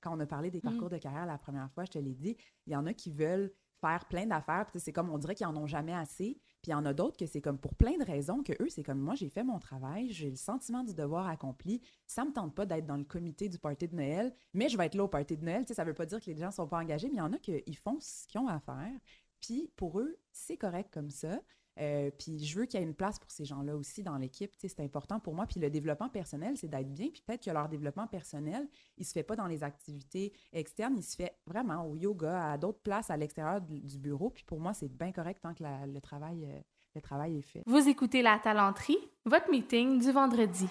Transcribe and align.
quand 0.00 0.16
on 0.16 0.20
a 0.20 0.26
parlé 0.26 0.50
des 0.50 0.58
Mm. 0.58 0.62
parcours 0.62 0.88
de 0.90 0.98
carrière 0.98 1.26
la 1.26 1.38
première 1.38 1.70
fois, 1.72 1.84
je 1.84 1.90
te 1.90 1.98
l'ai 1.98 2.14
dit, 2.14 2.36
il 2.66 2.72
y 2.72 2.76
en 2.76 2.86
a 2.86 2.92
qui 2.94 3.10
veulent 3.10 3.52
faire 3.80 4.04
plein 4.06 4.26
d'affaires, 4.26 4.66
puis 4.66 4.78
c'est 4.78 4.92
comme 4.92 5.08
on 5.08 5.16
dirait 5.16 5.34
qu'ils 5.34 5.46
en 5.46 5.56
ont 5.56 5.66
jamais 5.66 5.94
assez, 5.94 6.38
puis 6.60 6.68
il 6.68 6.70
y 6.72 6.74
en 6.74 6.84
a 6.84 6.92
d'autres 6.92 7.16
que 7.16 7.24
c'est 7.24 7.40
comme 7.40 7.58
pour 7.58 7.74
plein 7.74 7.96
de 7.96 8.04
raisons 8.04 8.42
que 8.42 8.52
eux, 8.62 8.68
c'est 8.68 8.82
comme 8.82 8.98
moi, 8.98 9.14
j'ai 9.14 9.30
fait 9.30 9.42
mon 9.42 9.58
travail, 9.58 10.10
j'ai 10.12 10.28
le 10.28 10.36
sentiment 10.36 10.84
du 10.84 10.94
devoir 10.94 11.26
accompli, 11.28 11.80
ça 12.06 12.26
me 12.26 12.32
tente 12.32 12.54
pas 12.54 12.66
d'être 12.66 12.84
dans 12.84 12.98
le 12.98 13.04
comité 13.04 13.48
du 13.48 13.58
party 13.58 13.88
de 13.88 13.96
Noël, 13.96 14.34
mais 14.52 14.68
je 14.68 14.76
vais 14.76 14.84
être 14.84 14.94
là 14.96 15.04
au 15.04 15.08
party 15.08 15.38
de 15.38 15.44
Noël, 15.46 15.62
tu 15.64 15.68
sais, 15.68 15.74
ça 15.74 15.84
veut 15.84 15.94
pas 15.94 16.04
dire 16.04 16.20
que 16.20 16.26
les 16.30 16.36
gens 16.36 16.50
sont 16.50 16.66
pas 16.68 16.78
engagés, 16.78 17.08
mais 17.08 17.14
il 17.14 17.18
y 17.18 17.22
en 17.22 17.32
a 17.32 17.38
qui 17.38 17.74
font 17.74 17.96
ce 18.00 18.26
qu'ils 18.28 18.40
ont 18.40 18.48
à 18.48 18.60
faire, 18.60 18.92
puis 19.40 19.72
pour 19.76 19.98
eux, 19.98 20.18
c'est 20.30 20.58
correct 20.58 20.90
comme 20.92 21.08
ça. 21.10 21.40
Euh, 21.80 22.10
puis 22.18 22.44
je 22.44 22.58
veux 22.58 22.66
qu'il 22.66 22.78
y 22.78 22.82
ait 22.82 22.86
une 22.86 22.94
place 22.94 23.18
pour 23.18 23.30
ces 23.30 23.44
gens-là 23.46 23.74
aussi 23.74 24.02
dans 24.02 24.16
l'équipe. 24.18 24.50
Tu 24.58 24.68
sais, 24.68 24.74
C'est 24.76 24.82
important 24.84 25.18
pour 25.18 25.34
moi. 25.34 25.46
Puis 25.46 25.60
le 25.60 25.70
développement 25.70 26.08
personnel, 26.10 26.56
c'est 26.56 26.68
d'être 26.68 26.92
bien. 26.92 27.08
Puis 27.08 27.22
peut-être 27.26 27.42
que 27.44 27.50
leur 27.50 27.68
développement 27.68 28.06
personnel, 28.06 28.68
il 28.98 29.04
se 29.06 29.12
fait 29.12 29.22
pas 29.22 29.34
dans 29.36 29.46
les 29.46 29.64
activités 29.64 30.32
externes, 30.52 30.94
il 30.96 31.02
se 31.02 31.16
fait 31.16 31.34
vraiment 31.46 31.86
au 31.86 31.96
yoga, 31.96 32.52
à 32.52 32.58
d'autres 32.58 32.80
places 32.80 33.10
à 33.10 33.16
l'extérieur 33.16 33.60
du, 33.62 33.80
du 33.80 33.98
bureau. 33.98 34.30
Puis 34.30 34.44
pour 34.44 34.60
moi, 34.60 34.74
c'est 34.74 34.88
bien 34.88 35.10
correct 35.12 35.40
tant 35.42 35.54
que 35.54 35.62
la- 35.62 35.86
le, 35.86 36.00
travail, 36.00 36.44
euh, 36.44 36.60
le 36.94 37.00
travail 37.00 37.38
est 37.38 37.42
fait. 37.42 37.62
Vous 37.66 37.88
écoutez 37.88 38.20
La 38.22 38.38
Talenterie, 38.38 38.98
votre 39.24 39.50
meeting 39.50 40.00
du 40.00 40.12
vendredi. 40.12 40.66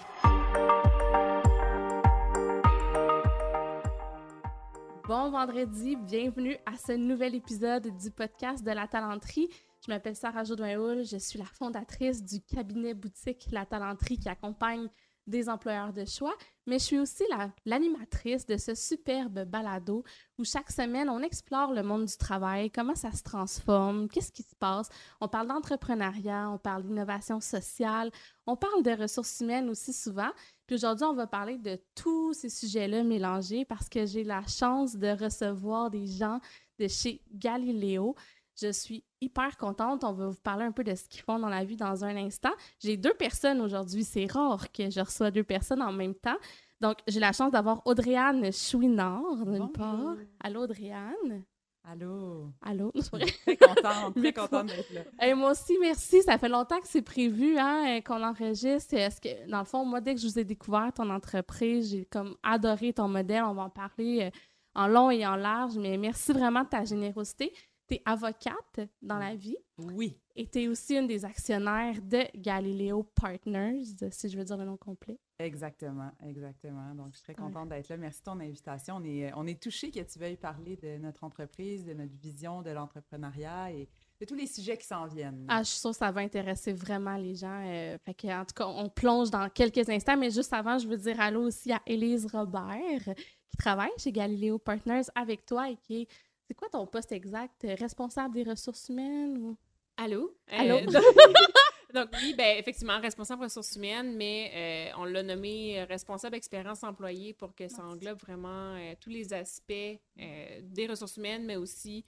Bon 5.08 5.30
vendredi, 5.30 5.96
bienvenue 5.96 6.56
à 6.66 6.76
ce 6.76 6.92
nouvel 6.92 7.34
épisode 7.34 7.88
du 7.96 8.10
podcast 8.12 8.64
de 8.64 8.70
La 8.70 8.86
Talenterie. 8.86 9.48
Je 9.90 9.94
m'appelle 9.96 10.14
Sarah 10.14 10.44
Jodoin-Houl, 10.44 11.04
je 11.04 11.16
suis 11.16 11.36
la 11.36 11.46
fondatrice 11.46 12.24
du 12.24 12.40
cabinet 12.42 12.94
boutique 12.94 13.48
La 13.50 13.66
Talenterie 13.66 14.20
qui 14.20 14.28
accompagne 14.28 14.86
des 15.26 15.48
employeurs 15.48 15.92
de 15.92 16.04
choix, 16.04 16.32
mais 16.64 16.78
je 16.78 16.84
suis 16.84 16.98
aussi 17.00 17.24
la- 17.28 17.50
l'animatrice 17.64 18.46
de 18.46 18.56
ce 18.56 18.76
superbe 18.76 19.44
balado 19.46 20.04
où 20.38 20.44
chaque 20.44 20.70
semaine 20.70 21.10
on 21.10 21.18
explore 21.22 21.72
le 21.72 21.82
monde 21.82 22.04
du 22.04 22.16
travail, 22.16 22.70
comment 22.70 22.94
ça 22.94 23.10
se 23.10 23.24
transforme, 23.24 24.08
qu'est-ce 24.08 24.30
qui 24.30 24.44
se 24.44 24.54
passe. 24.54 24.90
On 25.20 25.26
parle 25.26 25.48
d'entrepreneuriat, 25.48 26.48
on 26.52 26.58
parle 26.58 26.84
d'innovation 26.84 27.40
sociale, 27.40 28.12
on 28.46 28.54
parle 28.54 28.84
de 28.84 28.92
ressources 28.92 29.40
humaines 29.40 29.68
aussi 29.70 29.92
souvent. 29.92 30.30
Puis 30.68 30.76
aujourd'hui, 30.76 31.04
on 31.04 31.14
va 31.14 31.26
parler 31.26 31.58
de 31.58 31.80
tous 31.96 32.32
ces 32.32 32.48
sujets-là 32.48 33.02
mélangés 33.02 33.64
parce 33.64 33.88
que 33.88 34.06
j'ai 34.06 34.22
la 34.22 34.46
chance 34.46 34.94
de 34.94 35.08
recevoir 35.08 35.90
des 35.90 36.06
gens 36.06 36.38
de 36.78 36.86
chez 36.86 37.24
Galileo. 37.32 38.14
Je 38.54 38.70
suis 38.70 39.04
hyper 39.20 39.56
contente. 39.56 40.04
On 40.04 40.12
va 40.12 40.28
vous 40.28 40.40
parler 40.42 40.64
un 40.64 40.72
peu 40.72 40.84
de 40.84 40.94
ce 40.94 41.08
qu'ils 41.08 41.22
font 41.22 41.38
dans 41.38 41.48
la 41.48 41.64
vie 41.64 41.76
dans 41.76 42.04
un 42.04 42.16
instant. 42.16 42.52
J'ai 42.78 42.96
deux 42.96 43.14
personnes 43.14 43.60
aujourd'hui. 43.60 44.04
C'est 44.04 44.30
rare 44.30 44.70
que 44.72 44.90
je 44.90 45.00
reçois 45.00 45.30
deux 45.30 45.44
personnes 45.44 45.82
en 45.82 45.92
même 45.92 46.14
temps. 46.14 46.38
Donc, 46.80 46.98
j'ai 47.06 47.20
la 47.20 47.32
chance 47.32 47.52
d'avoir 47.52 47.82
Audrey-Anne 47.86 48.52
Chouinard, 48.52 49.44
d'une 49.44 49.70
part. 49.70 50.16
Allô, 50.40 50.62
Audrey-Anne? 50.62 51.44
Allô? 51.84 52.52
Allô? 52.62 52.92
Très 52.92 53.56
contente, 53.56 54.14
très 54.14 54.32
contente 54.32 54.66
d'être 54.66 54.92
là. 54.92 55.26
Et 55.26 55.34
moi 55.34 55.52
aussi, 55.52 55.76
merci. 55.80 56.22
Ça 56.22 56.38
fait 56.38 56.48
longtemps 56.48 56.78
que 56.78 56.86
c'est 56.86 57.02
prévu 57.02 57.58
hein, 57.58 57.96
euh, 57.96 58.00
qu'on 58.00 58.22
enregistre. 58.22 58.94
Est-ce 58.94 59.20
que, 59.20 59.50
dans 59.50 59.60
le 59.60 59.64
fond, 59.64 59.84
moi, 59.84 60.00
dès 60.00 60.14
que 60.14 60.20
je 60.20 60.26
vous 60.26 60.38
ai 60.38 60.44
découvert 60.44 60.92
ton 60.94 61.08
entreprise, 61.10 61.90
j'ai 61.90 62.04
comme 62.04 62.36
adoré 62.42 62.92
ton 62.92 63.08
modèle. 63.08 63.42
On 63.44 63.54
va 63.54 63.62
en 63.62 63.70
parler 63.70 64.24
euh, 64.24 64.30
en 64.74 64.88
long 64.88 65.10
et 65.10 65.26
en 65.26 65.36
large, 65.36 65.76
mais 65.78 65.96
merci 65.96 66.32
vraiment 66.32 66.64
de 66.64 66.68
ta 66.68 66.84
générosité. 66.84 67.52
Tu 67.90 67.96
es 67.96 68.02
avocate 68.04 68.80
dans 69.02 69.18
la 69.18 69.34
vie 69.34 69.56
Oui, 69.78 70.16
et 70.36 70.46
tu 70.46 70.60
es 70.62 70.68
aussi 70.68 70.96
une 70.96 71.08
des 71.08 71.24
actionnaires 71.24 72.00
de 72.00 72.22
Galileo 72.38 73.02
Partners, 73.02 73.82
si 74.12 74.28
je 74.28 74.38
veux 74.38 74.44
dire 74.44 74.56
le 74.56 74.64
nom 74.64 74.76
complet. 74.76 75.18
exactement, 75.40 76.12
exactement. 76.24 76.94
Donc, 76.94 77.08
je 77.12 77.16
suis 77.16 77.24
très 77.24 77.32
Ouais. 77.32 77.48
contente 77.48 77.70
d'être 77.70 77.88
là. 77.88 77.96
Merci 77.96 78.20
de 78.20 78.24
ton 78.24 78.38
invitation. 78.40 78.96
On 78.96 79.04
est, 79.04 79.32
on 79.34 79.44
est 79.46 79.60
touchés 79.60 79.90
que 79.90 79.98
tu 80.00 80.18
veuilles 80.20 80.36
parler 80.36 80.76
de 80.76 80.98
notre 80.98 81.24
entreprise, 81.24 81.84
de 81.84 81.94
notre 81.94 82.14
vision 82.16 82.62
de 82.62 82.70
l'entrepreneuriat 82.70 83.72
et 83.72 83.88
de 84.20 84.24
tous 84.26 84.34
les 84.34 84.46
sujets 84.46 84.76
qui 84.76 84.86
s'en 84.86 85.06
viennent. 85.06 85.46
Ah, 85.48 85.62
je 85.62 85.70
suis 85.70 85.80
sûre 85.80 85.90
que 85.90 85.96
ça 85.96 86.12
va 86.12 86.20
intéresser 86.20 86.72
vraiment 86.72 87.16
les 87.16 87.34
gens. 87.34 87.64
euh, 87.66 87.96
fait 88.04 88.14
que, 88.14 88.28
en 88.28 88.44
tout 88.44 88.54
cas, 88.54 88.66
on 88.68 88.88
plonge 88.88 89.30
dans 89.30 89.48
quelques 89.48 89.88
instants, 89.88 90.16
mais 90.16 90.30
juste 90.30 90.52
avant, 90.52 90.78
je 90.78 90.86
veux 90.86 90.96
dire 90.98 91.18
allô 91.20 91.42
aussi 91.46 91.72
à 91.72 91.80
Élise 91.86 92.26
Robert, 92.26 93.02
qui 93.48 93.56
travaille 93.58 93.90
chez 93.98 94.12
Galileo 94.12 94.58
Partners 94.58 95.06
avec 95.14 95.44
toi 95.44 95.70
et 95.70 95.76
qui 95.76 96.02
est. 96.02 96.08
C'est 96.50 96.54
quoi 96.56 96.68
ton 96.68 96.84
poste 96.84 97.12
exact? 97.12 97.64
Euh, 97.64 97.76
Responsable 97.78 98.34
des 98.34 98.42
ressources 98.42 98.88
humaines 98.88 99.38
ou? 99.38 99.56
Allô? 99.96 100.34
Allô? 100.48 100.80
Euh, 100.90 101.92
donc, 101.94 102.08
oui, 102.20 102.34
ben, 102.36 102.58
effectivement, 102.58 103.00
responsable 103.00 103.44
ressources 103.44 103.76
humaines, 103.76 104.16
mais 104.16 104.90
euh, 104.92 105.00
on 105.00 105.04
l'a 105.04 105.22
nommé 105.22 105.82
responsable 105.84 106.34
expérience 106.34 106.82
employée 106.82 107.34
pour 107.34 107.54
que 107.54 107.68
ça 107.68 107.84
englobe 107.84 108.18
vraiment 108.18 108.74
euh, 108.74 108.94
tous 109.00 109.10
les 109.10 109.32
aspects 109.32 109.72
euh, 109.72 110.60
des 110.62 110.86
ressources 110.88 111.16
humaines, 111.18 111.44
mais 111.44 111.54
aussi 111.54 112.04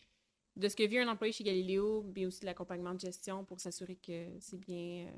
de 0.56 0.68
ce 0.68 0.74
que 0.74 0.82
vit 0.82 0.98
un 0.98 1.08
employé 1.08 1.32
chez 1.32 1.44
Galileo, 1.44 2.04
mais 2.14 2.26
aussi 2.26 2.40
de 2.40 2.46
l'accompagnement 2.46 2.94
de 2.94 3.00
gestion 3.00 3.44
pour 3.44 3.60
s'assurer 3.60 3.94
que 3.94 4.26
c'est 4.40 4.58
bien 4.58 5.08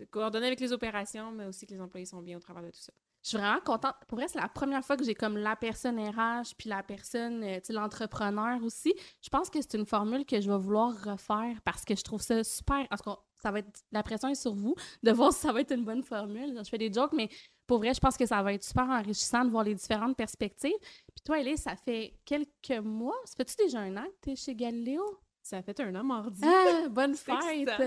euh, 0.00 0.04
coordonné 0.10 0.48
avec 0.48 0.60
les 0.60 0.72
opérations, 0.72 1.30
mais 1.32 1.46
aussi 1.46 1.66
que 1.66 1.72
les 1.72 1.80
employés 1.80 2.06
sont 2.06 2.20
bien 2.20 2.36
au 2.36 2.40
travers 2.40 2.62
de 2.62 2.70
tout 2.70 2.80
ça. 2.80 2.92
Je 3.24 3.30
suis 3.30 3.38
vraiment 3.38 3.60
contente. 3.60 3.94
Pour 4.06 4.18
vrai, 4.18 4.28
c'est 4.28 4.38
la 4.38 4.48
première 4.48 4.84
fois 4.84 4.98
que 4.98 5.04
j'ai 5.04 5.14
comme 5.14 5.38
la 5.38 5.56
personne 5.56 5.98
RH 5.98 6.54
puis 6.58 6.68
la 6.68 6.82
personne, 6.82 7.42
euh, 7.42 7.54
tu 7.56 7.68
sais, 7.68 7.72
l'entrepreneur 7.72 8.62
aussi. 8.62 8.92
Je 9.22 9.30
pense 9.30 9.48
que 9.48 9.62
c'est 9.62 9.74
une 9.78 9.86
formule 9.86 10.26
que 10.26 10.40
je 10.42 10.50
vais 10.50 10.58
vouloir 10.58 10.92
refaire 11.02 11.56
parce 11.64 11.86
que 11.86 11.96
je 11.96 12.02
trouve 12.04 12.20
ça 12.20 12.44
super. 12.44 12.86
En 12.90 12.96
tout 12.96 13.04
cas, 13.10 13.16
ça 13.42 13.50
va 13.50 13.60
être, 13.60 13.80
la 13.92 14.02
pression 14.02 14.28
est 14.28 14.34
sur 14.34 14.54
vous 14.54 14.74
de 15.02 15.10
voir 15.10 15.32
si 15.32 15.40
ça 15.40 15.52
va 15.52 15.62
être 15.62 15.72
une 15.74 15.84
bonne 15.86 16.02
formule. 16.02 16.54
Je 16.62 16.68
fais 16.68 16.76
des 16.76 16.92
jokes, 16.92 17.14
mais 17.14 17.30
pour 17.66 17.78
vrai, 17.78 17.94
je 17.94 18.00
pense 18.00 18.18
que 18.18 18.26
ça 18.26 18.42
va 18.42 18.52
être 18.52 18.62
super 18.62 18.84
enrichissant 18.90 19.42
de 19.46 19.50
voir 19.50 19.64
les 19.64 19.74
différentes 19.74 20.16
perspectives. 20.18 20.76
Puis 20.82 21.22
toi, 21.24 21.40
Elise, 21.40 21.62
ça 21.62 21.76
fait 21.76 22.18
quelques 22.26 22.82
mois. 22.84 23.16
Ça 23.24 23.36
fait-tu 23.38 23.56
déjà 23.64 23.80
un 23.80 23.96
an 23.96 24.04
que 24.04 24.16
tu 24.22 24.30
es 24.32 24.36
chez 24.36 24.54
Galileo? 24.54 25.02
Ça 25.42 25.56
a 25.58 25.62
fait 25.62 25.80
un 25.80 25.94
an 25.94 26.04
mardi. 26.04 26.42
Ah, 26.44 26.88
bonne 26.90 27.14
fête! 27.14 27.36
excitant. 27.52 27.82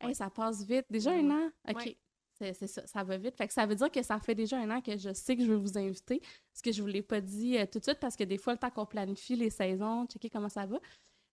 Hey, 0.00 0.08
Ouais. 0.08 0.14
ça 0.14 0.28
passe 0.28 0.64
vite. 0.64 0.86
Déjà 0.90 1.10
Ouais. 1.10 1.20
un 1.20 1.30
an? 1.30 1.50
OK. 1.68 1.76
Ouais. 1.76 1.96
C'est 2.54 2.66
ça, 2.66 2.86
ça 2.86 3.04
va 3.04 3.16
vite. 3.16 3.36
Fait 3.36 3.46
que 3.46 3.52
ça 3.52 3.66
veut 3.66 3.74
dire 3.74 3.90
que 3.90 4.02
ça 4.02 4.18
fait 4.18 4.34
déjà 4.34 4.58
un 4.58 4.70
an 4.70 4.80
que 4.80 4.96
je 4.96 5.12
sais 5.12 5.36
que 5.36 5.44
je 5.44 5.50
vais 5.52 5.56
vous 5.58 5.78
inviter. 5.78 6.20
Parce 6.20 6.62
que 6.62 6.72
je 6.72 6.80
vous 6.82 6.88
l'ai 6.88 7.02
pas 7.02 7.20
dit 7.20 7.56
euh, 7.58 7.66
tout 7.66 7.78
de 7.78 7.84
suite 7.84 8.00
parce 8.00 8.16
que 8.16 8.24
des 8.24 8.38
fois, 8.38 8.52
le 8.54 8.58
temps 8.58 8.70
qu'on 8.70 8.86
planifie 8.86 9.36
les 9.36 9.50
saisons, 9.50 10.06
checker 10.06 10.30
comment 10.30 10.48
ça 10.48 10.66
va. 10.66 10.78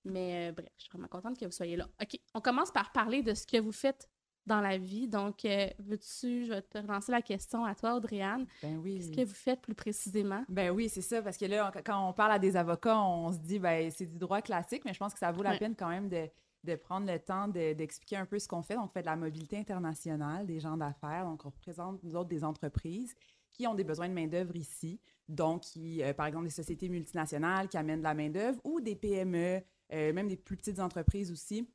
Mais 0.06 0.50
euh, 0.50 0.52
bref, 0.54 0.70
je 0.78 0.84
suis 0.84 0.90
vraiment 0.92 1.08
contente 1.08 1.38
que 1.40 1.46
vous 1.46 1.52
soyez 1.52 1.76
là. 1.76 1.88
OK, 2.02 2.20
on 2.34 2.42
commence 2.42 2.72
par 2.72 2.92
parler 2.92 3.22
de 3.22 3.34
ce 3.34 3.46
que 3.46 3.58
vous 3.58 3.72
faites 3.74 4.10
dans 4.46 4.62
la 4.62 4.78
vie. 4.78 5.08
Donc, 5.08 5.44
euh, 5.46 5.68
veux-tu, 5.80 6.46
je 6.46 6.54
vais 6.54 6.62
te 6.62 6.78
relancer 6.78 7.12
la 7.12 7.22
question 7.22 7.66
à 7.66 7.76
toi, 7.76 7.96
Audrey-Anne. 7.96 8.48
ben 8.64 8.78
oui. 8.78 8.98
Qu'est-ce 9.00 9.12
que 9.12 9.26
vous 9.28 9.36
faites 9.36 9.62
plus 9.62 9.76
précisément? 9.76 10.44
Ben 10.48 10.72
oui, 10.72 10.90
c'est 10.90 11.02
ça, 11.02 11.22
parce 11.22 11.38
que 11.38 11.46
là, 11.46 11.70
on- 11.76 11.82
quand 11.84 12.10
on 12.10 12.14
parle 12.14 12.32
à 12.32 12.40
des 12.40 12.56
avocats, 12.56 12.98
on 13.00 13.32
se 13.32 13.38
dit, 13.40 13.60
ben 13.60 13.92
c'est 13.92 14.06
du 14.08 14.18
droit 14.18 14.42
classique, 14.42 14.84
mais 14.86 14.94
je 14.94 15.00
pense 15.00 15.14
que 15.14 15.20
ça 15.20 15.32
vaut 15.32 15.44
la 15.44 15.52
Ouais. 15.52 15.60
peine 15.60 15.76
quand 15.76 15.90
même 15.90 16.08
de, 16.10 16.28
de 16.64 16.76
prendre 16.76 17.12
le 17.12 17.20
temps 17.20 17.48
de- 17.48 17.74
d'expliquer 17.74 18.18
un 18.18 18.26
peu 18.26 18.40
ce 18.40 18.48
qu'on 18.48 18.62
fait. 18.62 18.76
Donc, 18.76 18.86
on 18.86 18.88
fait 18.90 19.02
de 19.02 19.08
la 19.08 19.16
mobilité 19.16 19.58
internationale 19.58 20.46
des 20.46 20.60
gens 20.60 20.78
d'affaires. 20.78 21.26
Donc, 21.26 21.46
on 21.46 21.50
représente, 21.50 22.04
nous 22.04 22.16
autres, 22.16 22.30
des 22.30 22.44
entreprises 22.44 23.16
qui 23.50 23.66
ont 23.68 23.76
des 23.76 23.84
besoins 23.84 24.10
de 24.10 24.14
main-d'œuvre 24.14 24.56
ici. 24.56 25.00
Donc, 25.28 25.62
qui, 25.62 26.04
euh, 26.04 26.14
par 26.14 26.26
exemple, 26.26 26.46
des 26.46 26.50
sociétés 26.52 26.90
multinationales 26.90 27.68
qui 27.68 27.78
amènent 27.78 28.00
de 28.00 28.04
la 28.04 28.14
main-d'œuvre 28.14 28.60
ou 28.64 28.82
des 28.82 28.96
PME, 28.96 29.62
euh, 29.94 30.14
même 30.14 30.28
des 30.28 30.38
plus 30.38 30.58
petites 30.58 30.80
entreprises 30.80 31.32
aussi. 31.32 31.70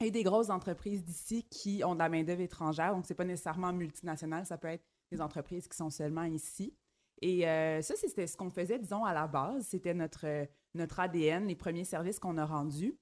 Et 0.00 0.10
des 0.10 0.24
grosses 0.24 0.50
entreprises 0.50 1.04
d'ici 1.04 1.44
qui 1.44 1.82
ont 1.84 1.94
de 1.94 2.00
la 2.00 2.08
main-d'œuvre 2.08 2.40
étrangère. 2.40 2.92
Donc, 2.94 3.06
c'est 3.06 3.14
pas 3.14 3.24
nécessairement 3.24 3.72
multinational, 3.72 4.44
ça 4.44 4.58
peut 4.58 4.68
être 4.68 4.84
des 5.12 5.20
entreprises 5.20 5.68
qui 5.68 5.76
sont 5.76 5.90
seulement 5.90 6.24
ici. 6.24 6.74
Et 7.22 7.46
euh, 7.48 7.80
ça, 7.80 7.94
c'était 7.94 8.26
ce 8.26 8.36
qu'on 8.36 8.50
faisait, 8.50 8.78
disons, 8.78 9.04
à 9.04 9.14
la 9.14 9.28
base. 9.28 9.66
C'était 9.68 9.94
notre, 9.94 10.26
notre 10.74 10.98
ADN, 10.98 11.46
les 11.46 11.54
premiers 11.54 11.84
services 11.84 12.18
qu'on 12.18 12.36
a 12.38 12.44
rendus. 12.44 12.98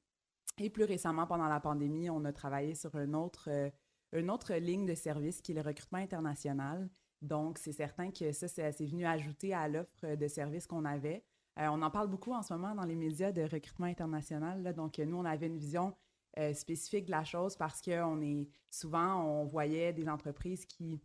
Et 0.58 0.70
plus 0.70 0.84
récemment, 0.84 1.26
pendant 1.26 1.48
la 1.48 1.60
pandémie, 1.60 2.10
on 2.10 2.24
a 2.24 2.32
travaillé 2.32 2.74
sur 2.74 2.94
une 2.96 3.14
autre, 3.14 3.48
euh, 3.48 3.70
une 4.12 4.30
autre 4.30 4.54
ligne 4.54 4.84
de 4.84 4.94
service 4.94 5.40
qui 5.40 5.52
est 5.52 5.54
le 5.54 5.62
recrutement 5.62 5.98
international. 5.98 6.90
Donc, 7.22 7.58
c'est 7.58 7.72
certain 7.72 8.10
que 8.10 8.32
ça, 8.32 8.48
c'est 8.48 8.86
venu 8.86 9.06
ajouter 9.06 9.54
à 9.54 9.68
l'offre 9.68 10.14
de 10.14 10.28
services 10.28 10.66
qu'on 10.66 10.84
avait. 10.84 11.24
Euh, 11.58 11.68
on 11.70 11.80
en 11.82 11.90
parle 11.90 12.08
beaucoup 12.08 12.32
en 12.32 12.42
ce 12.42 12.52
moment 12.52 12.74
dans 12.74 12.84
les 12.84 12.96
médias 12.96 13.32
de 13.32 13.42
recrutement 13.42 13.86
international. 13.86 14.74
Donc, 14.74 14.98
nous, 14.98 15.16
on 15.16 15.24
avait 15.24 15.46
une 15.46 15.56
vision 15.56 15.94
euh, 16.38 16.52
spécifique 16.52 17.06
de 17.06 17.10
la 17.10 17.24
chose 17.24 17.56
parce 17.56 17.80
qu'on 17.80 18.20
est 18.20 18.48
souvent, 18.70 19.22
on 19.24 19.44
voyait 19.46 19.92
des 19.92 20.08
entreprises 20.08 20.66
qui 20.66 21.00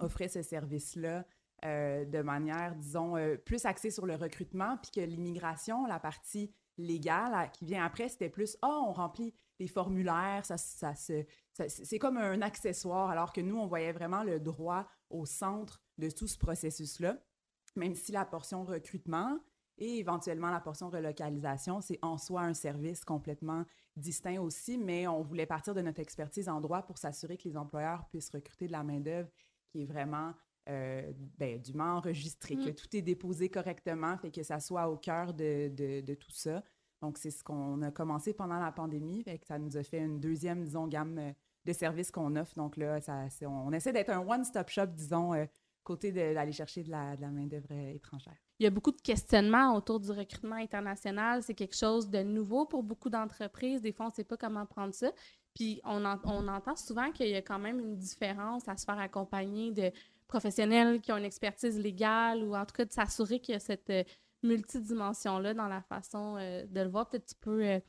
offraient 0.00 0.28
ce 0.28 0.42
service-là 0.42 1.24
de 1.64 2.22
manière, 2.22 2.76
disons, 2.76 3.16
plus 3.44 3.64
axée 3.64 3.90
sur 3.90 4.06
le 4.06 4.14
recrutement, 4.14 4.76
puis 4.76 4.92
que 4.92 5.00
l'immigration, 5.00 5.86
la 5.86 5.98
partie 5.98 6.52
légale 6.78 7.34
à- 7.34 7.48
qui 7.48 7.64
vient 7.66 7.84
après, 7.84 8.08
c'était 8.08 8.30
plus, 8.30 8.56
ah, 8.62 8.80
on 8.86 8.92
remplit 8.92 9.34
les 9.58 9.66
formulaires, 9.66 10.44
c'est 10.44 11.98
comme 11.98 12.16
un 12.16 12.40
accessoire, 12.42 13.10
alors 13.10 13.32
que 13.32 13.40
nous, 13.40 13.56
on 13.58 13.66
voyait 13.66 13.92
vraiment 13.92 14.22
le 14.22 14.38
droit 14.38 14.86
au 15.10 15.26
centre 15.26 15.82
de 15.98 16.08
tout 16.08 16.28
ce 16.28 16.38
processus-là, 16.38 17.18
même 17.76 17.94
si 17.94 18.12
la 18.12 18.24
portion 18.24 18.64
recrutement 18.64 19.38
et 19.76 19.98
éventuellement 19.98 20.50
la 20.50 20.60
portion 20.60 20.90
relocalisation, 20.90 21.80
c'est 21.80 21.98
en 22.02 22.18
soi 22.18 22.42
un 22.42 22.54
service 22.54 23.04
complètement 23.04 23.64
distinct 23.96 24.40
aussi, 24.40 24.78
mais 24.78 25.06
on 25.06 25.22
voulait 25.22 25.46
partir 25.46 25.74
de 25.74 25.80
notre 25.80 26.00
expertise 26.00 26.48
en 26.48 26.60
droit 26.60 26.82
pour 26.82 26.98
s'assurer 26.98 27.36
que 27.36 27.48
les 27.48 27.56
employeurs 27.56 28.06
puissent 28.08 28.30
recruter 28.30 28.66
de 28.66 28.72
la 28.72 28.82
main-d'œuvre 28.84 29.30
qui 29.68 29.82
est 29.82 29.86
vraiment 29.86 30.34
euh, 30.68 31.12
ben, 31.38 31.60
dûment 31.60 31.96
enregistré, 31.96 32.56
Mm. 32.56 32.64
que 32.66 32.70
tout 32.70 32.94
est 32.96 33.02
déposé 33.02 33.48
correctement, 33.48 34.16
fait 34.18 34.30
que 34.30 34.42
ça 34.42 34.60
soit 34.60 34.88
au 34.88 34.96
cœur 34.96 35.32
de, 35.34 35.68
de- 35.68 36.00
de 36.00 36.14
tout 36.14 36.30
ça. 36.30 36.62
Donc, 37.00 37.16
c'est 37.16 37.30
ce 37.30 37.44
qu'on 37.44 37.80
a 37.82 37.90
commencé 37.90 38.34
pendant 38.34 38.58
la 38.58 38.72
pandémie, 38.72 39.22
fait 39.22 39.38
que 39.38 39.46
ça 39.46 39.58
nous 39.58 39.76
a 39.76 39.82
fait 39.82 39.98
une 40.00 40.18
deuxième, 40.20 40.64
disons, 40.64 40.86
gamme 40.88 41.18
euh, 41.18 41.32
de 41.64 41.72
services 41.72 42.10
qu'on 42.10 42.34
offre. 42.36 42.54
Donc 42.56 42.76
là, 42.76 43.00
ça, 43.00 43.26
on, 43.42 43.72
essaie 43.72 43.92
d'être 43.92 44.10
un 44.10 44.26
one-stop 44.26 44.68
shop, 44.68 44.86
disons, 44.88 45.32
euh, 45.34 45.44
côté 45.84 46.12
d'aller 46.12 46.52
chercher 46.52 46.82
de 46.82 46.90
la, 46.90 47.16
de 47.16 47.20
la 47.22 47.30
main-d'œuvre 47.30 47.68
euh, 47.70 47.94
étrangère. 47.94 48.36
Il 48.58 48.64
y 48.64 48.66
a 48.66 48.70
beaucoup 48.70 48.90
de 48.90 49.00
questionnements 49.00 49.74
autour 49.76 50.00
du 50.00 50.10
recrutement 50.10 50.56
international. 50.56 51.42
C'est 51.42 51.54
quelque 51.54 51.76
chose 51.76 52.10
de 52.10 52.22
nouveau 52.22 52.66
pour 52.66 52.82
beaucoup 52.82 53.08
d'entreprises. 53.08 53.80
Des 53.80 53.92
fois, 53.92 54.06
on 54.06 54.08
ne 54.08 54.14
sait 54.14 54.24
pas 54.24 54.36
comment 54.36 54.66
prendre 54.66 54.92
ça. 54.92 55.12
Puis, 55.54 55.80
on, 55.84 56.04
en- 56.04 56.20
on 56.24 56.46
entend 56.48 56.74
souvent 56.76 57.10
qu'il 57.12 57.28
y 57.28 57.34
a 57.36 57.42
quand 57.42 57.58
même 57.58 57.78
une 57.80 57.96
différence 57.96 58.68
à 58.68 58.76
se 58.76 58.84
faire 58.84 58.98
accompagner 58.98 59.70
de 59.72 59.90
professionnels 60.28 61.00
qui 61.00 61.10
ont 61.10 61.16
une 61.16 61.24
expertise 61.24 61.78
légale 61.78 62.44
ou 62.44 62.54
en 62.54 62.64
tout 62.64 62.74
cas 62.74 62.84
de 62.84 62.92
s'assurer 62.92 63.40
qu'il 63.40 63.54
y 63.54 63.56
a 63.56 63.60
cette 63.60 63.90
euh, 63.90 64.04
multidimension-là 64.42 65.54
dans 65.54 65.66
la 65.66 65.82
façon 65.82 66.36
euh, 66.36 66.64
de 66.66 66.80
le 66.80 66.88
voir. 66.88 67.08
Peut-être 67.08 67.26
tu 67.26 67.34
peux 67.34 67.64
euh, 67.64 67.80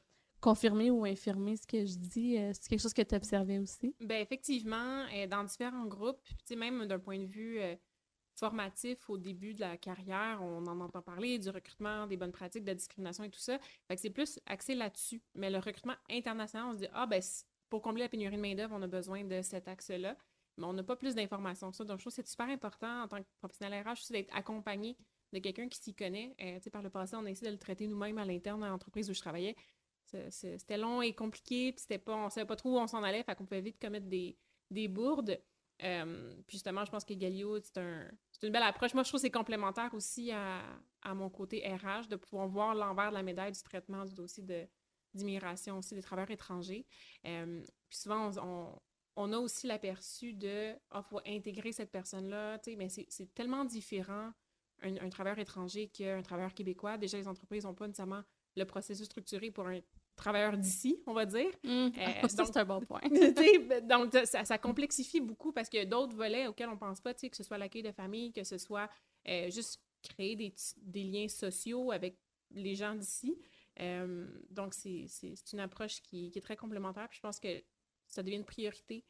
confirmer 0.41 0.89
ou 0.89 1.05
infirmer 1.05 1.57
ce 1.57 1.67
que 1.67 1.85
je 1.85 1.97
dis. 1.97 2.37
C'est 2.53 2.69
quelque 2.69 2.81
chose 2.81 2.93
que 2.93 3.01
tu 3.01 3.13
as 3.13 3.17
observé 3.17 3.59
aussi? 3.59 3.93
Ben 3.99 4.21
effectivement, 4.21 5.05
dans 5.29 5.43
différents 5.43 5.85
groupes, 5.85 6.25
même 6.55 6.85
d'un 6.85 6.97
point 6.97 7.19
de 7.19 7.25
vue 7.25 7.59
formatif 8.39 9.09
au 9.09 9.17
début 9.17 9.53
de 9.53 9.59
la 9.59 9.75
carrière, 9.75 10.39
on 10.41 10.65
en 10.65 10.79
entend 10.79 11.01
parler 11.01 11.37
du 11.39 11.49
recrutement, 11.49 12.07
des 12.07 12.15
bonnes 12.15 12.31
pratiques, 12.31 12.63
de 12.63 12.69
la 12.69 12.75
discrimination 12.75 13.25
et 13.25 13.29
tout 13.29 13.39
ça. 13.39 13.59
Fait 13.89 13.95
que 13.95 14.01
c'est 14.01 14.09
plus 14.09 14.39
axé 14.45 14.75
là-dessus. 14.75 15.21
Mais 15.35 15.49
le 15.49 15.57
recrutement 15.57 15.95
international, 16.09 16.69
on 16.69 16.73
se 16.73 16.77
dit, 16.77 16.87
ah 16.93 17.05
ben 17.05 17.21
pour 17.69 17.81
combler 17.81 18.03
la 18.03 18.09
pénurie 18.09 18.37
de 18.37 18.41
main-d'œuvre, 18.41 18.75
on 18.77 18.81
a 18.81 18.87
besoin 18.87 19.25
de 19.25 19.41
cet 19.41 19.67
axe-là. 19.67 20.15
On 20.61 20.73
n'a 20.73 20.83
pas 20.83 20.95
plus 20.95 21.15
d'informations 21.15 21.71
que 21.71 21.77
ça. 21.77 21.83
Donc, 21.83 21.97
je 21.99 22.03
trouve 22.03 22.11
que 22.11 22.15
c'est 22.21 22.27
super 22.27 22.47
important 22.49 23.03
en 23.03 23.07
tant 23.07 23.19
que 23.21 23.27
professionnel 23.39 23.85
RH 23.87 24.11
d'être 24.11 24.29
accompagné 24.35 24.97
de 25.33 25.39
quelqu'un 25.39 25.67
qui 25.69 25.79
s'y 25.79 25.93
connaît. 25.95 26.35
Euh, 26.41 26.59
par 26.71 26.81
le 26.81 26.89
passé, 26.89 27.15
on 27.15 27.25
a 27.25 27.29
essayé 27.29 27.47
de 27.47 27.53
le 27.53 27.59
traiter 27.59 27.87
nous-mêmes 27.87 28.17
à 28.17 28.25
l'interne 28.25 28.59
dans 28.61 28.67
l'entreprise 28.67 29.09
où 29.09 29.13
je 29.13 29.19
travaillais. 29.21 29.55
C'était 30.31 30.77
long 30.77 31.01
et 31.03 31.13
compliqué, 31.13 31.71
puis 31.71 31.81
c'était 31.81 31.99
pas, 31.99 32.15
on 32.15 32.29
savait 32.29 32.47
pas 32.47 32.55
trop 32.55 32.75
où 32.75 32.79
on 32.79 32.87
s'en 32.87 33.03
allait, 33.03 33.21
fait 33.23 33.35
qu'on 33.35 33.45
pouvait 33.45 33.61
vite 33.61 33.79
commettre 33.79 34.07
des, 34.07 34.37
des 34.71 34.87
bourdes. 34.87 35.39
Euh, 35.83 36.33
puis 36.47 36.57
justement, 36.57 36.83
je 36.83 36.91
pense 36.91 37.05
que 37.05 37.13
Galio, 37.13 37.59
c'est 37.61 37.77
un, 37.77 38.09
une 38.43 38.51
belle 38.51 38.63
approche. 38.63 38.93
Moi, 38.95 39.03
je 39.03 39.09
trouve 39.09 39.19
que 39.19 39.27
c'est 39.27 39.31
complémentaire 39.31 39.93
aussi 39.93 40.31
à, 40.31 40.61
à 41.03 41.13
mon 41.13 41.29
côté 41.29 41.63
RH 41.67 42.07
de 42.09 42.15
pouvoir 42.15 42.47
voir 42.47 42.73
l'envers 42.75 43.09
de 43.11 43.15
la 43.15 43.23
médaille 43.23 43.51
du 43.51 43.61
traitement 43.61 44.03
du 44.03 44.13
dossier 44.15 44.43
d'immigration 45.13 45.77
aussi 45.77 45.93
des 45.95 46.01
travailleurs 46.01 46.31
étrangers. 46.31 46.85
Euh, 47.25 47.63
puis 47.87 47.97
souvent, 47.99 48.31
on- 48.37 48.81
on 49.19 49.33
a 49.33 49.37
aussi 49.37 49.67
l'aperçu 49.67 50.33
de 50.33 50.73
ah, 50.91 51.03
faut 51.03 51.19
intégrer 51.27 51.73
cette 51.73 51.91
personne-là, 51.91 52.57
tu 52.59 52.71
sais, 52.71 52.77
mais 52.77 52.87
c'est, 52.87 53.33
tellement 53.33 53.65
différent 53.65 54.31
un, 54.81 54.95
un 54.95 55.09
travailleur 55.09 55.39
étranger 55.39 55.89
qu'un 55.89 56.21
travailleur 56.21 56.53
québécois. 56.53 56.97
Déjà, 56.97 57.17
les 57.17 57.27
entreprises 57.27 57.65
n'ont 57.65 57.73
pas 57.73 57.85
nécessairement 57.85 58.23
le 58.55 58.63
processus 58.63 59.05
structuré 59.05 59.51
pour 59.51 59.67
un 59.67 59.81
travailleur 60.15 60.57
d'ici, 60.57 61.03
on 61.05 61.13
va 61.13 61.25
dire. 61.25 61.51
Mm. 61.63 61.67
Euh, 61.67 61.89
donc- 62.37 62.47
c'est 62.47 62.57
un 62.57 62.65
bon 62.65 62.79
point. 62.79 63.01
Donc, 63.83 64.13
ça, 64.25 64.45
ça 64.45 64.57
complexifie 64.57 65.19
beaucoup 65.19 65.51
parce 65.51 65.67
qu'il 65.67 65.79
y 65.79 65.83
a 65.83 65.85
d'autres 65.85 66.15
volets 66.15 66.47
auxquels 66.47 66.69
on 66.69 66.77
pense 66.77 67.01
pas, 67.01 67.13
que 67.13 67.35
ce 67.35 67.43
soit 67.43 67.57
l'accueil 67.57 67.83
de 67.83 67.91
famille, 67.91 68.31
que 68.31 68.45
ce 68.45 68.57
soit 68.57 68.89
euh, 69.27 69.49
juste 69.49 69.81
créer 70.01 70.37
des, 70.37 70.53
des 70.77 71.03
liens 71.03 71.27
sociaux 71.27 71.91
avec 71.91 72.17
les 72.51 72.75
gens 72.75 72.95
d'ici. 72.95 73.37
Euh, 73.81 74.27
donc, 74.49 74.73
c'est 74.73 75.07
une 75.51 75.59
approche 75.59 76.01
qui, 76.01 76.31
qui 76.31 76.39
est 76.39 76.41
très 76.41 76.55
complémentaire. 76.55 77.09
Puis 77.09 77.17
je 77.17 77.21
pense 77.21 77.39
que 77.39 77.61
ça 78.09 78.23
devient 78.23 78.37
une 78.37 78.45
priorité. 78.45 79.05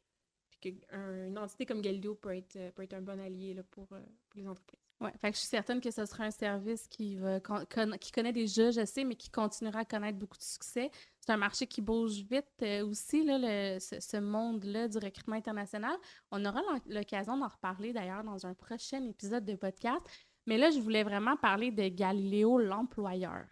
Puis 0.50 0.60
qu'une 0.60 1.38
entité 1.38 1.66
comme 1.66 1.82
Galileo 1.82 2.16
peut 2.16 2.36
être, 2.36 2.56
euh, 2.56 2.72
un 2.92 3.02
bon 3.02 3.20
allié 3.20 3.56
euh, 3.58 3.64
pour 3.72 3.88
les 4.36 4.48
entreprises. 4.48 4.80
Que 5.00 5.28
je 5.32 5.38
suis 5.38 5.48
certaine 5.48 5.80
que 5.80 5.92
ce 5.92 6.06
sera 6.06 6.26
un 6.26 6.32
service 6.32 6.86
qui, 6.88 7.16
va, 7.16 7.40
qui 7.40 8.12
connaît 8.12 8.34
déjà, 8.34 8.70
je 8.70 8.84
sais, 8.84 9.06
mais 9.06 9.16
qui 9.16 9.30
continuera 9.30 9.80
à 9.80 9.86
connaître 9.86 10.18
beaucoup 10.18 10.38
de 10.38 10.44
succès. 10.44 10.92
C'est 11.22 11.32
un 11.32 11.38
marché 11.38 11.68
qui 11.68 11.82
bouge 11.82 12.20
vite 12.30 12.46
euh, 12.64 12.86
aussi, 12.86 13.26
ce, 13.26 13.98
ce 14.02 14.18
monde-là 14.18 14.90
du 14.90 14.98
recrutement 14.98 15.38
international. 15.38 15.96
On 16.32 16.44
aura 16.44 16.62
l'occasion 16.88 17.38
d'en 17.38 17.48
reparler 17.48 17.94
d'ailleurs 17.94 18.24
dans 18.24 18.46
un 18.46 18.54
prochain 18.54 19.02
épisode 19.06 19.46
de 19.46 19.56
podcast. 19.56 20.02
Mais 20.46 20.58
là, 20.58 20.72
je 20.72 20.80
voulais 20.80 21.04
vraiment 21.04 21.38
parler 21.38 21.72
de 21.72 21.88
Galiléo, 21.88 22.58
l'employeur. 22.58 23.46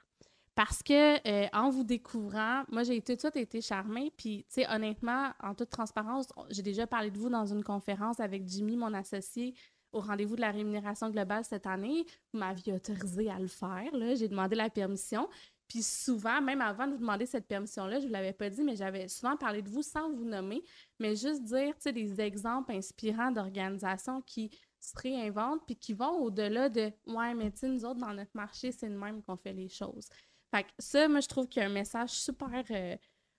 Parce 0.57 0.81
que 0.81 1.27
euh, 1.27 1.47
en 1.53 1.69
vous 1.69 1.83
découvrant, 1.83 2.63
moi 2.71 2.81
j'ai 2.81 2.99
tout 3.03 3.13
de 3.13 3.19
suite 3.19 3.35
été 3.35 3.61
charmée. 3.61 4.11
Puis, 4.17 4.43
tu 4.49 4.55
sais, 4.55 4.67
honnêtement, 4.67 5.29
en 5.39 5.53
toute 5.53 5.69
transparence, 5.69 6.29
j'ai 6.49 6.63
déjà 6.63 6.87
parlé 6.87 7.11
de 7.11 7.19
vous 7.19 7.29
dans 7.29 7.45
une 7.45 7.63
conférence 7.63 8.19
avec 8.19 8.47
Jimmy, 8.47 8.75
mon 8.75 8.91
associé, 8.95 9.53
au 9.91 9.99
rendez-vous 9.99 10.35
de 10.35 10.41
la 10.41 10.49
rémunération 10.49 11.11
globale 11.11 11.45
cette 11.45 11.67
année. 11.67 12.07
Vous 12.33 12.39
m'aviez 12.39 12.73
autorisé 12.73 13.29
à 13.29 13.37
le 13.37 13.45
faire. 13.45 13.91
J'ai 14.15 14.27
demandé 14.27 14.55
la 14.55 14.71
permission. 14.71 15.29
Puis 15.67 15.83
souvent, 15.83 16.41
même 16.41 16.61
avant 16.61 16.87
de 16.87 16.93
vous 16.93 17.01
demander 17.01 17.27
cette 17.27 17.47
permission-là, 17.47 17.99
je 17.99 18.05
ne 18.05 18.07
vous 18.07 18.13
l'avais 18.13 18.33
pas 18.33 18.49
dit, 18.49 18.63
mais 18.63 18.75
j'avais 18.75 19.07
souvent 19.09 19.37
parlé 19.37 19.61
de 19.61 19.69
vous 19.69 19.83
sans 19.83 20.11
vous 20.11 20.25
nommer, 20.25 20.63
mais 20.97 21.15
juste 21.15 21.43
dire, 21.43 21.75
tu 21.75 21.81
sais, 21.81 21.93
des 21.93 22.19
exemples 22.19 22.71
inspirants 22.71 23.29
d'organisations 23.29 24.23
qui 24.23 24.49
se 24.79 24.93
réinventent 24.97 25.65
puis 25.67 25.75
qui 25.75 25.93
vont 25.93 26.19
au-delà 26.21 26.69
de 26.69 26.91
«Ouais, 27.07 27.35
mais 27.35 27.51
tu 27.51 27.67
nous 27.67 27.85
autres, 27.85 27.99
dans 27.99 28.13
notre 28.13 28.31
marché, 28.33 28.71
c'est 28.71 28.89
de 28.89 28.95
même 28.95 29.21
qu'on 29.21 29.37
fait 29.37 29.53
les 29.53 29.69
choses.» 29.69 30.07
Fait 30.51 30.63
que 30.63 30.69
ça, 30.79 31.07
moi, 31.07 31.19
je 31.19 31.27
trouve 31.27 31.47
qu'il 31.47 31.61
y 31.61 31.65
a 31.65 31.67
un 31.67 31.71
message 31.71 32.11
super 32.11 32.49
euh, 32.71 32.95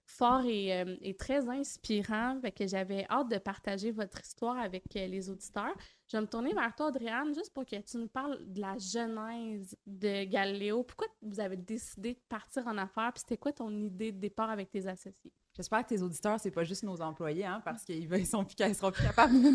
fort 0.09 0.45
et, 0.45 0.73
euh, 0.81 0.97
et 1.03 1.15
très 1.15 1.49
inspirant. 1.49 2.41
Que 2.57 2.67
j'avais 2.67 3.07
hâte 3.11 3.31
de 3.31 3.39
partager 3.39 3.91
votre 3.93 4.21
histoire 4.21 4.59
avec 4.59 4.85
euh, 4.97 5.07
les 5.07 5.31
auditeurs. 5.31 5.75
Je 6.11 6.17
vais 6.17 6.23
me 6.23 6.27
tourner 6.27 6.55
vers 6.55 6.75
toi, 6.75 6.89
Adriane, 6.89 7.35
juste 7.35 7.53
pour 7.53 7.65
que 7.67 7.77
tu 7.77 7.99
nous 7.99 8.09
parles 8.09 8.39
de 8.47 8.61
la 8.61 8.77
genèse 8.79 9.77
de 9.87 10.25
Galéo. 10.25 10.83
Pourquoi 10.83 11.07
vous 11.23 11.39
avez 11.39 11.57
décidé 11.57 12.15
de 12.15 12.21
partir 12.29 12.67
en 12.67 12.79
affaires? 12.79 13.13
Puis 13.13 13.21
c'était 13.21 13.37
quoi 13.37 13.53
ton 13.53 13.71
idée 13.71 14.11
de 14.13 14.19
départ 14.19 14.51
avec 14.51 14.71
tes 14.71 14.87
associés? 14.87 15.33
J'espère 15.55 15.83
que 15.83 15.89
tes 15.89 16.03
auditeurs, 16.03 16.39
c'est 16.39 16.53
pas 16.53 16.63
juste 16.63 16.85
nos 16.85 17.01
employés, 17.03 17.45
hein, 17.45 17.61
parce 17.65 17.85
qu'ils 17.85 18.05
ils 18.15 18.27
sont 18.27 18.45
plus, 18.45 18.75
seront 18.75 18.93
plus 18.93 19.03
capables 19.03 19.35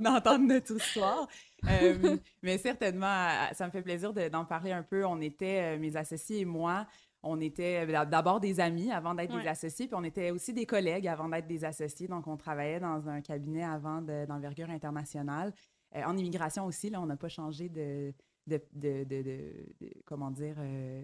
d'entendre, 0.00 0.38
notre 0.44 0.74
histoire. 0.76 1.28
Euh, 1.70 2.16
mais 2.42 2.58
certainement, 2.58 3.28
ça 3.54 3.66
me 3.66 3.70
fait 3.70 3.82
plaisir 3.82 4.12
de- 4.12 4.28
d'en 4.28 4.44
parler 4.44 4.72
un 4.72 4.82
peu. 4.82 5.04
On 5.06 5.20
était, 5.20 5.76
euh, 5.76 5.78
mes 5.78 5.96
associés 5.96 6.40
et 6.40 6.44
moi, 6.44 6.86
on 7.26 7.40
était 7.40 7.86
euh, 7.86 8.04
d'abord 8.04 8.40
des 8.40 8.60
amis 8.60 8.90
avant 8.92 9.14
d'être 9.14 9.34
Ouais. 9.34 9.42
des 9.42 9.48
associés, 9.48 9.86
puis 9.86 9.96
on 9.98 10.04
était 10.04 10.30
aussi 10.30 10.52
des 10.52 10.66
collègues 10.66 11.08
avant 11.08 11.28
d'être 11.28 11.46
des 11.46 11.64
associés. 11.64 12.08
Donc, 12.08 12.26
on 12.26 12.36
travaillait 12.36 12.80
dans 12.80 13.08
un 13.08 13.20
cabinet 13.20 13.64
avant 13.64 14.00
de- 14.02 14.24
d'envergure 14.26 14.70
internationale. 14.70 15.52
Euh, 15.94 16.02
en 16.04 16.16
immigration 16.16 16.64
aussi, 16.66 16.90
là, 16.90 17.00
on 17.00 17.06
n'a 17.06 17.16
pas 17.16 17.28
changé 17.28 17.68
de, 17.68 18.12
de, 18.46 18.60
de, 18.72 19.66
comment 20.04 20.30
dire, 20.30 20.56
euh, 20.58 21.02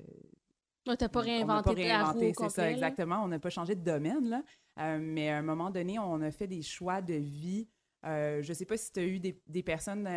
pas 0.84 0.92
on 0.92 1.18
n'a 1.18 1.20
réinventé 1.22 1.74
pas 1.74 1.80
la 1.80 2.04
roue 2.04 2.16
au 2.16 2.20
réinventé, 2.20 2.34
c'est 2.36 2.48
ça, 2.48 2.62
là? 2.62 2.70
exactement. 2.72 3.22
On 3.22 3.28
n'a 3.28 3.38
pas 3.38 3.50
changé 3.50 3.74
de 3.74 3.84
domaine, 3.84 4.28
là. 4.28 4.42
Euh, 4.80 4.98
mais 5.00 5.28
à 5.30 5.38
un 5.38 5.42
moment 5.42 5.70
donné, 5.70 5.98
on 5.98 6.20
a 6.22 6.30
fait 6.30 6.46
des 6.48 6.62
choix 6.62 7.00
de 7.02 7.14
vie. 7.14 7.68
Je 8.04 8.46
ne 8.48 8.54
sais 8.54 8.64
pas 8.64 8.76
si 8.76 8.90
tu 8.92 8.98
as 9.00 9.04
eu 9.04 9.20
des, 9.20 9.40
des 9.46 9.62
personnes 9.62 10.08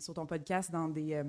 sur 0.00 0.12
ton 0.12 0.26
podcast 0.26 0.70
dans 0.70 0.88
des 0.88 1.22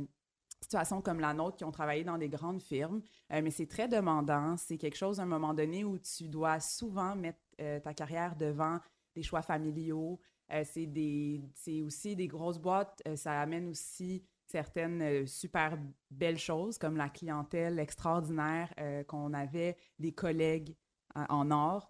situations 0.62 1.01
comme 1.01 1.20
la 1.20 1.34
nôtre 1.34 1.58
qui 1.58 1.65
ont 1.65 1.72
travaillé 1.72 2.03
dans 2.03 2.18
des 2.18 2.30
grandes 2.30 2.62
firmes, 2.62 3.01
euh, 3.34 3.41
mais 3.44 3.51
c'est 3.51 3.68
très 3.68 3.88
demandant. 3.88 4.56
C'est 4.58 4.77
quelque 4.77 4.98
chose 4.98 5.20
à 5.20 5.24
un 5.24 5.27
moment 5.27 5.53
donné 5.53 5.84
où 5.84 5.98
tu 5.98 6.27
dois 6.27 6.60
souvent 6.60 7.15
mettre 7.15 7.39
euh, 7.60 7.80
ta 7.80 7.94
carrière 7.94 8.36
devant 8.36 8.80
des 9.15 9.24
choix 9.24 9.41
familiaux. 9.41 10.20
Euh, 10.51 10.63
c'est 10.65 10.86
des- 10.86 11.41
c'est 11.56 11.82
aussi 11.82 12.15
des 12.15 12.27
grosses 12.27 12.60
boîtes. 12.60 13.01
Ça 13.15 13.41
amène 13.41 13.70
aussi 13.70 14.24
certaines 14.48 15.25
super 15.25 15.77
belles 16.10 16.38
choses 16.38 16.77
comme 16.77 16.98
la 16.98 17.10
clientèle 17.10 17.80
extraordinaire 17.80 18.70
qu'on 19.08 19.34
avait, 19.34 19.77
des 19.98 20.12
collègues 20.12 20.75
en 21.15 21.51
or, 21.51 21.89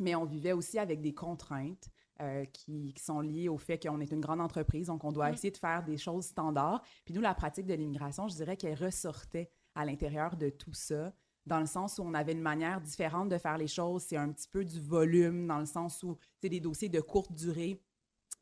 mais 0.00 0.16
on 0.16 0.24
vivait 0.24 0.52
aussi 0.52 0.80
avec 0.80 1.00
des 1.00 1.14
contraintes 1.14 1.91
euh, 2.20 2.44
qui, 2.46 2.92
qui 2.94 3.02
sont 3.02 3.20
liées 3.20 3.48
au 3.48 3.58
fait 3.58 3.78
qu'on 3.78 4.00
est 4.00 4.10
une 4.12 4.20
grande 4.20 4.40
entreprise, 4.40 4.88
donc 4.88 5.02
on 5.04 5.12
doit 5.12 5.30
Mm. 5.30 5.34
essayer 5.34 5.50
de 5.50 5.56
faire 5.56 5.82
des 5.82 5.96
choses 5.96 6.26
standards. 6.26 6.82
Puis 7.04 7.14
nous, 7.14 7.20
la 7.20 7.34
pratique 7.34 7.66
de 7.66 7.74
l'immigration, 7.74 8.28
je 8.28 8.34
dirais 8.34 8.56
qu'elle 8.56 8.74
ressortait 8.82 9.50
à 9.74 9.84
l'intérieur 9.84 10.36
de 10.36 10.50
tout 10.50 10.74
ça, 10.74 11.12
dans 11.46 11.58
le 11.58 11.66
sens 11.66 11.98
où 11.98 12.02
on 12.02 12.14
avait 12.14 12.32
une 12.32 12.42
manière 12.42 12.80
différente 12.80 13.28
de 13.28 13.38
faire 13.38 13.58
les 13.58 13.66
choses. 13.66 14.02
C'est 14.02 14.16
un 14.16 14.30
petit 14.30 14.48
peu 14.48 14.64
du 14.64 14.80
volume, 14.80 15.46
dans 15.46 15.58
le 15.58 15.66
sens 15.66 16.02
où 16.02 16.16
c'est 16.40 16.48
des 16.48 16.60
dossiers 16.60 16.88
de 16.88 17.00
courte 17.00 17.32
durée 17.32 17.82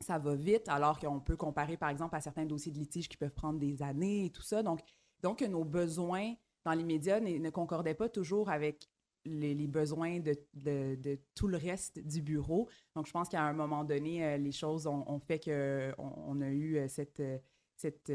ça 0.01 0.17
va 0.17 0.35
vite, 0.35 0.67
alors 0.67 0.99
qu'on 0.99 1.19
peut 1.19 1.37
comparer, 1.37 1.77
par 1.77 1.89
exemple, 1.89 2.15
à 2.15 2.21
certains 2.21 2.45
dossiers 2.45 2.71
de 2.71 2.77
litige 2.79 3.07
qui 3.07 3.17
peuvent 3.17 3.33
prendre 3.33 3.59
des 3.59 3.81
années 3.83 4.25
et 4.25 4.29
tout 4.31 4.41
ça. 4.41 4.63
Donc, 4.63 4.81
donc 5.21 5.41
nos 5.41 5.63
besoins 5.63 6.33
dans 6.65 6.71
l'immédiat 6.71 7.19
ne, 7.19 7.37
ne 7.37 7.49
concordaient 7.49 7.93
pas 7.93 8.09
toujours 8.09 8.49
avec 8.49 8.89
les, 9.25 9.67
besoins 9.67 10.19
de, 10.19 11.19
tout 11.35 11.47
le 11.47 11.57
reste 11.57 11.99
du 11.99 12.21
bureau. 12.21 12.67
Donc, 12.95 13.07
je 13.07 13.11
pense 13.11 13.29
qu'à 13.29 13.43
un 13.43 13.53
moment 13.53 13.83
donné, 13.83 14.25
euh, 14.25 14.37
les 14.37 14.51
choses 14.51 14.87
ont, 14.87 15.19
fait 15.19 15.39
qu'on 15.39 16.13
on 16.27 16.41
a 16.41 16.47
eu 16.47 16.77
euh, 16.77 16.87
cette, 16.87 17.19
euh, 17.19 17.37
cette 17.75 18.11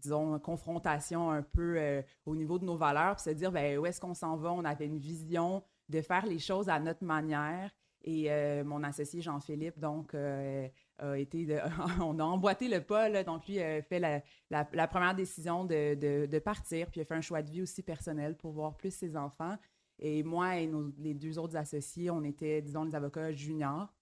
disons, 0.00 0.38
confrontation 0.38 1.30
un 1.30 1.42
peu 1.42 2.02
au 2.24 2.36
niveau 2.36 2.58
de 2.58 2.64
nos 2.64 2.76
valeurs, 2.76 3.16
puis 3.16 3.24
se 3.24 3.30
dire, 3.30 3.50
ben, 3.50 3.78
où 3.78 3.86
est-ce 3.86 4.00
qu'on 4.00 4.14
s'en 4.14 4.36
va? 4.36 4.52
On 4.52 4.64
avait 4.64 4.86
une 4.86 4.98
vision 4.98 5.62
de 5.88 6.00
faire 6.00 6.24
les 6.26 6.38
choses 6.38 6.68
à 6.68 6.78
notre 6.78 7.04
manière. 7.04 7.72
Et 8.04 8.30
mon 8.62 8.84
associé 8.84 9.20
Jean-Philippe, 9.20 9.80
donc, 9.80 10.14
a 10.14 11.18
été 11.18 11.48
on 12.00 12.16
a 12.20 12.22
emboîté 12.22 12.68
le 12.68 12.80
pas, 12.80 13.08
là, 13.08 13.24
donc 13.24 13.48
lui 13.48 13.60
a 13.60 13.82
fait 13.82 13.98
la, 14.50 14.86
première 14.86 15.16
décision 15.16 15.64
de, 15.64 15.94
de, 15.94 16.26
de, 16.26 16.38
partir, 16.38 16.88
puis 16.88 17.00
a 17.00 17.04
fait 17.04 17.14
un 17.14 17.20
choix 17.20 17.42
de 17.42 17.50
vie 17.50 17.62
aussi 17.62 17.82
personnel 17.82 18.36
pour 18.36 18.52
voir 18.52 18.76
plus 18.76 18.94
ses 18.94 19.16
enfants. 19.16 19.56
Et 19.98 20.22
moi 20.22 20.56
et 20.58 20.66
nos, 20.66 20.92
les 20.98 21.14
deux 21.14 21.38
autres 21.38 21.56
associés, 21.56 22.10
on 22.10 22.22
était, 22.22 22.62
disons, 22.62 22.84
les 22.84 22.94
avocats 22.94 23.32
juniors 23.32 23.94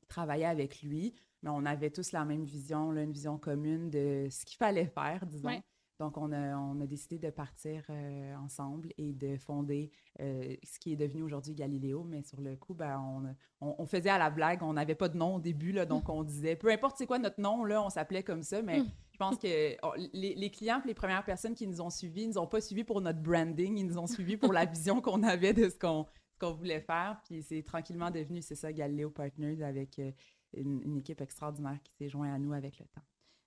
qui 0.00 0.06
travaillaient 0.06 0.44
avec 0.44 0.82
lui, 0.82 1.14
mais 1.42 1.50
on 1.50 1.64
avait 1.64 1.90
tous 1.90 2.12
la 2.12 2.24
même 2.24 2.44
vision, 2.44 2.92
là, 2.92 3.02
une 3.02 3.12
vision 3.12 3.38
commune 3.38 3.90
de 3.90 4.28
ce 4.30 4.44
qu'il 4.44 4.56
fallait 4.56 4.86
faire, 4.86 5.24
disons. 5.26 5.48
Ouais. 5.48 5.62
Donc, 6.00 6.16
on 6.16 6.32
a, 6.32 6.56
on 6.56 6.80
a 6.80 6.86
décidé 6.86 7.18
de 7.18 7.28
partir 7.28 7.84
euh, 7.90 8.34
ensemble 8.36 8.88
et 8.96 9.12
de 9.12 9.36
fonder 9.36 9.90
euh, 10.20 10.56
ce 10.62 10.78
qui 10.78 10.94
est 10.94 10.96
devenu 10.96 11.22
aujourd'hui 11.22 11.54
Galiléo. 11.54 12.04
Mais 12.04 12.22
sur 12.22 12.40
le 12.40 12.56
coup, 12.56 12.72
ben, 12.72 12.98
on, 12.98 13.66
on, 13.66 13.74
on, 13.78 13.86
faisait 13.86 14.08
à 14.08 14.16
la 14.16 14.30
blague, 14.30 14.62
on 14.62 14.72
n'avait 14.72 14.94
pas 14.94 15.10
de 15.10 15.18
nom 15.18 15.36
au 15.36 15.40
début, 15.40 15.72
là, 15.72 15.84
donc 15.84 16.08
on 16.08 16.24
disait, 16.24 16.56
peu 16.56 16.70
importe 16.70 16.96
c'est 16.96 17.06
quoi 17.06 17.18
notre 17.18 17.38
nom, 17.38 17.64
là, 17.64 17.82
on 17.82 17.90
s'appelait 17.90 18.22
comme 18.22 18.42
ça, 18.42 18.62
mais 18.62 18.82
je 19.09 19.09
pense 19.20 19.36
que 19.36 19.76
oh, 19.82 19.92
les, 20.14 20.34
les, 20.34 20.50
clients 20.50 20.80
les 20.86 20.94
premières 20.94 21.24
personnes 21.24 21.54
qui 21.54 21.66
nous 21.66 21.82
ont 21.82 21.90
suivis, 21.90 22.22
ils 22.22 22.28
nous 22.28 22.38
ont 22.38 22.46
pas 22.46 22.60
suivis 22.60 22.84
pour 22.84 23.02
notre 23.02 23.20
branding, 23.20 23.76
ils 23.76 23.86
nous 23.86 23.98
ont 23.98 24.06
suivis 24.06 24.38
pour 24.38 24.52
la 24.52 24.64
vision 24.64 25.00
qu'on 25.02 25.22
avait 25.22 25.52
de 25.52 25.68
ce 25.68 25.78
qu'on 25.78 26.06
voulait 26.54 26.80
faire. 26.80 27.20
Puis 27.24 27.42
c'est 27.42 27.62
tranquillement 27.62 28.10
devenu, 28.10 28.40
c'est 28.40 28.54
ça, 28.54 28.72
Galiléo 28.72 29.10
Partners 29.10 29.62
avec 29.62 29.98
euh, 29.98 30.10
une, 30.54 30.96
équipe 30.96 31.20
extraordinaire 31.20 31.78
qui 31.84 31.92
s'est 31.92 32.08
jointe 32.08 32.34
à 32.34 32.38
nous 32.38 32.54
avec 32.54 32.78
le 32.78 32.86
temps. 32.86 33.02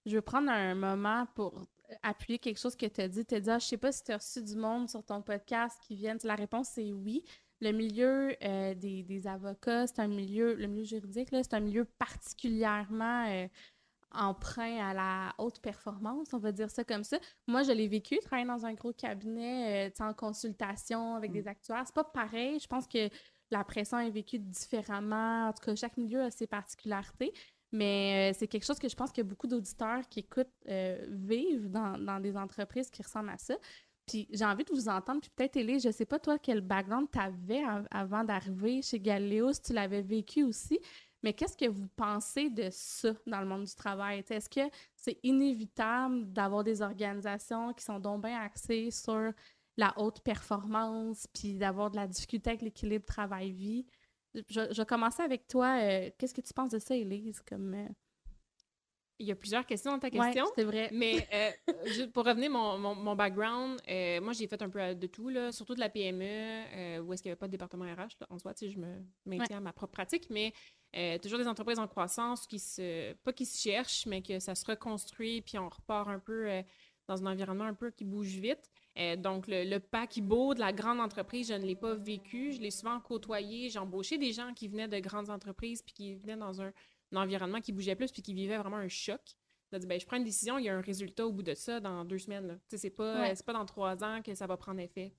Je 0.05 0.15
veux 0.15 0.21
prendre 0.21 0.51
un 0.51 0.75
moment 0.75 1.25
pour 1.33 1.65
appuyer 2.03 2.37
quelque 2.37 2.59
chose 2.59 2.75
que 2.75 2.85
tu 2.85 3.01
as 3.01 3.07
dit. 3.07 3.25
Tu 3.25 3.35
as 3.35 3.39
dit, 3.39 3.49
ah, 3.49 3.57
je 3.59 3.65
sais 3.65 3.77
pas 3.77 3.91
si 3.91 4.03
tu 4.03 4.11
as 4.11 4.17
reçu 4.17 4.43
du 4.43 4.55
monde 4.55 4.89
sur 4.89 5.03
ton 5.03 5.21
podcast 5.21 5.77
qui 5.81 5.95
viennent. 5.95 6.19
La 6.23 6.35
réponse, 6.35 6.69
c'est 6.75 6.91
oui. 6.93 7.23
Le 7.61 7.71
milieu 7.71 8.35
euh, 8.43 8.75
des, 8.75 9.03
des, 9.03 9.25
avocats, 9.25 9.87
c'est 9.87 9.99
un 9.99 10.07
milieu, 10.07 10.53
le 10.53 10.67
milieu 10.67 10.83
juridique, 10.83 11.29
c'est 11.31 11.53
un 11.53 11.61
milieu 11.61 11.85
particulièrement 11.85 13.25
euh, 13.29 13.47
emprunt 14.13 14.77
à 14.79 14.93
la 14.93 15.33
haute 15.37 15.59
performance, 15.59 16.33
on 16.33 16.37
va 16.37 16.51
dire 16.51 16.69
ça 16.69 16.83
comme 16.83 17.03
ça. 17.03 17.17
Moi, 17.47 17.63
je 17.63 17.71
l'ai 17.71 17.87
vécu, 17.87 18.19
travailler 18.19 18.47
dans 18.47 18.65
un 18.65 18.73
gros 18.73 18.93
cabinet, 18.93 19.89
euh, 19.89 20.03
en 20.03 20.13
consultation 20.13 21.15
avec 21.15 21.31
mm. 21.31 21.33
des 21.33 21.47
actuaires. 21.47 21.83
C'est 21.85 21.95
pas 21.95 22.03
pareil. 22.03 22.59
Je 22.59 22.67
pense 22.67 22.87
que 22.87 23.09
la 23.51 23.63
pression 23.63 23.99
est 23.99 24.11
vécue 24.11 24.39
différemment. 24.39 25.47
En 25.47 25.53
tout 25.53 25.63
cas, 25.63 25.75
chaque 25.75 25.97
milieu 25.97 26.21
a 26.21 26.31
ses 26.31 26.47
particularités. 26.47 27.33
Mais 27.71 28.31
euh, 28.31 28.37
c'est 28.37 28.47
quelque 28.47 28.65
chose 28.65 28.77
que 28.77 28.87
je 28.87 28.95
pense 28.95 29.11
que 29.11 29.23
beaucoup 29.23 29.47
d'auditeurs 29.47 30.07
qui 30.07 30.19
écoutent 30.19 30.47
euh, 30.69 31.05
vivent 31.09 31.71
dans, 31.71 31.97
dans, 31.97 32.19
des 32.19 32.37
entreprises 32.37 32.91
qui 32.91 33.01
ressemblent 33.01 33.31
à 33.31 33.37
ça. 33.39 33.55
Puis 34.05 34.27
j'ai 34.31 34.45
envie 34.45 34.63
de 34.63 34.71
vous 34.71 34.89
entendre, 34.89 35.21
puis 35.21 35.31
peut-être, 35.35 35.55
Ellie, 35.55 35.79
je 35.79 35.89
sais 35.89 36.05
pas 36.05 36.19
toi 36.19 36.37
quel 36.37 36.61
background 36.61 37.07
tu 37.11 37.19
avais 37.19 37.63
avant 37.89 38.23
d'arriver 38.23 38.81
chez 38.81 38.99
Galéo, 38.99 39.53
si 39.53 39.61
tu 39.61 39.73
l'avais 39.73 40.01
vécu 40.01 40.43
aussi, 40.43 40.79
mais 41.23 41.33
qu'est-ce 41.33 41.55
que 41.55 41.69
vous 41.69 41.87
pensez 41.95 42.49
de 42.49 42.67
ça 42.69 43.13
dans 43.25 43.39
le 43.39 43.47
monde 43.47 43.63
du 43.63 43.73
travail? 43.73 44.23
Est-ce 44.29 44.49
que 44.49 44.69
c'est 44.93 45.17
inévitable 45.23 46.31
d'avoir 46.33 46.65
des 46.65 46.81
organisations 46.81 47.73
qui 47.73 47.83
sont 47.83 47.99
donc 47.99 48.23
bien 48.23 48.39
axées 48.41 48.91
sur 48.91 49.31
la 49.77 49.93
haute 49.97 50.19
performance, 50.21 51.25
puis 51.33 51.55
d'avoir 51.55 51.89
de 51.89 51.95
la 51.95 52.07
difficulté 52.07 52.49
avec 52.51 52.61
l'équilibre 52.61 53.05
travail-vie? 53.05 53.85
Je, 54.49 54.75
vais 54.75 54.85
commencer 54.85 55.23
avec 55.23 55.47
toi. 55.47 55.79
Euh, 55.81 56.09
Qu'est-ce 56.17 56.33
que 56.33 56.41
tu 56.41 56.53
penses 56.53 56.71
de 56.71 56.79
ça, 56.79 56.95
Elise? 56.95 57.39
Comme, 57.39 57.73
euh... 57.73 57.87
Il 59.19 59.27
y 59.27 59.31
a 59.31 59.35
plusieurs 59.35 59.65
questions 59.65 59.91
dans 59.91 59.99
ta 59.99 60.09
question. 60.09 60.43
Ouais, 60.43 60.51
c'est 60.55 60.63
vrai. 60.63 60.89
Mais 60.91 61.25
euh, 61.33 62.07
pour 62.07 62.25
revenir 62.25 62.49
mon, 62.49 62.77
mon, 62.77 62.95
mon 62.95 63.15
background, 63.15 63.79
euh, 63.87 64.19
moi, 64.19 64.33
j'ai 64.33 64.47
fait 64.47 64.61
un 64.61 64.69
peu 64.69 64.93
de 64.93 65.07
tout, 65.07 65.29
là, 65.29 65.51
surtout 65.51 65.75
de 65.75 65.79
la 65.79 65.89
PME, 65.89 67.01
où 67.01 67.13
est-ce 67.13 67.21
qu'il 67.21 67.29
n'y 67.29 67.33
avait 67.33 67.39
pas 67.39 67.47
de 67.47 67.51
département 67.51 67.85
RH. 67.85 68.17
Là, 68.19 68.27
en 68.29 68.39
soi, 68.39 68.53
tu 68.53 68.65
sais, 68.65 68.71
je 68.71 68.79
me 68.79 69.05
maintiens 69.25 69.45
ouais. 69.47 69.53
à 69.55 69.61
ma 69.61 69.71
propre 69.71 69.93
pratique, 69.93 70.29
mais 70.29 70.51
toujours 71.21 71.39
des 71.39 71.47
entreprises 71.47 71.79
en 71.79 71.87
croissance 71.87 72.45
qui 72.47 72.59
se, 72.59 73.13
pas 73.23 73.33
qui 73.33 73.45
se 73.45 73.59
cherchent, 73.59 74.05
mais 74.05 74.21
que 74.21 74.39
ça 74.39 74.55
se 74.55 74.65
reconstruit, 74.65 75.41
puis 75.41 75.57
on 75.57 75.69
repart 75.69 76.07
un 76.07 76.19
peu 76.19 76.63
dans 77.07 77.25
un 77.25 77.31
environnement 77.31 77.65
un 77.65 77.73
peu 77.73 77.91
qui 77.91 78.05
bouge 78.05 78.35
vite. 78.37 78.69
Euh, 78.97 79.15
donc, 79.15 79.47
le, 79.47 79.63
le 79.63 79.79
paquebot 79.79 80.53
de 80.53 80.59
la 80.59 80.71
grande 80.71 80.99
entreprise, 80.99 81.47
je 81.47 81.53
ne 81.53 81.65
l'ai 81.65 81.75
pas 81.75 81.95
vécu. 81.95 82.51
Je 82.53 82.61
l'ai 82.61 82.71
souvent 82.71 82.99
côtoyé. 82.99 83.69
J'ai 83.69 83.79
embauché 83.79 84.17
des 84.17 84.31
gens 84.31 84.53
qui 84.53 84.67
venaient 84.67 84.87
de 84.87 84.99
grandes 84.99 85.29
entreprises 85.29 85.81
puis 85.81 85.93
qui 85.93 86.15
venaient 86.15 86.37
dans 86.37 86.61
un, 86.61 86.71
un 87.11 87.17
environnement 87.17 87.59
qui 87.59 87.71
bougeait 87.71 87.95
plus 87.95 88.11
puis 88.11 88.21
qui 88.21 88.33
vivaient 88.33 88.57
vraiment 88.57 88.77
un 88.77 88.87
choc. 88.87 89.21
Dit, 89.71 89.87
ben, 89.87 89.99
je 89.99 90.05
prends 90.05 90.17
une 90.17 90.23
décision, 90.23 90.59
il 90.59 90.65
y 90.65 90.69
a 90.69 90.77
un 90.77 90.81
résultat 90.81 91.25
au 91.25 91.31
bout 91.31 91.41
de 91.41 91.55
ça 91.55 91.79
dans 91.79 92.05
deux 92.05 92.19
semaines. 92.19 92.59
C'est 92.67 92.91
pas, 92.91 93.21
ouais. 93.21 93.33
pas 93.43 93.53
dans 93.53 93.65
trois 93.65 94.03
ans 94.03 94.21
que 94.21 94.35
ça 94.35 94.45
va 94.45 94.55
prendre 94.55 94.79
effet. 94.79 95.11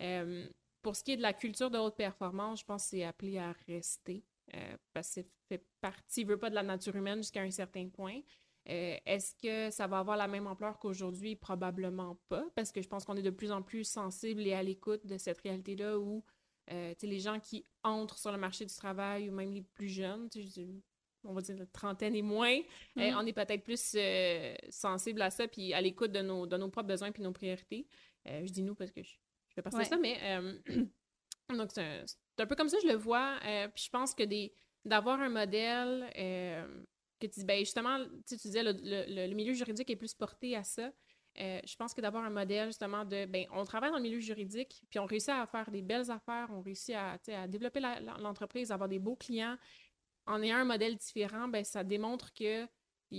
Euh, 0.00 0.48
pour 0.82 0.96
ce 0.96 1.04
qui 1.04 1.12
est 1.12 1.16
de 1.16 1.22
la 1.22 1.32
culture 1.32 1.70
de 1.70 1.78
haute 1.78 1.94
performance, 1.94 2.60
je 2.60 2.64
pense 2.64 2.82
que 2.82 2.88
c'est 2.90 3.04
appelé 3.04 3.38
à 3.38 3.54
rester. 3.68 4.24
Euh, 4.54 4.76
parce 4.92 5.08
que 5.08 5.22
ça 5.22 5.28
fait 5.48 5.66
partie, 5.80 6.24
veut 6.24 6.38
pas 6.38 6.50
de 6.50 6.54
la 6.54 6.62
nature 6.62 6.94
humaine 6.94 7.18
jusqu'à 7.18 7.42
un 7.42 7.50
certain 7.50 7.88
point. 7.88 8.20
Euh, 8.70 8.96
Est-ce 9.04 9.34
que 9.34 9.70
ça 9.70 9.86
va 9.86 9.98
avoir 9.98 10.16
la 10.16 10.28
même 10.28 10.46
ampleur 10.46 10.78
qu'aujourd'hui? 10.78 11.36
Probablement 11.36 12.18
pas, 12.28 12.44
parce 12.54 12.72
que 12.72 12.80
je 12.80 12.88
pense 12.88 13.04
qu'on 13.04 13.16
est 13.16 13.22
de 13.22 13.30
plus 13.30 13.52
en 13.52 13.62
plus 13.62 13.84
sensible 13.84 14.46
et 14.46 14.54
à 14.54 14.62
l'écoute 14.62 15.04
de 15.06 15.18
cette 15.18 15.38
réalité-là 15.38 15.98
où 15.98 16.24
euh, 16.72 16.94
les 17.02 17.20
gens 17.20 17.40
qui 17.40 17.64
entrent 17.82 18.18
sur 18.18 18.32
le 18.32 18.38
marché 18.38 18.64
du 18.64 18.74
travail 18.74 19.28
ou 19.28 19.32
même 19.32 19.52
les 19.52 19.62
plus 19.62 19.88
jeunes, 19.88 20.30
on 21.24 21.34
va 21.34 21.42
dire 21.42 21.56
la 21.58 21.66
trentaine 21.66 22.14
et 22.14 22.22
moins, 22.22 22.58
mm 22.96 23.00
euh, 23.00 23.12
on 23.16 23.26
est 23.26 23.34
peut-être 23.34 23.64
plus 23.64 23.96
sensible 24.70 25.20
à 25.20 25.30
ça 25.30 25.46
puis 25.46 25.74
à 25.74 25.80
l'écoute 25.80 26.12
de 26.12 26.22
nos, 26.22 26.46
de 26.46 26.56
nos 26.56 26.70
propres 26.70 26.88
besoins 26.88 27.12
puis 27.12 27.22
nos 27.22 27.32
priorités. 27.32 27.86
Je 28.26 28.50
dis 28.50 28.62
nous 28.62 28.74
parce 28.74 28.92
que 28.92 29.02
je, 29.02 29.10
je 29.48 29.54
fais 29.54 29.62
partie 29.62 29.76
ouais. 29.76 29.84
de 29.84 29.88
ça, 29.88 29.98
mais 29.98 30.18
donc 31.50 31.70
c'est 31.72 32.04
un, 32.38 32.46
peu 32.46 32.56
comme 32.56 32.68
ça 32.68 32.78
je 32.82 32.88
le 32.88 32.94
vois. 32.94 33.38
puis 33.74 33.84
je 33.84 33.90
pense 33.90 34.14
que 34.14 34.24
d'avoir 34.84 35.20
un 35.20 35.28
modèle 35.28 36.10
que 37.20 37.26
tu 37.26 37.40
dis, 37.40 37.44
ben 37.44 37.58
justement, 37.60 37.98
tu 38.26 38.36
disais, 38.36 38.62
le, 38.62 38.72
le, 38.72 39.26
le, 39.28 39.34
milieu 39.34 39.54
juridique 39.54 39.90
est 39.90 39.96
plus 39.96 40.14
porté 40.14 40.56
à 40.56 40.64
ça. 40.64 40.90
Euh, 41.40 41.60
je 41.64 41.74
pense 41.76 41.94
que 41.94 42.00
d'avoir 42.00 42.24
un 42.24 42.30
modèle, 42.30 42.68
justement, 42.68 43.04
de, 43.04 43.26
ben 43.26 43.46
on 43.52 43.64
travaille 43.64 43.90
dans 43.90 43.96
le 43.96 44.02
milieu 44.02 44.20
juridique, 44.20 44.82
puis 44.88 44.98
on 44.98 45.06
réussit 45.06 45.30
à 45.30 45.46
faire 45.46 45.70
des 45.70 45.82
belles 45.82 46.10
affaires, 46.10 46.48
on 46.52 46.60
réussit 46.60 46.94
à, 46.94 47.18
à 47.28 47.48
développer 47.48 47.80
l'entreprise, 48.20 48.70
avoir 48.70 48.88
des 48.88 48.98
beaux 48.98 49.16
clients. 49.16 49.56
En 50.26 50.42
ayant 50.42 50.58
un 50.58 50.64
modèle 50.64 50.96
différent, 50.96 51.48
ben 51.48 51.64
ça 51.64 51.84
démontre 51.84 52.32
que 52.32 52.66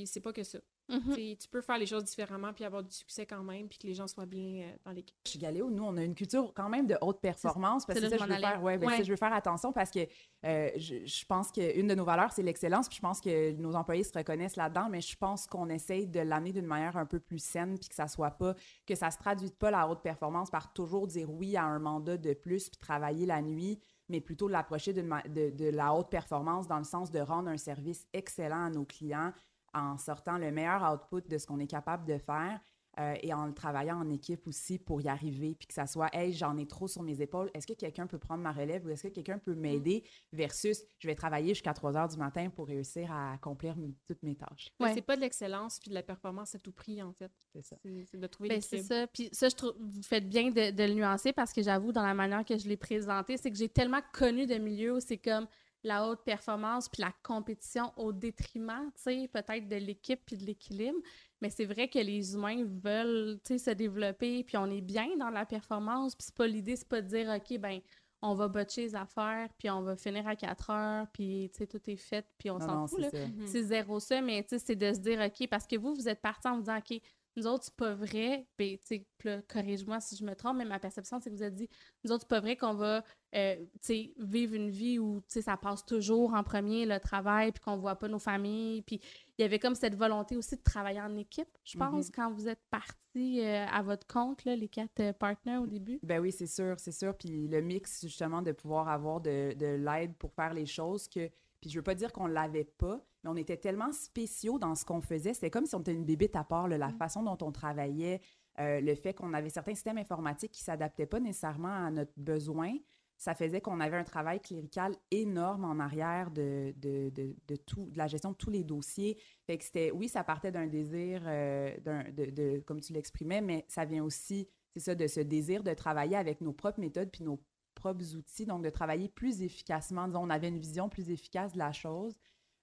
c'est 0.05 0.21
pas 0.21 0.33
que 0.33 0.43
ça. 0.43 0.59
Mm 0.87 0.97
-hmm. 0.97 1.37
Tu 1.37 1.47
peux 1.47 1.61
faire 1.61 1.77
les 1.77 1.85
choses 1.87 2.03
différemment 2.03 2.53
puis 2.53 2.63
avoir 2.63 2.83
du 2.83 2.91
succès 2.91 3.25
quand 3.25 3.43
même 3.43 3.67
puis 3.67 3.79
que 3.79 3.87
les 3.87 3.95
gens 3.95 4.07
soient 4.07 4.25
bien 4.25 4.61
euh, 4.61 4.75
dans 4.85 4.91
l'équipe. 4.91 5.15
Chez 5.25 5.39
Galéo, 5.39 5.69
nous, 5.71 5.83
on 5.83 5.97
a 5.97 6.03
une 6.03 6.13
culture 6.13 6.53
quand 6.53 6.69
même 6.69 6.85
de 6.85 6.95
haute 7.01 7.19
performance 7.19 7.85
parce 7.85 7.99
que 7.99 8.09
ça, 8.09 8.17
je 8.17 8.23
veux, 8.23 8.35
faire, 8.35 8.63
ouais, 8.63 8.77
ben, 8.77 8.87
ouais. 8.87 9.03
je 9.03 9.09
veux 9.09 9.17
faire 9.17 9.33
attention 9.33 9.71
parce 9.73 9.89
que 9.89 9.99
euh, 10.45 10.69
je, 10.77 11.05
je, 11.05 11.25
pense 11.25 11.51
qu'une 11.51 11.87
de 11.87 11.95
nos 11.95 12.05
valeurs, 12.05 12.31
c'est 12.31 12.43
l'excellence 12.43 12.87
puis 12.87 12.97
je 12.97 13.01
pense 13.01 13.19
que 13.19 13.51
nos 13.53 13.75
employés 13.75 14.03
se 14.03 14.15
reconnaissent 14.15 14.57
là-dedans, 14.57 14.87
mais 14.89 15.01
je 15.01 15.17
pense 15.17 15.47
qu'on 15.47 15.69
essaye 15.69 16.07
de 16.07 16.19
l'amener 16.19 16.53
d'une 16.53 16.67
manière 16.67 16.97
un 16.97 17.05
peu 17.07 17.19
plus 17.19 17.43
saine 17.43 17.79
puis 17.79 17.89
que 17.89 17.95
ça 17.95 18.07
soit 18.07 18.31
pas, 18.31 18.53
que 18.85 18.95
ça 18.95 19.09
se 19.09 19.17
traduise 19.17 19.55
pas 19.55 19.71
la 19.71 19.87
haute 19.89 20.03
performance 20.03 20.51
par 20.51 20.71
toujours 20.73 21.07
dire 21.07 21.31
oui 21.31 21.57
à 21.57 21.63
un 21.63 21.79
mandat 21.79 22.17
de 22.17 22.33
plus 22.33 22.69
puis 22.69 22.77
travailler 22.79 23.25
la 23.25 23.41
nuit 23.41 23.79
mais 24.09 24.21
plutôt 24.21 24.47
l'approcher 24.47 24.93
de, 24.93 25.01
de, 25.01 25.49
de 25.49 25.69
la 25.69 25.93
haute 25.93 26.09
performance 26.09 26.67
dans 26.67 26.77
le 26.77 26.83
sens 26.83 27.11
de 27.11 27.19
rendre 27.19 27.49
un 27.49 27.57
service 27.57 28.07
excellent 28.13 28.65
à 28.65 28.69
nos 28.69 28.85
clients, 28.85 29.33
en 29.75 29.97
sortant 29.97 30.37
le 30.37 30.51
meilleur 30.51 30.81
output 30.91 31.27
de 31.27 31.37
ce 31.37 31.45
qu'on 31.45 31.59
est 31.59 31.67
capable 31.67 32.05
de 32.05 32.17
faire 32.17 32.59
euh, 32.97 33.15
et 33.21 33.33
en 33.33 33.51
travaillant 33.51 33.97
en 33.97 34.09
équipe 34.09 34.47
aussi 34.47 34.79
pour 34.79 35.01
y 35.01 35.09
arriver, 35.09 35.53
puis 35.55 35.67
que 35.67 35.73
ça 35.73 35.85
soit, 35.85 36.07
hey, 36.13 36.31
j'en 36.31 36.57
ai 36.57 36.65
trop 36.65 36.87
sur 36.87 37.03
mes 37.03 37.21
épaules, 37.21 37.51
est-ce 37.53 37.67
que 37.67 37.73
quelqu'un 37.73 38.07
peut 38.07 38.17
prendre 38.17 38.41
ma 38.41 38.53
relève 38.53 38.85
ou 38.85 38.89
est-ce 38.89 39.03
que 39.03 39.13
quelqu'un 39.13 39.37
peut 39.37 39.53
m'aider 39.53 40.05
versus 40.31 40.81
je 40.99 41.07
vais 41.07 41.15
travailler 41.15 41.49
jusqu'à 41.49 41.73
3 41.73 41.97
heures 41.97 42.07
du 42.07 42.15
matin 42.15 42.49
pour 42.49 42.67
réussir 42.67 43.11
à 43.11 43.33
accomplir 43.33 43.75
toutes 44.07 44.23
mes 44.23 44.35
tâches? 44.35 44.71
Ouais. 44.79 44.93
C'est 44.93 45.01
pas 45.01 45.17
de 45.17 45.21
l'excellence 45.21 45.77
puis 45.79 45.89
de 45.89 45.95
la 45.95 46.03
performance 46.03 46.55
à 46.55 46.59
tout 46.59 46.71
prix, 46.71 47.03
en 47.03 47.11
fait. 47.11 47.31
C'est 47.51 47.63
ça. 47.63 47.75
C'est 47.83 48.17
de 48.17 48.27
trouver 48.27 48.47
ben, 48.47 48.61
C'est 48.61 48.81
ça. 48.81 49.07
Puis 49.07 49.27
ça, 49.33 49.49
je 49.49 49.55
trouve, 49.55 49.73
vous 49.77 50.03
faites 50.03 50.29
bien 50.29 50.51
de, 50.51 50.71
de, 50.71 50.83
le 50.83 50.93
nuancer 50.93 51.33
parce 51.33 51.51
que 51.51 51.61
j'avoue, 51.61 51.91
dans 51.91 52.05
la 52.05 52.13
manière 52.13 52.45
que 52.45 52.57
je 52.57 52.69
l'ai 52.69 52.77
présenté, 52.77 53.35
c'est 53.35 53.51
que 53.51 53.57
j'ai 53.57 53.69
tellement 53.69 54.01
connu 54.13 54.45
de 54.45 54.55
milieux 54.55 54.95
où 54.95 54.99
c'est 55.01 55.17
comme 55.17 55.47
la 55.85 56.07
haute 56.07 56.23
performance 56.23 56.89
puis 56.89 57.01
la 57.01 57.13
compétition 57.23 57.93
au 57.95 58.11
détriment, 58.11 58.91
tu 58.95 59.03
sais, 59.03 59.29
peut-être 59.31 59.67
de 59.67 59.75
l'équipe 59.75 60.19
puis 60.25 60.35
de 60.35 60.43
l'équilibre. 60.43 60.97
Mais 61.41 61.49
c'est 61.49 61.65
vrai 61.65 61.87
que 61.87 61.99
les 61.99 62.33
humains 62.33 62.65
veulent, 62.65 63.39
tu 63.43 63.53
sais, 63.53 63.57
se 63.57 63.71
développer 63.71 64.43
puis 64.43 64.57
on 64.57 64.65
est 64.65 64.81
bien 64.81 65.15
dans 65.17 65.29
la 65.29 65.45
performance. 65.45 66.15
Puis 66.15 66.25
c'est 66.25 66.35
pas 66.35 66.47
l'idée, 66.47 66.75
c'est 66.75 66.87
pas 66.87 67.01
de 67.01 67.07
dire, 67.07 67.29
OK, 67.29 67.59
ben 67.59 67.79
on 68.21 68.33
va 68.33 68.47
botcher 68.47 68.81
les 68.81 68.95
affaires 68.95 69.49
puis 69.59 69.69
on 69.69 69.83
va 69.83 69.95
finir 69.95 70.27
à 70.27 70.35
4 70.35 70.69
heures 70.71 71.07
puis, 71.13 71.51
tu 71.53 71.59
sais, 71.59 71.67
tout 71.67 71.81
est 71.87 71.97
fait 71.97 72.25
puis 72.39 72.49
on 72.49 72.59
s'en 72.59 72.87
fout, 72.87 72.99
là. 72.99 73.09
Mm-hmm. 73.09 73.45
C'est 73.45 73.63
zéro 73.63 73.99
ça, 73.99 74.21
mais 74.21 74.41
tu 74.41 74.49
sais, 74.49 74.59
c'est 74.59 74.75
de 74.75 74.91
se 74.91 74.99
dire, 74.99 75.19
OK, 75.21 75.47
parce 75.47 75.67
que 75.67 75.75
vous, 75.75 75.93
vous 75.93 76.09
êtes 76.09 76.21
parti 76.21 76.47
en 76.47 76.55
vous 76.55 76.61
disant, 76.61 76.77
OK, 76.77 76.99
nous 77.35 77.47
autres, 77.47 77.65
c'est 77.65 77.75
pas 77.75 77.93
vrai. 77.93 78.47
Puis, 78.57 78.79
tu 78.79 79.05
sais, 79.23 79.43
corrige-moi 79.47 79.99
si 79.99 80.15
je 80.15 80.23
me 80.25 80.35
trompe, 80.35 80.57
mais 80.57 80.65
ma 80.65 80.79
perception, 80.79 81.19
c'est 81.19 81.29
que 81.29 81.35
vous 81.35 81.41
avez 81.41 81.55
dit, 81.55 81.69
nous 82.03 82.11
autres, 82.11 82.21
c'est 82.23 82.29
pas 82.29 82.39
vrai 82.39 82.55
qu'on 82.55 82.73
va, 82.75 83.03
euh, 83.35 83.55
tu 83.55 83.67
sais, 83.81 84.13
vivre 84.17 84.53
une 84.55 84.69
vie 84.69 84.99
où, 84.99 85.19
tu 85.21 85.25
sais, 85.27 85.41
ça 85.41 85.57
passe 85.57 85.85
toujours 85.85 86.33
en 86.33 86.43
premier, 86.43 86.85
le 86.85 86.99
travail, 86.99 87.51
puis 87.51 87.61
qu'on 87.63 87.77
voit 87.77 87.95
pas 87.95 88.07
nos 88.07 88.19
familles. 88.19 88.81
Puis, 88.83 88.99
il 89.37 89.41
y 89.41 89.45
avait 89.45 89.59
comme 89.59 89.75
cette 89.75 89.95
volonté 89.95 90.37
aussi 90.37 90.55
de 90.55 90.63
travailler 90.63 91.01
en 91.01 91.15
équipe, 91.17 91.49
je 91.63 91.77
pense, 91.77 92.07
mm 92.07 92.09
-hmm. 92.09 92.15
quand 92.15 92.31
vous 92.31 92.47
êtes 92.47 92.63
partis 92.69 93.41
euh, 93.41 93.65
à 93.67 93.81
votre 93.81 94.07
compte, 94.07 94.43
là, 94.45 94.55
les 94.55 94.69
quatre 94.69 94.99
euh, 95.01 95.13
partenaires 95.13 95.61
au 95.61 95.67
début. 95.67 95.99
Ben 96.03 96.19
oui, 96.21 96.31
c'est 96.31 96.47
sûr, 96.47 96.75
c'est 96.79 96.91
sûr. 96.91 97.15
Puis 97.17 97.47
le 97.47 97.61
mix, 97.61 98.01
justement, 98.01 98.41
de 98.41 98.53
pouvoir 98.53 98.87
avoir 98.89 99.19
de, 99.21 99.53
de 99.53 99.65
l'aide 99.87 100.15
pour 100.15 100.31
faire 100.33 100.53
les 100.53 100.65
choses 100.65 101.07
que 101.07 101.29
Puis 101.59 101.69
je 101.71 101.79
veux 101.79 101.83
pas 101.83 101.95
dire 101.95 102.11
qu'on 102.11 102.27
l'avait 102.27 102.69
pas, 102.77 103.03
mais 103.25 103.29
on 103.31 103.35
était 103.35 103.57
tellement 103.57 103.91
spéciaux 103.91 104.59
dans 104.59 104.75
ce 104.75 104.85
qu'on 104.85 105.01
faisait. 105.01 105.33
C'était 105.33 105.49
comme 105.49 105.65
si 105.65 105.75
on 105.75 105.81
était 105.81 105.93
une 105.93 106.05
bébite 106.05 106.35
à 106.35 106.43
part, 106.43 106.67
là, 106.67 106.77
la 106.77 106.89
Mm. 106.89 106.97
façon 106.97 107.23
dont 107.23 107.37
on 107.41 107.51
travaillait, 107.51 108.21
euh, 108.59 108.79
le 108.79 108.95
fait 108.95 109.13
qu'on 109.13 109.33
avait 109.33 109.49
certains 109.49 109.73
systèmes 109.73 109.97
informatiques 109.97 110.51
qui 110.51 110.63
s'adaptaient 110.63 111.05
pas 111.07 111.19
nécessairement 111.19 111.85
à 111.87 111.91
notre 111.91 112.13
besoin. 112.15 112.73
Ça 113.17 113.33
faisait 113.33 113.61
qu'on 113.61 113.79
avait 113.79 113.95
un 113.97 114.03
travail 114.03 114.39
clérical 114.41 114.93
énorme 115.09 115.63
en 115.65 115.79
arrière 115.79 116.31
de, 116.31 116.73
de, 116.77 117.09
de, 117.09 117.35
de 117.47 117.55
tout, 117.55 117.89
de 117.89 117.97
la 117.97 118.07
gestion 118.07 118.31
de 118.31 118.35
tous 118.35 118.49
les 118.49 118.63
dossiers. 118.63 119.17
Fait 119.47 119.57
que 119.57 119.63
c'était, 119.63 119.91
oui, 119.91 120.07
ça 120.09 120.23
partait 120.23 120.51
d'un 120.51 120.67
désir, 120.67 121.21
euh, 121.25 121.75
d'un, 121.79 122.03
de, 122.11 122.25
de- 122.25 122.59
comme 122.65 122.81
tu 122.81 122.91
l'exprimais, 122.93 123.41
mais 123.41 123.65
ça 123.69 123.85
vient 123.85 124.03
aussi, 124.03 124.47
c'est 124.73 124.81
ça, 124.81 124.95
de 124.95 125.07
ce 125.07 125.21
désir 125.21 125.63
de 125.63 125.73
travailler 125.73 126.17
avec 126.17 126.41
nos 126.41 126.51
propres 126.53 126.79
méthodes 126.81 127.09
puis 127.09 127.23
nos 127.23 127.39
propres 127.73 128.15
outils, 128.15 128.45
donc 128.45 128.63
de 128.63 128.69
travailler 128.69 129.07
plus 129.09 129.41
efficacement. 129.41 130.07
Disons, 130.07 130.23
on 130.23 130.29
avait 130.29 130.49
une 130.49 130.59
vision 130.59 130.89
plus 130.89 131.09
efficace 131.09 131.53
de 131.53 131.57
la 131.57 131.71
chose, 131.71 132.17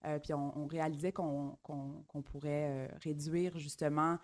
euh, 0.06 0.18
puis 0.18 0.34
on, 0.34 0.56
on 0.58 0.66
réalisait 0.66 1.12
qu'on 1.12 1.56
pourrait 2.24 2.88
euh, 2.88 2.88
réduire 3.02 3.58
justement, 3.58 4.18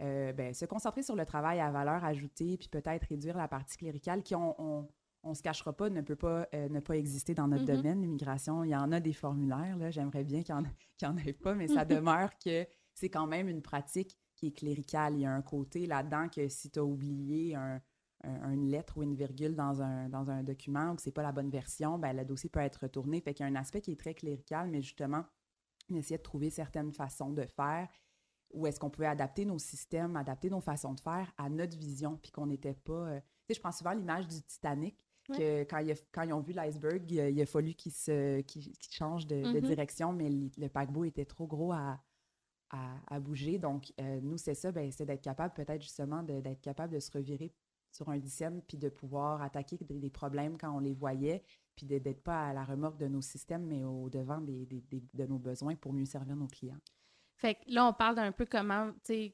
euh, 0.00 0.32
ben, 0.32 0.54
se 0.54 0.64
concentrer 0.64 1.02
sur 1.02 1.16
le 1.16 1.24
travail 1.26 1.60
à 1.60 1.70
valeur 1.70 2.04
ajoutée, 2.04 2.56
puis 2.56 2.68
peut-être 2.68 3.04
réduire 3.08 3.36
la 3.36 3.48
partie 3.48 3.76
cléricale 3.76 4.22
qui, 4.22 4.34
on, 4.34 4.54
on, 4.60 4.88
on 5.24 5.34
se 5.34 5.42
cachera 5.42 5.72
pas, 5.72 5.88
ne 5.90 6.00
peut 6.00 6.16
pas 6.16 6.48
euh, 6.54 6.68
ne 6.68 6.80
pas 6.80 6.96
exister 6.96 7.34
dans 7.34 7.46
notre 7.48 7.64
Mhm. 7.70 7.76
domaine, 7.76 8.00
l'immigration. 8.00 8.64
Il 8.64 8.70
y 8.70 8.76
en 8.76 8.90
a 8.92 9.00
des 9.00 9.12
formulaires, 9.12 9.76
là, 9.76 9.90
j'aimerais 9.90 10.24
bien 10.24 10.42
qu'il 10.42 10.54
n'y 10.54 10.60
en, 10.62 11.10
en 11.12 11.16
ait 11.18 11.32
pas, 11.32 11.54
mais 11.54 11.68
ça 11.68 11.84
demeure 11.84 12.30
que 12.44 12.66
c'est 12.94 13.08
quand 13.10 13.26
même 13.26 13.48
une 13.48 13.62
pratique 13.62 14.18
qui 14.34 14.48
est 14.48 14.52
cléricale. 14.56 15.14
Il 15.14 15.20
y 15.20 15.26
a 15.26 15.32
un 15.32 15.42
côté 15.42 15.86
là-dedans 15.86 16.28
que 16.28 16.48
si 16.48 16.70
tu 16.70 16.78
as 16.78 16.84
oublié 16.84 17.54
un- 17.54 17.80
un- 18.24 18.52
une 18.52 18.68
lettre 18.68 18.96
ou 18.98 19.02
une 19.02 19.14
virgule 19.14 19.54
dans 19.54 19.82
un, 19.82 20.08
dans 20.08 20.30
un 20.30 20.42
document 20.42 20.92
ou 20.92 20.96
que 20.96 21.02
c'est 21.02 21.10
pas 21.12 21.22
la 21.22 21.32
bonne 21.32 21.50
version, 21.50 21.98
ben, 21.98 22.12
le 22.16 22.24
dossier 22.24 22.48
peut 22.50 22.60
être 22.60 22.76
retourné. 22.82 23.20
Fait 23.20 23.34
qu'il 23.34 23.44
y 23.44 23.48
a 23.48 23.52
un 23.52 23.56
aspect 23.56 23.80
qui 23.80 23.92
est 23.92 24.00
très 24.00 24.14
clérical, 24.14 24.68
mais 24.68 24.82
justement, 24.82 25.24
on 25.90 25.96
essayait 25.96 26.18
de 26.18 26.22
trouver 26.22 26.50
certaines 26.50 26.92
façons 26.92 27.30
de 27.32 27.44
faire 27.46 27.88
où 28.54 28.66
est-ce 28.66 28.78
qu'on 28.78 28.90
pouvait 28.90 29.06
adapter 29.06 29.44
nos 29.44 29.58
systèmes, 29.58 30.14
adapter 30.16 30.50
nos 30.50 30.60
façons 30.60 30.92
de 30.92 31.00
faire 31.00 31.32
à 31.38 31.48
notre 31.48 31.76
vision, 31.76 32.18
puis 32.22 32.30
qu'on 32.30 32.46
n'était 32.46 32.74
pas... 32.74 32.92
euh, 32.92 33.20
Tu 33.20 33.26
sais, 33.48 33.54
je 33.54 33.60
prends 33.60 33.72
souvent 33.72 33.92
l'image 33.92 34.28
du 34.28 34.42
Titanic, 34.42 34.96
que 35.28 35.62
quand, 35.62 35.78
il 35.78 35.92
a- 35.92 36.02
quand 36.12 36.22
ils 36.22 36.32
ont 36.32 36.40
vu 36.40 36.52
l'iceberg, 36.52 37.10
il, 37.10 37.20
a- 37.20 37.30
il 37.30 37.40
a 37.40 37.46
fallu 37.46 37.72
qu'ils 37.74 37.92
se, 37.92 38.40
qu'ils- 38.42 38.72
qu'ils 38.76 38.92
changent 38.92 39.26
de, 39.26 39.36
de 39.36 39.60
Mhm. 39.60 39.66
direction, 39.66 40.12
mais 40.12 40.28
le, 40.28 40.50
le 40.58 40.68
paquebot 40.68 41.04
était 41.04 41.24
trop 41.24 41.46
gros 41.46 41.72
à, 41.72 41.98
à, 42.70 42.96
à 43.06 43.20
bouger. 43.20 43.58
Donc, 43.58 43.92
euh, 44.00 44.20
nous, 44.20 44.36
c'est 44.36 44.54
ça, 44.54 44.70
ben, 44.72 44.90
c'est 44.92 45.06
d'être 45.06 45.22
capable 45.22 45.54
peut-être 45.54 45.80
justement 45.80 46.22
d'être 46.22 46.60
capable 46.60 46.92
de 46.92 47.00
se 47.00 47.10
revirer 47.10 47.54
sur 47.92 48.08
un 48.08 48.18
dixième, 48.18 48.62
puis 48.62 48.78
de 48.78 48.88
pouvoir 48.88 49.42
attaquer 49.42 49.78
des, 49.78 50.10
problèmes 50.10 50.58
quand 50.58 50.74
on 50.74 50.80
les 50.80 50.94
voyait, 50.94 51.42
puis 51.76 51.86
d'être 51.86 52.22
pas 52.22 52.48
à 52.48 52.52
la 52.52 52.64
remorque 52.64 52.98
de 52.98 53.08
nos 53.08 53.20
systèmes, 53.20 53.66
mais 53.66 53.84
au 53.84 54.08
devant 54.10 54.40
des, 54.40 54.66
des- 54.66 55.04
de 55.14 55.26
nos 55.26 55.38
besoins 55.38 55.76
pour 55.76 55.92
mieux 55.92 56.04
servir 56.06 56.36
nos 56.36 56.48
clients. 56.48 56.80
Fait 57.42 57.56
que 57.56 57.60
là, 57.66 57.88
on 57.88 57.92
parle 57.92 58.14
d'un 58.14 58.30
peu 58.30 58.46
comment 58.46 58.92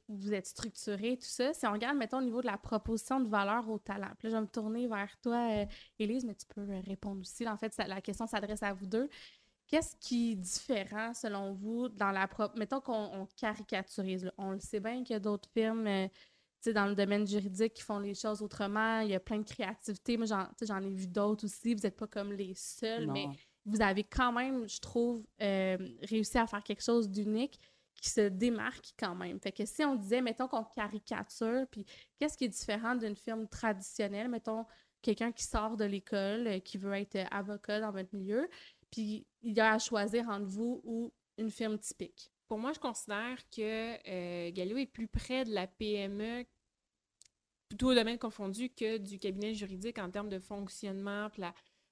vous 0.08 0.32
êtes 0.32 0.46
structuré, 0.46 1.18
tout 1.18 1.26
ça. 1.26 1.52
Si 1.52 1.66
on 1.66 1.72
regarde, 1.72 1.98
mettons, 1.98 2.18
au 2.18 2.22
niveau 2.22 2.40
de 2.40 2.46
la 2.46 2.56
proposition 2.56 3.20
de 3.20 3.28
valeur 3.28 3.68
au 3.68 3.78
talent. 3.78 4.08
Là, 4.08 4.14
je 4.22 4.28
vais 4.28 4.40
me 4.40 4.46
tourner 4.46 4.86
vers 4.88 5.14
toi, 5.20 5.50
euh, 5.50 5.66
Élise, 5.98 6.24
mais 6.24 6.34
tu 6.34 6.46
peux 6.46 6.62
euh, 6.62 6.80
répondre 6.86 7.20
aussi. 7.20 7.46
En 7.46 7.58
fait, 7.58 7.76
la 7.76 8.00
question 8.00 8.26
s'adresse 8.26 8.62
à 8.62 8.72
vous 8.72 8.86
deux. 8.86 9.10
Qu'est-ce 9.66 9.94
qui 9.96 10.32
est 10.32 10.36
différent, 10.36 11.12
selon 11.12 11.52
vous, 11.52 11.90
dans 11.90 12.10
la. 12.10 12.26
Mettons 12.56 12.80
qu'on 12.80 13.10
on 13.12 13.26
caricaturise. 13.36 14.30
On 14.38 14.52
le 14.52 14.60
sait 14.60 14.80
bien 14.80 15.04
qu'il 15.04 15.12
y 15.12 15.16
a 15.16 15.20
d'autres 15.20 15.50
firmes, 15.50 15.86
euh, 15.86 16.08
sais, 16.62 16.72
dans 16.72 16.86
le 16.86 16.94
domaine 16.94 17.26
juridique 17.26 17.74
qui 17.74 17.82
font 17.82 17.98
les 17.98 18.14
choses 18.14 18.42
autrement. 18.42 19.00
Il 19.00 19.10
y 19.10 19.14
a 19.14 19.20
plein 19.20 19.38
de 19.38 19.44
créativité. 19.48 20.16
Moi, 20.16 20.26
j'en 20.26 20.44
tu 20.46 20.50
sais, 20.60 20.66
j'en 20.66 20.82
ai 20.82 20.90
vu 20.90 21.06
d'autres 21.06 21.44
aussi. 21.44 21.74
Vous 21.74 21.82
n'êtes 21.82 21.96
pas 21.96 22.06
comme 22.06 22.32
les 22.32 22.54
seuls, 22.54 23.06
Non. 23.06 23.12
mais 23.12 23.26
vous 23.64 23.80
avez 23.82 24.04
quand 24.04 24.32
même, 24.32 24.68
je 24.68 24.80
trouve, 24.80 25.24
euh, 25.42 25.76
réussi 26.02 26.38
à 26.38 26.46
faire 26.46 26.62
quelque 26.62 26.82
chose 26.82 27.08
d'unique 27.08 27.58
qui 28.00 28.10
se 28.10 28.28
démarque 28.28 28.94
quand 28.98 29.14
même. 29.14 29.40
Fait 29.40 29.52
que 29.52 29.64
si 29.66 29.84
on 29.84 29.96
disait, 29.96 30.20
mettons 30.22 30.46
qu'on 30.48 30.64
caricature, 30.64 31.66
puis 31.70 31.84
qu'est-ce 32.18 32.38
qui 32.38 32.44
est 32.44 32.48
différent 32.48 32.94
d'une 32.94 33.16
firme 33.16 33.48
traditionnelle, 33.48 34.28
mettons 34.28 34.64
quelqu'un 35.02 35.32
qui 35.32 35.44
sort 35.44 35.76
de 35.76 35.84
l'école, 35.84 36.46
euh, 36.46 36.58
qui 36.60 36.78
veut 36.78 36.92
être 36.94 37.16
euh, 37.16 37.24
avocat 37.30 37.80
dans 37.80 37.90
votre 37.92 38.14
milieu, 38.14 38.48
puis 38.90 39.26
il 39.42 39.52
y 39.56 39.60
a 39.60 39.74
à 39.74 39.78
choisir 39.78 40.28
entre 40.28 40.46
vous 40.46 40.80
ou 40.84 41.12
une 41.36 41.50
firme 41.50 41.78
typique. 41.78 42.30
Pour 42.48 42.58
moi, 42.58 42.72
je 42.72 42.80
considère 42.80 43.36
que 43.54 43.94
euh, 44.08 44.50
Galio 44.52 44.76
est 44.78 44.86
plus 44.86 45.06
près 45.08 45.44
de 45.44 45.52
la 45.52 45.66
PME, 45.66 46.44
plutôt 47.68 47.90
au 47.90 47.94
domaine 47.94 48.18
confondu, 48.18 48.70
que 48.70 48.98
du 48.98 49.18
cabinet 49.18 49.54
juridique 49.54 49.98
en 49.98 50.10
termes 50.10 50.28
de 50.28 50.38
fonctionnement, 50.38 51.28
puis 51.30 51.42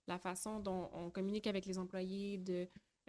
la, 0.06 0.18
façon 0.18 0.60
dont 0.60 0.88
on 0.92 1.10
communique 1.10 1.46
avec 1.46 1.66
les 1.66 1.78
employés, 1.78 2.42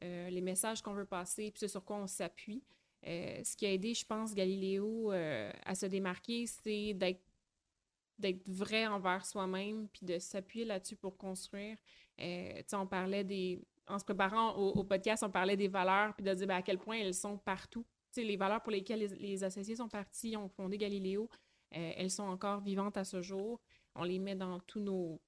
euh, 0.04 0.30
les 0.30 0.42
messages 0.42 0.82
qu'on 0.82 0.94
veut 0.94 1.06
passer, 1.06 1.52
puis 1.52 1.60
ce 1.60 1.68
sur 1.68 1.84
quoi 1.84 1.98
on 1.98 2.08
s'appuie. 2.08 2.64
Euh, 3.06 3.42
ce 3.44 3.56
qui 3.56 3.66
a 3.66 3.72
aidé, 3.72 3.94
je 3.94 4.06
pense, 4.06 4.34
Galiléo 4.34 5.12
euh, 5.12 5.52
à 5.66 5.76
se 5.76 5.86
démarquer, 5.86 6.46
c'est 6.48 6.94
d'être 6.94 8.50
vrai 8.50 8.88
envers 8.88 9.26
soi-même, 9.26 9.88
puis 9.90 10.06
de 10.06 10.20
s'appuyer 10.20 10.66
là-dessus 10.66 10.96
pour 10.96 11.18
construire. 11.18 11.78
Euh, 12.20 12.62
on 12.74 12.88
parlait 12.88 13.24
des... 13.24 13.62
En 13.90 14.00
se 14.00 14.04
préparant 14.04 14.54
au, 14.58 14.84
podcast, 14.84 15.24
on 15.24 15.30
parlait 15.30 15.56
des 15.56 15.70
valeurs, 15.70 16.14
puis 16.14 16.24
de 16.26 16.34
dire 16.34 16.48
ben, 16.48 16.58
à 16.58 16.62
quel 16.62 16.78
point 16.78 16.98
elles 16.98 17.14
sont 17.14 17.38
partout. 17.38 17.86
Tu 18.12 18.22
sais, 18.22 18.24
les 18.24 18.36
valeurs 18.36 18.62
pour 18.62 18.74
lesquelles 18.74 19.00
les, 19.00 19.16
les 19.16 19.44
associés 19.46 19.78
sont 19.78 19.88
partis, 19.88 20.36
ont 20.36 20.50
fondé 20.50 20.78
Galiléo, 20.78 21.30
euh, 21.76 21.94
elles 21.96 22.12
sont 22.12 22.24
encore 22.24 22.62
vivantes 22.62 22.98
à 22.98 23.04
ce 23.04 23.22
jour. 23.22 23.62
On 23.96 24.04
les 24.04 24.20
met 24.20 24.36
dans 24.36 24.60
tous 24.62 24.80
nos, 24.80 25.22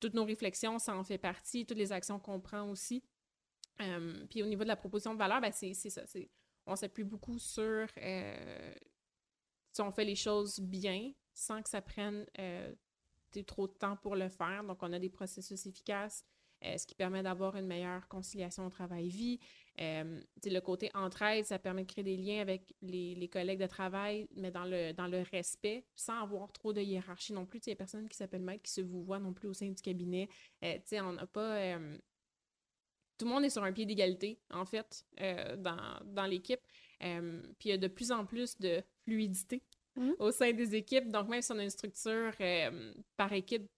toutes 0.00 0.14
nos 0.14 0.24
réflexions, 0.24 0.78
ça 0.78 0.96
en 0.96 1.04
fait 1.04 1.18
partie, 1.18 1.66
toutes 1.66 1.78
les 1.78 1.92
actions 1.92 2.18
qu'on 2.18 2.40
prend 2.40 2.68
aussi. 2.70 3.04
Euh, 3.80 4.24
puis 4.28 4.42
au 4.42 4.46
niveau 4.46 4.62
de 4.62 4.68
la 4.68 4.76
proposition 4.76 5.14
de 5.14 5.18
valeur, 5.18 5.40
ben 5.40 5.52
c'est 5.52 5.74
ça. 5.74 6.02
On 6.66 6.76
s'appuie 6.76 7.04
beaucoup 7.04 7.38
sur 7.38 7.86
euh, 7.98 8.74
si 9.72 9.80
on 9.80 9.90
fait 9.90 10.04
les 10.04 10.16
choses 10.16 10.60
bien, 10.60 11.12
sans 11.34 11.62
que 11.62 11.68
ça 11.68 11.82
prenne 11.82 12.26
trop 13.46 13.66
de 13.66 13.72
temps 13.72 13.96
pour 13.96 14.14
le 14.14 14.28
faire. 14.28 14.62
Donc, 14.62 14.78
on 14.82 14.92
a 14.92 14.98
des 15.00 15.10
processus 15.10 15.66
efficaces, 15.66 16.24
ce 16.62 16.86
qui 16.86 16.94
permet 16.94 17.22
d'avoir 17.22 17.56
une 17.56 17.66
meilleure 17.66 18.06
conciliation 18.06 18.70
travail-vie. 18.70 19.40
Euh, 19.80 20.20
le 20.44 20.60
côté 20.60 20.90
entraide, 20.94 21.44
ça 21.44 21.58
permet 21.58 21.82
de 21.82 21.90
créer 21.90 22.04
des 22.04 22.16
liens 22.16 22.40
avec 22.40 22.74
les, 22.80 23.14
les 23.14 23.28
collègues 23.28 23.60
de 23.60 23.66
travail, 23.66 24.28
mais 24.36 24.50
dans 24.50 24.64
le, 24.64 24.92
dans 24.92 25.08
le 25.08 25.22
respect, 25.32 25.84
sans 25.96 26.22
avoir 26.22 26.52
trop 26.52 26.72
de 26.72 26.80
hiérarchie 26.80 27.32
non 27.32 27.44
plus. 27.46 27.60
Il 27.66 27.70
y 27.70 27.72
a 27.72 27.76
personne 27.76 28.08
qui 28.08 28.16
s'appelle 28.16 28.42
maître 28.42 28.62
qui 28.62 28.72
se 28.72 28.80
vous 28.80 29.02
voit 29.02 29.18
non 29.18 29.32
plus 29.32 29.48
au 29.48 29.52
sein 29.52 29.68
du 29.68 29.82
cabinet. 29.82 30.28
Euh, 30.64 30.78
on 31.02 31.12
n'a 31.12 31.26
pas... 31.26 31.56
euh, 31.56 31.98
tout 33.18 33.26
le 33.26 33.30
monde 33.30 33.44
est 33.44 33.50
sur 33.50 33.62
un 33.64 33.72
pied 33.72 33.86
d'égalité, 33.86 34.40
en 34.50 34.64
fait, 34.64 35.04
euh, 35.20 35.56
dans, 35.56 36.00
dans 36.04 36.26
l'équipe. 36.26 36.60
Puis 37.00 37.68
il 37.68 37.70
y 37.70 37.72
a 37.72 37.78
de 37.78 37.88
plus 37.88 38.10
en 38.12 38.24
plus 38.24 38.58
de 38.58 38.82
fluidité 39.04 39.62
Mhm. 39.96 40.16
au 40.18 40.30
sein 40.32 40.52
des 40.52 40.74
équipes. 40.74 41.08
Donc, 41.10 41.28
même 41.28 41.42
si 41.42 41.52
on 41.52 41.58
a 41.58 41.62
une 41.62 41.70
structure 41.70 42.32
euh, 42.40 42.94
par 43.16 43.32
équipe 43.32 43.68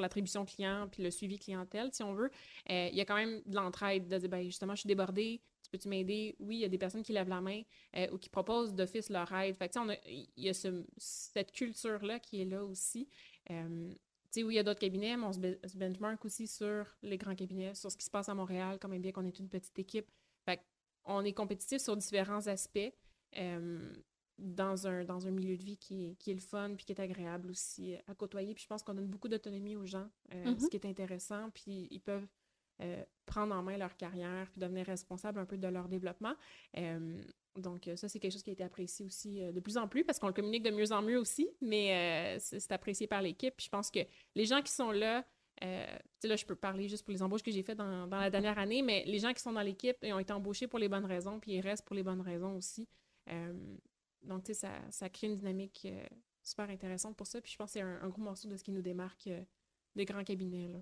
l'attribution 0.00 0.44
client 0.44 0.88
puis 0.90 1.02
le 1.02 1.10
suivi 1.10 1.38
clientèle, 1.38 1.90
si 1.92 2.02
on 2.02 2.12
veut, 2.14 2.30
euh, 2.70 2.88
il 2.90 2.96
y 2.96 3.00
a 3.00 3.04
quand 3.04 3.16
même 3.16 3.40
de 3.46 3.54
l'entraide, 3.54 4.08
de 4.08 4.26
ben, 4.28 4.44
justement, 4.44 4.74
je 4.74 4.80
suis 4.80 4.88
débordée, 4.88 5.40
tu 5.62 5.70
peux-tu 5.70 5.88
m'aider? 5.88 6.36
Oui, 6.38 6.56
il 6.56 6.60
y 6.60 6.64
a 6.64 6.68
des 6.68 6.78
personnes 6.78 7.02
qui 7.02 7.12
lèvent 7.12 7.28
la 7.28 7.40
main 7.40 7.62
euh, 7.96 8.08
ou 8.12 8.18
qui 8.18 8.28
proposent 8.28 8.74
d'office 8.74 9.10
leur 9.10 9.30
aide. 9.32 9.54
Fait 9.56 9.68
que, 9.68 9.78
il 10.08 10.44
y 10.44 10.48
a 10.48 10.54
ce- 10.54 10.84
cette 10.96 11.52
culture-là 11.52 12.18
qui 12.20 12.40
est 12.42 12.44
là 12.44 12.64
aussi. 12.64 13.08
Euh, 13.50 13.90
tu 14.30 14.40
sais, 14.40 14.42
oui, 14.42 14.54
il 14.54 14.56
y 14.56 14.60
a 14.60 14.62
d'autres 14.62 14.80
cabinets, 14.80 15.16
mais 15.16 15.24
on 15.24 15.32
se, 15.32 15.38
be- 15.38 15.66
se 15.66 15.76
benchmark 15.76 16.24
aussi 16.24 16.46
sur 16.46 16.86
les 17.02 17.16
grands 17.18 17.34
cabinets, 17.34 17.74
sur 17.74 17.90
ce 17.90 17.96
qui 17.96 18.04
se 18.04 18.10
passe 18.10 18.28
à 18.28 18.34
Montréal, 18.34 18.78
quand 18.80 18.88
même 18.88 19.02
bien 19.02 19.12
qu'on 19.12 19.24
est 19.26 19.38
une 19.38 19.48
petite 19.48 19.78
équipe. 19.78 20.10
Fait 20.44 20.60
on 21.04 21.24
est 21.24 21.32
compétitif 21.32 21.80
sur 21.80 21.96
différents 21.96 22.46
aspects 22.46 22.92
dans, 24.38 24.86
un, 24.86 25.04
dans 25.04 25.26
un 25.26 25.30
milieu 25.30 25.56
de 25.56 25.62
vie 25.64 25.76
qui 25.76 26.06
est, 26.10 26.14
qui 26.16 26.30
est 26.30 26.34
le 26.34 26.40
fun 26.40 26.74
puis 26.76 26.86
qui 26.86 26.92
est 26.92 27.00
agréable 27.00 27.50
aussi 27.50 27.94
à 28.06 28.14
côtoyer. 28.14 28.54
Puis 28.54 28.62
je 28.62 28.68
pense 28.68 28.82
qu'on 28.82 28.94
donne 28.94 29.08
beaucoup 29.08 29.28
d'autonomie 29.28 29.76
aux 29.76 29.86
gens, 29.86 30.08
euh, 30.32 30.44
Mhm. 30.44 30.58
ce 30.60 30.66
qui 30.68 30.76
est 30.76 30.86
intéressant. 30.86 31.50
Puis 31.50 31.88
ils 31.90 32.00
peuvent 32.00 32.26
euh, 32.80 33.02
prendre 33.26 33.54
en 33.54 33.62
main 33.62 33.76
leur 33.76 33.96
carrière 33.96 34.48
puis 34.52 34.60
devenir 34.60 34.86
responsables 34.86 35.40
un 35.40 35.44
peu 35.46 35.58
de 35.58 35.66
leur 35.66 35.88
développement. 35.88 36.34
Euh, 36.76 37.20
donc, 37.56 37.90
ça, 37.96 38.08
c'est 38.08 38.20
quelque 38.20 38.30
chose 38.32 38.44
qui 38.44 38.50
a 38.50 38.52
été 38.52 38.62
apprécié 38.62 39.04
aussi 39.04 39.40
de 39.40 39.58
plus 39.58 39.76
en 39.76 39.88
plus 39.88 40.04
parce 40.04 40.20
qu'on 40.20 40.28
le 40.28 40.32
communique 40.32 40.62
de 40.62 40.70
mieux 40.70 40.92
en 40.92 41.02
mieux 41.02 41.18
aussi, 41.18 41.48
mais 41.60 42.36
c'est 42.38 42.70
apprécié 42.70 43.08
par 43.08 43.20
l'équipe. 43.20 43.52
Puis 43.56 43.64
je 43.66 43.70
pense 43.70 43.90
que 43.90 43.98
les 44.36 44.44
gens 44.44 44.62
qui 44.62 44.70
sont 44.70 44.92
là, 44.92 45.26
euh, 45.64 45.98
là, 46.22 46.36
je 46.36 46.46
peux 46.46 46.54
parler 46.54 46.86
juste 46.86 47.04
pour 47.04 47.10
les 47.10 47.20
embauches 47.20 47.42
que 47.42 47.50
j'ai 47.50 47.64
faites 47.64 47.78
dans, 47.78 48.06
dans 48.06 48.20
la 48.20 48.30
dernière 48.30 48.58
année, 48.60 48.80
mais 48.80 49.02
les 49.06 49.18
gens 49.18 49.32
qui 49.32 49.42
sont 49.42 49.52
dans 49.52 49.60
l'équipe 49.62 49.96
ils 50.02 50.12
ont 50.12 50.20
été 50.20 50.32
embauchés 50.32 50.68
pour 50.68 50.78
les 50.78 50.88
bonnes 50.88 51.04
raisons, 51.06 51.40
puis 51.40 51.54
ils 51.54 51.60
restent 51.60 51.84
pour 51.84 51.96
les 51.96 52.04
bonnes 52.04 52.20
raisons 52.20 52.54
aussi. 52.54 52.86
Euh, 53.28 53.76
donc, 54.22 54.44
tu 54.44 54.54
sais, 54.54 54.60
ça, 54.60 54.72
ça 54.90 55.08
crée 55.08 55.28
une 55.28 55.36
dynamique 55.36 55.82
euh, 55.90 56.06
super 56.42 56.68
intéressante 56.70 57.16
pour 57.16 57.26
ça. 57.26 57.40
Puis 57.40 57.52
je 57.52 57.56
pense 57.56 57.72
que 57.72 57.72
c'est 57.74 57.80
un, 57.80 58.08
gros 58.08 58.22
morceau 58.22 58.48
de 58.48 58.56
ce 58.56 58.64
qui 58.64 58.72
nous 58.72 58.82
démarque 58.82 59.26
euh, 59.28 59.42
des 59.94 60.04
grands 60.04 60.24
cabinets. 60.24 60.68
Là. 60.68 60.78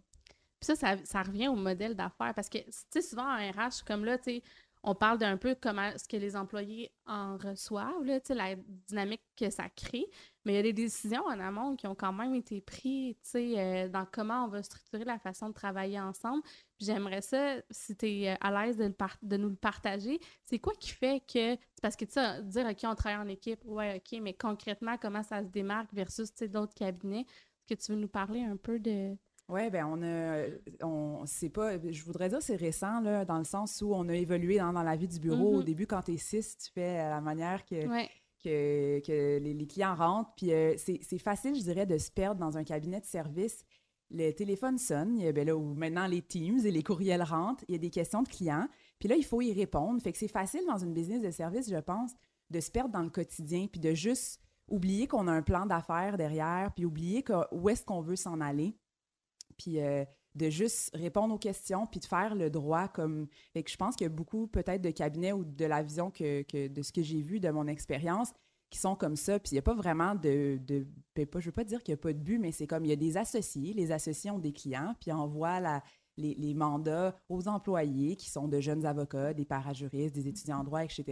Puis 0.58 0.66
ça, 0.66 0.76
ça, 0.76 0.96
ça 1.04 1.22
revient 1.22 1.48
au 1.48 1.56
modèle 1.56 1.94
d'affaires 1.94 2.34
parce 2.34 2.48
que, 2.48 2.58
tu 2.58 2.72
sais, 2.90 3.02
souvent 3.02 3.26
en 3.26 3.36
RH, 3.36 3.84
comme 3.86 4.04
là, 4.04 4.18
tu 4.18 4.24
sais, 4.24 4.42
on 4.82 4.94
parle 4.94 5.18
d'un 5.18 5.36
peu 5.36 5.56
comment 5.60 5.90
ce 5.96 6.06
que 6.06 6.16
les 6.16 6.36
employés 6.36 6.92
en 7.06 7.36
reçoivent, 7.36 8.04
là, 8.04 8.18
la 8.30 8.54
dynamique 8.88 9.22
que 9.36 9.50
ça 9.50 9.68
crée. 9.68 10.06
Mais 10.44 10.52
il 10.52 10.56
y 10.56 10.58
a 10.60 10.62
des 10.62 10.72
décisions 10.72 11.24
en 11.24 11.40
amont 11.40 11.74
qui 11.74 11.88
ont 11.88 11.96
quand 11.96 12.12
même 12.12 12.34
été 12.34 12.60
prises 12.60 13.16
euh, 13.34 13.88
dans 13.88 14.06
comment 14.10 14.44
on 14.44 14.48
va 14.48 14.62
structurer 14.62 15.04
la 15.04 15.18
façon 15.18 15.48
de 15.48 15.54
travailler 15.54 15.98
ensemble. 15.98 16.42
J'aimerais 16.78 17.20
ça, 17.20 17.56
si 17.68 17.96
tu 17.96 18.06
es 18.06 18.30
euh, 18.30 18.36
à 18.40 18.52
l'aise 18.52 18.76
de, 18.76 19.36
nous 19.36 19.48
le 19.48 19.56
partager, 19.56 20.20
c'est 20.44 20.60
quoi 20.60 20.72
qui 20.78 20.90
fait 20.90 21.20
que. 21.26 21.56
Parce 21.82 21.96
que 21.96 22.04
tu 22.04 22.12
sais, 22.12 22.42
dire, 22.44 22.66
OK, 22.66 22.78
on 22.84 22.94
travaille 22.94 23.18
en 23.18 23.28
équipe, 23.28 23.64
ouais, 23.64 23.96
OK, 23.96 24.20
mais 24.20 24.34
concrètement, 24.34 24.96
comment 24.98 25.24
ça 25.24 25.42
se 25.42 25.48
démarque 25.48 25.92
versus 25.92 26.32
d'autres 26.42 26.74
cabinets? 26.74 27.26
Est-ce 27.68 27.74
que 27.74 27.84
tu 27.84 27.92
veux 27.92 27.98
nous 27.98 28.08
parler 28.08 28.42
un 28.42 28.56
peu 28.56 28.78
de. 28.78 29.16
Oui, 29.48 29.70
ben 29.70 29.86
on 29.86 30.02
a, 30.02 30.46
on, 30.84 31.24
c'est 31.24 31.50
pas, 31.50 31.78
je 31.78 32.02
voudrais 32.02 32.28
dire 32.28 32.42
c'est 32.42 32.56
récent, 32.56 33.00
là, 33.00 33.24
dans 33.24 33.38
le 33.38 33.44
sens 33.44 33.80
où 33.80 33.94
on 33.94 34.08
a 34.08 34.14
évolué 34.14 34.58
dans, 34.58 34.72
la 34.72 34.96
vie 34.96 35.06
du 35.06 35.20
bureau. 35.20 35.56
Au 35.56 35.60
mm-hmm. 35.60 35.64
début, 35.64 35.86
quand 35.86 36.02
tu 36.02 36.14
es 36.14 36.16
six, 36.16 36.58
tu 36.58 36.70
fais 36.72 36.98
la 36.98 37.20
manière 37.20 37.64
que, 37.64 37.86
que, 38.42 39.00
que 39.06 39.38
les, 39.38 39.66
clients 39.66 39.94
rentrent. 39.94 40.32
Puis 40.36 40.52
euh, 40.52 40.74
c'est 40.76 41.18
facile, 41.18 41.54
je 41.54 41.62
dirais, 41.62 41.86
de 41.86 41.96
se 41.96 42.10
perdre 42.10 42.40
dans 42.40 42.58
un 42.58 42.64
cabinet 42.64 43.00
de 43.00 43.06
service. 43.06 43.64
Le 44.10 44.32
téléphone 44.32 44.78
sonne, 44.78 45.16
il 45.16 45.24
y 45.24 45.28
a, 45.28 45.32
ben 45.32 45.46
là, 45.46 45.56
où 45.56 45.74
maintenant 45.74 46.08
les 46.08 46.22
Teams 46.22 46.64
et 46.64 46.70
les 46.72 46.82
courriels 46.82 47.22
rentrent, 47.22 47.64
il 47.68 47.72
y 47.72 47.74
a 47.76 47.80
des 47.80 47.90
questions 47.90 48.22
de 48.22 48.28
clients. 48.28 48.68
Puis 48.98 49.08
là, 49.08 49.14
il 49.14 49.24
faut 49.24 49.42
y 49.42 49.52
répondre. 49.52 50.00
Fait 50.02 50.10
que 50.10 50.18
c'est 50.18 50.26
facile 50.26 50.62
dans 50.66 50.78
une 50.78 50.92
business 50.92 51.22
de 51.22 51.30
service, 51.30 51.70
je 51.70 51.76
pense, 51.76 52.12
de 52.50 52.58
se 52.58 52.70
perdre 52.70 52.90
dans 52.90 53.02
le 53.02 53.10
quotidien, 53.10 53.68
puis 53.70 53.80
de 53.80 53.94
juste 53.94 54.40
oublier 54.68 55.06
qu'on 55.06 55.28
a 55.28 55.32
un 55.32 55.42
plan 55.42 55.66
d'affaires 55.66 56.16
derrière, 56.16 56.72
puis 56.74 56.84
oublier 56.84 57.24
où 57.52 57.68
est-ce 57.68 57.84
qu'on 57.84 58.00
veut 58.00 58.16
s'en 58.16 58.40
aller 58.40 58.76
puis 59.56 59.80
euh, 59.80 60.04
de 60.34 60.50
juste 60.50 60.90
répondre 60.94 61.34
aux 61.34 61.38
questions, 61.38 61.86
puis 61.86 62.00
de 62.00 62.04
faire 62.04 62.34
le 62.34 62.50
droit 62.50 62.88
comme... 62.88 63.26
Fait 63.52 63.62
que 63.62 63.70
je 63.70 63.76
pense 63.76 63.96
qu'il 63.96 64.04
y 64.04 64.10
a 64.10 64.12
beaucoup 64.12 64.46
peut-être 64.46 64.82
de 64.82 64.90
cabinets 64.90 65.32
ou 65.32 65.44
de 65.44 65.64
la 65.64 65.82
vision 65.82 66.10
que, 66.10 66.68
de 66.68 66.82
ce 66.82 66.92
que 66.92 67.02
j'ai 67.02 67.22
vu 67.22 67.40
de 67.40 67.50
mon 67.50 67.66
expérience 67.66 68.32
qui 68.68 68.78
sont 68.78 68.96
comme 68.96 69.16
ça, 69.16 69.38
puis 69.38 69.50
il 69.52 69.54
n'y 69.54 69.60
a 69.60 69.62
pas 69.62 69.74
vraiment 69.74 70.14
de... 70.14 70.58
de 70.66 70.86
ben, 71.14 71.24
pas, 71.26 71.40
je 71.40 71.46
veux 71.46 71.52
pas 71.52 71.64
dire 71.64 71.82
qu'il 71.82 71.92
n'y 71.92 72.00
a 72.00 72.02
pas 72.02 72.12
de 72.12 72.18
but, 72.18 72.38
mais 72.38 72.52
c'est 72.52 72.66
comme 72.66 72.84
il 72.84 72.88
y 72.88 72.92
a 72.92 72.96
des 72.96 73.16
associés, 73.16 73.72
les 73.72 73.92
associés 73.92 74.30
ont 74.30 74.38
des 74.38 74.52
clients, 74.52 74.94
puis 75.00 75.12
envoient 75.12 75.60
la, 75.60 75.82
les, 76.16 76.54
mandats 76.54 77.14
aux 77.28 77.48
employés 77.48 78.16
qui 78.16 78.30
sont 78.30 78.48
de 78.48 78.60
jeunes 78.60 78.86
avocats, 78.86 79.34
des 79.34 79.44
parajuristes, 79.44 80.14
des 80.14 80.28
étudiants 80.28 80.60
en 80.60 80.64
droit, 80.64 80.84
etc. 80.84 81.04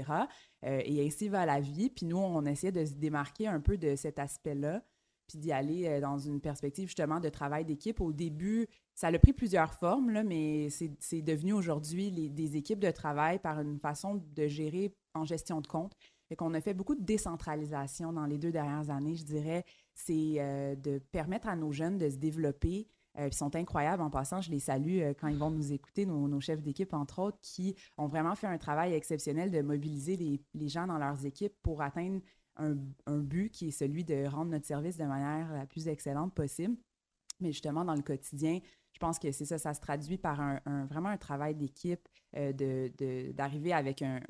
Euh, 0.64 0.80
et 0.84 1.06
ainsi 1.06 1.28
va 1.28 1.46
la 1.46 1.60
vie. 1.60 1.90
Puis 1.90 2.06
nous, 2.06 2.18
on 2.18 2.44
essaie 2.46 2.72
de 2.72 2.84
se 2.84 2.94
démarquer 2.94 3.46
un 3.46 3.60
peu 3.60 3.76
de 3.76 3.96
cet 3.96 4.18
aspect-là 4.18 4.82
puis 5.26 5.38
d'y 5.38 5.52
aller 5.52 5.86
euh, 5.86 6.00
dans 6.00 6.18
une 6.18 6.40
perspective 6.40 6.86
justement 6.86 7.20
de 7.20 7.28
travail 7.28 7.64
d'équipe. 7.64 8.00
Au 8.00 8.12
début, 8.12 8.66
ça 8.94 9.08
a 9.08 9.18
pris 9.18 9.32
plusieurs 9.32 9.74
formes, 9.74 10.10
là, 10.10 10.22
mais 10.22 10.68
c'est 10.70 11.22
devenu 11.22 11.52
aujourd'hui 11.52 12.10
des 12.30 12.56
équipes 12.56 12.78
de 12.78 12.90
travail 12.90 13.38
par 13.38 13.60
une 13.60 13.78
façon 13.78 14.22
de 14.34 14.46
gérer 14.46 14.94
en 15.14 15.24
gestion 15.24 15.60
de 15.60 15.66
compte. 15.66 15.94
Et 16.30 16.36
qu'on 16.36 16.54
a 16.54 16.60
fait 16.60 16.74
beaucoup 16.74 16.94
de 16.94 17.02
décentralisation 17.02 18.12
dans 18.12 18.24
les 18.24 18.38
deux 18.38 18.50
dernières 18.50 18.90
années, 18.90 19.14
je 19.14 19.24
dirais. 19.24 19.64
C'est 19.94 20.36
euh, 20.38 20.74
de 20.74 20.98
permettre 20.98 21.48
à 21.48 21.54
nos 21.54 21.70
jeunes 21.70 21.98
de 21.98 22.08
se 22.08 22.16
développer. 22.16 22.88
Euh, 23.18 23.28
ils 23.28 23.34
sont 23.34 23.54
incroyables. 23.54 24.02
En 24.02 24.10
passant, 24.10 24.40
je 24.40 24.50
les 24.50 24.58
salue 24.58 25.02
quand 25.20 25.28
ils 25.28 25.36
vont 25.36 25.50
nous 25.50 25.72
écouter, 25.72 26.06
nos, 26.06 26.40
chefs 26.40 26.62
d'équipe, 26.62 26.94
entre 26.94 27.20
autres, 27.20 27.38
qui 27.42 27.76
ont 27.98 28.06
vraiment 28.06 28.34
fait 28.34 28.46
un 28.46 28.58
travail 28.58 28.94
exceptionnel 28.94 29.50
de 29.50 29.60
mobiliser 29.60 30.16
les, 30.16 30.40
les 30.54 30.68
gens 30.68 30.86
dans 30.86 30.98
leurs 30.98 31.26
équipes 31.26 31.54
pour 31.62 31.82
atteindre 31.82 32.20
un, 32.56 33.18
but 33.18 33.50
qui 33.50 33.68
est 33.68 33.72
celui 33.72 34.04
de 34.04 34.26
rendre 34.26 34.50
notre 34.50 34.66
service 34.66 34.96
de 34.96 35.04
manière 35.04 35.52
la 35.52 35.66
plus 35.66 35.88
excellente 35.88 36.34
possible. 36.34 36.76
Mais 37.40 37.52
justement, 37.52 37.84
dans 37.84 37.94
le 37.94 38.02
quotidien, 38.02 38.60
je 38.92 38.98
pense 39.00 39.18
que 39.18 39.32
c'est 39.32 39.44
ça, 39.44 39.58
ça 39.58 39.74
se 39.74 39.80
traduit 39.80 40.18
par 40.18 40.40
un, 40.40 40.60
vraiment 40.86 41.08
un 41.08 41.16
travail 41.16 41.56
d'équipe, 41.56 42.08
euh, 42.36 42.52
d'arriver 43.32 43.72
avec 43.72 44.02
un, 44.02 44.20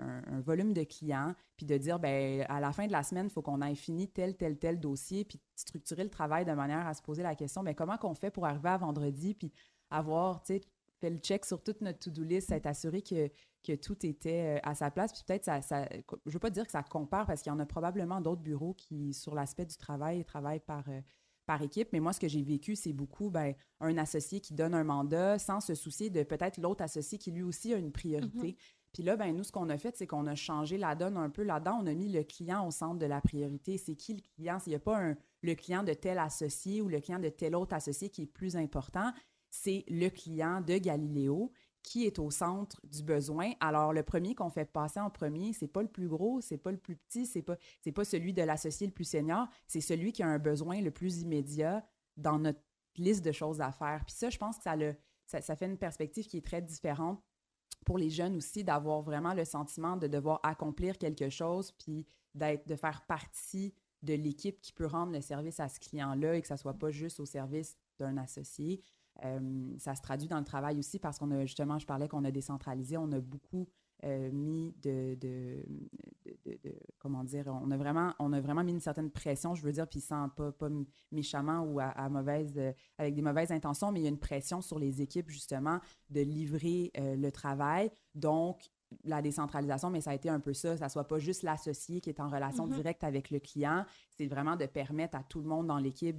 volume 0.40 0.72
de 0.72 0.84
clients, 0.84 1.34
puis 1.56 1.66
de 1.66 1.76
dire, 1.76 1.98
ben 1.98 2.46
à 2.48 2.60
la 2.60 2.72
fin 2.72 2.86
de 2.86 2.92
la 2.92 3.02
semaine, 3.02 3.26
il 3.26 3.30
faut 3.30 3.42
qu'on 3.42 3.60
ait 3.60 3.74
fini 3.74 4.08
tel, 4.08 4.36
tel, 4.36 4.58
tel 4.58 4.80
dossier, 4.80 5.24
puis 5.24 5.38
structurer 5.54 6.02
le 6.02 6.10
travail 6.10 6.46
de 6.46 6.52
manière 6.52 6.86
à 6.86 6.94
se 6.94 7.02
poser 7.02 7.22
la 7.22 7.34
question, 7.34 7.62
ben 7.62 7.74
comment 7.74 7.98
qu'on 7.98 8.14
fait 8.14 8.30
pour 8.30 8.46
arriver 8.46 8.70
à 8.70 8.78
vendredi, 8.78 9.34
puis 9.34 9.52
avoir, 9.90 10.42
tu 10.42 10.54
sais, 10.54 10.60
fait 10.98 11.10
le 11.10 11.18
check 11.18 11.44
sur 11.44 11.62
toute 11.62 11.82
notre 11.82 11.98
to-do 11.98 12.22
list, 12.22 12.48
s'être 12.48 12.66
assuré 12.66 13.02
que, 13.02 13.30
que 13.64 13.74
tout 13.74 14.04
était 14.06 14.56
euh, 14.56 14.60
à 14.62 14.74
sa 14.74 14.90
place. 14.90 15.12
Puis 15.12 15.22
peut-être, 15.26 15.44
ça, 15.44 15.62
ça, 15.62 15.88
je 16.26 16.32
veux 16.32 16.38
pas 16.38 16.50
dire 16.50 16.64
que 16.64 16.72
ça 16.72 16.82
compare 16.82 17.26
parce 17.26 17.42
qu'il 17.42 17.50
y 17.50 17.54
en 17.54 17.58
a 17.58 17.66
probablement 17.66 18.20
d'autres 18.20 18.42
bureaux 18.42 18.74
qui, 18.74 19.12
sur 19.12 19.34
l'aspect 19.34 19.66
du 19.66 19.76
travail, 19.76 20.24
travaillent 20.24 20.60
par, 20.60 20.88
euh, 20.88 21.00
par 21.46 21.62
équipe. 21.62 21.88
Mais 21.92 22.00
moi, 22.00 22.12
ce 22.12 22.20
que 22.20 22.28
j'ai 22.28 22.42
vécu, 22.42 22.76
c'est 22.76 22.92
beaucoup 22.92 23.30
ben, 23.30 23.54
un 23.80 23.96
associé 23.98 24.40
qui 24.40 24.54
donne 24.54 24.74
un 24.74 24.84
mandat 24.84 25.38
sans 25.38 25.60
se 25.60 25.74
soucier 25.74 26.10
de 26.10 26.22
peut-être 26.22 26.58
l'autre 26.58 26.82
associé 26.82 27.18
qui 27.18 27.30
lui 27.32 27.42
aussi 27.42 27.74
a 27.74 27.78
une 27.78 27.92
priorité. 27.92 28.52
Mm-hmm. 28.52 28.84
Puis 28.92 29.02
là, 29.02 29.16
ben, 29.16 29.34
nous, 29.36 29.42
ce 29.42 29.50
qu'on 29.50 29.68
a 29.70 29.76
fait, 29.76 29.96
c'est 29.96 30.06
qu'on 30.06 30.26
a 30.28 30.36
changé 30.36 30.78
la 30.78 30.94
donne 30.94 31.16
un 31.16 31.28
peu 31.28 31.42
là-dedans. 31.42 31.80
On 31.82 31.86
a 31.86 31.94
mis 31.94 32.08
le 32.08 32.22
client 32.22 32.66
au 32.66 32.70
centre 32.70 32.98
de 32.98 33.06
la 33.06 33.20
priorité. 33.20 33.76
C'est 33.76 33.96
qui 33.96 34.14
le 34.14 34.20
client? 34.20 34.58
Il 34.66 34.70
n'y 34.70 34.76
a 34.76 34.80
pas 34.80 34.96
un, 34.96 35.16
le 35.42 35.54
client 35.54 35.82
de 35.82 35.92
tel 35.92 36.18
associé 36.18 36.80
ou 36.80 36.88
le 36.88 37.00
client 37.00 37.18
de 37.18 37.28
tel 37.28 37.56
autre 37.56 37.74
associé 37.74 38.08
qui 38.08 38.22
est 38.22 38.26
plus 38.26 38.56
important. 38.56 39.12
C'est 39.50 39.84
le 39.88 40.08
client 40.10 40.60
de 40.60 40.78
Galiléo 40.78 41.52
qui 41.84 42.06
est 42.06 42.18
au 42.18 42.30
centre 42.30 42.80
du 42.84 43.02
besoin. 43.02 43.52
Alors, 43.60 43.92
le 43.92 44.02
premier 44.02 44.34
qu'on 44.34 44.50
fait 44.50 44.64
passer 44.64 44.98
en 44.98 45.10
premier, 45.10 45.52
c'est 45.52 45.68
pas 45.68 45.82
le 45.82 45.88
plus 45.88 46.08
gros, 46.08 46.40
c'est 46.40 46.56
pas 46.56 46.72
le 46.72 46.78
plus 46.78 46.96
petit, 46.96 47.26
c'est 47.26 47.42
pas, 47.42 47.56
c'est 47.82 47.92
pas 47.92 48.04
celui 48.04 48.32
de 48.32 48.42
l'associé 48.42 48.86
le 48.86 48.92
plus 48.92 49.04
senior, 49.04 49.46
c'est 49.68 49.82
celui 49.82 50.12
qui 50.12 50.22
a 50.22 50.26
un 50.26 50.38
besoin 50.38 50.80
le 50.80 50.90
plus 50.90 51.20
immédiat 51.20 51.86
dans 52.16 52.38
notre 52.38 52.60
liste 52.96 53.24
de 53.24 53.32
choses 53.32 53.60
à 53.60 53.70
faire. 53.70 54.02
Puis 54.06 54.16
ça, 54.16 54.30
je 54.30 54.38
pense 54.38 54.56
que 54.56 54.62
ça, 54.62 54.76
le, 54.76 54.96
ça, 55.26 55.56
fait 55.56 55.66
une 55.66 55.78
perspective 55.78 56.26
qui 56.26 56.38
est 56.38 56.46
très 56.46 56.62
différente 56.62 57.22
pour 57.84 57.98
les 57.98 58.08
jeunes 58.08 58.36
aussi, 58.36 58.64
d'avoir 58.64 59.02
vraiment 59.02 59.34
le 59.34 59.44
sentiment 59.44 59.98
de 59.98 60.06
devoir 60.06 60.40
accomplir 60.42 60.96
quelque 60.96 61.28
chose, 61.28 61.70
puis 61.72 62.06
d'être, 62.34 62.66
de 62.66 62.76
faire 62.76 63.04
partie 63.06 63.74
de 64.02 64.14
l'équipe 64.14 64.60
qui 64.60 64.72
peut 64.72 64.86
rendre 64.86 65.12
le 65.12 65.20
service 65.20 65.60
à 65.60 65.68
ce 65.68 65.80
client-là 65.80 66.36
et 66.36 66.42
que 66.42 66.48
ça 66.48 66.56
soit 66.56 66.74
pas 66.78 66.90
juste 66.90 67.20
au 67.20 67.26
service 67.26 67.76
d'un 67.98 68.16
associé. 68.16 68.82
Euh, 69.24 69.74
ça 69.78 69.94
se 69.94 70.02
traduit 70.02 70.28
dans 70.28 70.38
le 70.38 70.44
travail 70.44 70.78
aussi 70.78 70.98
parce 70.98 71.18
qu'on 71.18 71.30
a 71.30 71.44
justement, 71.44 71.78
je 71.78 71.86
parlais 71.86 72.08
qu'on 72.08 72.24
a 72.24 72.30
décentralisé, 72.30 72.96
on 72.96 73.10
a 73.12 73.20
beaucoup 73.20 73.68
euh, 74.04 74.30
mis 74.32 74.74
de, 74.82 75.16
comment 76.98 77.24
dire, 77.24 77.46
on 77.46 77.70
a 77.70 77.76
vraiment, 77.76 78.12
on 78.18 78.32
a 78.32 78.40
vraiment 78.40 78.64
mis 78.64 78.72
une 78.72 78.80
certaine 78.80 79.10
pression, 79.10 79.54
je 79.54 79.62
veux 79.62 79.72
dire, 79.72 79.88
puis 79.88 80.00
sans 80.00 80.28
pas, 80.30 80.52
pas 80.52 80.68
méchamment 81.12 81.62
ou 81.62 81.78
à, 81.80 82.08
mauvaise, 82.08 82.52
euh, 82.56 82.72
avec 82.98 83.14
des 83.14 83.22
mauvaises 83.22 83.52
intentions, 83.52 83.92
mais 83.92 84.00
il 84.00 84.02
y 84.02 84.06
a 84.06 84.10
une 84.10 84.18
pression 84.18 84.60
sur 84.60 84.78
les 84.78 85.00
équipes 85.00 85.30
justement 85.30 85.80
de 86.10 86.20
livrer 86.20 86.90
le 86.96 87.30
travail. 87.30 87.90
Donc, 88.14 88.68
la 89.04 89.22
décentralisation, 89.22 89.90
mais 89.90 90.00
ça 90.00 90.10
a 90.10 90.14
été 90.14 90.28
un 90.28 90.40
peu 90.40 90.52
ça. 90.52 90.76
Ça 90.76 90.88
soit 90.88 91.08
pas 91.08 91.18
juste 91.18 91.42
l'associé 91.42 92.00
qui 92.00 92.10
est 92.10 92.20
en 92.20 92.28
relation 92.28 92.66
mm-hmm. 92.66 92.74
directe 92.74 93.04
avec 93.04 93.30
le 93.30 93.40
client. 93.40 93.84
C'est 94.10 94.26
vraiment 94.26 94.56
de 94.56 94.66
permettre 94.66 95.16
à 95.16 95.22
tout 95.22 95.40
le 95.40 95.48
monde 95.48 95.66
dans 95.66 95.78
l'équipe 95.78 96.16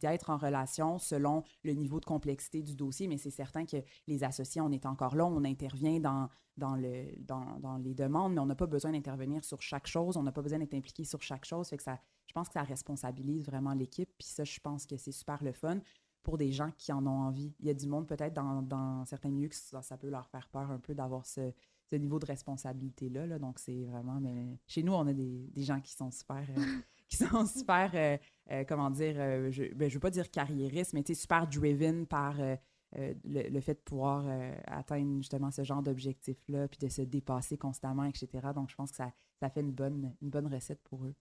d'être 0.00 0.30
en 0.30 0.36
relation 0.36 0.98
selon 0.98 1.42
le 1.62 1.72
niveau 1.72 2.00
de 2.00 2.04
complexité 2.04 2.62
du 2.62 2.74
dossier. 2.74 3.08
Mais 3.08 3.18
c'est 3.18 3.30
certain 3.30 3.64
que 3.64 3.78
les 4.06 4.24
associés, 4.24 4.60
on 4.60 4.70
est 4.70 4.86
encore 4.86 5.16
là, 5.16 5.24
on 5.24 5.44
intervient 5.44 6.00
dans, 6.00 6.28
dans, 6.56 6.76
le, 6.76 7.06
dans, 7.18 7.58
dans 7.60 7.76
les 7.76 7.94
demandes, 7.94 8.34
mais 8.34 8.40
on 8.40 8.46
n'a 8.46 8.54
pas 8.54 8.66
besoin 8.66 8.92
d'intervenir 8.92 9.44
sur 9.44 9.62
chaque 9.62 9.86
chose. 9.86 10.16
On 10.16 10.22
n'a 10.22 10.32
pas 10.32 10.42
besoin 10.42 10.58
d'être 10.58 10.74
impliqué 10.74 11.04
sur 11.04 11.22
chaque 11.22 11.44
chose. 11.44 11.68
Fait 11.68 11.76
que 11.76 11.82
ça, 11.82 11.98
je 12.26 12.32
pense 12.32 12.48
que 12.48 12.54
ça 12.54 12.62
responsabilise 12.62 13.44
vraiment 13.44 13.72
l'équipe. 13.72 14.10
Puis 14.18 14.28
ça, 14.28 14.44
je 14.44 14.60
pense 14.60 14.86
que 14.86 14.96
c'est 14.96 15.12
super 15.12 15.42
le 15.42 15.52
fun 15.52 15.80
pour 16.24 16.38
des 16.38 16.50
gens 16.50 16.70
qui 16.76 16.90
en 16.92 17.06
ont 17.06 17.20
envie. 17.20 17.54
Il 17.60 17.66
y 17.66 17.70
a 17.70 17.74
du 17.74 17.86
monde 17.86 18.08
peut-être 18.08 18.32
dans, 18.32 18.62
dans 18.62 19.04
certains 19.04 19.28
milieux 19.28 19.48
que 19.48 19.54
ça, 19.54 19.82
ça 19.82 19.96
peut 19.96 20.08
leur 20.08 20.26
faire 20.26 20.48
peur 20.48 20.70
un 20.70 20.80
peu 20.80 20.94
d'avoir 20.94 21.26
ce 21.26 21.52
ce 21.90 21.96
niveau 21.96 22.18
de 22.18 22.26
responsabilité-là. 22.26 23.26
Là. 23.26 23.38
Donc, 23.38 23.58
c'est 23.58 23.84
vraiment. 23.84 24.20
Mais 24.20 24.58
chez 24.66 24.82
nous, 24.82 24.92
on 24.92 25.06
a 25.06 25.12
des, 25.12 25.48
des 25.52 25.62
gens 25.62 25.80
qui 25.80 25.92
sont 25.92 26.10
super. 26.10 26.44
Euh, 26.56 26.60
qui 27.08 27.16
sont 27.16 27.46
super, 27.46 27.90
euh, 27.94 28.16
euh, 28.50 28.64
comment 28.66 28.90
dire, 28.90 29.14
je 29.50 29.64
ne 29.64 29.74
ben, 29.74 29.88
veux 29.88 30.00
pas 30.00 30.10
dire 30.10 30.30
carriériste, 30.30 30.94
mais 30.94 31.04
super 31.14 31.46
driven 31.46 32.06
par 32.06 32.36
le, 32.36 33.60
fait 33.60 33.74
de 33.74 33.80
pouvoir 33.84 34.24
atteindre 34.66 35.18
justement 35.18 35.50
ce 35.50 35.62
genre 35.62 35.82
d'objectif-là, 35.82 36.66
puis 36.66 36.78
de 36.78 36.88
se 36.88 37.02
dépasser 37.02 37.58
constamment, 37.58 38.04
etc. 38.04 38.28
Donc, 38.54 38.70
je 38.70 38.74
pense 38.74 38.90
que 38.90 38.96
ça, 38.96 39.12
ça 39.38 39.50
fait 39.50 39.60
une 39.60 39.72
bonne, 39.72 40.16
une 40.22 40.30
bonne 40.30 40.52
recette 40.52 40.82
pour 40.82 41.04
eux. 41.04 41.14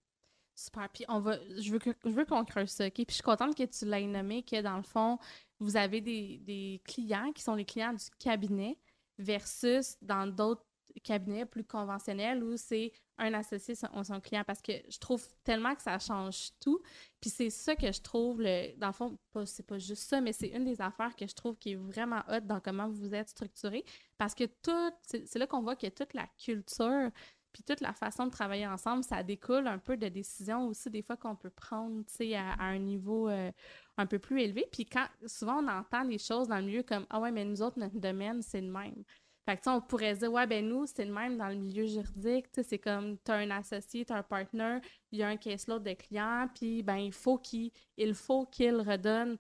Super. 0.55 0.87
Puis 0.89 1.03
on 1.07 1.19
va, 1.19 1.37
je 1.59 1.71
veux, 1.71 1.79
que, 1.79 1.89
je 2.05 2.11
veux 2.11 2.25
qu'on 2.25 2.45
creuse 2.45 2.69
ça. 2.69 2.89
Puis 2.89 3.05
je 3.09 3.15
suis 3.15 3.23
contente 3.23 3.55
que 3.55 3.63
tu 3.63 3.85
l'aies 3.85 4.05
nommé, 4.05 4.43
que 4.43 4.61
dans 4.61 4.77
le 4.77 4.83
fond, 4.83 5.17
vous 5.59 5.77
avez 5.77 5.99
des, 5.99 6.37
des 6.39 6.81
clients 6.85 7.31
qui 7.33 7.41
sont 7.41 7.55
les 7.55 7.65
clients 7.65 7.93
du 7.93 8.05
cabinet, 8.19 8.77
versus 9.23 9.95
dans 10.01 10.27
d'autres 10.27 10.65
cabinets 11.01 11.45
plus 11.45 11.63
conventionnels 11.63 12.43
où 12.43 12.55
c'est 12.55 12.91
un 13.17 13.33
associé 13.33 13.75
son, 13.75 14.03
son, 14.03 14.19
client 14.19 14.43
parce 14.45 14.61
que 14.61 14.73
je 14.89 14.97
trouve 14.97 15.25
tellement 15.43 15.75
que 15.75 15.81
ça 15.81 15.97
change 15.99 16.51
tout. 16.59 16.81
Puis 17.19 17.29
c'est 17.29 17.49
ça 17.49 17.75
que 17.75 17.91
je 17.91 18.01
trouve, 18.01 18.41
le, 18.41 18.75
dans 18.77 18.87
le 18.87 18.93
fond, 18.93 19.17
c'est 19.45 19.65
pas 19.65 19.77
juste 19.77 20.03
ça, 20.03 20.21
mais 20.21 20.33
c'est 20.33 20.49
une 20.49 20.65
des 20.65 20.81
affaires 20.81 21.15
que 21.15 21.27
je 21.27 21.33
trouve 21.33 21.57
qui 21.57 21.71
est 21.71 21.75
vraiment 21.75 22.21
hot 22.29 22.41
dans 22.41 22.59
comment 22.59 22.89
vous 22.89 23.13
êtes 23.13 23.29
structuré 23.29 23.83
parce 24.17 24.35
que 24.35 24.45
tout, 24.45 24.91
c'est 25.03 25.35
là 25.37 25.47
qu'on 25.47 25.61
voit 25.61 25.75
que 25.75 25.87
toute 25.87 26.13
la 26.13 26.27
culture 26.37 27.11
puis 27.53 27.63
toute 27.63 27.81
la 27.81 27.93
façon 27.93 28.25
de 28.25 28.31
travailler 28.31 28.67
ensemble, 28.67 29.03
ça 29.03 29.23
découle 29.23 29.67
un 29.67 29.77
peu 29.77 29.95
de 29.95 30.09
décisions 30.09 30.67
aussi 30.67 30.89
des 30.89 31.03
fois 31.03 31.15
qu'on 31.15 31.35
peut 31.35 31.51
prendre, 31.51 32.03
à, 32.35 32.63
un 32.63 32.79
niveau 32.79 33.29
euh, 33.29 33.51
un 33.97 34.05
peu 34.05 34.19
plus 34.19 34.41
élevé. 34.41 34.65
Puis 34.71 34.85
quand 34.85 35.05
souvent 35.27 35.63
on 35.63 35.67
entend 35.67 36.03
les 36.03 36.17
choses 36.17 36.47
dans 36.47 36.57
le 36.57 36.65
milieu 36.65 36.83
comme 36.83 37.05
ah 37.09 37.19
ouais 37.19 37.31
mais 37.31 37.45
nous 37.45 37.61
autres 37.61 37.79
notre 37.79 37.99
domaine 37.99 38.41
c'est 38.41 38.61
le 38.61 38.71
même. 38.71 39.03
Fait 39.45 39.57
que, 39.57 39.69
on 39.69 39.81
pourrait 39.81 40.15
dire, 40.15 40.31
ouais, 40.31 40.47
ben 40.47 40.65
nous, 40.65 40.85
c'est 40.85 41.03
le 41.03 41.11
même 41.11 41.37
dans 41.37 41.49
le 41.49 41.55
milieu 41.55 41.85
juridique. 41.85 42.45
C'est 42.53 42.79
comme, 42.79 43.17
tu 43.25 43.29
as 43.31 43.35
un 43.35 43.51
associé, 43.51 44.05
tu 44.05 44.13
as 44.13 44.17
un 44.17 44.23
partner, 44.23 44.79
il 45.11 45.19
y 45.19 45.23
a 45.23 45.27
un 45.27 45.35
caseload 45.35 45.83
de 45.83 45.93
clients, 45.93 46.47
puis 46.55 46.81
ben, 46.81 46.95
il 46.95 47.11
faut 47.11 47.37
qu'il 47.37 47.71
il 47.97 48.13
faut 48.13 48.45
qu'il 48.45 48.75
redonne 48.77 49.37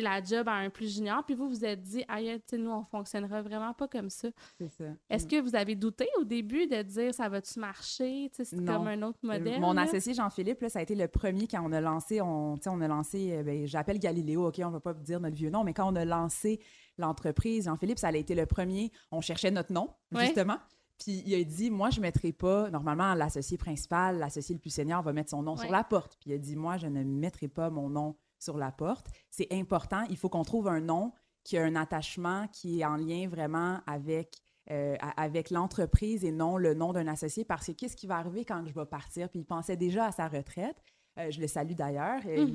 la 0.00 0.22
job 0.22 0.48
à 0.48 0.54
un 0.54 0.70
plus 0.70 0.94
junior. 0.94 1.24
Puis 1.24 1.34
vous, 1.34 1.48
vous 1.48 1.64
êtes 1.64 1.82
dit, 1.82 2.04
aïe, 2.08 2.40
nous, 2.52 2.70
on 2.70 2.84
fonctionnera 2.84 3.42
vraiment 3.42 3.74
pas 3.74 3.88
comme 3.88 4.10
ça. 4.10 4.28
C'est 4.58 4.68
ça. 4.68 4.84
Est-ce 5.10 5.26
mm. 5.26 5.28
que 5.28 5.40
vous 5.40 5.56
avez 5.56 5.74
douté 5.74 6.08
au 6.20 6.24
début 6.24 6.66
de 6.66 6.82
dire, 6.82 7.14
ça 7.14 7.28
va-tu 7.28 7.58
marcher? 7.58 8.30
C'est 8.32 8.64
comme 8.64 8.86
un 8.86 9.02
autre 9.02 9.18
modèle. 9.22 9.60
Mon 9.60 9.76
associé 9.76 10.14
Jean-Philippe, 10.14 10.64
ça 10.68 10.78
a 10.78 10.82
été 10.82 10.94
le 10.94 11.08
premier 11.08 11.46
quand 11.46 11.62
on 11.64 11.72
a 11.72 11.80
lancé, 11.80 12.20
on, 12.20 12.58
on 12.64 12.80
a 12.80 12.88
lancé, 12.88 13.32
euh, 13.32 13.42
ben, 13.42 13.66
j'appelle 13.66 13.98
Galiléo, 13.98 14.48
OK, 14.48 14.60
on 14.64 14.70
va 14.70 14.80
pas 14.80 14.94
dire 14.94 15.20
notre 15.20 15.36
vieux 15.36 15.50
nom, 15.50 15.64
mais 15.64 15.74
quand 15.74 15.90
on 15.90 15.96
a 15.96 16.04
lancé 16.04 16.60
l'entreprise, 16.98 17.64
Jean-Philippe, 17.64 17.98
ça 17.98 18.08
a 18.08 18.16
été 18.16 18.34
le 18.34 18.46
premier. 18.46 18.92
On 19.10 19.20
cherchait 19.20 19.50
notre 19.50 19.72
nom, 19.72 19.90
justement. 20.12 20.58
Puis 20.98 21.22
il 21.26 21.34
a 21.34 21.42
dit, 21.42 21.70
moi, 21.70 21.90
je 21.90 21.96
ne 21.96 22.02
mettrai 22.02 22.32
pas, 22.32 22.70
normalement, 22.70 23.14
l'associé 23.14 23.56
principal, 23.56 24.18
l'associé 24.18 24.54
le 24.54 24.60
plus 24.60 24.70
senior 24.70 25.02
va 25.02 25.12
mettre 25.12 25.30
son 25.30 25.42
nom 25.42 25.56
sur 25.56 25.70
la 25.70 25.82
porte. 25.82 26.16
Puis 26.20 26.30
il 26.30 26.34
a 26.34 26.38
dit, 26.38 26.54
moi, 26.54 26.76
je 26.76 26.86
ne 26.86 27.02
mettrai 27.02 27.48
pas 27.48 27.70
mon 27.70 27.88
nom 27.88 28.16
sur 28.42 28.58
la 28.58 28.72
porte. 28.72 29.06
C'est 29.30 29.52
important. 29.52 30.02
Il 30.10 30.16
faut 30.16 30.28
qu'on 30.28 30.42
trouve 30.42 30.68
un 30.68 30.80
nom 30.80 31.12
qui 31.44 31.56
a 31.56 31.64
un 31.64 31.76
attachement 31.76 32.46
qui 32.48 32.80
est 32.80 32.84
en 32.84 32.96
lien 32.96 33.28
vraiment 33.28 33.80
avec, 33.86 34.38
euh, 34.70 34.96
avec 35.16 35.50
l'entreprise 35.50 36.24
et 36.24 36.32
non 36.32 36.56
le 36.56 36.74
nom 36.74 36.92
d'un 36.92 37.06
associé 37.06 37.44
parce 37.44 37.66
que 37.66 37.72
qu'est-ce 37.72 37.96
qui 37.96 38.06
va 38.06 38.16
arriver 38.16 38.44
quand 38.44 38.64
je 38.66 38.72
vais 38.72 38.86
partir? 38.86 39.28
Puis 39.28 39.40
il 39.40 39.46
pensait 39.46 39.76
déjà 39.76 40.06
à 40.06 40.12
sa 40.12 40.28
retraite. 40.28 40.76
Euh, 41.18 41.30
je 41.30 41.40
le 41.42 41.46
salue 41.46 41.74
d'ailleurs. 41.74 42.22
Euh. 42.26 42.46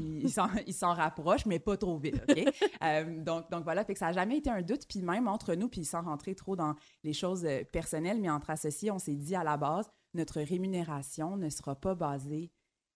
Il, 0.66 0.74
s'en 0.74 0.94
rapproche, 0.94 1.46
mais 1.46 1.60
pas 1.60 1.78
trop 1.78 1.98
vite. 1.98 2.20
donc, 3.24 3.52
donc 3.52 3.64
voilà, 3.64 3.86
fait 3.86 3.94
que 3.94 4.00
ça 4.00 4.08
n'a 4.08 4.14
jamais 4.14 4.38
été 4.38 4.50
un 4.50 4.64
doute. 4.64 4.88
Puis 4.88 5.04
même 5.04 5.28
entre 5.28 5.54
nous, 5.54 5.70
puis 5.70 5.86
sans 5.86 6.02
rentrer 6.02 6.34
trop 6.34 6.56
dans 6.56 6.74
les 7.04 7.14
choses 7.14 7.48
personnelles, 7.72 8.20
mais 8.20 8.30
entre 8.30 8.50
associés, 8.50 8.90
on 8.90 9.00
s'est 9.00 9.16
dit 9.16 9.36
à 9.36 9.44
la 9.44 9.58
base, 9.58 9.88
notre 10.16 10.42
rémunération 10.42 11.38
ne 11.38 11.50
sera 11.50 11.76
pas 11.76 11.94
basée 11.94 12.52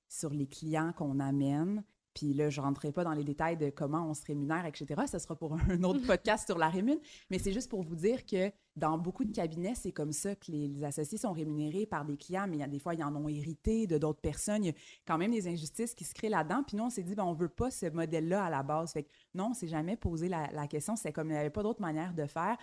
sur 0.08 0.32
les 0.32 0.48
clients 0.48 0.94
qu'on 0.94 1.20
amène, 1.20 1.84
puis 2.14 2.34
là, 2.34 2.50
je 2.50 2.60
ne 2.60 2.66
rentrerai 2.66 2.92
pas 2.92 3.04
dans 3.04 3.14
les 3.14 3.24
détails 3.24 3.58
de 3.58 3.70
comment 3.70 4.10
on 4.10 4.14
se 4.14 4.26
rémunère, 4.26 4.66
etc. 4.66 5.02
Ce 5.10 5.20
sera 5.20 5.36
pour 5.36 5.54
un 5.70 5.84
autre 5.84 6.06
podcast 6.06 6.46
sur 6.46 6.58
la 6.58 6.70
rémun. 6.70 6.98
Mais 7.30 7.40
c'est 7.40 7.54
juste 7.54 7.70
pour 7.70 7.84
vous 7.84 7.96
dire 7.96 8.26
que 8.26 8.52
dans 8.76 8.98
beaucoup 8.98 9.24
de 9.24 9.32
cabinets, 9.32 9.76
c'est 9.76 9.92
comme 9.92 10.12
ça 10.12 10.36
que 10.36 10.52
les, 10.52 10.84
associés 10.84 11.18
sont 11.18 11.32
rémunérés 11.32 11.86
par 11.86 12.06
des 12.06 12.18
clients, 12.18 12.48
mais 12.48 12.58
il 12.58 12.60
y 12.60 12.64
a 12.64 12.68
des 12.68 12.80
fois, 12.80 12.94
ils 12.94 13.04
en 13.04 13.16
ont 13.16 13.28
hérité 13.28 13.88
de 13.88 13.98
d'autres 13.98 14.22
personnes. 14.22 14.64
Il 14.64 14.68
y 14.68 14.72
a 14.72 14.76
quand 15.06 15.18
même 15.18 15.32
des 15.32 15.48
injustices 15.48 15.94
qui 15.94 16.04
se 16.04 16.14
créent 16.14 16.30
là-dedans. 16.30 16.64
Puis 16.66 16.78
nous, 16.78 16.84
on 16.84 16.90
s'est 16.90 17.04
dit, 17.04 17.16
ben, 17.16 17.24
on 17.24 17.34
ne 17.34 17.40
veut 17.40 17.50
pas 17.50 17.72
ce 17.72 17.88
modèle-là 17.88 18.46
à 18.46 18.50
la 18.50 18.64
base. 18.64 18.94
Fait 18.94 19.04
que 19.04 19.10
non, 19.34 19.46
on 19.46 19.50
ne 19.50 19.56
s'est 19.56 19.68
jamais 19.68 19.96
posé 19.96 20.28
la, 20.30 20.68
question. 20.68 20.96
C'est 20.96 21.12
comme 21.12 21.30
il 21.30 21.34
n'y 21.34 21.38
avait 21.38 21.50
pas 21.50 21.64
d'autre 21.64 21.82
manière 21.82 22.14
de 22.14 22.26
faire. 22.26 22.58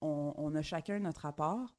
On, 0.00 0.54
a 0.54 0.62
chacun 0.62 0.98
notre 0.98 1.22
rapport. 1.22 1.74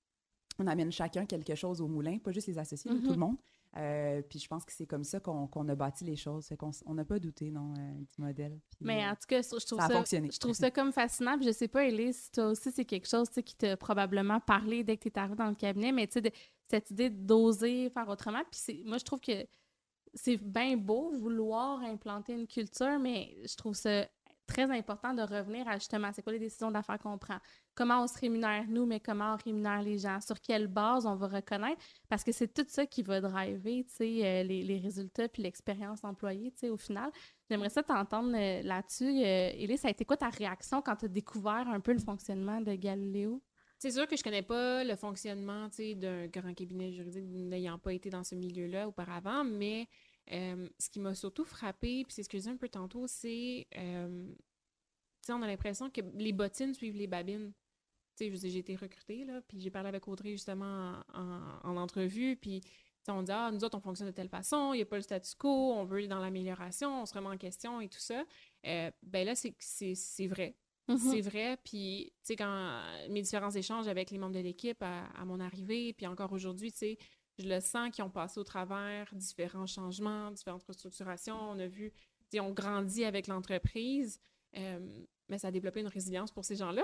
On 0.57 0.65
amène 0.67 0.91
chacun 0.91 1.25
quelque 1.25 1.53
chose 1.53 1.81
au 1.81 1.88
moulin, 1.88 2.17
pas 2.17 2.31
juste 2.31 2.47
les 2.47 2.57
associés, 2.57 2.89
tout 2.89 2.97
le 2.97 3.13
mm-hmm. 3.13 3.17
monde. 3.17 3.38
Euh, 3.77 4.21
puis 4.21 4.39
je 4.39 4.47
pense 4.47 4.63
que 4.63 4.71
c'est 4.71 4.85
comme 4.85 5.03
ça 5.03 5.19
qu'on 5.19 5.67
a 5.67 5.75
bâti 5.75 6.05
les 6.05 6.15
choses. 6.15 6.47
qu'on 6.57 6.71
on 6.85 6.93
n'a 6.93 7.03
pas 7.03 7.19
douté 7.19 7.51
non, 7.51 7.73
euh, 7.77 7.93
du 7.93 8.21
modèle. 8.21 8.59
Mais 8.79 9.03
euh, 9.03 9.11
en 9.11 9.15
tout 9.15 9.27
cas, 9.27 9.41
je 9.41 9.49
trouve 9.49 9.79
ça, 9.79 10.03
je 10.05 10.39
trouve 10.39 10.53
ça 10.53 10.71
comme 10.71 10.93
fascinant. 10.93 11.38
Puis 11.38 11.47
je 11.47 11.51
sais 11.51 11.67
pas, 11.67 11.85
Elise, 11.85 12.31
toi 12.31 12.47
aussi, 12.47 12.71
c'est 12.71 12.85
quelque 12.85 13.07
chose 13.07 13.29
qui 13.29 13.55
t'a 13.55 13.75
probablement 13.75 14.39
parlé 14.39 14.83
dès 14.83 14.95
que 14.95 15.03
tu 15.03 15.09
es 15.09 15.19
arrivée 15.19 15.35
dans 15.35 15.49
le 15.49 15.55
cabinet, 15.55 15.91
mais 15.91 16.07
tu 16.07 16.21
sais, 16.21 16.31
cette 16.69 16.89
idée 16.91 17.09
d'oser 17.09 17.89
faire 17.89 18.07
autrement. 18.07 18.41
Puis 18.49 18.83
moi, 18.85 18.97
je 18.97 19.03
trouve 19.03 19.19
que 19.19 19.45
c'est 20.13 20.38
bien 20.38 20.77
beau 20.77 21.11
vouloir 21.19 21.81
implanter 21.81 22.33
une 22.33 22.47
culture, 22.47 22.97
mais 22.99 23.35
je 23.45 23.55
trouve 23.55 23.75
ça 23.75 24.07
très 24.45 24.71
important 24.71 25.13
de 25.13 25.21
revenir 25.21 25.67
à 25.67 25.73
justement, 25.73 26.12
c'est 26.13 26.21
quoi 26.21 26.34
les 26.34 26.39
décisions 26.39 26.71
d'affaires 26.71 26.99
qu'on 26.99 27.17
prend? 27.17 27.38
Comment 27.73 28.03
on 28.03 28.08
se 28.08 28.19
rémunère 28.19 28.65
nous, 28.67 28.86
mais 28.86 28.99
comment 28.99 29.34
on 29.34 29.38
rémunère 29.43 29.81
les 29.81 29.97
gens? 29.97 30.19
Sur 30.21 30.39
quelle 30.39 30.67
base 30.67 31.05
on 31.05 31.15
va 31.15 31.27
reconnaître? 31.27 31.81
Parce 32.10 32.23
que 32.23 32.31
c'est 32.31 32.53
tout 32.53 32.65
ça 32.67 32.86
qui 32.86 33.03
va 33.03 33.21
driver, 33.21 33.86
euh, 34.01 34.43
les, 34.43 34.63
les, 34.63 34.77
résultats 34.79 35.27
puis 35.27 35.43
l'expérience 35.43 36.03
employée, 36.03 36.53
au 36.69 36.77
final. 36.77 37.12
J'aimerais 37.49 37.69
ça 37.69 37.84
t'entendre 37.84 38.36
euh, 38.36 38.62
là-dessus. 38.63 39.23
Euh, 39.23 39.77
ça 39.77 39.89
a 39.89 39.91
été 39.91 40.05
quoi 40.05 40.17
ta 40.17 40.29
réaction 40.29 40.81
quand 40.81 40.95
tu 40.95 41.05
as 41.05 41.10
découvert 41.10 41.67
un 41.67 41.79
peu 41.79 41.93
le 41.93 41.99
fonctionnement 41.99 42.62
de 42.62 42.73
Galiléo? 42.75 43.41
C'est 43.77 43.91
sûr 43.91 44.08
que 44.08 44.15
je 44.15 44.23
connais 44.23 44.41
pas 44.41 44.84
le 44.84 44.95
fonctionnement, 44.95 45.67
d'un 45.95 46.27
grand 46.27 46.53
cabinet 46.53 46.91
juridique 46.91 47.25
n'ayant 47.25 47.77
pas 47.77 47.93
été 47.93 48.10
dans 48.10 48.23
ce 48.23 48.34
milieu-là 48.34 48.88
auparavant, 48.88 49.43
mais 49.43 49.88
euh, 50.31 50.67
ce 50.79 50.89
qui 50.89 50.99
m'a 50.99 51.13
surtout 51.13 51.45
frappé, 51.45 52.03
puis 52.03 52.13
c'est 52.13 52.23
ce 52.23 52.29
que 52.29 52.38
je 52.38 52.43
disais 52.43 52.51
un 52.51 52.57
peu 52.57 52.69
tantôt, 52.69 53.05
c'est. 53.07 53.67
Euh, 53.77 54.27
tu 54.27 55.27
sais, 55.27 55.33
on 55.33 55.41
a 55.41 55.47
l'impression 55.47 55.89
que 55.89 56.01
les 56.15 56.33
bottines 56.33 56.73
suivent 56.73 56.95
les 56.95 57.07
babines. 57.07 57.53
Tu 58.17 58.35
sais, 58.35 58.49
j'ai 58.49 58.59
été 58.59 58.75
recrutée, 58.75 59.25
là, 59.25 59.41
puis 59.41 59.59
j'ai 59.59 59.69
parlé 59.69 59.89
avec 59.89 60.07
Audrey 60.07 60.31
justement 60.31 61.03
en, 61.13 61.77
entrevue, 61.77 62.38
puis 62.38 62.61
on 63.07 63.21
dit, 63.21 63.31
ah, 63.31 63.51
nous 63.51 63.63
autres, 63.63 63.77
on 63.77 63.81
fonctionne 63.81 64.07
de 64.07 64.13
telle 64.13 64.29
façon, 64.29 64.73
il 64.73 64.77
n'y 64.77 64.83
a 64.83 64.85
pas 64.85 64.95
le 64.95 65.01
statu 65.01 65.35
quo, 65.38 65.73
on 65.73 65.83
veut 65.83 65.97
aller 65.97 66.07
dans 66.07 66.19
l'amélioration, 66.19 67.01
on 67.01 67.05
se 67.05 67.13
remet 67.13 67.27
en 67.27 67.38
question 67.38 67.81
et 67.81 67.89
tout 67.89 67.99
ça. 67.99 68.23
Euh, 68.65 68.89
ben 69.03 69.25
là, 69.25 69.35
c'est 69.35 70.27
vrai. 70.27 70.55
Mm-hmm. 70.88 70.97
C'est 70.97 71.21
vrai. 71.21 71.57
Puis, 71.63 72.13
tu 72.19 72.27
sais, 72.27 72.35
quand 72.35 72.81
mes 73.09 73.21
différents 73.21 73.51
échanges 73.51 73.88
avec 73.88 74.11
les 74.11 74.17
membres 74.17 74.35
de 74.35 74.39
l'équipe 74.39 74.81
à, 74.81 75.05
à, 75.07 75.25
mon 75.25 75.39
arrivée, 75.39 75.93
puis 75.93 76.07
encore 76.07 76.31
aujourd'hui, 76.31 76.71
tu 76.71 76.77
sais, 76.77 76.97
je 77.37 77.47
le 77.47 77.59
sens 77.59 77.91
qu'ils 77.91 78.03
ont 78.03 78.09
passé 78.09 78.39
au 78.39 78.43
travers 78.43 79.07
différents 79.13 79.67
changements, 79.67 80.31
différentes 80.31 80.63
restructurations. 80.63 81.37
On 81.37 81.59
a 81.59 81.67
vu, 81.67 81.91
ils 82.31 82.41
ont 82.41 82.51
grandi 82.51 83.03
avec 83.03 83.27
l'entreprise, 83.27 84.19
euh, 84.57 85.03
mais 85.29 85.37
ça 85.37 85.49
a 85.49 85.51
développé 85.51 85.81
une 85.81 85.87
résilience 85.87 86.31
pour 86.31 86.45
ces 86.45 86.55
gens-là. 86.55 86.83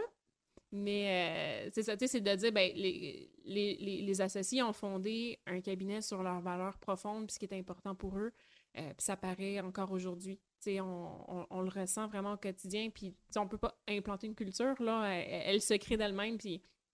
Mais 0.74 1.68
euh, 1.68 1.70
c'est 1.74 1.84
ça, 1.84 1.96
c'est 1.98 2.22
de 2.22 2.36
dire, 2.36 2.52
ben, 2.52 2.72
les, 2.76 3.30
les, 3.44 4.02
les, 4.02 4.22
associés 4.22 4.64
ont 4.64 4.72
fondé 4.72 5.38
un 5.46 5.60
cabinet 5.60 6.02
sur 6.02 6.24
leurs 6.24 6.40
valeurs 6.40 6.78
profondes, 6.78 7.28
puis 7.28 7.34
ce 7.34 7.40
qui 7.40 7.46
est 7.46 7.58
important 7.58 7.94
pour 7.94 8.18
eux, 8.18 8.32
euh, 8.78 8.94
puis 8.94 9.04
ça 9.04 9.18
paraît 9.18 9.60
encore 9.60 9.92
aujourd'hui. 9.92 10.40
On, 10.68 11.46
on, 11.50 11.62
le 11.62 11.70
ressent 11.70 12.08
vraiment 12.08 12.34
au 12.34 12.38
quotidien, 12.38 12.90
puis 12.90 13.14
on 13.36 13.44
ne 13.44 13.50
peut 13.50 13.58
pas 13.58 13.76
implanter 13.90 14.28
une 14.28 14.36
culture, 14.36 14.82
là, 14.82 15.08
elle, 15.08 15.56
elle 15.56 15.62
se 15.62 15.74
crée 15.74 15.98
d'elle-même, 15.98 16.38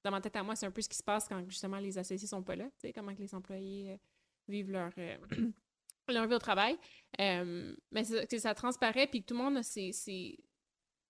dans 0.03 0.11
ma 0.11 0.21
tête 0.21 0.35
à 0.35 0.43
moi, 0.43 0.55
c'est 0.55 0.65
un 0.65 0.71
peu 0.71 0.81
ce 0.81 0.89
qui 0.89 0.97
se 0.97 1.03
passe 1.03 1.27
quand 1.27 1.43
justement 1.49 1.77
les 1.77 1.97
associés 1.97 2.27
sont 2.27 2.43
pas 2.43 2.55
là, 2.55 2.65
tu 2.65 2.87
sais, 2.87 2.93
comment 2.93 3.13
que 3.13 3.21
les 3.21 3.33
employés 3.33 3.91
euh, 3.91 3.97
vivent 4.47 4.71
leur, 4.71 4.91
euh, 4.97 5.17
leur 6.09 6.27
vie 6.27 6.35
au 6.35 6.39
travail. 6.39 6.77
Euh, 7.19 7.75
mais 7.91 8.03
ça, 8.03 8.25
ça 8.25 8.53
transparaît, 8.53 9.07
puis 9.07 9.21
que 9.21 9.27
tout 9.27 9.35
le 9.35 9.43
monde 9.43 9.57
a 9.57 9.63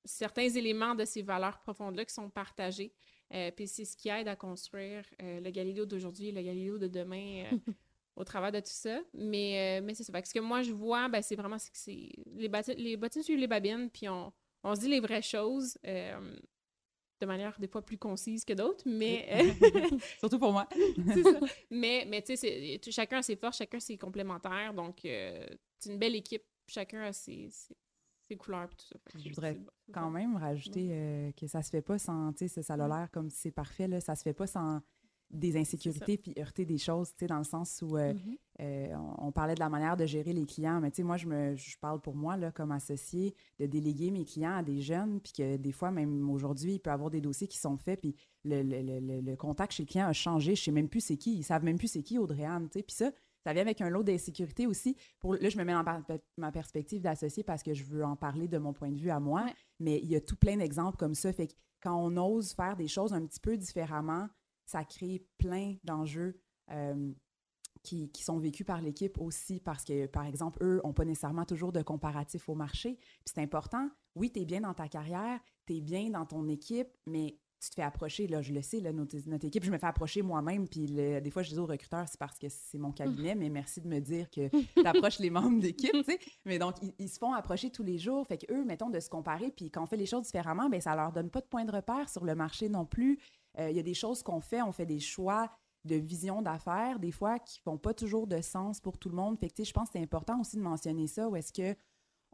certains 0.05 0.49
éléments 0.49 0.95
de 0.95 1.05
ces 1.05 1.21
valeurs 1.21 1.59
profondes-là 1.59 2.05
qui 2.05 2.13
sont 2.13 2.29
partagés. 2.29 2.93
puis 3.55 3.67
c'est 3.67 3.85
ce 3.85 3.95
qui 3.97 4.09
aide 4.09 4.27
à 4.27 4.35
construire 4.35 5.03
le 5.19 5.49
Galiléo 5.49 5.85
d'aujourd'hui 5.85 6.29
et 6.29 6.31
le 6.31 6.41
Galiléo 6.41 6.77
de 6.77 6.87
demain 6.87 7.43
au 8.15 8.23
travers 8.23 8.53
de 8.53 8.59
tout 8.59 8.67
ça. 8.67 9.01
Mais, 9.13 9.81
mais 9.81 9.93
c'est 9.93 10.03
ça. 10.03 10.13
ce 10.23 10.33
que 10.33 10.39
moi, 10.39 10.61
je 10.61 10.71
vois, 10.71 11.09
ben, 11.09 11.21
c'est 11.21 11.35
vraiment 11.35 11.57
que 11.57 11.63
c'est 11.73 12.09
les, 12.25 12.49
les 12.77 12.97
bottines 12.97 13.21
suivent 13.21 13.39
les 13.39 13.47
babines, 13.47 13.89
puis 13.89 14.07
on, 14.07 14.31
on 14.63 14.75
se 14.75 14.79
dit 14.79 14.89
les 14.89 15.01
vraies 15.01 15.21
choses 15.21 15.77
de 17.19 17.25
manière 17.25 17.59
des 17.59 17.67
fois 17.67 17.81
plus 17.81 17.97
concise 17.97 18.45
que 18.45 18.53
d'autres, 18.53 18.83
mais... 18.85 19.27
Euh, 19.31 19.97
Surtout 20.19 20.39
pour 20.39 20.51
moi. 20.51 20.67
ça. 21.23 21.39
Mais, 21.71 22.05
mais 22.07 22.21
tu 22.21 22.35
sais, 22.35 22.79
chacun 22.89 23.19
a 23.19 23.21
ses 23.21 23.35
forces, 23.35 23.57
chacun 23.57 23.79
ses 23.79 23.97
complémentaires, 23.97 24.73
donc 24.73 25.03
euh, 25.05 25.45
c'est 25.79 25.91
une 25.91 25.97
belle 25.97 26.15
équipe, 26.15 26.43
chacun 26.67 27.01
a 27.01 27.13
ses, 27.13 27.49
ses, 27.49 28.35
couleurs 28.35 28.69
tout 28.69 28.85
ça. 28.85 28.95
Je 29.15 29.29
voudrais 29.29 29.57
quand 29.93 30.09
même 30.09 30.35
rajouter 30.35 30.89
euh, 30.91 31.31
que 31.31 31.47
ça 31.47 31.63
se 31.63 31.69
fait 31.69 31.81
pas 31.81 31.97
sans, 31.97 32.33
tu 32.33 32.47
sais, 32.47 32.61
ça 32.61 32.73
a 32.73 32.87
l'air 32.87 33.09
comme 33.11 33.29
si 33.29 33.37
c'est 33.37 33.51
parfait, 33.51 33.87
là, 33.87 33.99
ça 33.99 34.15
se 34.15 34.23
fait 34.23 34.33
pas 34.33 34.47
sans 34.47 34.81
des 35.29 35.57
insécurités 35.57 36.17
puis 36.17 36.33
heurter 36.39 36.65
des 36.65 36.77
choses, 36.77 37.09
tu 37.09 37.19
sais, 37.19 37.27
dans 37.27 37.37
le 37.37 37.43
sens 37.43 37.81
où 37.81 37.97
euh, 37.97 38.13
mm-hmm. 38.13 38.37
euh, 38.61 38.95
on, 39.17 39.31
parlait 39.31 39.55
de 39.55 39.59
la 39.59 39.69
manière 39.69 39.97
de 39.97 40.05
gérer 40.05 40.31
les 40.31 40.45
clients, 40.45 40.79
mais 40.79 40.89
tu 40.89 40.97
sais, 40.97 41.03
moi, 41.03 41.17
je, 41.17 41.27
me, 41.27 41.55
je 41.55 41.77
parle 41.79 41.99
pour 41.99 42.15
moi, 42.15 42.37
là, 42.37 42.51
comme 42.51 42.71
associé, 42.71 43.35
de 43.59 43.65
déléguer 43.65 44.09
mes 44.09 44.23
clients 44.23 44.57
à 44.57 44.63
des 44.63 44.79
jeunes, 44.79 45.19
puis 45.19 45.33
que 45.33 45.57
des 45.57 45.71
fois, 45.71 45.91
même 45.91 46.29
aujourd'hui, 46.29 46.75
il 46.75 46.79
peut 46.79 46.89
y 46.89 46.93
avoir 46.93 47.09
des 47.09 47.21
dossiers 47.21 47.47
qui 47.47 47.57
sont 47.57 47.77
faits, 47.77 47.99
puis 47.99 48.15
le, 48.45 48.63
le, 48.63 49.19
le, 49.21 49.35
contact 49.35 49.73
chez 49.73 49.83
le 49.83 49.87
client 49.87 50.07
a 50.07 50.13
changé, 50.13 50.55
je 50.55 50.63
sais 50.63 50.71
même 50.71 50.87
plus 50.87 51.01
c'est 51.01 51.17
qui, 51.17 51.35
ils 51.35 51.43
savent 51.43 51.63
même 51.63 51.77
plus 51.77 51.89
c'est 51.89 52.03
qui, 52.03 52.17
audrey 52.17 52.45
tu 52.45 52.79
sais, 52.79 52.83
puis 52.83 52.95
ça, 52.95 53.11
ça 53.43 53.53
vient 53.53 53.61
avec 53.61 53.81
un 53.81 53.89
lot 53.89 54.03
d'insécurité 54.03 54.65
aussi. 54.65 54.95
Pour, 55.19 55.35
là, 55.35 55.49
je 55.49 55.57
me 55.57 55.63
mets 55.63 55.73
dans 55.73 55.83
ma 56.37 56.51
perspective 56.51 57.01
d'associé 57.01 57.43
parce 57.43 57.63
que 57.63 57.73
je 57.73 57.83
veux 57.83 58.03
en 58.03 58.15
parler 58.15 58.47
de 58.47 58.57
mon 58.57 58.73
point 58.73 58.91
de 58.91 58.97
vue 58.97 59.09
à 59.09 59.19
moi, 59.19 59.45
mais 59.79 59.99
il 60.01 60.09
y 60.09 60.15
a 60.15 60.21
tout 60.21 60.35
plein 60.35 60.57
d'exemples 60.57 60.97
comme 60.97 61.15
ça, 61.15 61.33
fait 61.33 61.47
que 61.47 61.53
quand 61.81 61.95
on 61.95 62.17
ose 62.17 62.53
faire 62.53 62.75
des 62.75 62.87
choses 62.87 63.13
un 63.13 63.25
petit 63.25 63.39
peu 63.39 63.57
différemment, 63.57 64.27
ça 64.67 64.83
crée 64.83 65.25
plein 65.39 65.75
d'enjeux 65.83 66.39
euh, 66.71 67.11
qui, 67.81 68.11
sont 68.21 68.37
vécus 68.37 68.65
par 68.65 68.81
l'équipe 68.81 69.17
aussi 69.19 69.61
parce 69.61 69.85
que, 69.85 70.07
par 70.07 70.25
exemple, 70.25 70.61
eux 70.61 70.81
n'ont 70.83 70.93
pas 70.93 71.05
nécessairement 71.05 71.45
toujours 71.45 71.71
de 71.71 71.81
comparatif 71.81 72.49
au 72.49 72.55
marché. 72.55 72.97
Puis 72.97 73.33
c'est 73.33 73.41
important. 73.41 73.89
Oui, 74.13 74.29
tu 74.29 74.41
es 74.41 74.45
bien 74.45 74.61
dans 74.61 74.73
ta 74.73 74.89
carrière, 74.89 75.39
tu 75.65 75.77
es 75.77 75.81
bien 75.81 76.09
dans 76.09 76.25
ton 76.25 76.49
équipe, 76.49 76.89
mais 77.05 77.39
tu 77.59 77.69
te 77.69 77.75
fais 77.75 77.83
approcher, 77.83 78.27
là, 78.27 78.41
je 78.41 78.53
le 78.53 78.61
sais, 78.61 78.79
là, 78.81 78.91
notre, 78.93 79.15
équipe, 79.45 79.63
je 79.63 79.71
me 79.71 79.77
fais 79.77 79.87
approcher 79.87 80.21
moi-même, 80.21 80.67
puis 80.67 80.85
des 80.85 81.31
fois, 81.31 81.41
je 81.41 81.49
dis 81.49 81.57
aux 81.57 81.65
recruteurs, 81.65 82.07
c'est 82.07 82.19
parce 82.19 82.37
que 82.37 82.47
c'est 82.49 82.77
mon 82.77 82.91
cabinet, 82.91 83.33
mais 83.33 83.49
merci 83.49 83.81
de 83.81 83.87
me 83.87 83.99
dire 83.99 84.29
que 84.29 84.49
tu 84.75 84.85
approches 84.85 85.19
les 85.19 85.29
membres 85.29 85.59
d'équipe, 85.59 85.91
tu 85.91 86.03
sais. 86.03 86.19
Mais 86.45 86.59
donc, 86.59 86.75
ils, 86.99 87.09
se 87.09 87.17
font 87.17 87.33
approcher 87.33 87.71
tous 87.71 87.83
les 87.83 87.97
jours, 87.97 88.27
fait 88.27 88.37
qu'eux, 88.37 88.63
mettons, 88.63 88.89
de 88.89 88.99
se 88.99 89.09
comparer, 89.09 89.49
puis 89.49 89.71
quand 89.71 89.83
on 89.83 89.87
fait 89.87 89.97
les 89.97 90.05
choses 90.05 90.25
différemment, 90.25 90.69
bien, 90.69 90.79
ça 90.79 90.95
leur 90.95 91.11
donne 91.11 91.31
pas 91.31 91.41
de 91.41 91.47
point 91.47 91.65
de 91.65 91.71
repère 91.71 92.09
sur 92.09 92.25
le 92.25 92.35
marché 92.35 92.69
non 92.69 92.85
plus. 92.85 93.19
Euh, 93.59 93.69
il 93.69 93.75
y 93.75 93.79
a 93.79 93.83
des 93.83 93.93
choses 93.93 94.23
qu'on 94.23 94.41
fait, 94.41 94.61
on 94.61 94.71
fait 94.71 94.85
des 94.85 94.99
choix 94.99 95.49
de 95.85 95.95
vision 95.95 96.41
d'affaires, 96.41 96.99
des 96.99 97.11
fois, 97.11 97.39
qui 97.39 97.59
font 97.59 97.77
pas 97.77 97.93
toujours 97.93 98.27
de 98.27 98.41
sens 98.41 98.81
pour 98.81 98.97
tout 98.97 99.09
le 99.09 99.15
monde. 99.15 99.37
Fait 99.39 99.49
que, 99.49 99.63
je 99.63 99.71
pense 99.71 99.87
que 99.89 99.93
c'est 99.93 100.03
important 100.03 100.39
aussi 100.41 100.57
de 100.57 100.61
mentionner 100.61 101.07
ça, 101.07 101.29
où 101.29 101.35
est-ce 101.35 101.53
que 101.53 101.77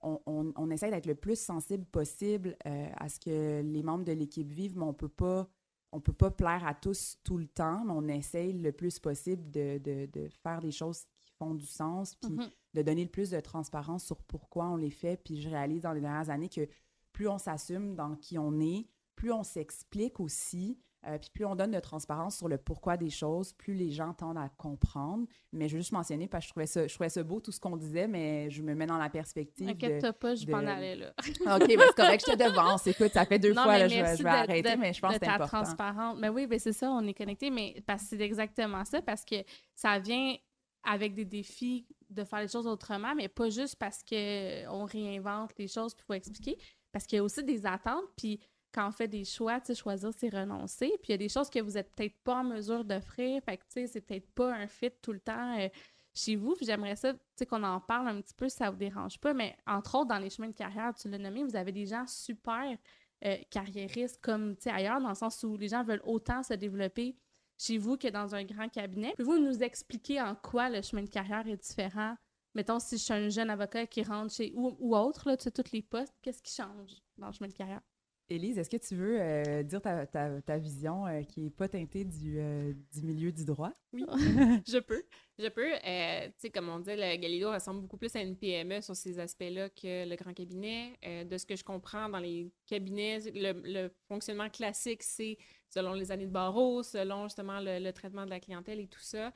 on, 0.06 0.20
on, 0.26 0.70
essaie 0.70 0.90
d'être 0.90 1.06
le 1.06 1.16
plus 1.16 1.40
sensible 1.40 1.86
possible 1.86 2.58
euh, 2.66 2.90
à 2.98 3.08
ce 3.08 3.22
que 3.22 3.62
les 3.62 3.84
membres 3.84 4.04
de 4.04 4.12
l'équipe 4.12 4.52
vivent, 4.52 4.78
mais 4.78 4.84
on 4.84 4.94
peut 4.94 5.08
pas 5.08 5.48
on 5.94 6.02
peut 6.02 6.12
pas 6.12 6.32
plaire 6.32 6.66
à 6.66 6.74
tous 6.74 7.18
tout 7.24 7.38
le 7.38 7.48
temps, 7.48 7.86
mais 7.86 7.94
on 7.94 8.08
essaye 8.08 8.52
le 8.52 8.72
plus 8.72 8.98
possible 9.00 9.50
de, 9.52 9.78
de, 9.78 10.08
de 10.12 10.28
faire 10.28 10.60
des 10.60 10.72
choses 10.72 11.06
qui 11.22 11.32
font 11.38 11.54
du 11.54 11.68
sens, 11.68 12.16
puis 12.16 12.32
mm-hmm. 12.32 12.52
de 12.74 12.82
donner 12.82 13.04
le 13.04 13.12
plus 13.12 13.30
de 13.30 13.40
transparence 13.40 14.04
sur 14.04 14.18
pourquoi 14.24 14.66
on 14.66 14.76
les 14.76 14.90
fait. 14.90 15.22
Puis 15.24 15.40
je 15.40 15.50
réalise 15.50 15.84
dans 15.84 15.94
les 15.94 16.02
dernières 16.02 16.32
années 16.32 16.50
que 16.50 16.68
plus 17.12 17.28
on 17.28 17.38
s'assume 17.38 17.94
dans 17.94 18.16
qui 18.16 18.40
on 18.40 18.60
est, 18.60 18.88
plus 19.16 19.32
on 19.32 19.44
s'explique 19.44 20.20
aussi, 20.20 20.80
euh, 21.06 21.18
puis 21.18 21.30
plus 21.34 21.46
on 21.46 21.56
donne 21.56 21.72
de 21.72 21.80
transparence 21.80 22.38
sur 22.38 22.48
le 22.48 22.58
pourquoi 22.58 22.96
des 22.96 23.10
choses, 23.10 23.54
plus 23.54 23.74
les 23.74 23.92
gens 23.92 24.14
tendent 24.14 24.38
à 24.38 24.50
comprendre. 24.58 25.28
Mais 25.52 25.68
je 25.68 25.76
veux 25.76 25.82
juste 25.82 25.92
mentionner, 25.92 26.28
parce 26.28 26.46
que 26.46 26.48
je 26.48 26.52
trouvais 26.52 26.66
ça, 26.66 26.88
je 26.88 26.94
trouvais 26.94 27.10
ça 27.10 27.24
beau 27.24 27.42
tout 27.42 27.52
ce 27.52 27.60
qu'on 27.60 27.76
disait, 27.76 28.08
mais 28.08 28.50
je 28.50 28.62
me 28.62 28.74
mets 28.74 28.86
dans 28.86 28.98
la 28.98 29.10
perspective. 29.10 29.68
Inquiète-toi 29.68 30.14
pas, 30.14 30.36
je 30.36 30.46
vais 30.46 30.54
en 30.54 30.66
aller 30.66 30.96
là. 30.96 31.14
OK, 31.58 31.68
mais 31.68 31.76
c'est 31.88 31.96
correct, 31.96 32.24
je 32.26 32.34
te 32.34 32.38
devance. 32.38 32.88
Écoute, 32.88 33.12
ça 33.12 33.26
fait 33.26 33.40
deux 33.40 33.54
fois, 33.54 33.78
là, 33.78 33.88
je, 33.88 34.24
vais, 34.24 34.30
arrêter, 34.30 34.76
mais 34.78 34.94
je 34.94 35.02
pense 35.02 35.14
que 35.14 35.20
c'est 35.22 35.32
important. 35.32 35.64
transparente. 35.64 36.18
Mais 36.20 36.30
oui, 36.30 36.48
mais 36.48 36.60
c'est 36.60 36.74
ça, 36.74 36.90
on 36.90 37.06
est 37.06 37.14
connecté, 37.14 37.50
mais 37.50 37.84
parce 37.86 38.04
que 38.04 38.10
c'est 38.10 38.22
exactement 38.22 38.86
ça, 38.86 39.02
parce 39.02 39.26
que 39.26 39.44
ça 39.76 40.00
vient 40.00 40.36
avec 40.84 41.14
des 41.14 41.26
défis 41.26 41.86
de 42.10 42.24
faire 42.24 42.42
les 42.42 42.48
choses 42.48 42.68
autrement, 42.68 43.14
mais 43.16 43.28
pas 43.28 43.50
juste 43.50 43.76
parce 43.76 44.04
qu'on 44.04 44.86
réinvente 44.86 45.52
les 45.58 45.68
choses, 45.68 45.94
puis 45.94 46.04
il 46.04 46.08
faut 46.08 46.14
expliquer, 46.14 46.58
parce 46.92 47.06
qu'il 47.06 47.18
y 47.18 47.20
a 47.20 47.24
aussi 47.24 47.44
des 47.44 47.66
attentes, 47.66 48.06
puis 48.16 48.40
quand 48.74 48.88
on 48.88 48.92
fait 48.92 49.08
des 49.08 49.24
choix, 49.24 49.60
tu 49.60 49.68
sais, 49.68 49.76
choisir, 49.76 50.10
c'est 50.18 50.30
renoncer. 50.30 50.90
Puis 51.02 51.10
il 51.10 51.12
y 51.12 51.14
a 51.14 51.18
des 51.18 51.30
choses 51.30 51.50
que 51.50 51.60
vous 51.60 51.72
n'êtes 51.72 51.94
peut-être 51.96 52.16
pas 52.24 52.38
en 52.38 52.44
mesure 52.44 52.84
d'offrir. 52.84 53.42
Fait 53.44 53.58
que, 53.58 53.64
tu 53.64 53.72
sais, 53.72 53.88
c'est 53.88 54.02
peut-être 54.02 54.30
pas 54.32 54.54
un 54.54 54.68
fit 54.68 54.92
tout 55.02 55.14
le 55.14 55.20
temps 55.20 55.60
euh, 55.60 55.70
chez 56.14 56.36
vous. 56.36 56.56
j'aimerais 56.62 56.96
ça, 56.96 57.14
tu 57.14 57.20
sais, 57.36 57.46
qu'on 57.46 57.64
en 57.64 57.80
parle 57.80 58.08
un 58.08 58.22
petit 58.22 58.34
peu 58.34 58.50
si 58.50 58.58
ça 58.58 58.70
vous 58.70 58.78
dérange 58.78 59.20
pas. 59.20 59.34
Mais 59.34 59.56
entre 59.68 59.96
autres, 59.96 60.08
dans 60.08 60.18
les 60.18 60.30
chemins 60.30 60.50
de 60.50 60.56
carrière, 60.56 60.94
tu 60.96 61.10
l'as 61.10 61.18
nommé, 61.18 61.44
vous 61.44 61.56
avez 61.56 61.72
des 61.72 61.86
gens 61.86 62.06
super 62.08 62.78
euh, 63.26 63.38
carriéristes 63.50 64.20
comme, 64.22 64.56
tu 64.56 64.64
sais, 64.64 64.72
ailleurs, 64.72 65.00
dans 65.00 65.10
le 65.10 65.16
sens 65.16 65.44
où 65.44 65.56
les 65.56 65.70
gens 65.70 65.84
veulent 65.84 66.04
autant 66.04 66.44
se 66.44 66.54
développer 66.54 67.16
chez 67.58 67.78
vous 67.78 67.98
que 67.98 68.08
dans 68.08 68.36
un 68.36 68.44
grand 68.44 68.70
cabinet. 68.70 69.14
Pouvez-vous 69.18 69.40
nous 69.40 69.64
expliquer 69.64 70.22
en 70.22 70.36
quoi 70.36 70.70
le 70.70 70.82
chemin 70.82 71.04
de 71.04 71.10
carrière 71.10 71.48
est 71.48 71.58
différent? 71.58 72.16
Mettons, 72.56 72.80
si 72.80 72.98
je 72.98 73.04
suis 73.04 73.14
un 73.14 73.30
jeune 73.30 73.50
avocat 73.50 73.88
qui 73.88 74.04
rentre 74.04 74.34
chez 74.34 74.52
ou, 74.56 74.76
ou 74.80 74.96
autre, 74.96 75.28
là, 75.30 75.38
tu 75.38 75.44
sais, 75.44 75.52
tous 75.52 75.72
les 75.72 75.82
postes, 75.82 76.14
qu'est-ce 76.22 76.42
qui 76.42 76.54
change 76.54 77.02
dans 77.18 77.28
le 77.28 77.34
chemin 77.34 77.48
de 77.48 77.54
carrière? 77.54 77.82
Élise, 78.30 78.58
est-ce 78.58 78.70
que 78.70 78.78
tu 78.78 78.96
veux 78.96 79.20
euh, 79.20 79.64
dire 79.64 79.82
ta, 79.82 80.06
ta, 80.06 80.58
vision 80.58 81.06
euh, 81.06 81.24
qui 81.24 81.42
n'est 81.42 81.50
pas 81.50 81.68
teintée 81.68 82.06
du, 82.06 82.40
euh, 82.40 82.74
du, 82.94 83.04
milieu 83.04 83.34
du 83.34 83.44
droit? 83.44 83.74
Oui, 83.92 84.06
je 84.68 84.80
peux. 84.80 85.04
Je 85.38 85.48
peux. 85.50 85.72
tu 85.72 86.34
sais, 86.38 86.50
comme 86.50 86.70
on 86.70 86.80
dit, 86.80 86.96
le 86.96 87.48
ressemble 87.48 87.82
beaucoup 87.82 87.98
plus 87.98 88.16
à 88.16 88.22
une 88.22 88.38
PME 88.38 88.80
sur 88.80 88.96
ces 88.96 89.20
aspects-là 89.20 89.70
que 89.70 90.08
le 90.08 90.16
grand 90.16 90.34
cabinet. 90.34 90.98
de 91.26 91.38
ce 91.38 91.46
que 91.46 91.58
je 91.58 91.66
comprends 91.66 92.08
dans 92.08 92.20
les 92.20 92.50
cabinets, 92.66 93.20
le, 93.34 93.90
fonctionnement 94.08 94.50
classique, 94.50 95.04
c'est 95.04 95.38
selon 95.70 95.94
les 95.94 96.12
années 96.12 96.28
de 96.28 96.32
barreau, 96.32 96.82
selon 96.82 97.24
justement 97.26 97.60
le, 97.60 97.92
traitement 97.92 98.24
de 98.26 98.30
la 98.30 98.40
clientèle 98.40 98.80
et 98.80 98.88
tout 98.88 99.02
ça. 99.02 99.34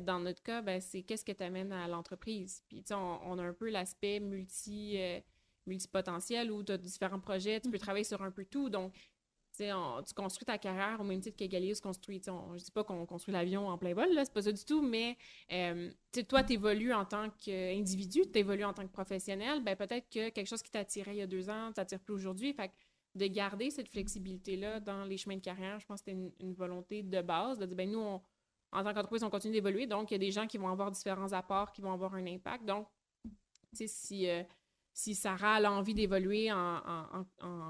dans 0.00 0.20
notre 0.20 0.42
cas, 0.42 0.62
ben, 0.62 0.80
c'est 0.80 1.02
qu'est-ce 1.02 1.24
que 1.24 1.32
tu 1.32 1.42
amènes 1.42 1.72
à 1.72 1.86
l'entreprise? 1.86 2.62
Puis, 2.66 2.78
tu 2.78 2.88
sais, 2.88 2.94
on, 2.94 3.30
on, 3.30 3.38
a 3.38 3.42
un 3.42 3.52
peu 3.52 3.68
l'aspect 3.68 4.20
multi 4.20 4.96
multipotentiel 5.66 6.50
où 6.50 6.62
tu 6.62 6.72
as 6.72 6.78
différents 6.78 7.20
projets, 7.20 7.60
tu 7.60 7.70
peux 7.70 7.76
mm. 7.76 7.80
travailler 7.80 8.04
sur 8.04 8.22
un 8.22 8.30
peu 8.30 8.44
tout. 8.44 8.68
Donc, 8.70 8.92
tu 9.56 10.14
construis 10.14 10.44
ta 10.44 10.58
carrière 10.58 11.00
au 11.00 11.04
même 11.04 11.20
titre 11.20 11.36
que 11.36 11.44
Galileo 11.44 11.74
se 11.74 11.80
construit. 11.80 12.20
On, 12.28 12.56
je 12.56 12.64
dis 12.64 12.70
pas 12.70 12.84
qu'on 12.84 13.06
construit 13.06 13.32
l'avion 13.32 13.68
en 13.68 13.78
plein 13.78 13.94
vol, 13.94 14.12
là, 14.12 14.24
c'est 14.24 14.32
pas 14.32 14.42
ça 14.42 14.52
du 14.52 14.64
tout, 14.64 14.82
mais 14.82 15.16
euh, 15.52 15.90
toi, 16.28 16.42
tu 16.42 16.54
évolues 16.54 16.92
en 16.92 17.04
tant 17.04 17.30
qu'individu, 17.30 18.22
tu 18.30 18.38
évolues 18.38 18.64
en 18.64 18.72
tant 18.72 18.86
que 18.86 18.92
professionnel, 18.92 19.62
ben 19.62 19.76
peut-être 19.76 20.08
que 20.10 20.28
quelque 20.30 20.46
chose 20.46 20.62
qui 20.62 20.70
t'attirait 20.70 21.14
il 21.14 21.18
y 21.18 21.22
a 21.22 21.26
deux 21.26 21.48
ans, 21.48 21.72
t'attire 21.72 22.00
plus 22.00 22.14
aujourd'hui. 22.14 22.52
Fait 22.52 22.70
de 23.14 23.26
garder 23.28 23.70
cette 23.70 23.88
flexibilité-là 23.88 24.78
dans 24.80 25.04
les 25.04 25.16
chemins 25.16 25.36
de 25.36 25.40
carrière, 25.40 25.80
je 25.80 25.86
pense 25.86 26.02
que 26.02 26.10
c'était 26.10 26.32
une, 26.40 26.52
volonté 26.52 27.02
de 27.02 27.22
base, 27.22 27.58
de 27.58 27.64
dire, 27.64 27.74
ben 27.74 27.90
nous, 27.90 28.00
en 28.00 28.20
tant 28.70 28.92
qu'entreprise, 28.92 29.22
on 29.22 29.30
continue 29.30 29.54
d'évoluer, 29.54 29.86
donc 29.86 30.10
il 30.10 30.14
y 30.14 30.16
a 30.16 30.18
des 30.18 30.30
gens 30.30 30.46
qui 30.46 30.58
vont 30.58 30.68
avoir 30.68 30.90
différents 30.90 31.32
apports, 31.32 31.72
qui 31.72 31.80
vont 31.80 31.92
avoir 31.92 32.14
un 32.14 32.26
impact. 32.26 32.66
Donc, 32.66 32.86
tu 33.24 33.30
sais, 33.72 33.86
si... 33.86 34.28
Euh, 34.28 34.42
si 34.96 35.14
Sarah 35.14 35.56
a 35.56 35.60
l'envie 35.60 35.92
d'évoluer 35.92 36.50
en, 36.50 37.24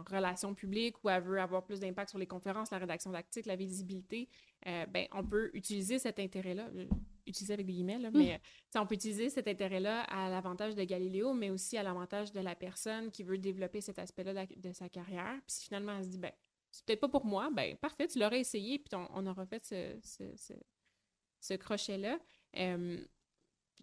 relations 0.08 0.54
publiques 0.54 1.02
ou 1.02 1.10
elle 1.10 1.24
veut 1.24 1.40
avoir 1.40 1.64
plus 1.64 1.80
d'impact 1.80 2.10
sur 2.10 2.20
les 2.20 2.26
conférences, 2.26 2.70
la 2.70 2.78
rédaction 2.78 3.10
d'actifs, 3.10 3.46
la 3.46 3.56
visibilité, 3.56 4.28
euh, 4.68 4.86
ben, 4.86 5.08
on 5.10 5.24
peut 5.24 5.50
utiliser 5.52 5.98
cet 5.98 6.20
intérêt-là, 6.20 6.68
euh, 6.76 6.86
utiliser 7.26 7.54
avec 7.54 7.66
des 7.66 7.72
guillemets, 7.72 7.98
là, 7.98 8.12
mais 8.12 8.40
hmm. 8.74 8.78
on 8.78 8.86
peut 8.86 8.94
utiliser 8.94 9.28
cet 9.28 9.48
intérêt-là 9.48 10.02
à 10.02 10.30
l'avantage 10.30 10.76
de 10.76 10.84
Galiléo, 10.84 11.34
mais 11.34 11.50
aussi 11.50 11.76
à 11.76 11.82
l'avantage 11.82 12.30
de 12.30 12.38
la 12.38 12.54
personne 12.54 13.10
qui 13.10 13.24
veut 13.24 13.38
développer 13.38 13.80
cet 13.80 13.98
aspect-là 13.98 14.46
de, 14.46 14.72
sa 14.72 14.88
carrière. 14.88 15.34
Puis 15.48 15.56
si 15.56 15.64
finalement 15.64 15.98
elle 15.98 16.04
se 16.04 16.10
dit, 16.10 16.18
ben, 16.18 16.32
c'est 16.70 16.86
peut-être 16.86 17.00
pas 17.00 17.08
pour 17.08 17.26
moi, 17.26 17.50
ben 17.52 17.76
parfait, 17.78 18.06
tu 18.06 18.20
l'aurais 18.20 18.38
essayé, 18.38 18.78
puis 18.78 18.94
on, 18.94 19.26
aura 19.26 19.46
fait 19.46 19.64
ce, 19.64 21.56
crochet-là. 21.56 22.20
Euh, 22.56 23.04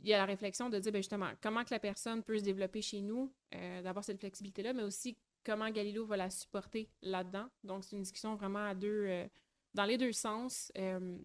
il 0.01 0.09
y 0.09 0.13
a 0.13 0.17
la 0.17 0.25
réflexion 0.25 0.69
de 0.69 0.79
dire 0.79 0.91
ben, 0.91 0.99
justement 0.99 1.31
comment 1.41 1.63
que 1.63 1.73
la 1.73 1.79
personne 1.79 2.23
peut 2.23 2.37
se 2.37 2.43
développer 2.43 2.81
chez 2.81 3.01
nous, 3.01 3.33
euh, 3.53 3.81
d'avoir 3.81 4.03
cette 4.03 4.19
flexibilité-là, 4.19 4.73
mais 4.73 4.83
aussi 4.83 5.17
comment 5.43 5.69
Galileo 5.69 6.05
va 6.05 6.17
la 6.17 6.29
supporter 6.29 6.89
là-dedans. 7.01 7.47
Donc, 7.63 7.83
c'est 7.83 7.95
une 7.95 8.01
discussion 8.01 8.35
vraiment 8.35 8.65
à 8.65 8.75
deux, 8.75 9.05
euh, 9.07 9.27
dans 9.73 9.85
les 9.85 9.97
deux 9.97 10.13
sens. 10.13 10.71
Euh, 10.77 11.17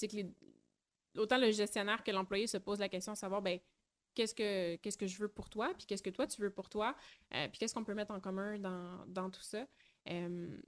que 0.00 1.18
autant 1.18 1.38
le 1.38 1.50
gestionnaire 1.50 2.02
que 2.02 2.10
l'employé 2.10 2.46
se 2.46 2.56
pose 2.56 2.80
la 2.80 2.88
question 2.88 3.12
de 3.12 3.18
savoir 3.18 3.42
ben, 3.42 3.58
qu'est-ce 4.14 4.34
que 4.34 4.76
que 4.76 5.06
je 5.06 5.18
veux 5.18 5.28
pour 5.28 5.50
toi, 5.50 5.72
puis 5.76 5.86
qu'est-ce 5.86 6.02
que 6.02 6.10
toi 6.10 6.26
tu 6.26 6.40
veux 6.40 6.50
pour 6.50 6.68
toi, 6.68 6.96
puis 7.30 7.58
qu'est-ce 7.58 7.74
qu'on 7.74 7.84
peut 7.84 7.94
mettre 7.94 8.12
en 8.12 8.20
commun 8.20 8.58
dans, 8.58 9.30
tout 9.30 9.42
ça. 9.42 9.66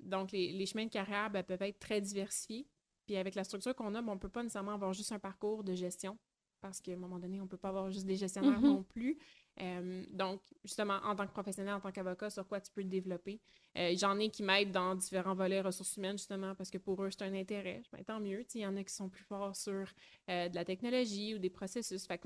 donc, 0.01 0.33
les, 0.33 0.67
chemins 0.67 0.85
de 0.85 0.91
carrière 0.91 1.31
ben, 1.31 1.43
peuvent 1.43 1.63
être 1.63 1.79
très 1.79 2.01
diversifiés. 2.01 2.69
Puis 3.07 3.17
avec 3.17 3.35
la 3.35 3.45
structure 3.45 3.75
qu'on 3.75 3.95
a, 3.95 4.03
ben, 4.03 4.13
on 4.13 4.15
ne 4.17 4.21
peut 4.21 4.29
pas 4.29 4.43
nécessairement 4.43 4.75
avoir 4.75 4.93
juste 4.93 5.13
un 5.13 5.19
parcours 5.19 5.65
de 5.65 5.75
gestion 5.75 6.19
parce 6.61 6.81
qu'à 6.81 6.93
un 6.93 6.97
moment 6.97 7.19
donné, 7.19 7.41
on 7.41 7.45
ne 7.45 7.49
peut 7.49 7.57
pas 7.57 7.69
avoir 7.69 7.91
juste 7.91 8.07
des 8.07 8.17
gestionnaires 8.17 8.61
mm-hmm. 8.61 8.67
non 8.67 8.83
plus. 8.83 9.19
Euh, 9.61 10.05
donc, 10.11 10.43
justement, 10.65 10.99
en 11.05 11.17
tant 11.17 11.27
que 11.27 11.33
professionnel, 11.33 11.75
en 11.75 11.81
tant 11.81 11.91
qu'avocat, 11.91 12.29
sur 12.29 12.47
quoi 12.47 12.61
tu 12.61 12.71
peux 12.73 12.83
te 12.83 12.89
développer? 12.89 13.41
Euh, 13.79 13.95
j'en 13.97 14.19
ai 14.19 14.29
qui 14.29 14.43
m'aident 14.43 14.73
dans 14.73 14.95
différents 14.95 15.35
volets 15.35 15.61
ressources 15.61 15.97
humaines, 15.97 16.19
justement, 16.19 16.55
parce 16.55 16.71
que 16.71 16.79
pour 16.79 17.03
eux, 17.03 17.11
c'est 17.11 17.23
un 17.23 17.35
intérêt. 17.35 17.83
Ben, 17.93 18.05
tant 18.05 18.21
mieux. 18.21 18.45
Il 18.55 18.61
y 18.61 18.67
en 18.67 18.77
a 18.77 18.85
qui 18.85 18.95
sont 18.95 19.09
plus 19.09 19.25
forts 19.25 19.57
sur 19.57 19.87
euh, 20.31 20.49
de 20.49 20.55
la 20.55 20.65
technologie 20.65 21.35
ou 21.35 21.39
des 21.39 21.51
processus. 21.51 22.07
Fait 22.07 22.21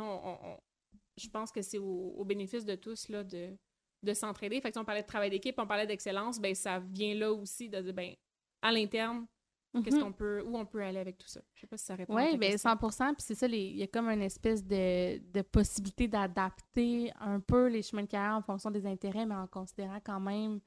je 1.16 1.28
pense 1.28 1.52
que 1.52 1.60
c'est 1.60 1.78
au, 1.78 2.24
bénéfice 2.24 2.64
de 2.64 2.74
tous 2.74 3.08
là, 3.08 3.22
de, 3.22 3.56
de 4.02 4.14
s'entraider. 4.14 4.60
Fait 4.60 4.72
que, 4.72 4.78
on 4.78 4.84
parlait 4.84 5.02
de 5.02 5.06
travail 5.06 5.30
d'équipe, 5.30 5.56
on 5.58 5.66
parlait 5.66 5.86
d'excellence, 5.86 6.40
ben 6.40 6.54
ça 6.54 6.78
vient 6.78 7.14
là 7.14 7.32
aussi 7.32 7.68
de 7.68 7.80
dire, 7.80 7.92
ben, 7.92 8.14
à 8.62 8.72
l'interne, 8.72 9.26
Qu'est-ce 9.72 9.96
mm-hmm. 9.96 10.02
qu'on 10.02 10.12
peut, 10.12 10.42
où 10.44 10.58
on 10.58 10.66
peut 10.66 10.82
aller 10.82 10.98
avec 10.98 11.16
tout 11.16 11.28
ça? 11.28 11.40
Je 11.54 11.60
sais 11.60 11.66
pas 11.66 11.76
si 11.76 11.84
ça 11.84 11.94
répond 11.94 12.14
Oui, 12.14 12.36
bien 12.36 12.56
100 12.56 12.76
Puis 12.76 13.14
c'est 13.18 13.36
ça, 13.36 13.46
il 13.46 13.76
y 13.76 13.82
a 13.82 13.86
comme 13.86 14.08
une 14.08 14.22
espèce 14.22 14.64
de, 14.64 15.18
de 15.30 15.42
possibilité 15.42 16.08
d'adapter 16.08 17.12
un 17.20 17.38
peu 17.38 17.68
les 17.68 17.82
chemins 17.82 18.02
de 18.02 18.08
carrière 18.08 18.36
en 18.36 18.42
fonction 18.42 18.70
des 18.70 18.84
intérêts, 18.84 19.26
mais 19.26 19.36
en 19.36 19.46
considérant 19.46 20.00
quand 20.04 20.18
même 20.18 20.60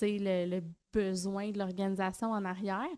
le, 0.00 0.46
le 0.46 0.62
besoin 0.92 1.50
de 1.50 1.58
l'organisation 1.58 2.30
en 2.30 2.44
arrière. 2.44 2.88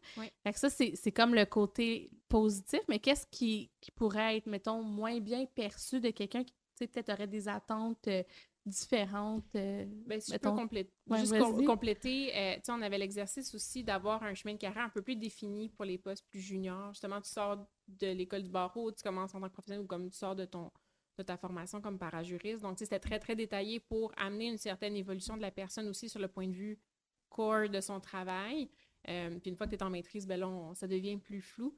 Fait 0.42 0.52
que 0.52 0.58
ça, 0.58 0.70
c'est 0.70 1.12
comme 1.12 1.34
le 1.34 1.44
côté 1.44 2.10
positif, 2.28 2.80
mais 2.88 2.98
qu'est-ce 2.98 3.26
qui, 3.30 3.70
qui, 3.80 3.90
pourrait 3.90 4.38
être, 4.38 4.46
mettons, 4.46 4.82
moins 4.82 5.20
bien 5.20 5.46
perçu 5.46 6.00
de 6.00 6.10
quelqu'un 6.10 6.44
qui 6.44 6.54
peut-être 6.78 7.12
aurait 7.12 7.28
des 7.28 7.48
attentes 7.48 8.08
euh, 8.08 8.22
différentes. 8.66 9.54
Euh, 9.56 9.84
ben, 10.06 10.20
si 10.20 10.32
je 10.32 10.38
peux 10.38 10.50
compléter, 10.50 10.92
juste 11.10 11.66
compléter, 11.66 12.32
euh, 12.34 12.56
on 12.68 12.82
avait 12.82 12.98
l'exercice 12.98 13.54
aussi 13.54 13.84
d'avoir 13.84 14.22
un 14.22 14.34
chemin 14.34 14.54
de 14.54 14.58
carrière 14.58 14.84
un 14.84 14.88
peu 14.90 15.02
plus 15.02 15.16
défini 15.16 15.68
pour 15.68 15.84
les 15.84 15.98
postes 15.98 16.26
plus 16.30 16.40
juniors. 16.40 16.92
Justement, 16.92 17.20
tu 17.20 17.30
sors 17.30 17.66
de 17.88 18.06
l'école 18.08 18.42
du 18.42 18.50
barreau, 18.50 18.90
tu 18.92 19.02
commences 19.02 19.34
en 19.34 19.40
tant 19.40 19.48
que 19.48 19.52
professionnel 19.52 19.84
ou 19.84 19.86
comme 19.86 20.08
tu 20.10 20.16
sors 20.16 20.34
de 20.34 20.44
ton 20.44 20.70
de 21.16 21.22
ta 21.22 21.36
formation 21.36 21.80
comme 21.80 21.96
parajuriste. 21.96 22.62
Donc, 22.62 22.76
c'était 22.76 22.98
très, 22.98 23.20
très 23.20 23.36
détaillé 23.36 23.78
pour 23.78 24.10
amener 24.16 24.48
une 24.48 24.58
certaine 24.58 24.96
évolution 24.96 25.36
de 25.36 25.42
la 25.42 25.52
personne 25.52 25.86
aussi 25.86 26.08
sur 26.08 26.18
le 26.18 26.26
point 26.26 26.48
de 26.48 26.54
vue 26.54 26.80
core 27.28 27.68
de 27.68 27.80
son 27.80 28.00
travail. 28.00 28.68
Euh, 29.08 29.38
puis 29.38 29.48
une 29.48 29.56
fois 29.56 29.68
que 29.68 29.76
tu 29.76 29.76
es 29.76 29.82
en 29.84 29.90
maîtrise, 29.90 30.26
ben 30.26 30.40
là, 30.40 30.72
ça 30.74 30.88
devient 30.88 31.16
plus 31.18 31.40
flou. 31.40 31.76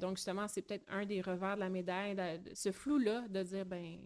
donc, 0.00 0.16
justement, 0.16 0.48
c'est 0.48 0.62
peut-être 0.62 0.86
un 0.88 1.04
des 1.04 1.20
revers 1.20 1.56
de 1.56 1.60
la 1.60 1.68
médaille, 1.68 2.16
ce 2.54 2.72
flou-là, 2.72 3.28
de 3.28 3.42
dire, 3.42 3.66
ben 3.66 3.98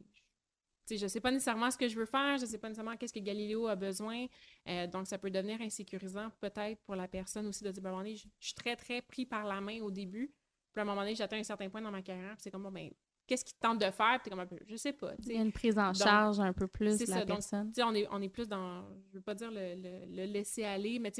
je 0.96 1.04
ne 1.04 1.08
sais 1.08 1.20
pas 1.20 1.30
nécessairement 1.30 1.70
ce 1.70 1.78
que 1.78 1.88
je 1.88 1.96
veux 1.96 2.06
faire, 2.06 2.36
je 2.38 2.42
ne 2.42 2.46
sais 2.46 2.58
pas 2.58 2.68
nécessairement 2.68 2.96
qu'est-ce 2.96 3.12
que 3.12 3.20
Galiléo 3.20 3.66
a 3.66 3.76
besoin. 3.76 4.26
Euh, 4.68 4.86
donc, 4.86 5.06
ça 5.06 5.18
peut 5.18 5.30
devenir 5.30 5.60
insécurisant 5.60 6.30
peut-être 6.40 6.80
pour 6.82 6.96
la 6.96 7.08
personne 7.08 7.46
aussi 7.46 7.64
de 7.64 7.70
dire, 7.70 7.82
ben, 7.82 7.90
à 7.90 7.92
un 7.92 7.96
moment 7.96 8.04
donné, 8.04 8.16
je, 8.16 8.26
suis 8.40 8.54
très, 8.54 8.76
très 8.76 9.02
pris 9.02 9.26
par 9.26 9.44
la 9.44 9.60
main 9.60 9.80
au 9.80 9.90
début. 9.90 10.32
Puis 10.72 10.80
à 10.80 10.82
un 10.82 10.84
moment 10.86 11.02
donné, 11.02 11.14
j'atteins 11.14 11.38
un 11.38 11.42
certain 11.44 11.68
point 11.68 11.82
dans 11.82 11.90
ma 11.90 12.02
carrière, 12.02 12.32
puis 12.32 12.42
c'est 12.42 12.50
comme, 12.50 12.68
ben, 12.72 12.90
qu'est-ce 13.26 13.44
qui 13.44 13.54
te 13.54 13.60
tente 13.60 13.78
de 13.78 13.90
faire? 13.90 14.18
Puis 14.22 14.30
comme 14.30 14.40
un 14.40 14.46
peu, 14.46 14.58
je 14.66 14.76
sais 14.76 14.92
pas. 14.92 15.12
Il 15.18 15.32
y 15.32 15.38
a 15.38 15.42
une 15.42 15.52
prise 15.52 15.78
en 15.78 15.92
charge 15.92 16.40
un 16.40 16.52
peu 16.52 16.66
plus 16.66 16.98
de 16.98 17.10
la 17.10 17.26
personne. 17.26 17.72
on, 17.78 17.94
est, 17.94 18.06
on 18.10 18.22
est 18.22 18.28
plus 18.28 18.48
dans, 18.48 18.84
je 19.10 19.16
veux 19.16 19.22
pas 19.22 19.34
dire 19.34 19.50
le, 19.50 19.74
le, 19.74 20.24
laisser 20.24 20.64
aller, 20.64 20.98
mais 20.98 21.12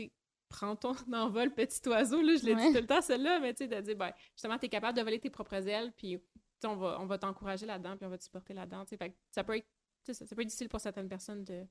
prends 0.49 0.77
ton 0.77 0.93
envol, 1.13 1.53
petit 1.53 1.87
oiseau. 1.89 2.21
Là, 2.21 2.37
je 2.37 2.45
l'ai 2.45 2.55
dit 2.55 2.73
tout 2.73 2.81
le 2.81 2.87
temps, 2.87 3.01
celle-là, 3.01 3.41
mais 3.41 3.55
tu 3.55 3.65
sais, 3.65 3.69
de 3.69 3.81
dire, 3.81 3.97
ben, 3.97 4.13
justement, 4.35 4.59
tu 4.59 4.67
es 4.67 4.69
capable 4.69 4.97
de 4.97 5.03
voler 5.03 5.19
tes 5.19 5.31
propres 5.31 5.67
ailes, 5.69 5.93
puis 5.97 6.19
on 6.67 6.77
va, 6.77 6.99
on 7.01 7.07
va 7.07 7.19
t'encourager 7.19 7.67
là-dedans, 7.67 7.97
puis 7.97 8.07
on 8.07 8.11
va 8.11 8.19
te 8.19 8.25
supporter 8.25 8.55
là-dedans. 8.55 8.85
Ça 9.31 9.45
peut, 9.45 9.57
être, 9.57 9.67
ça, 10.03 10.15
ça 10.15 10.35
peut 10.35 10.43
être 10.43 10.49
difficile 10.49 10.69
pour 10.69 10.81
certaines 10.81 11.09
personnes 11.09 11.45
de, 11.45 11.65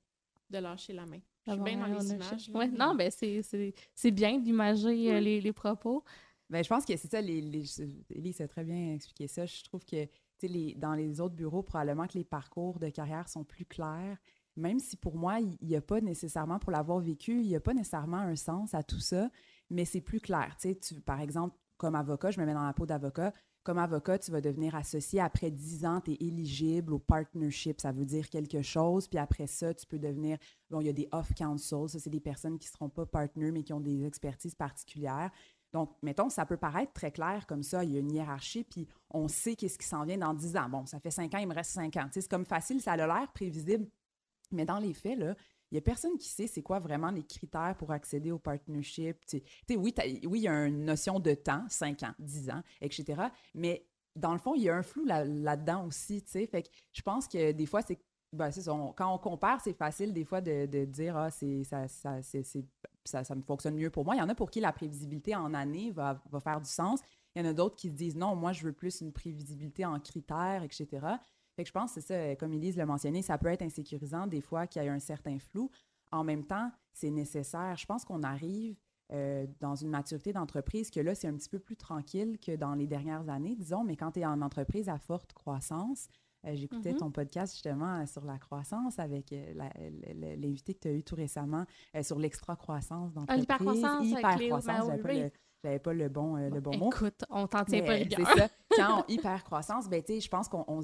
de 0.52 0.58
lâcher 0.58 0.94
la 0.94 1.06
main. 1.06 1.20
Je 1.48 1.54
suis 1.54 1.62
bien 1.62 1.78
dans 1.78 1.86
les 1.86 2.12
images. 2.12 2.50
Ouais, 2.54 2.68
non, 2.68 2.96
ben 2.96 3.12
c'est 3.12 4.12
bien 4.12 4.40
d'imager 4.40 5.14
euh, 5.14 5.20
les, 5.20 5.42
les, 5.42 5.54
propos. 5.54 6.04
Ben, 6.50 6.64
je 6.64 6.70
pense 6.70 6.86
que 6.86 6.96
c'est 6.98 7.10
ça, 7.10 7.22
les, 7.22 7.42
les, 7.42 8.42
a 8.42 8.48
très 8.48 8.64
bien 8.64 8.94
expliqué 8.94 9.28
ça. 9.28 9.46
Je 9.46 9.64
trouve 9.64 9.86
que 9.86 10.08
les, 10.44 10.76
dans 10.76 10.94
les 10.94 11.22
autres 11.22 11.36
bureaux, 11.36 11.64
probablement 11.64 12.08
que 12.08 12.18
les 12.18 12.24
parcours 12.24 12.80
de 12.80 12.90
carrière 12.90 13.28
sont 13.30 13.44
plus 13.44 13.66
clairs. 13.66 14.18
Même 14.58 14.80
si 14.80 14.98
pour 14.98 15.16
moi, 15.16 15.40
il 15.40 15.58
n'y 15.62 15.76
a 15.76 15.82
pas 15.82 16.02
nécessairement, 16.02 16.60
pour 16.60 16.72
l'avoir 16.72 17.00
vécu, 17.00 17.40
il 17.40 17.48
n'y 17.48 17.56
a 17.56 17.62
pas 17.62 17.74
nécessairement 17.74 18.18
un 18.18 18.36
sens 18.36 18.74
à 18.74 18.84
tout 18.84 19.00
ça, 19.00 19.30
mais 19.70 19.86
c'est 19.86 20.02
plus 20.02 20.20
clair. 20.20 20.58
Tu, 20.60 20.76
par 21.02 21.22
exemple, 21.22 21.56
comme 21.78 21.96
avocat, 21.96 22.32
je 22.32 22.40
me 22.40 22.46
mets 22.46 22.54
dans 22.54 22.66
la 22.66 22.74
peau 22.74 22.86
d'avocat, 22.86 23.34
comme 23.64 23.78
avocat, 23.78 24.18
tu 24.18 24.32
vas 24.32 24.42
devenir 24.42 24.76
associé. 24.76 25.20
Après 25.20 25.52
10 25.52 25.86
ans, 25.86 26.02
tu 26.02 26.12
es 26.12 26.18
éligible 26.20 26.94
au 26.94 27.00
partnership. 27.00 27.80
Ça 27.80 27.92
veut 27.92 28.06
dire 28.06 28.30
quelque 28.30 28.62
chose. 28.62 29.08
Puis 29.08 29.20
après 29.20 29.48
ça, 29.48 29.74
tu 29.74 29.86
peux 29.86 30.00
devenir. 30.00 30.38
Bon, 30.70 30.82
il 30.82 30.88
y 30.88 30.90
a 30.90 30.94
des 30.94 31.08
off-counsel. 31.12 31.90
Ça, 31.90 32.00
c'est 32.00 32.10
des 32.10 32.20
personnes 32.20 32.58
qui 32.58 32.68
ne 32.68 32.72
seront 32.72 32.90
pas 32.90 33.06
partners, 33.06 33.52
mais 33.52 33.64
qui 33.64 33.74
ont 33.74 33.80
des 33.80 34.06
expertises 34.06 34.56
particulières. 34.56 35.32
Donc, 35.74 35.96
mettons, 36.02 36.30
ça 36.30 36.46
peut 36.46 36.58
paraître 36.58 36.92
très 36.92 37.12
clair 37.12 37.46
comme 37.48 37.64
ça. 37.64 37.84
Il 37.84 37.92
y 37.92 37.98
a 37.98 38.00
une 38.00 38.12
hiérarchie, 38.12 38.64
puis 38.64 38.88
on 39.10 39.28
sait 39.28 39.56
qu'est-ce 39.56 39.78
qui 39.78 39.88
s'en 39.88 40.04
vient 40.04 40.18
dans 40.18 40.34
10 40.34 40.58
ans. 40.58 40.70
Bon, 40.70 40.86
ça 40.86 41.00
fait 41.00 41.12
5 41.12 41.34
ans, 41.34 41.38
il 41.38 41.48
me 41.48 41.54
reste 41.54 41.72
5 41.72 41.96
ans. 41.98 42.10
c'est 42.12 42.28
comme 42.28 42.46
facile, 42.46 42.82
ça 42.82 42.94
a 42.94 42.98
l'air 42.98 43.32
prévisible. 43.34 43.88
Mais 44.52 44.66
dans 44.66 44.80
les 44.80 44.94
faits, 44.94 45.18
là, 45.18 45.36
il 45.72 45.76
n'y 45.76 45.78
a 45.78 45.82
personne 45.82 46.18
qui 46.18 46.28
sait 46.28 46.48
c'est 46.48 46.62
quoi 46.62 46.80
vraiment 46.80 47.12
les 47.12 47.24
critères 47.24 47.76
pour 47.78 47.92
accéder 47.92 48.32
au 48.32 48.40
partnership. 48.40 49.18
oui, 49.70 49.94
oui, 50.26 50.40
il 50.40 50.44
y 50.44 50.48
a 50.48 50.66
une 50.66 50.84
notion 50.84 51.20
de 51.20 51.34
temps, 51.34 51.64
5 51.70 52.04
ans, 52.04 52.14
10 52.20 52.50
ans, 52.50 52.62
etc. 52.82 53.22
Mais 53.56 53.88
dans 54.16 54.34
le 54.34 54.40
fond, 54.40 54.54
il 54.56 54.64
y 54.64 54.70
a 54.70 54.76
un 54.76 54.84
flou 54.84 55.06
là-dedans 55.06 55.88
aussi. 55.88 56.20
Fait 56.22 56.64
que 56.64 56.70
je 56.92 57.02
pense 57.02 57.28
que 57.28 57.54
des 57.54 57.66
fois, 57.66 57.82
c'est 57.82 58.00
ben, 58.34 58.50
quand 58.96 59.14
on 59.14 59.18
compare, 59.18 59.60
c'est 59.62 59.74
facile 59.74 60.14
des 60.14 60.24
fois 60.24 60.40
de, 60.40 60.86
dire 60.86 61.18
Ah, 61.18 61.30
c'est, 61.32 61.64
ça, 61.64 61.88
ça, 61.88 62.22
ça, 63.04 63.24
ça, 63.24 63.36
me 63.36 63.42
fonctionne 63.42 63.76
mieux 63.76 63.90
pour 63.90 64.06
moi. 64.06 64.16
Il 64.16 64.20
y 64.20 64.22
en 64.22 64.30
a 64.30 64.36
pour 64.36 64.52
qui 64.52 64.62
la 64.62 64.72
prévisibilité 64.72 65.36
en 65.36 65.54
année 65.54 65.92
va, 65.92 66.22
va 66.32 66.40
faire 66.40 66.62
du 66.62 66.70
sens. 66.70 67.02
Il 67.36 67.42
y 67.44 67.46
en 67.46 67.50
a 67.50 67.54
d'autres 67.54 67.76
qui 67.76 67.90
se 67.90 67.96
disent 67.96 68.16
non, 68.16 68.36
moi, 68.36 68.54
je 68.54 68.64
veux 68.64 68.74
plus 68.74 69.02
une 69.02 69.12
prévisibilité 69.12 69.86
en 69.86 70.00
critères, 70.00 70.64
etc. 70.64 70.88
Fait 71.56 71.64
que 71.64 71.68
je 71.68 71.74
pense 71.74 71.94
que 71.94 72.02
c'est 72.02 72.08
ça, 72.08 72.36
comme 72.36 72.54
Elise 72.54 72.78
l'a 72.78 72.86
mentionné, 72.86 73.22
ça 73.22 73.38
peut 73.38 73.48
être 73.48 73.62
insécurisant 73.62 74.28
des 74.28 74.42
fois 74.42 74.68
qu'il 74.68 74.82
y 74.82 74.86
ait 74.86 74.90
un 74.90 75.00
certain 75.00 75.38
flou. 75.40 75.70
En 76.12 76.24
même 76.24 76.46
temps, 76.46 76.72
c'est 76.94 77.10
nécessaire. 77.10 77.76
Je 77.78 77.86
pense 77.86 78.06
qu'on 78.06 78.24
arrive 78.24 78.78
euh, 79.14 79.46
dans 79.60 79.76
une 79.76 79.90
maturité 79.90 80.34
d'entreprise 80.34 80.90
que 80.90 81.00
là, 81.00 81.16
c'est 81.16 81.28
un 81.28 81.36
petit 81.36 81.50
peu 81.50 81.60
plus 81.60 81.76
tranquille 81.76 82.38
que 82.40 82.56
dans 82.56 82.76
les 82.76 82.88
dernières 82.88 83.30
années, 83.30 83.56
disons, 83.56 83.84
mais 83.84 83.96
quand 83.96 84.12
tu 84.12 84.22
es 84.22 84.26
en 84.26 84.42
entreprise 84.42 84.90
à 84.90 84.98
forte 84.98 85.34
croissance, 85.34 86.08
euh, 86.46 86.56
j'écoutais 86.56 86.94
mm-hmm. 86.94 86.98
ton 86.98 87.12
podcast 87.12 87.54
justement 87.54 88.06
sur 88.08 88.26
la 88.26 88.40
croissance 88.40 88.98
avec 89.00 89.32
euh, 89.32 89.54
l'invité 90.38 90.74
que 90.74 90.80
tu 90.80 90.88
as 90.88 90.94
eu 90.94 91.04
tout 91.04 91.16
récemment 91.16 91.66
sur 92.02 92.18
l'extra-croissance 92.18 93.12
ah, 93.12 93.20
d'entreprise. 93.20 93.44
Hyper-croissance, 93.44 94.06
hyper-croissance, 94.08 94.92
j'avais 95.64 95.80
pas 95.80 95.94
le 95.94 96.10
bon, 96.10 96.38
euh, 96.38 96.50
le 96.50 96.60
bon 96.60 96.76
mot. 96.78 96.90
Écoute, 96.92 97.24
on 97.30 97.48
t'en 97.48 97.64
tient 97.64 97.84
pas 97.84 97.94
rigueur. 97.94 98.50
Quand 98.76 99.06
hyper-croissance, 99.08 99.90
ben, 99.90 100.04
je 100.08 100.28
pense 100.28 100.48
qu'on 100.48 100.82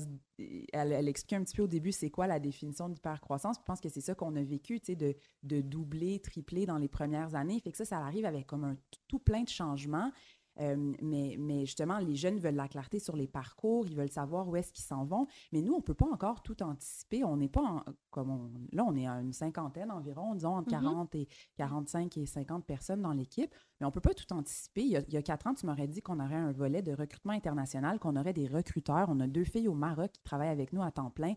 elle, 0.73 1.07
explique 1.07 1.33
un 1.33 1.43
petit 1.43 1.55
peu 1.55 1.63
au 1.63 1.67
début 1.67 1.91
c'est 1.91 2.09
quoi 2.09 2.27
la 2.27 2.39
définition 2.39 2.89
d'hyper-croissance? 2.89 3.57
Je 3.59 3.63
pense 3.63 3.81
que 3.81 3.89
c'est 3.89 4.01
ça 4.01 4.15
qu'on 4.15 4.35
a 4.35 4.43
vécu, 4.43 4.79
de, 4.79 5.15
de 5.43 5.61
doubler, 5.61 6.19
tripler 6.19 6.65
dans 6.65 6.77
les 6.77 6.87
premières 6.87 7.35
années. 7.35 7.59
Fait 7.59 7.71
que 7.71 7.77
ça, 7.77 7.85
ça 7.85 7.99
arrive 7.99 8.25
avec 8.25 8.47
comme 8.47 8.63
un 8.63 8.77
tout 9.07 9.19
plein 9.19 9.43
de 9.43 9.49
changements. 9.49 10.11
Euh, 10.59 10.93
mais, 11.01 11.35
mais, 11.39 11.65
justement, 11.65 11.99
les 11.99 12.15
jeunes 12.15 12.39
veulent 12.39 12.55
la 12.55 12.67
clarté 12.67 12.99
sur 12.99 13.15
les 13.15 13.27
parcours, 13.27 13.85
ils 13.87 13.95
veulent 13.95 14.11
savoir 14.11 14.47
où 14.47 14.55
est-ce 14.55 14.71
qu'ils 14.71 14.85
s'en 14.85 15.05
vont. 15.05 15.27
Mais 15.51 15.61
nous, 15.61 15.73
on 15.73 15.77
ne 15.77 15.83
peut 15.83 15.93
pas 15.93 16.07
encore 16.11 16.41
tout 16.41 16.61
anticiper. 16.63 17.23
On 17.23 17.37
n'est 17.37 17.49
pas 17.49 17.83
comme 18.09 18.67
là, 18.71 18.83
on 18.87 18.95
est 18.95 19.07
à 19.07 19.21
une 19.21 19.33
cinquantaine 19.33 19.91
environ, 19.91 20.33
disons 20.33 20.55
entre 20.55 20.69
40 20.69 21.13
mm-hmm. 21.13 21.17
et 21.19 21.27
45 21.57 22.17
et 22.17 22.25
50 22.25 22.65
personnes 22.65 23.01
dans 23.01 23.13
l'équipe. 23.13 23.53
Mais 23.79 23.85
on 23.85 23.89
ne 23.89 23.93
peut 23.93 24.01
pas 24.01 24.13
tout 24.13 24.31
anticiper. 24.33 24.83
Il 24.83 24.91
y, 24.91 25.17
a, 25.17 25.21
quatre 25.21 25.47
ans, 25.47 25.53
tu 25.53 25.65
m'aurais 25.65 25.87
dit 25.87 26.01
qu'on 26.01 26.19
aurait 26.19 26.35
un 26.35 26.51
volet 26.51 26.81
de 26.81 26.93
recrutement 26.93 27.33
international, 27.33 27.99
qu'on 27.99 28.15
aurait 28.15 28.33
des 28.33 28.47
recruteurs. 28.47 29.07
On 29.09 29.19
a 29.19 29.27
deux 29.27 29.43
filles 29.43 29.67
au 29.67 29.75
Maroc 29.75 30.11
qui 30.13 30.23
travaillent 30.23 30.49
avec 30.49 30.73
nous 30.73 30.81
à 30.81 30.91
temps 30.91 31.11
plein. 31.11 31.33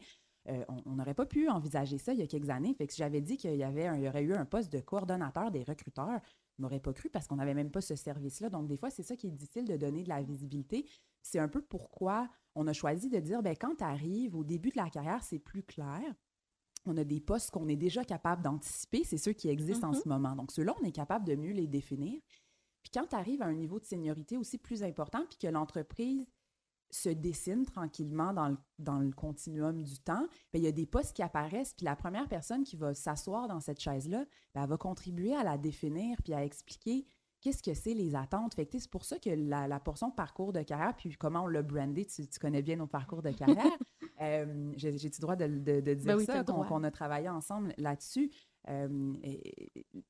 Euh, 0.49 0.65
on 0.87 0.93
n'aurait 0.93 1.15
pas 1.15 1.27
pu 1.27 1.51
envisager 1.51 1.99
ça 1.99 2.15
il 2.15 2.19
y 2.19 2.23
a 2.23 2.27
quelques 2.27 2.49
années. 2.49 2.75
Fait 2.75 2.87
que 2.87 2.93
si 2.95 2.99
j'avais 2.99 3.21
dit 3.21 3.37
qu'il 3.37 3.55
y, 3.55 3.63
avait 3.63 3.91
il 3.97 4.05
y 4.05 4.09
aurait 4.09 4.23
eu 4.23 4.33
un 4.33 4.47
poste 4.47 4.73
de 4.73 4.81
coordonnateur 4.81 5.51
des 5.51 5.63
recruteurs, 5.63 6.21
m'aurait 6.61 6.81
pas 6.81 6.93
cru 6.93 7.11
parce 7.11 7.27
qu'on 7.27 7.37
n'avait 7.37 7.55
même 7.55 7.71
pas 7.71 7.81
ce 7.81 7.95
service-là. 7.95 8.51
Donc, 8.51 8.69
des 8.69 8.77
fois, 8.77 8.91
c'est 8.91 9.03
ça 9.03 9.17
qui 9.17 9.27
est 9.27 9.31
difficile 9.31 9.67
de 9.67 9.77
donner 9.77 10.03
de 10.03 10.09
la 10.09 10.23
visibilité. 10.23 10.87
C'est 11.23 11.39
un 11.39 11.49
peu 11.49 11.63
pourquoi 11.63 12.29
on 12.55 12.67
a 12.67 12.73
choisi 12.73 13.09
de 13.09 13.19
dire, 13.19 13.43
ben 13.43 13.57
quand 13.57 13.77
tu 13.77 13.85
arrives 13.85 14.37
au 14.37 14.45
début 14.45 14.71
de 14.71 14.77
la 14.77 14.91
carrière, 14.91 15.23
c'est 15.23 15.39
plus 15.39 15.63
clair. 15.63 16.03
On 16.87 16.97
a 16.97 17.05
des 17.05 17.21
postes 17.21 17.51
qu'on 17.51 17.69
est 17.69 17.77
déjà 17.77 18.05
capable 18.05 18.43
d'anticiper, 18.43 19.05
c'est 19.05 19.19
ceux 19.19 19.33
qui 19.33 19.49
existent 19.49 19.89
en 19.89 19.93
mm-hmm. 19.93 20.03
ce 20.03 20.09
moment. 20.09 20.35
Donc, 20.35 20.51
ceux-là, 20.51 20.75
on 20.81 20.85
est 20.85 20.93
capable 20.93 21.27
de 21.27 21.35
mieux 21.35 21.53
les 21.53 21.67
définir. 21.67 22.21
Puis 22.83 22.91
quand 22.93 23.07
tu 23.07 23.17
arrives 23.17 23.43
à 23.43 23.47
un 23.47 23.55
niveau 23.55 23.79
de 23.79 23.85
seniorité 23.85 24.37
aussi 24.37 24.59
plus 24.59 24.83
important, 24.83 25.25
puis 25.29 25.39
que 25.39 25.47
l'entreprise 25.47 26.33
se 26.91 27.09
dessine 27.09 27.65
tranquillement 27.65 28.33
dans 28.33 28.49
le, 28.49 28.57
dans 28.79 28.99
le 28.99 29.11
continuum 29.11 29.83
du 29.83 29.99
temps, 29.99 30.27
bien, 30.53 30.61
il 30.61 30.63
y 30.63 30.67
a 30.67 30.73
des 30.73 30.87
postes 30.87 31.15
qui 31.15 31.23
apparaissent, 31.23 31.75
puis 31.75 31.85
la 31.85 31.97
première 31.97 32.29
personne 32.29 32.65
qui 32.65 32.77
va 32.77 32.95
s'asseoir 32.95 33.49
dans 33.49 33.61
cette 33.61 33.81
chaise-là, 33.81 34.25
ben, 34.55 34.63
elle 34.63 34.69
va 34.69 34.77
contribuer 34.77 35.35
à 35.35 35.45
la 35.45 35.59
définir, 35.59 36.21
puis 36.23 36.35
à 36.35 36.45
expliquer 36.45 37.07
qu'est-ce 37.41 37.63
que 37.63 37.75
c'est 37.75 37.95
les 37.95 38.15
attentes. 38.15 38.55
Fait 38.55 38.69
c'est 38.73 38.91
pour 38.91 39.05
ça 39.05 39.19
que 39.19 39.31
la, 39.31 39.67
la, 39.67 39.81
portion 39.81 40.11
parcours 40.11 40.53
de 40.53 40.63
carrière, 40.63 40.95
puis 40.97 41.17
comment 41.17 41.45
on 41.45 41.47
l'a 41.47 41.63
brandé, 41.63 42.07
tu, 42.07 42.27
connais 42.41 42.63
bien 42.63 42.77
nos 42.77 42.87
parcours 42.87 43.23
de 43.23 43.31
carrière. 43.31 43.65
euh, 44.21 44.73
J'ai-tu 44.77 45.07
le 45.07 45.21
droit 45.21 45.37
de, 45.37 45.47
de, 45.47 45.81
de 45.81 45.95
dire 45.95 46.17
ben 46.17 46.25
ça, 46.25 46.45
qu'on 46.45 46.85
a 46.85 46.91
travaillé 46.91 47.29
ensemble 47.29 47.75
là-dessus? 47.79 48.31
Euh, 48.69 49.15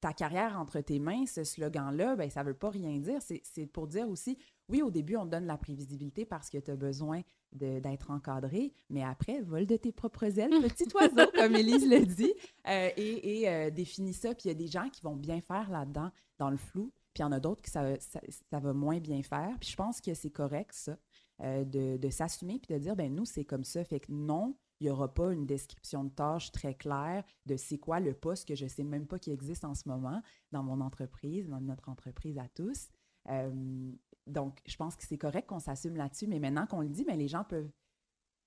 ta 0.01 0.13
carrière 0.13 0.59
entre 0.59 0.81
tes 0.81 0.99
mains, 0.99 1.25
ce 1.27 1.45
slogan-là, 1.45 2.17
ben, 2.17 2.29
ça 2.31 2.43
ne 2.43 2.49
veut 2.49 2.55
pas 2.55 2.71
rien 2.71 2.99
dire. 2.99 3.21
C'est 3.23 3.67
pour 3.67 3.87
dire 3.87 4.09
aussi, 4.09 4.39
oui, 4.69 4.83
au 4.83 4.91
début, 4.91 5.17
on 5.17 5.25
te 5.25 5.31
donne 5.31 5.47
la 5.47 5.57
prévisibilité 5.57 6.25
parce 6.25 6.51
que 6.51 6.59
tu 6.59 6.71
as 6.71 6.77
besoin 6.77 7.23
d'être 7.53 8.11
encadré, 8.11 8.73
mais 8.89 9.03
après, 9.03 9.41
vol 9.41 9.67
de 9.67 9.77
tes 9.77 9.93
propres 9.93 10.39
ailes, 10.39 10.51
petit 10.63 10.89
oiseau, 10.95 11.31
comme 11.35 11.55
Élise 11.57 11.89
le 11.89 12.05
dit, 12.05 12.33
euh, 12.69 12.91
et, 12.97 13.49
euh, 13.49 13.71
définis 13.71 14.15
ça. 14.15 14.35
Puis 14.35 14.45
il 14.45 14.49
y 14.49 14.51
a 14.53 14.55
des 14.55 14.69
gens 14.69 14.89
qui 14.89 15.03
vont 15.03 15.17
bien 15.17 15.41
faire 15.41 15.71
là-dedans, 15.71 16.11
dans 16.39 16.51
le 16.51 16.57
flou, 16.57 16.93
puis 17.13 17.21
il 17.21 17.23
y 17.23 17.25
en 17.25 17.33
a 17.33 17.41
d'autres 17.41 17.63
qui 17.63 17.71
ça, 17.71 17.85
ça, 17.99 18.59
va 18.59 18.73
moins 18.73 18.99
bien 18.99 19.23
faire. 19.23 19.57
Puis 19.61 19.71
je 19.71 19.77
pense 19.77 20.01
que 20.01 20.15
c'est 20.15 20.31
correct, 20.31 20.73
ça, 20.73 20.97
de, 21.41 21.97
de 21.97 22.11
s'assumer 22.11 22.59
puis 22.59 22.75
de 22.75 22.81
dire, 22.81 22.97
ben 22.97 23.15
nous, 23.15 23.25
c'est 23.25 23.45
comme 23.45 23.65
ça. 23.65 23.85
Fait 23.85 24.01
que 24.01 24.11
non, 24.11 24.57
il 24.81 24.85
n'y 24.85 24.91
aura 24.91 25.13
pas 25.13 25.33
une 25.33 25.47
description 25.47 26.05
de 26.05 26.11
tâche 26.11 26.53
très 26.53 26.75
claire 26.75 27.25
de 27.47 27.57
c'est 27.57 27.79
quoi 27.79 28.01
le 28.01 28.15
poste 28.15 28.49
que 28.49 28.55
je 28.55 28.65
ne 28.65 28.69
sais 28.69 28.85
même 28.85 29.07
pas 29.07 29.19
qui 29.19 29.31
existe 29.31 29.65
en 29.65 29.75
ce 29.75 29.89
moment 29.89 30.23
dans 30.53 30.63
mon 30.63 30.81
entreprise, 30.81 31.49
dans 31.49 31.61
notre 31.61 31.89
entreprise 31.89 32.39
à 32.39 32.49
tous. 32.49 32.89
Euh, 33.29 33.93
donc, 34.27 34.61
je 34.67 34.77
pense 34.77 34.97
que 34.97 35.05
c'est 35.07 35.19
correct 35.19 35.47
qu'on 35.49 35.59
s'assume 35.59 35.97
là-dessus, 35.97 36.27
mais 36.27 36.39
maintenant 36.39 36.67
qu'on 36.67 36.81
le 36.81 36.89
dit, 36.89 37.05
mais 37.07 37.17
les 37.17 37.29
gens 37.29 37.45
peuvent 37.45 37.71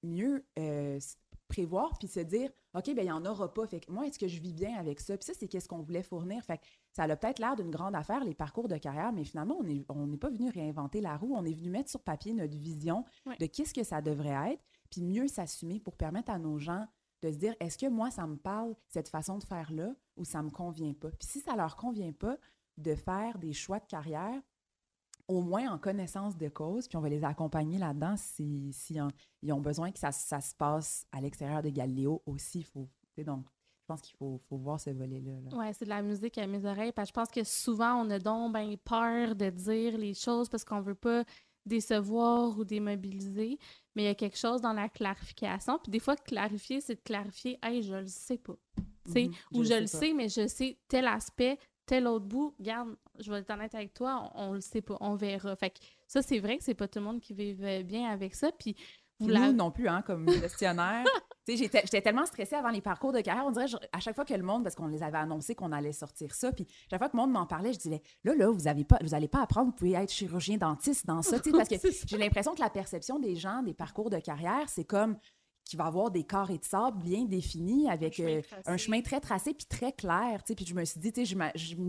mieux 0.01 0.45
euh, 0.59 0.99
prévoir 1.47 1.97
puis 1.97 2.07
se 2.07 2.19
dire 2.19 2.49
OK, 2.73 2.85
bien, 2.85 3.03
il 3.03 3.05
n'y 3.05 3.11
en 3.11 3.25
aura 3.25 3.53
pas. 3.53 3.67
Fait 3.67 3.79
que 3.79 3.91
moi, 3.91 4.07
est-ce 4.07 4.17
que 4.17 4.27
je 4.27 4.39
vis 4.39 4.53
bien 4.53 4.75
avec 4.77 4.99
ça? 4.99 5.15
Puis 5.15 5.25
ça, 5.25 5.33
c'est 5.37 5.47
qu'est-ce 5.47 5.67
qu'on 5.67 5.81
voulait 5.81 6.01
fournir. 6.01 6.43
Fait 6.43 6.57
que 6.57 6.63
ça 6.91 7.03
a 7.03 7.15
peut-être 7.15 7.37
l'air 7.37 7.55
d'une 7.55 7.69
grande 7.69 7.95
affaire, 7.95 8.23
les 8.23 8.33
parcours 8.33 8.67
de 8.67 8.77
carrière, 8.77 9.13
mais 9.13 9.23
finalement, 9.23 9.57
on 9.59 9.63
n'est 9.63 9.85
on 9.89 10.17
pas 10.17 10.31
venu 10.31 10.49
réinventer 10.49 10.99
la 10.99 11.15
roue. 11.15 11.35
On 11.35 11.45
est 11.45 11.53
venu 11.53 11.69
mettre 11.69 11.91
sur 11.91 12.01
papier 12.01 12.33
notre 12.33 12.57
vision 12.57 13.05
de 13.39 13.45
qu'est-ce 13.45 13.75
que 13.75 13.83
ça 13.83 14.01
devrait 14.01 14.53
être 14.53 14.63
puis 14.93 15.01
mieux 15.01 15.27
s'assumer 15.27 15.79
pour 15.79 15.95
permettre 15.95 16.31
à 16.31 16.37
nos 16.37 16.59
gens 16.59 16.85
de 17.23 17.31
se 17.31 17.37
dire 17.37 17.55
est-ce 17.59 17.79
que 17.79 17.87
moi, 17.87 18.11
ça 18.11 18.27
me 18.27 18.35
parle, 18.35 18.75
cette 18.89 19.09
façon 19.09 19.39
de 19.39 19.43
faire-là, 19.43 19.95
ou 20.17 20.23
ça 20.23 20.39
ne 20.39 20.45
me 20.45 20.51
convient 20.51 20.93
pas? 20.93 21.09
Puis 21.09 21.27
si 21.27 21.39
ça 21.39 21.53
ne 21.53 21.57
leur 21.57 21.75
convient 21.75 22.11
pas, 22.11 22.37
de 22.77 22.93
faire 22.93 23.39
des 23.39 23.53
choix 23.53 23.79
de 23.79 23.85
carrière, 23.85 24.39
au 25.27 25.41
moins 25.41 25.71
en 25.71 25.79
connaissance 25.79 26.37
de 26.37 26.47
cause, 26.47 26.87
puis 26.87 26.95
on 26.97 27.01
va 27.01 27.09
les 27.09 27.23
accompagner 27.23 27.79
là-dedans 27.79 28.15
si, 28.17 28.71
ils 29.41 29.53
ont 29.53 29.61
besoin 29.61 29.91
que 29.91 29.97
ça, 29.97 30.11
se 30.11 30.55
passe 30.55 31.07
à 31.11 31.21
l'extérieur 31.21 31.63
de 31.63 31.69
Galiléo 31.69 32.21
aussi. 32.27 32.61
Faut, 32.61 32.87
donc, 33.17 33.45
je 33.45 33.85
pense 33.87 34.01
qu'il 34.01 34.15
faut, 34.15 34.41
voir 34.51 34.79
ce 34.79 34.91
volet-là. 34.91 35.31
Oui, 35.53 35.65
c'est 35.73 35.85
de 35.85 35.89
la 35.89 36.03
musique 36.03 36.37
à 36.37 36.45
mes 36.45 36.65
oreilles. 36.65 36.91
Parce 36.91 37.09
que 37.09 37.13
je 37.15 37.21
pense 37.21 37.29
que 37.29 37.43
souvent, 37.43 37.95
on 37.95 38.09
a 38.11 38.19
donc 38.19 38.53
ben, 38.53 38.77
peur 38.77 39.35
de 39.35 39.49
dire 39.49 39.97
les 39.97 40.13
choses 40.13 40.49
parce 40.49 40.63
qu'on 40.63 40.81
veut 40.81 40.95
pas 40.95 41.23
décevoir 41.65 42.57
ou 42.57 42.65
démobiliser, 42.65 43.57
mais 43.95 44.03
il 44.03 44.05
y 44.05 44.09
a 44.09 44.15
quelque 44.15 44.37
chose 44.37 44.61
dans 44.61 44.73
la 44.73 44.89
clarification. 44.89 45.79
Puis 45.79 45.91
des 45.91 45.99
fois, 45.99 46.15
clarifier, 46.15 46.81
c'est 46.81 46.95
de 46.95 47.01
clarifier, 47.01 47.57
hey, 47.63 47.81
je 47.83 47.95
le 47.95 48.07
sais 48.07 48.37
pas. 48.37 48.55
Mhm, 49.07 49.31
ou 49.53 49.63
je, 49.63 49.73
le 49.73 49.87
sais, 49.87 50.13
mais 50.13 50.29
je 50.29 50.47
sais 50.47 50.77
tel 50.87 51.07
aspect, 51.07 51.57
tel 51.85 52.07
autre 52.07 52.25
bout. 52.25 52.55
Regarde, 52.59 52.95
je 53.19 53.31
vais 53.31 53.39
être 53.39 53.49
honnête 53.49 53.75
avec 53.75 53.93
toi, 53.93 54.31
on, 54.35 54.51
ne 54.51 54.55
le 54.55 54.61
sait 54.61 54.81
pas, 54.81 54.97
on 55.01 55.15
verra. 55.15 55.55
Fait 55.55 55.71
que 55.71 55.79
ça, 56.07 56.21
c'est 56.21 56.39
vrai 56.39 56.57
que 56.57 56.63
c'est 56.63 56.73
pas 56.73 56.87
tout 56.87 56.99
le 56.99 57.05
monde 57.05 57.19
qui 57.19 57.33
vive 57.33 57.83
bien 57.83 58.09
avec 58.09 58.35
ça. 58.35 58.51
Puis 58.51 58.75
vous 59.19 59.27
Nous 59.27 59.53
non 59.53 59.71
plus, 59.71 59.87
hein, 59.87 60.01
comme 60.01 60.29
gestionnaire. 60.29 61.05
J'étais 61.47 62.01
tellement 62.01 62.25
stressée 62.25 62.55
avant 62.55 62.69
les 62.69 62.81
parcours 62.81 63.11
de 63.11 63.19
carrière. 63.21 63.45
On 63.45 63.51
dirait, 63.51 63.65
à 63.91 63.99
chaque 63.99 64.15
fois 64.15 64.25
que 64.25 64.33
le 64.33 64.43
monde, 64.43 64.63
parce 64.63 64.75
qu'on 64.75 64.87
les 64.87 65.03
avait 65.03 65.17
annoncés 65.17 65.55
qu'on 65.55 65.71
allait 65.71 65.91
sortir 65.91 66.33
ça, 66.33 66.51
puis 66.51 66.65
chaque 66.89 66.99
fois 66.99 67.09
que 67.09 67.17
le 67.17 67.21
monde 67.21 67.31
m'en 67.31 67.45
parlait, 67.45 67.73
je 67.73 67.79
disais, 67.79 68.01
là, 68.23 68.33
là, 68.35 68.49
vous 68.49 68.61
n'allez 68.61 68.85
pas, 68.85 68.97
vous 69.01 69.27
pas 69.27 69.41
apprendre, 69.41 69.67
vous 69.67 69.75
pouvez 69.75 69.93
être 69.93 70.11
chirurgien 70.11 70.57
dentiste 70.57 71.05
dans 71.05 71.21
ça. 71.21 71.37
parce 71.51 71.69
que 71.69 71.75
j'ai 72.07 72.17
l'impression 72.17 72.55
que 72.55 72.61
la 72.61 72.69
perception 72.69 73.19
des 73.19 73.35
gens 73.35 73.61
des 73.61 73.73
parcours 73.73 74.09
de 74.09 74.19
carrière, 74.19 74.69
c'est 74.69 74.85
comme 74.85 75.17
qu'il 75.65 75.79
va 75.79 75.85
avoir 75.85 76.11
des 76.11 76.23
carrés 76.23 76.57
de 76.57 76.65
sable 76.65 77.01
bien 77.01 77.23
définis 77.25 77.89
avec 77.89 78.21
un 78.65 78.77
chemin, 78.77 78.99
euh, 78.99 79.03
très 79.03 79.19
tracé 79.19 79.53
puis 79.53 79.65
très 79.65 79.93
clair. 79.93 80.43
Puis 80.45 80.65
je 80.65 80.73
me 80.73 80.83
suis 80.83 80.99
dit, 80.99 81.11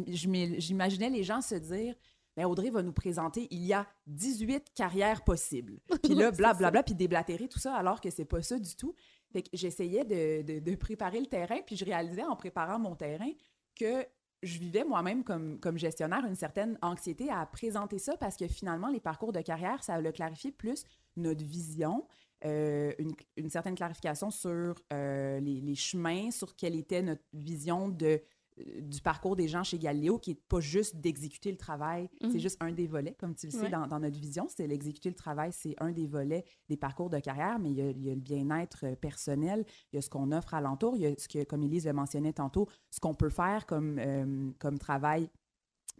j'imaginais 0.06 1.10
les 1.10 1.24
gens 1.24 1.40
se 1.40 1.56
dire, 1.56 1.94
mais 2.36 2.44
Audrey 2.44 2.70
va 2.70 2.82
nous 2.82 2.92
présenter, 2.92 3.46
il 3.50 3.64
y 3.64 3.72
a 3.72 3.86
18 4.06 4.72
carrières 4.74 5.22
possibles. 5.22 5.78
Puis 6.02 6.14
là, 6.14 6.30
blablabla, 6.30 6.82
puis 6.82 6.94
déblatérer 6.94 7.48
tout 7.48 7.60
ça, 7.60 7.74
alors 7.76 8.00
que 8.00 8.10
c'est 8.10 8.24
pas 8.24 8.42
ça 8.42 8.58
du 8.58 8.74
tout. 8.74 8.94
Fait 9.34 9.42
que 9.42 9.48
j'essayais 9.52 10.04
de, 10.04 10.74
préparer 10.76 11.18
le 11.18 11.26
terrain, 11.26 11.58
puis 11.66 11.76
je 11.76 11.84
réalisais 11.84 12.22
en 12.22 12.36
préparant 12.36 12.78
mon 12.78 12.94
terrain 12.94 13.32
que 13.74 14.06
je 14.44 14.60
vivais 14.60 14.84
moi-même 14.84 15.24
comme, 15.24 15.76
gestionnaire 15.76 16.24
une 16.24 16.36
certaine 16.36 16.78
anxiété 16.82 17.30
à 17.30 17.44
présenter 17.44 17.98
ça 17.98 18.16
parce 18.16 18.36
que 18.36 18.46
finalement, 18.46 18.90
les 18.90 19.00
parcours 19.00 19.32
de 19.32 19.40
carrière, 19.40 19.82
ça 19.82 19.94
a 19.94 20.12
clarifié 20.12 20.52
plus 20.52 20.84
notre 21.16 21.44
vision, 21.44 22.06
euh, 22.44 22.92
une, 23.36 23.50
certaine 23.50 23.74
clarification 23.74 24.30
sur 24.30 24.76
euh, 24.92 25.40
les, 25.40 25.74
chemins, 25.74 26.30
sur 26.30 26.54
quelle 26.54 26.76
était 26.76 27.02
notre 27.02 27.24
vision 27.32 27.88
de 27.88 28.22
du 28.56 29.00
parcours 29.00 29.34
des 29.34 29.48
gens 29.48 29.64
chez 29.64 29.78
Galileo, 29.78 30.18
qui 30.18 30.30
n'est 30.30 30.40
pas 30.48 30.60
juste 30.60 30.96
d'exécuter 30.96 31.50
le 31.50 31.56
travail, 31.56 32.08
c'est 32.20 32.28
mhm. 32.28 32.38
juste 32.38 32.56
un 32.60 32.72
des 32.72 32.86
volets, 32.86 33.14
comme 33.18 33.34
tu 33.34 33.46
le 33.46 33.52
sais, 33.52 33.68
dans, 33.68 33.86
notre 33.86 34.18
vision, 34.18 34.46
c'est 34.48 34.66
l'exécuter 34.66 35.08
le 35.08 35.16
travail, 35.16 35.50
c'est 35.52 35.74
un 35.78 35.90
des 35.90 36.06
volets 36.06 36.44
des 36.68 36.76
parcours 36.76 37.10
de 37.10 37.18
carrière, 37.18 37.58
mais 37.58 37.70
il 37.70 37.76
y 37.76 38.10
a, 38.10 38.14
le 38.14 38.20
bien-être 38.20 38.86
euh, 38.86 38.96
personnel, 38.96 39.64
il 39.92 39.96
y 39.96 39.98
a 39.98 40.02
ce 40.02 40.10
qu'on 40.10 40.30
offre 40.32 40.54
alentour, 40.54 40.96
il 40.96 41.02
y 41.02 41.06
a 41.06 41.14
ce 41.16 41.28
que, 41.28 41.42
comme 41.44 41.62
Elise 41.62 41.86
le 41.86 41.92
mentionnait 41.92 42.32
tantôt, 42.32 42.68
ce 42.90 43.00
qu'on 43.00 43.14
peut 43.14 43.30
faire 43.30 43.66
comme, 43.66 43.98
euh, 43.98 44.50
comme 44.58 44.78
travail 44.78 45.28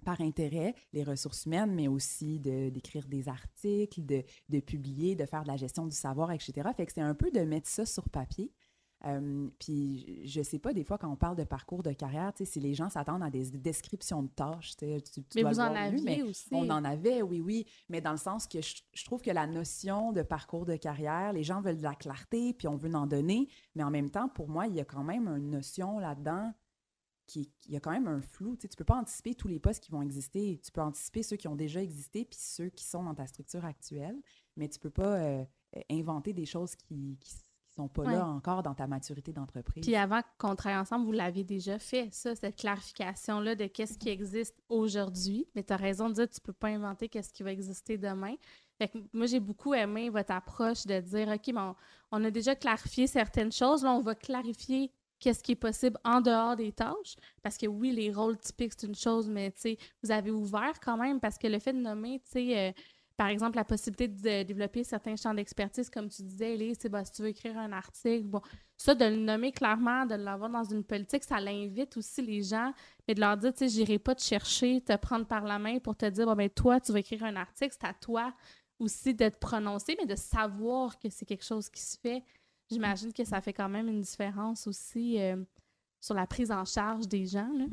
par 0.05 0.21
intérêt, 0.21 0.75
les 0.93 1.03
ressources 1.03 1.47
humaines, 1.47 1.75
mais 1.75 1.89
aussi 1.89 2.39
d'écrire 2.39 3.07
des 3.07 3.29
articles, 3.29 4.05
de, 4.05 4.23
de, 4.49 4.61
publier, 4.61 5.15
de 5.15 5.25
faire 5.25 5.43
de 5.43 5.49
la 5.49 5.57
gestion 5.57 5.87
du 5.87 5.97
savoir, 5.97 6.33
etc. 6.33 6.69
Fait 6.77 6.87
que 6.87 6.93
c'est 6.93 7.01
un 7.01 7.15
peu 7.15 7.31
de 7.31 7.41
mettre 7.41 7.69
ça 7.69 7.87
sur 7.87 8.09
papier. 8.09 8.53
Euh, 9.07 9.49
puis 9.59 10.23
je 10.27 10.43
sais 10.43 10.59
pas, 10.59 10.73
des 10.73 10.85
fois, 10.85 10.97
quand 10.97 11.11
on 11.11 11.17
parle 11.17 11.37
de 11.37 11.45
parcours 11.45 11.83
de 11.83 11.93
carrière, 11.93 12.33
si 12.43 12.61
les 12.61 12.75
gens 12.75 12.89
s'attendent 12.89 13.23
à 13.23 13.31
des 13.31 13.51
descriptions 13.51 14.23
de 14.23 14.29
tâches, 14.29 14.77
tu, 14.77 14.87
mais 15.35 15.43
vous 15.43 15.61
en 15.61 15.75
aviez 15.75 16.23
aussi. 16.23 16.49
On 16.53 16.71
en 16.71 16.85
avait, 16.85 17.21
oui, 17.21 17.41
oui, 17.41 17.67
mais 17.89 18.01
dans 18.01 18.13
le 18.13 18.17
sens 18.17 18.47
que 18.47 18.61
je, 18.63 19.05
trouve 19.05 19.21
que 19.21 19.31
la 19.31 19.47
notion 19.47 20.13
de 20.13 20.23
parcours 20.23 20.65
de 20.65 20.77
carrière, 20.77 21.33
les 21.33 21.43
gens 21.43 21.61
veulent 21.61 21.77
de 21.77 21.83
la 21.83 21.95
clarté, 21.95 22.55
puis 22.55 22.67
on 22.67 22.77
veut 22.77 22.95
en 22.95 23.07
donner, 23.07 23.49
mais 23.75 23.83
en 23.83 23.91
même 23.91 24.11
temps, 24.11 24.29
pour 24.29 24.49
moi, 24.49 24.67
il 24.67 24.75
y 24.75 24.81
a 24.81 24.85
quand 24.85 25.05
même 25.05 25.29
une 25.29 25.51
notion 25.51 25.99
là-dedans 25.99 26.53
qui, 27.27 27.51
il 27.67 27.73
y 27.73 27.77
a 27.77 27.81
quand 27.81 27.93
même 27.93 28.07
un 28.07 28.21
flou. 28.21 28.57
Tu 28.57 28.67
ne 28.67 28.77
peux 28.77 28.85
pas 28.85 28.97
anticiper 28.97 29.35
tous 29.35 29.49
les 29.49 29.59
postes 29.59 29.83
qui 29.83 29.91
vont 29.91 30.03
exister. 30.03 30.61
Tu 30.63 30.71
peux 30.71 30.83
anticiper 30.83 31.23
ceux 31.23 31.37
qui 31.37 31.49
ont 31.49 31.57
déjà 31.57 31.83
existé, 31.83 32.25
puis 32.25 32.39
ceux 32.39 32.69
qui 32.69 32.85
sont 32.85 33.03
dans 33.03 33.15
ta 33.15 33.27
structure 33.27 33.65
actuelle, 33.65 34.17
mais 34.57 34.69
tu 34.69 34.79
peux 34.79 34.91
pas 34.91 35.17
euh, 35.17 35.45
inventer 35.91 36.33
des 36.33 36.47
choses 36.47 36.75
qui, 36.75 37.19
qui 37.21 37.35
sont 37.75 37.89
pas 37.89 38.05
là 38.05 38.27
encore 38.27 38.63
dans 38.63 38.75
ta 38.75 38.87
maturité 38.87 39.33
d'entreprise. 39.33 39.85
Puis 39.85 39.97
avant 39.97 40.21
qu'on 40.39 40.55
travaille 40.55 40.79
ensemble, 40.79 41.07
vous 41.07 41.13
l'aviez 41.13 41.45
déjà 41.45 41.79
fait, 41.79 42.09
ça, 42.13 42.35
cette 42.35 42.57
clarification-là 42.57 43.55
de 43.55 43.67
qu'est-ce 43.67 43.99
qui 43.99 44.09
existe 44.09 44.57
aujourd'hui. 44.69 45.47
Mais 45.55 45.63
tu 45.63 45.73
as 45.73 45.77
raison 45.77 46.09
de 46.09 46.15
dire 46.15 46.29
que 46.29 46.35
tu 46.35 46.41
peux 46.41 46.53
pas 46.53 46.69
inventer 46.69 47.09
qu'est-ce 47.09 47.33
qui 47.33 47.43
va 47.43 47.53
exister 47.53 47.99
demain. 47.99 48.35
Fait 48.79 48.89
que 48.89 48.99
moi, 49.13 49.27
j'ai 49.27 49.41
beaucoup 49.41 49.75
aimé 49.75 50.09
votre 50.11 50.33
approche 50.33 50.87
de 50.87 51.01
dire, 51.01 51.29
OK, 51.29 51.55
bon, 51.55 51.75
on 52.11 52.25
a 52.25 52.31
déjà 52.31 52.55
clarifié 52.55 53.07
certaines 53.07 53.53
choses. 53.53 53.85
Là, 53.85 53.93
on 53.93 54.01
va 54.01 54.15
clarifier 54.15 54.91
qu'est-ce 55.21 55.43
qui 55.43 55.53
est 55.53 55.57
possible 55.57 55.99
en 56.05 56.21
dehors 56.21 56.57
des 56.57 56.73
tâches. 56.73 57.17
Parce 57.43 57.57
que 57.57 57.67
oui, 57.67 57.93
les 57.93 58.13
rôles 58.13 58.39
typiques, 58.39 58.73
c'est 58.77 58.87
une 58.87 58.95
chose, 58.95 59.29
mais 59.29 59.51
tu 59.53 59.61
sais, 59.61 59.79
vous 60.03 60.11
avez 60.11 60.31
ouvert 60.31 60.79
quand 60.81 60.97
même 60.97 61.21
parce 61.21 61.39
que 61.39 61.47
le 61.47 61.59
fait 61.59 61.73
de 61.73 61.79
nommer, 61.79 62.21
tu 62.21 62.33
sais, 62.33 62.59
euh, 62.59 62.73
par 63.17 63.29
exemple, 63.29 63.57
la 63.57 63.65
possibilité 63.65 64.09
de 64.09 64.43
développer 64.43 64.83
certains 64.83 65.15
champs 65.15 65.35
d'expertise, 65.35 65.89
comme 65.89 66.09
tu 66.09 66.23
disais, 66.23 66.55
Elise, 66.55 66.79
bah, 66.91 67.05
si 67.05 67.13
tu 67.13 67.23
veux 67.23 67.29
écrire 67.29 67.57
un 67.57 67.73
article, 67.73 68.27
bon, 68.27 68.41
ça, 68.77 68.95
de 68.95 69.05
le 69.05 69.17
nommer 69.17 69.53
clairement, 69.53 70.05
de 70.05 70.17
l'avoir 70.17 70.51
dans 70.51 70.65
une 70.65 70.83
politique, 70.83 71.23
ça 71.23 71.39
l'invite 71.39 71.97
aussi 71.97 72.23
les 72.23 72.43
gens, 72.43 72.73
mais 73.07 73.15
de 73.15 73.21
leur 73.21 73.37
dire, 73.37 73.53
tu 73.53 73.61
sais, 73.61 73.69
j'irai 73.69 74.01
pas 74.01 74.17
te 74.17 74.23
chercher, 74.23 74.81
te 74.81 74.97
prendre 74.97 75.27
par 75.27 75.45
la 75.45 75.61
main 75.61 75.79
pour 75.79 75.97
te 75.97 76.07
dire, 76.07 76.27
bon, 76.27 76.35
ben, 76.35 76.51
toi, 76.51 76.81
tu 76.81 76.91
vas 76.93 76.99
écrire 76.99 77.23
un 77.23 77.37
article, 77.37 77.75
c'est 77.79 77.87
à 77.87 77.95
toi 77.95 78.35
aussi 78.81 79.15
de 79.15 79.29
te 79.29 79.39
prononcer, 79.39 79.97
mais 79.99 80.07
de 80.07 80.17
savoir 80.17 80.99
que 80.99 81.09
c'est 81.09 81.25
quelque 81.25 81.45
chose 81.45 81.69
qui 81.69 81.83
se 81.83 81.97
fait. 81.99 82.25
J'imagine 82.69 83.13
que 83.13 83.25
ça 83.25 83.41
fait 83.41 83.53
quand 83.53 83.69
même 83.69 83.89
une 83.89 84.01
différence 84.01 84.67
aussi 84.67 85.21
euh, 85.21 85.37
sur 86.01 86.15
la 86.15 86.27
prise 86.27 86.51
en 86.51 86.65
charge 86.65 87.07
des 87.07 87.27
gens. 87.27 87.53
Là. 87.57 87.67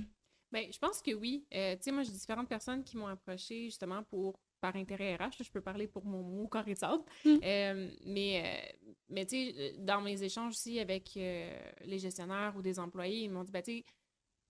Bien, 0.51 0.67
je 0.71 0.77
pense 0.77 1.01
que 1.01 1.13
oui. 1.15 1.47
Euh, 1.53 1.75
tu 1.77 1.83
sais, 1.83 1.91
moi, 1.91 2.03
j'ai 2.03 2.11
différentes 2.11 2.49
personnes 2.49 2.83
qui 2.83 2.97
m'ont 2.97 3.07
approché 3.07 3.65
justement 3.65 4.03
pour 4.03 4.39
par 4.61 4.75
intérêt 4.75 5.15
RH. 5.15 5.43
je 5.43 5.51
peux 5.51 5.59
parler 5.59 5.87
pour 5.87 6.05
mon 6.05 6.21
mot 6.21 6.47
corps 6.47 6.67
et 6.67 6.75
mm. 6.75 7.39
euh, 7.43 7.91
mais 8.05 8.43
euh, 8.45 8.87
mais 9.09 9.25
tu 9.25 9.51
sais, 9.51 9.73
dans 9.79 9.99
mes 9.99 10.23
échanges 10.23 10.53
aussi 10.53 10.79
avec 10.79 11.17
euh, 11.17 11.59
les 11.83 11.99
gestionnaires 11.99 12.53
ou 12.55 12.61
des 12.61 12.79
employés, 12.79 13.23
ils 13.23 13.31
m'ont 13.31 13.43
dit, 13.43 13.51
ben, 13.51 13.61
tu 13.61 13.79
sais, 13.79 13.85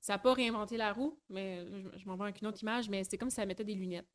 ça 0.02 0.14
n'a 0.14 0.20
pas 0.20 0.34
réinventé 0.34 0.78
la 0.78 0.94
roue, 0.94 1.20
mais 1.30 1.66
je, 1.96 2.06
m'en 2.06 2.16
vais 2.16 2.24
avec 2.24 2.42
une 2.42 2.48
autre 2.48 2.62
image, 2.62 2.90
mais 2.90 3.04
c'est 3.04 3.18
comme 3.18 3.30
si 3.30 3.38
ça 3.38 3.46
mettait 3.46 3.64
des 3.64 3.74
lunettes, 3.74 4.10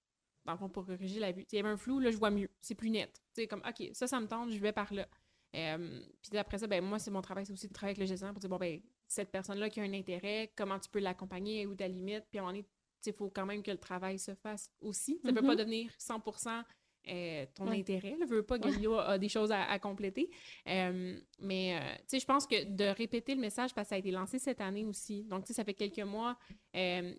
dans 0.45 0.53
le 0.53 0.59
fond, 0.59 0.69
pour 0.69 0.85
corriger 0.85 1.19
la 1.19 1.33
vue. 1.33 1.47
Il 1.51 1.57
y 1.57 1.59
avait 1.59 1.69
un 1.69 1.77
flou, 1.77 1.99
là, 1.99 2.11
je 2.11 2.17
vois 2.17 2.31
mieux. 2.31 2.51
C'est 2.61 2.75
plus 2.75 2.91
net. 2.91 3.13
Tu 3.35 3.43
sais, 3.43 3.47
comme, 3.47 3.63
OK, 3.67 3.89
ça, 3.93 4.07
ça 4.07 4.21
me 4.21 4.27
tente, 4.27 4.51
je 4.51 4.59
vais 4.59 4.73
par 4.73 4.93
là. 4.93 5.09
puis 5.53 6.39
après 6.39 6.59
ça, 6.59 6.67
ben, 6.67 6.85
moi, 6.85 6.99
c'est 6.99 7.11
mon 7.11 7.23
travail, 7.23 7.47
c'est 7.47 7.53
aussi 7.53 7.69
de 7.69 7.73
travailler 7.73 7.93
avec 7.93 8.01
le 8.01 8.07
gestionnaire 8.07 8.35
pour 8.35 8.41
dire, 8.41 8.51
bon, 8.51 8.59
ben, 8.59 8.81
cette 9.09 9.31
personne-là 9.31 9.71
qui 9.71 9.81
a 9.81 9.85
un 9.85 9.93
intérêt, 9.93 10.53
comment 10.57 10.79
tu 10.79 10.91
peux 10.91 11.01
l'accompagner 11.01 11.67
ou 11.67 11.75
ta 11.75 11.89
limite, 11.89 12.25
puis 12.29 12.39
à 12.39 12.43
un 12.43 12.45
moment 12.47 12.53
donné, 12.53 12.69
il 13.07 13.13
faut 13.13 13.31
quand 13.31 13.47
même 13.47 13.63
que 13.63 13.71
le 13.71 13.79
travail 13.79 14.19
se 14.19 14.35
fasse 14.35 14.71
aussi. 14.81 15.21
Ça 15.23 15.31
ne 15.31 15.37
peut 15.39 15.47
pas 15.47 15.55
mm-hmm. 15.55 15.59
devenir 15.59 15.91
100% 15.99 16.65
euh, 17.09 17.47
ton 17.55 17.69
intérêt. 17.69 18.17
Ne 18.21 18.27
veut 18.27 18.43
pas 18.43 18.59
Galileo 18.59 18.99
a 18.99 19.17
des 19.17 19.29
choses 19.29 19.53
à, 19.53 19.79
compléter. 19.79 20.29
Euh, 20.69 21.17
mais 21.39 21.79
euh, 21.79 22.19
je 22.19 22.25
pense 22.25 22.47
que 22.47 22.65
de 22.65 22.85
répéter 22.85 23.35
le 23.35 23.41
message, 23.41 23.75
parce 23.75 23.87
que 23.87 23.89
ça 23.91 23.95
a 23.95 23.99
été 23.99 24.11
lancé 24.11 24.39
cette 24.39 24.61
année 24.61 24.85
aussi. 24.85 25.23
Donc, 25.25 25.47
ça 25.47 25.65
fait 25.65 25.75
quelques 25.75 26.01
mois. 26.01 26.37
il 26.75 27.17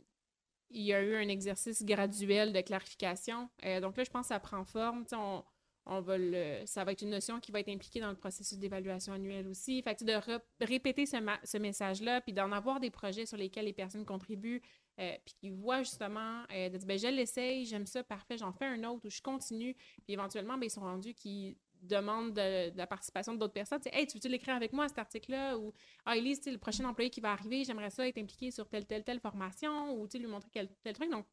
y 0.72 0.94
a 0.94 1.02
eu 1.02 1.16
un 1.16 1.30
exercice 1.30 1.84
graduel 1.86 2.52
de 2.52 2.62
clarification. 2.62 3.50
donc 3.82 3.96
là, 3.96 4.04
je 4.04 4.10
pense 4.10 4.24
que 4.24 4.34
ça 4.34 4.40
prend 4.40 4.66
forme. 4.66 5.06
On, 5.14 5.44
on 5.86 6.02
va 6.02 6.18
le, 6.18 6.66
ça 6.66 6.84
va 6.84 6.92
être 6.92 7.02
une 7.02 7.12
notion 7.12 7.40
qui 7.40 7.54
va 7.54 7.62
être 7.62 7.70
impliquée 7.70 8.02
dans 8.02 8.10
le 8.10 8.18
processus 8.18 8.58
d'évaluation 8.58 9.14
annuelle 9.14 9.48
aussi. 9.48 9.82
Fait 9.82 10.04
de 10.04 10.66
répéter 10.66 11.06
ce, 11.06 11.18
ce 11.46 11.58
message-là, 11.58 12.20
puis 12.20 12.34
d'en 12.34 12.52
avoir 12.52 12.82
des 12.82 12.90
projets 12.90 13.26
sur 13.26 13.38
lesquels 13.38 13.66
les 13.66 13.74
personnes 13.74 14.06
contribuent, 14.06 14.62
euh, 15.00 15.16
puis 15.24 15.36
qui 15.36 15.50
voient 15.50 15.84
justement, 15.84 16.44
euh, 16.52 16.70
de 16.70 16.78
dire, 16.78 16.88
ben, 16.88 16.98
je 16.98 17.08
l'essaye, 17.08 17.66
j'aime 17.66 17.86
ça, 17.86 18.04
parfait, 18.04 18.38
j'en 18.38 18.52
fais 18.52 18.66
un 18.66 18.84
autre 18.84 19.06
ou 19.06 19.10
je 19.10 19.22
continue. 19.22 19.76
Puis 19.76 20.14
éventuellement, 20.14 20.58
ben, 20.58 20.66
ils 20.66 20.72
sont 20.72 20.82
rendus 20.82 21.14
qui 21.14 21.58
demandent 21.82 22.34
de, 22.34 22.76
la 22.76 22.88
participation 22.88 23.36
d'autres 23.36 23.54
personnes. 23.54 23.80
Tu 23.80 23.90
hey, 23.92 24.08
tu 24.08 24.18
veux-tu 24.18 24.30
l'écrire 24.30 24.56
avec 24.56 24.74
moi, 24.74 24.88
cet 24.88 24.98
article-là? 24.98 25.58
Ou, 25.58 25.72
ah, 26.06 26.18
Elise, 26.18 26.46
le 26.48 26.58
prochain 26.58 26.84
employé 26.86 27.10
qui 27.12 27.22
va 27.22 27.32
arriver, 27.32 27.64
j'aimerais 27.64 27.92
ça 27.92 28.08
être 28.08 28.18
impliqué 28.18 28.50
sur 28.50 28.68
telle, 28.68 28.86
telle, 28.86 29.04
telle 29.04 29.20
formation 29.20 29.94
ou 29.94 30.08
lui 30.12 30.28
montrer 30.28 30.50
quel, 30.52 30.70
tel 30.84 30.94
truc. 30.94 31.12
Donc, 31.12 31.28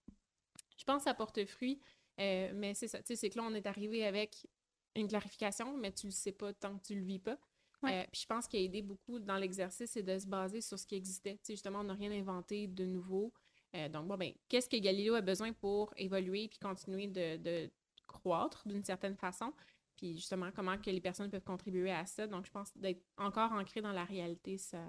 je 0.76 0.84
pense 0.84 0.98
que 0.98 1.04
ça 1.04 1.14
porte 1.14 1.42
fruit. 1.46 1.80
Euh, 2.20 2.52
mais 2.54 2.74
c'est 2.74 2.88
ça, 2.88 2.98
tu 2.98 3.06
sais, 3.08 3.16
c'est 3.16 3.30
que 3.30 3.38
là, 3.38 3.44
on 3.44 3.54
est 3.54 3.66
arrivé 3.66 4.04
avec 4.04 4.46
une 4.94 5.08
clarification, 5.08 5.76
mais 5.76 5.92
tu 5.92 6.06
le 6.06 6.12
sais 6.12 6.32
pas 6.32 6.52
tant 6.52 6.78
que 6.78 6.84
tu 6.84 6.94
le 6.94 7.04
vis 7.04 7.18
pas. 7.18 7.36
puis 7.82 8.20
je 8.20 8.26
pense 8.26 8.46
qu'il 8.46 8.60
a 8.60 8.62
aidé 8.62 8.82
beaucoup 8.82 9.18
dans 9.18 9.36
l'exercice, 9.36 9.90
c'est 9.90 10.02
de 10.02 10.18
se 10.18 10.26
baser 10.26 10.60
sur 10.60 10.78
ce 10.78 10.86
qui 10.86 10.94
existait. 10.94 11.34
Tu 11.38 11.40
sais, 11.42 11.52
justement, 11.54 11.80
on 11.80 11.84
n'a 11.84 11.94
rien 11.94 12.12
inventé 12.12 12.68
de 12.68 12.84
nouveau. 12.84 13.32
Euh, 13.74 13.88
donc, 13.88 14.06
bon, 14.06 14.16
ben, 14.16 14.32
qu'est-ce 14.48 14.68
que 14.68 14.76
Galileo 14.76 15.14
a 15.14 15.20
besoin 15.20 15.52
pour 15.52 15.92
évoluer 15.96 16.48
puis 16.48 16.58
continuer 16.58 17.06
de, 17.06 17.70
croître 18.06 18.66
d'une 18.66 18.84
certaine 18.84 19.16
façon? 19.16 19.52
Puis 19.96 20.16
justement, 20.16 20.50
comment 20.54 20.76
que 20.78 20.90
les 20.90 21.00
personnes 21.00 21.30
peuvent 21.30 21.44
contribuer 21.44 21.90
à 21.90 22.06
ça? 22.06 22.26
Donc, 22.26 22.46
je 22.46 22.50
pense 22.50 22.76
d'être 22.76 23.02
encore 23.16 23.52
ancré 23.52 23.80
dans 23.80 23.92
la 23.92 24.04
réalité, 24.04 24.58
ça, 24.58 24.84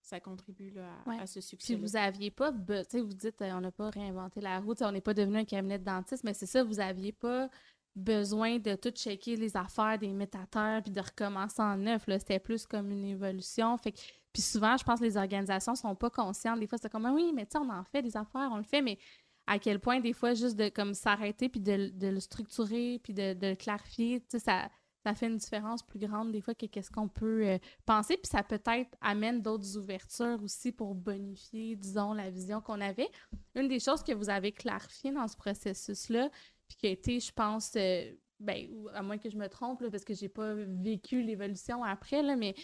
ça 0.00 0.20
contribue 0.20 0.74
à, 1.06 1.26
ce 1.26 1.40
succès. 1.40 1.74
Puis 1.74 1.82
vous 1.82 1.92
n'aviez 1.92 2.30
pas, 2.30 2.52
tu 2.52 2.74
sais, 2.88 3.00
vous 3.00 3.14
dites, 3.14 3.42
euh, 3.42 3.52
on 3.52 3.60
n'a 3.60 3.72
pas 3.72 3.90
réinventé 3.90 4.40
la 4.40 4.60
route, 4.60 4.80
on 4.82 4.92
n'est 4.92 5.00
pas 5.00 5.14
devenu 5.14 5.38
un 5.38 5.44
cabinet 5.44 5.78
de 5.78 5.84
dentiste, 5.84 6.24
mais 6.24 6.34
c'est 6.34 6.46
ça, 6.46 6.62
vous 6.62 6.74
n'aviez 6.74 7.12
pas 7.12 7.48
besoin 7.96 8.58
de 8.58 8.74
tout 8.74 8.90
checker 8.90 9.36
les 9.36 9.56
affaires 9.56 9.98
des 9.98 10.12
métateurs 10.12 10.82
puis 10.82 10.92
de 10.92 11.00
recommencer 11.00 11.62
en 11.62 11.78
neuf. 11.78 12.04
C'était 12.06 12.38
plus 12.38 12.66
comme 12.66 12.90
une 12.90 13.06
évolution. 13.06 13.76
Fait 13.78 13.92
que 13.92 13.98
puis 14.36 14.42
souvent, 14.42 14.76
je 14.76 14.84
pense 14.84 15.00
que 15.00 15.04
les 15.06 15.16
organisations 15.16 15.74
sont 15.74 15.94
pas 15.94 16.10
conscientes. 16.10 16.60
Des 16.60 16.66
fois, 16.66 16.76
c'est 16.76 16.92
comme, 16.92 17.06
ah 17.06 17.12
oui, 17.14 17.32
mais 17.34 17.46
tu 17.46 17.52
sais, 17.52 17.58
on 17.58 17.70
en 17.70 17.84
fait 17.84 18.02
des 18.02 18.18
affaires, 18.18 18.50
on 18.52 18.58
le 18.58 18.64
fait, 18.64 18.82
mais 18.82 18.98
à 19.46 19.58
quel 19.58 19.80
point, 19.80 19.98
des 19.98 20.12
fois, 20.12 20.34
juste 20.34 20.56
de 20.56 20.68
comme 20.68 20.92
s'arrêter, 20.92 21.48
puis 21.48 21.60
de, 21.60 21.90
le 22.02 22.20
structurer, 22.20 23.00
puis 23.02 23.14
de, 23.14 23.34
le 23.40 23.54
clarifier, 23.54 24.22
ça, 24.28 24.68
fait 25.14 25.28
une 25.28 25.38
différence 25.38 25.82
plus 25.82 25.98
grande, 25.98 26.32
des 26.32 26.42
fois, 26.42 26.54
que 26.54 26.66
qu'est-ce 26.66 26.90
qu'on 26.90 27.08
peut 27.08 27.46
euh, 27.46 27.58
penser. 27.86 28.18
Puis 28.18 28.28
ça 28.30 28.42
peut-être 28.42 28.94
amène 29.00 29.40
d'autres 29.40 29.78
ouvertures 29.78 30.38
aussi 30.42 30.70
pour 30.70 30.94
bonifier, 30.94 31.74
disons, 31.74 32.12
la 32.12 32.28
vision 32.28 32.60
qu'on 32.60 32.82
avait. 32.82 33.08
Une 33.54 33.68
des 33.68 33.80
choses 33.80 34.02
que 34.02 34.12
vous 34.12 34.28
avez 34.28 34.52
clarifiées 34.52 35.12
dans 35.12 35.28
ce 35.28 35.36
processus-là, 35.38 36.28
puis 36.68 36.76
qui 36.76 36.86
a 36.88 36.90
été, 36.90 37.20
je 37.20 37.32
pense, 37.32 37.72
euh, 37.76 38.12
ben, 38.38 38.68
à 38.92 39.00
moins 39.00 39.16
que 39.16 39.30
je 39.30 39.38
me 39.38 39.48
trompe, 39.48 39.82
parce 39.90 40.04
que 40.04 40.12
j'ai 40.12 40.28
pas 40.28 40.52
vécu 40.52 41.22
l'évolution 41.22 41.82
après, 41.82 42.22
là, 42.22 42.36
mais 42.36 42.54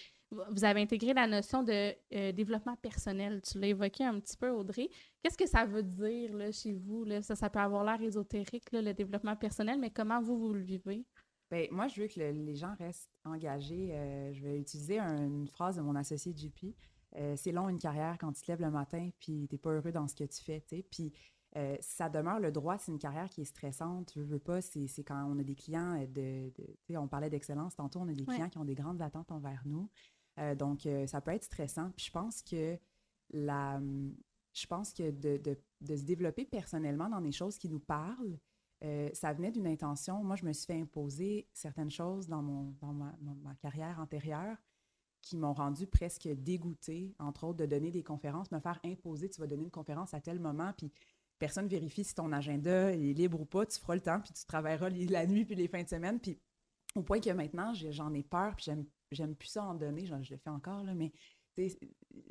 vous 0.50 0.64
avez 0.64 0.80
intégré 0.80 1.12
la 1.12 1.26
notion 1.26 1.62
de 1.62 1.94
euh, 2.14 2.32
développement 2.32 2.76
personnel. 2.76 3.40
Tu 3.42 3.58
l'as 3.58 3.68
évoqué 3.68 4.04
un 4.04 4.18
petit 4.18 4.36
peu, 4.36 4.50
Audrey. 4.50 4.88
Qu'est-ce 5.22 5.38
que 5.38 5.46
ça 5.46 5.64
veut 5.64 5.82
dire 5.82 6.34
là, 6.34 6.50
chez 6.50 6.72
vous? 6.72 7.04
Là? 7.04 7.22
Ça, 7.22 7.36
ça 7.36 7.50
peut 7.50 7.58
avoir 7.58 7.84
l'air 7.84 8.00
ésotérique, 8.00 8.72
là, 8.72 8.82
le 8.82 8.94
développement 8.94 9.36
personnel, 9.36 9.78
mais 9.78 9.90
comment 9.90 10.20
vous, 10.20 10.38
vous 10.38 10.54
le 10.54 10.62
vivez? 10.62 11.04
Bien, 11.50 11.66
moi, 11.70 11.86
je 11.86 12.00
veux 12.00 12.08
que 12.08 12.18
les 12.18 12.54
gens 12.54 12.74
restent 12.78 13.10
engagés. 13.24 13.90
Euh, 13.92 14.32
je 14.32 14.42
vais 14.42 14.58
utiliser 14.58 14.98
une 14.98 15.46
phrase 15.48 15.76
de 15.76 15.82
mon 15.82 15.94
associé 15.94 16.32
JP. 16.34 16.74
Euh, 17.16 17.34
c'est 17.36 17.52
long 17.52 17.68
une 17.68 17.78
carrière 17.78 18.16
quand 18.18 18.32
tu 18.32 18.40
te 18.40 18.50
lèves 18.50 18.62
le 18.62 18.70
matin 18.70 19.10
puis 19.20 19.46
tu 19.46 19.54
n'es 19.54 19.58
pas 19.58 19.70
heureux 19.70 19.92
dans 19.92 20.08
ce 20.08 20.14
que 20.14 20.24
tu 20.24 20.42
fais. 20.42 20.64
Puis 20.90 21.12
euh, 21.56 21.76
ça 21.80 22.08
demeure 22.08 22.40
le 22.40 22.50
droit, 22.50 22.78
c'est 22.78 22.90
une 22.90 22.98
carrière 22.98 23.28
qui 23.28 23.42
est 23.42 23.44
stressante. 23.44 24.12
Je 24.16 24.22
veux 24.22 24.38
pas, 24.38 24.62
c'est 24.62 24.88
quand 25.04 25.26
on 25.30 25.38
a 25.38 25.42
des 25.42 25.54
clients 25.54 25.98
de. 26.08 26.50
de 26.50 26.96
on 26.96 27.08
parlait 27.08 27.28
d'excellence 27.28 27.76
tantôt, 27.76 28.00
on 28.00 28.08
a 28.08 28.14
des 28.14 28.24
clients 28.24 28.48
qui 28.48 28.56
ont 28.56 28.64
des 28.64 28.74
grandes 28.74 29.02
attentes 29.02 29.30
envers 29.30 29.62
nous. 29.66 29.90
Donc, 30.56 30.88
ça 31.06 31.20
peut 31.20 31.32
être 31.32 31.44
stressant. 31.44 31.90
Puis 31.96 32.06
je 32.06 32.10
pense 32.10 32.42
que 32.42 32.78
la. 33.30 33.80
Je 34.54 34.66
pense 34.66 34.92
que 34.92 35.10
de, 35.10 35.38
de, 35.80 35.96
se 35.96 36.02
développer 36.02 36.44
personnellement 36.44 37.08
dans 37.08 37.22
des 37.22 37.32
choses 37.32 37.56
qui 37.56 37.70
nous 37.70 37.80
parlent, 37.80 38.38
euh, 38.84 39.08
ça 39.12 39.32
venait 39.32 39.52
d'une 39.52 39.66
intention. 39.66 40.22
Moi, 40.24 40.36
je 40.36 40.44
me 40.44 40.52
suis 40.52 40.66
fait 40.66 40.80
imposer 40.80 41.48
certaines 41.52 41.90
choses 41.90 42.26
dans, 42.26 42.42
mon, 42.42 42.74
dans 42.80 42.92
ma, 42.92 43.54
carrière 43.60 43.98
antérieure 44.00 44.56
qui 45.20 45.36
m'ont 45.36 45.52
rendu 45.52 45.86
presque 45.86 46.28
dégoûtée, 46.28 47.14
entre 47.20 47.44
autres, 47.44 47.58
de 47.58 47.66
donner 47.66 47.92
des 47.92 48.02
conférences, 48.02 48.50
me 48.50 48.58
faire 48.58 48.80
imposer, 48.84 49.30
tu 49.30 49.40
vas 49.40 49.46
donner 49.46 49.62
une 49.62 49.70
conférence 49.70 50.14
à 50.14 50.20
tel 50.20 50.40
moment, 50.40 50.72
puis 50.76 50.92
personne 51.38 51.68
vérifie 51.68 52.02
si 52.02 52.14
ton 52.14 52.32
agenda 52.32 52.92
est 52.92 53.12
libre 53.12 53.40
ou 53.40 53.44
pas, 53.44 53.64
tu 53.64 53.78
feras 53.78 53.94
le 53.94 54.00
temps, 54.00 54.20
puis 54.20 54.32
tu 54.32 54.44
travailleras 54.44 54.90
la 54.90 55.26
nuit 55.26 55.44
puis 55.44 55.54
les 55.54 55.68
fins 55.68 55.84
de 55.84 55.88
semaine, 55.88 56.18
puis 56.18 56.40
au 56.96 57.02
point 57.02 57.20
que 57.20 57.30
maintenant, 57.30 57.72
j'en 57.72 58.12
ai 58.12 58.24
peur, 58.24 58.56
puis 58.56 58.64
j'aime 58.64 58.84
plus 59.34 59.48
ça 59.48 59.64
en 59.64 59.74
donner, 59.74 60.06
je 60.06 60.14
le 60.14 60.38
fais 60.38 60.50
encore, 60.50 60.84
là, 60.84 60.94
mais 60.94 61.12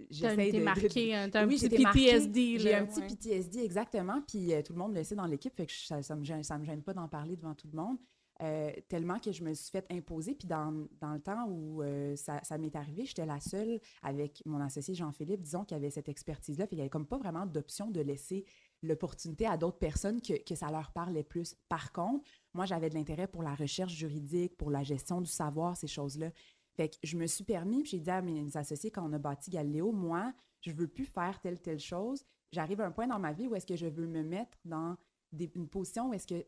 j'essaie 0.09 0.51
de... 0.51 0.63
marqué, 0.63 1.15
un 1.15 1.29
petit 1.29 1.69
PTSD. 1.69 2.59
J'ai 2.59 2.75
un 2.75 2.85
petit 2.85 3.01
PTSD, 3.01 3.59
exactement. 3.59 4.21
Puis 4.27 4.53
euh, 4.53 4.61
tout 4.61 4.73
le 4.73 4.79
monde 4.79 4.95
le 4.95 5.03
sait 5.03 5.15
dans 5.15 5.27
l'équipe, 5.27 5.55
fait 5.55 5.65
que 5.65 5.73
ça 5.73 5.97
ne 5.97 6.19
me, 6.19 6.23
gêne, 6.23 6.41
me 6.59 6.65
gêne 6.65 6.81
pas 6.81 6.93
d'en 6.93 7.07
parler 7.07 7.35
devant 7.35 7.53
tout 7.53 7.67
le 7.71 7.77
monde. 7.77 7.97
Euh, 8.41 8.71
tellement 8.89 9.19
que 9.19 9.31
je 9.31 9.43
me 9.43 9.53
suis 9.53 9.69
fait 9.69 9.85
imposer. 9.91 10.33
Puis 10.33 10.47
dans, 10.47 10.87
dans 10.99 11.13
le 11.13 11.19
temps 11.19 11.47
où 11.47 11.83
euh, 11.83 12.15
ça, 12.15 12.39
ça 12.43 12.57
m'est 12.57 12.75
arrivé, 12.75 13.05
j'étais 13.05 13.25
la 13.25 13.39
seule 13.39 13.79
avec 14.01 14.41
mon 14.45 14.59
associé 14.59 14.95
Jean-Philippe, 14.95 15.41
disons, 15.41 15.63
qui 15.63 15.75
avait 15.75 15.91
cette 15.91 16.09
expertise-là. 16.09 16.65
Puis 16.65 16.75
il 16.75 16.77
n'y 16.77 16.81
avait 16.81 16.89
comme 16.89 17.05
pas 17.05 17.19
vraiment 17.19 17.45
d'option 17.45 17.91
de 17.91 18.01
laisser 18.01 18.45
l'opportunité 18.81 19.45
à 19.45 19.57
d'autres 19.57 19.77
personnes 19.77 20.21
que, 20.21 20.41
que, 20.41 20.55
ça 20.55 20.71
leur 20.71 20.91
parlait 20.91 21.23
plus. 21.23 21.55
Par 21.69 21.91
contre, 21.91 22.27
moi, 22.55 22.65
j'avais 22.65 22.89
de 22.89 22.95
l'intérêt 22.95 23.27
pour 23.27 23.43
la 23.43 23.53
recherche 23.53 23.93
juridique, 23.93 24.57
pour 24.57 24.71
la 24.71 24.81
gestion 24.81 25.21
du 25.21 25.29
savoir, 25.29 25.77
ces 25.77 25.85
choses-là. 25.85 26.31
Fait 26.75 26.89
que 26.89 26.95
je 27.03 27.17
me 27.17 27.27
suis 27.27 27.43
permis, 27.43 27.81
puis 27.81 27.91
j'ai 27.91 27.99
dit 27.99 28.09
à 28.09 28.21
mes 28.21 28.55
associés 28.55 28.91
quand 28.91 29.07
on 29.07 29.13
a 29.13 29.19
bâti 29.19 29.49
Galéo, 29.49 29.91
moi, 29.91 30.33
je 30.61 30.71
veux 30.71 30.87
plus 30.87 31.05
faire 31.05 31.39
telle, 31.41 31.59
telle 31.59 31.79
chose. 31.79 32.23
J'arrive 32.51 32.81
à 32.81 32.85
un 32.85 32.91
point 32.91 33.07
dans 33.07 33.19
ma 33.19 33.33
vie 33.33 33.47
où 33.47 33.55
est-ce 33.55 33.65
que 33.65 33.75
je 33.75 33.87
veux 33.87 34.07
me 34.07 34.23
mettre 34.23 34.57
dans 34.65 34.95
une 35.37 35.67
position 35.67 36.09
où 36.09 36.13
est-ce 36.13 36.27
que 36.27 36.45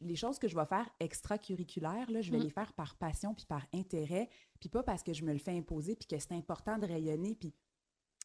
les 0.00 0.16
choses 0.16 0.38
que 0.38 0.48
je 0.48 0.56
vais 0.56 0.66
faire 0.66 0.88
extracurriculaires, 1.00 2.10
là, 2.10 2.20
je 2.20 2.30
vais 2.30 2.38
mm-hmm. 2.38 2.42
les 2.42 2.50
faire 2.50 2.72
par 2.72 2.96
passion 2.96 3.34
puis 3.34 3.46
par 3.46 3.66
intérêt, 3.72 4.28
puis 4.58 4.68
pas 4.68 4.82
parce 4.82 5.02
que 5.02 5.12
je 5.12 5.24
me 5.24 5.32
le 5.32 5.38
fais 5.38 5.56
imposer 5.56 5.94
puis 5.94 6.08
que 6.08 6.18
c'est 6.18 6.32
important 6.32 6.78
de 6.78 6.86
rayonner. 6.86 7.34
Puis 7.34 7.54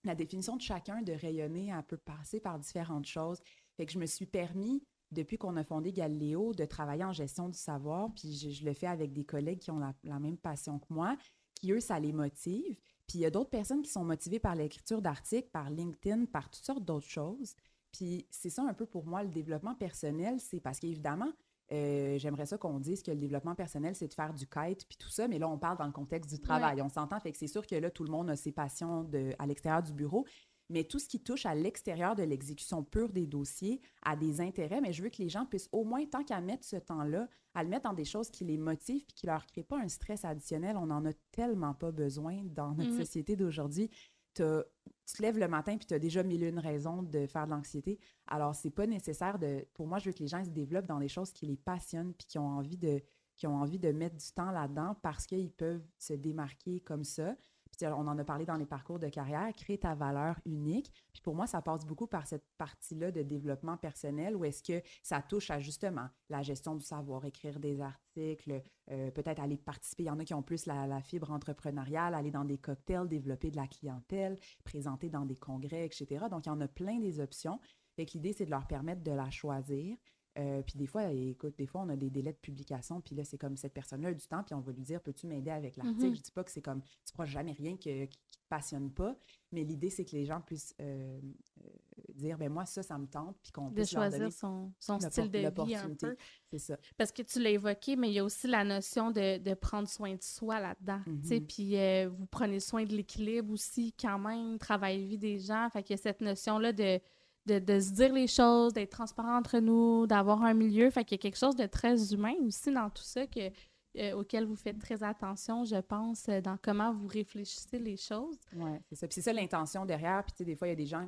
la 0.04 0.16
définition 0.16 0.56
de 0.56 0.62
chacun 0.62 1.02
de 1.02 1.14
rayonner, 1.14 1.68
elle 1.68 1.84
peut 1.84 1.97
passer 1.97 2.39
par 2.39 2.58
différentes 2.60 3.06
choses. 3.06 3.39
Fait 3.78 3.86
que 3.86 3.91
je 3.91 3.99
me 3.99 4.06
suis 4.06 4.26
permis, 4.26 4.84
depuis 5.12 5.38
qu'on 5.38 5.58
a 5.58 5.64
fondé 5.64 5.91
Galéo, 5.91 6.54
de 6.54 6.66
travailler 6.66 7.04
en 7.04 7.12
gestion 7.12 7.49
du 7.49 7.58
savoir, 7.58 8.14
puis 8.14 8.34
je, 8.34 8.66
le 8.66 8.74
fais 8.74 8.88
avec 8.88 9.12
des 9.12 9.26
collègues 9.26 9.60
qui 9.60 9.70
ont 9.70 9.80
la 10.04 10.20
même 10.20 10.38
passion 10.38 10.80
que 10.80 10.86
moi 10.89 11.18
qui, 11.62 11.72
eux, 11.72 11.80
ça 11.80 11.99
les 11.99 12.12
motive. 12.12 12.78
Puis 13.07 13.20
il 13.20 13.22
y 13.22 13.26
a 13.26 13.30
d'autres 13.30 13.49
personnes 13.49 13.82
qui 13.82 13.91
sont 13.91 14.03
motivées 14.03 14.39
par 14.39 14.55
l'écriture 14.55 15.01
d'articles, 15.01 15.49
par 15.51 15.70
LinkedIn, 15.70 16.26
par 16.26 16.49
toutes 16.49 16.64
sortes 16.64 16.84
d'autres 16.84 17.09
choses. 17.09 17.55
Puis 17.91 18.26
c'est 18.30 18.49
ça 18.49 18.64
un 18.64 18.74
peu 18.74 18.86
pour 18.86 19.05
moi 19.05 19.24
le 19.24 19.30
développement 19.30 19.76
personnel, 19.76 20.39
c'est 20.39 20.62
parce 20.62 20.80
qu'évidemment, 20.80 21.32
euh, 21.74 22.18
j'aimerais 22.18 22.45
ça 22.45 22.57
qu'on 22.57 22.80
dise 22.80 23.01
que 23.01 23.12
le 23.12 23.18
développement 23.18 23.55
personnel, 23.55 23.95
c'est 23.95 24.07
de 24.07 24.14
faire 24.14 24.34
du 24.34 24.45
kite 24.45 24.86
puis 24.88 24.97
tout 24.97 25.09
ça, 25.09 25.28
mais 25.28 25.39
là, 25.39 25.47
on 25.47 25.57
parle 25.57 25.78
dans 25.78 25.86
le 25.86 25.91
contexte 25.91 26.30
du 26.30 26.39
travail. 26.39 26.82
On 26.82 26.89
s'entend, 26.89 27.20
fait 27.20 27.32
que 27.32 27.38
c'est 27.38 27.47
sûr 27.47 27.66
que 27.66 27.76
là, 27.76 27.89
tout 27.89 28.03
le 28.03 28.12
monde 28.12 28.30
a 28.30 28.36
ses 28.36 28.51
passions 28.51 29.03
de, 29.03 29.34
à 29.39 29.45
l'extérieur 29.45 29.84
du 29.84 29.93
bureau, 29.93 30.26
mais 30.70 30.86
tout 30.86 30.99
ce 30.99 31.07
qui 31.07 31.22
touche 31.22 31.45
à 31.45 31.53
l'extérieur 31.53 32.16
de 32.16 32.24
l'exécution 32.24 32.84
pure 32.84 33.12
des 33.12 33.28
dossiers 33.28 33.82
a 34.03 34.16
des 34.16 34.41
intérêts, 34.41 34.82
mais 34.82 34.93
je 34.93 35.03
veux 35.03 35.09
que 35.09 35.22
les 35.22 35.30
gens 35.30 35.45
puissent 35.45 35.70
au 35.72 35.84
moins, 35.84 36.05
tant 36.05 36.24
qu'à 36.24 36.39
mettre 36.39 36.66
ce 36.66 36.78
temps-là, 36.78 37.28
à 37.54 37.64
le 37.64 37.70
mettre 37.70 37.89
dans 37.89 37.93
des 37.93 38.06
choses 38.06 38.30
qui 38.30 38.45
les 38.45 38.58
motivent 38.58 39.06
puis 39.06 39.16
qui 39.16 39.26
leur 39.28 39.45
créent 39.45 39.64
pas 39.64 39.80
un 39.80 39.88
stress 39.88 40.24
additionnel. 40.26 40.78
On 40.78 40.88
n'en 40.88 41.06
a 41.06 41.14
tellement 41.32 41.74
pas 41.74 41.91
besoin 41.91 42.41
dans 42.45 42.74
notre 42.74 42.91
mm-hmm. 42.91 42.97
société 42.97 43.36
d'aujourd'hui. 43.36 43.89
Tu 44.34 44.43
te 44.43 45.22
lèves 45.22 45.38
le 45.38 45.47
matin 45.47 45.78
puis 45.78 45.86
tu 45.86 45.93
as 45.93 45.99
déjà 45.99 46.24
mille 46.24 46.43
une 46.43 46.60
raisons 46.60 47.04
de 47.04 47.28
faire 47.28 47.45
de 47.45 47.52
l'anxiété. 47.52 47.99
Alors, 48.28 48.56
c'est 48.56 48.70
pas 48.70 48.88
nécessaire 48.88 49.38
de. 49.38 49.66
Pour 49.74 49.88
moi, 49.88 49.99
je 49.99 50.06
veux 50.06 50.14
que 50.14 50.20
les 50.20 50.28
gens 50.28 50.43
se 50.43 50.49
développent 50.49 50.88
dans 50.88 50.99
des 50.99 51.10
choses 51.10 51.34
qui 51.34 51.45
les 51.45 51.58
passionnent 51.58 52.14
puis 52.14 52.28
qui 52.28 52.39
ont 52.39 52.47
envie 52.47 52.78
de 52.78 53.02
qui 53.36 53.47
ont 53.47 53.56
envie 53.56 53.80
de 53.80 53.91
mettre 53.91 54.18
du 54.18 54.32
temps 54.34 54.52
là-dedans 54.52 54.95
parce 55.02 55.26
qu'ils 55.26 55.52
peuvent 55.52 55.84
se 55.97 56.14
démarquer 56.14 56.80
comme 56.82 57.04
ça 57.04 57.36
on 57.84 58.07
en 58.07 58.17
a 58.17 58.23
parlé 58.23 58.45
dans 58.45 58.55
les 58.55 58.65
parcours 58.65 58.99
de 58.99 59.07
carrière, 59.09 59.51
créer 59.55 59.77
ta 59.77 59.95
valeur 59.95 60.39
unique. 60.45 60.91
Puis 61.13 61.21
pour 61.21 61.36
moi, 61.36 61.47
ça 61.47 61.61
passe 61.61 61.86
beaucoup 61.86 62.07
par 62.07 62.27
cette 62.27 62.45
partie-là 62.57 63.11
de 63.11 63.21
développement 63.21 63.77
personnel 63.77 64.36
où 64.36 64.45
est-ce 64.45 64.63
que 64.63 64.82
ça 65.03 65.21
touche 65.21 65.51
à 65.51 65.59
justement 65.59 66.07
la 66.29 66.41
gestion 66.41 66.75
du 66.75 66.84
savoir, 66.84 67.25
écrire 67.25 67.59
des 67.59 67.82
articles, 67.82 68.63
euh, 68.91 69.11
peut-être 69.11 69.39
aller 69.39 69.57
participer. 69.57 70.03
Il 70.03 70.07
y 70.07 70.09
en 70.09 70.19
a 70.19 70.25
qui 70.25 70.34
ont 70.34 70.43
plus 70.43 70.65
la, 70.65 71.01
fibre 71.01 71.32
entrepreneuriale, 71.32 72.13
aller 72.13 72.32
dans 72.32 72.45
des 72.45 72.57
cocktails, 72.57 73.07
développer 73.07 73.51
de 73.51 73.57
la 73.57 73.67
clientèle, 73.67 74.38
présenter 74.63 75.09
dans 75.09 75.25
des 75.25 75.36
congrès, 75.36 75.86
etc. 75.86 76.25
Donc, 76.29 76.45
il 76.45 76.49
y 76.49 76.51
en 76.51 76.61
a 76.61 76.67
plein 76.67 76.99
des 76.99 77.19
options. 77.19 77.59
L'idée, 77.97 78.34
c'est 78.34 78.45
de 78.45 78.51
leur 78.51 78.67
permettre 78.67 79.03
de 79.03 79.11
la 79.11 79.29
choisir. 79.29 79.95
Euh, 80.38 80.61
puis 80.61 80.77
des 80.77 80.88
fois, 80.88 81.11
écoute, 81.11 81.55
des 81.57 81.65
fois, 81.65 81.82
on 81.82 81.89
a 81.89 81.95
des 81.97 82.09
délais 82.09 82.32
de 82.32 82.38
publication, 82.38 83.01
puis 83.01 83.15
là, 83.15 83.25
c'est 83.25 83.38
comme 83.38 83.57
cette 83.57 83.73
personne-là 83.73 84.09
a 84.09 84.13
du 84.13 84.25
temps, 84.25 84.43
puis 84.43 84.55
on 84.55 84.61
va 84.61 84.71
lui 84.71 84.82
dire 84.82 85.01
Peux-tu 85.01 85.27
m'aider 85.27 85.51
avec 85.51 85.75
l'article? 85.75 85.99
Je 85.99 86.07
mm-hmm. 86.07 86.15
Je 86.15 86.21
dis 86.21 86.32
pas 86.32 86.43
que 86.43 86.51
c'est 86.51 86.61
comme 86.61 86.82
tu 86.82 87.19
ne 87.19 87.25
jamais 87.25 87.51
rien 87.51 87.75
qui 87.75 87.93
ne 87.93 88.05
te 88.05 88.15
passionne 88.47 88.91
pas, 88.91 89.17
mais 89.51 89.63
l'idée, 89.63 89.89
c'est 89.89 90.05
que 90.05 90.15
les 90.15 90.25
gens 90.25 90.39
puissent 90.39 90.73
euh, 90.79 91.19
euh, 91.59 91.69
dire 92.15 92.38
ben 92.38 92.49
moi, 92.49 92.65
ça, 92.65 92.82
ça 92.82 92.97
me 92.97 93.07
tente, 93.07 93.36
puis 93.43 93.51
qu'on 93.51 93.69
puisse. 93.71 93.91
Choisir 93.91 94.32
son, 94.32 94.71
son 94.79 94.99
style 95.01 95.29
de 95.29 95.39
vie 95.65 95.75
un 95.75 95.89
peu. 95.95 96.15
C'est 96.49 96.59
ça. 96.59 96.77
Parce 96.97 97.11
que 97.11 97.23
tu 97.23 97.41
l'as 97.41 97.51
évoqué, 97.51 97.97
mais 97.97 98.09
il 98.09 98.13
y 98.13 98.19
a 98.19 98.23
aussi 98.23 98.47
la 98.47 98.63
notion 98.63 99.11
de, 99.11 99.38
de 99.38 99.53
prendre 99.53 99.89
soin 99.89 100.15
de 100.15 100.21
soi 100.21 100.61
là-dedans. 100.61 101.01
Mm-hmm. 101.07 101.45
Puis 101.45 102.07
vous 102.07 102.25
prenez 102.27 102.61
soin 102.61 102.86
de 102.86 102.95
l'équilibre 102.95 103.51
aussi, 103.51 103.93
quand 103.99 104.19
même, 104.19 104.57
travail-vie 104.57 105.17
des 105.17 105.39
gens. 105.39 105.69
Fait 105.71 105.84
qu'il 105.84 105.95
y 105.97 105.99
a 105.99 106.01
cette 106.01 106.21
notion-là 106.21 106.71
de 106.71 107.01
de, 107.45 107.79
se 107.79 107.91
dire 107.91 108.13
les 108.13 108.27
choses, 108.27 108.73
d'être 108.73 108.91
transparent 108.91 109.37
entre 109.37 109.59
nous, 109.59 110.07
d'avoir 110.07 110.43
un 110.43 110.53
milieu. 110.53 110.89
Fait 110.89 111.03
qu'il 111.03 111.17
y 111.17 111.19
a 111.19 111.21
quelque 111.21 111.37
chose 111.37 111.55
de 111.55 111.65
très 111.65 112.13
humain 112.13 112.33
aussi 112.45 112.71
dans 112.71 112.89
tout 112.89 113.03
ça 113.03 113.25
que, 113.27 113.51
euh, 113.97 114.13
auquel 114.13 114.45
vous 114.45 114.55
faites 114.55 114.79
très 114.79 115.03
attention, 115.03 115.63
je 115.63 115.77
pense, 115.77 116.29
euh, 116.29 116.39
dans 116.41 116.57
comment 116.61 116.93
vous 116.93 117.07
réfléchissez 117.07 117.79
les 117.79 117.97
choses. 117.97 118.37
Oui, 118.55 118.71
c'est 118.89 118.95
ça. 118.95 119.07
Puis 119.07 119.15
c'est 119.15 119.21
ça 119.21 119.33
l'intention 119.33 119.85
derrière. 119.85 120.23
Puis 120.23 120.33
tu 120.33 120.37
sais, 120.39 120.45
des 120.45 120.55
fois, 120.55 120.67
il 120.67 120.71
y 120.71 120.73
a 120.73 120.75
des 120.75 120.85
gens, 120.85 121.07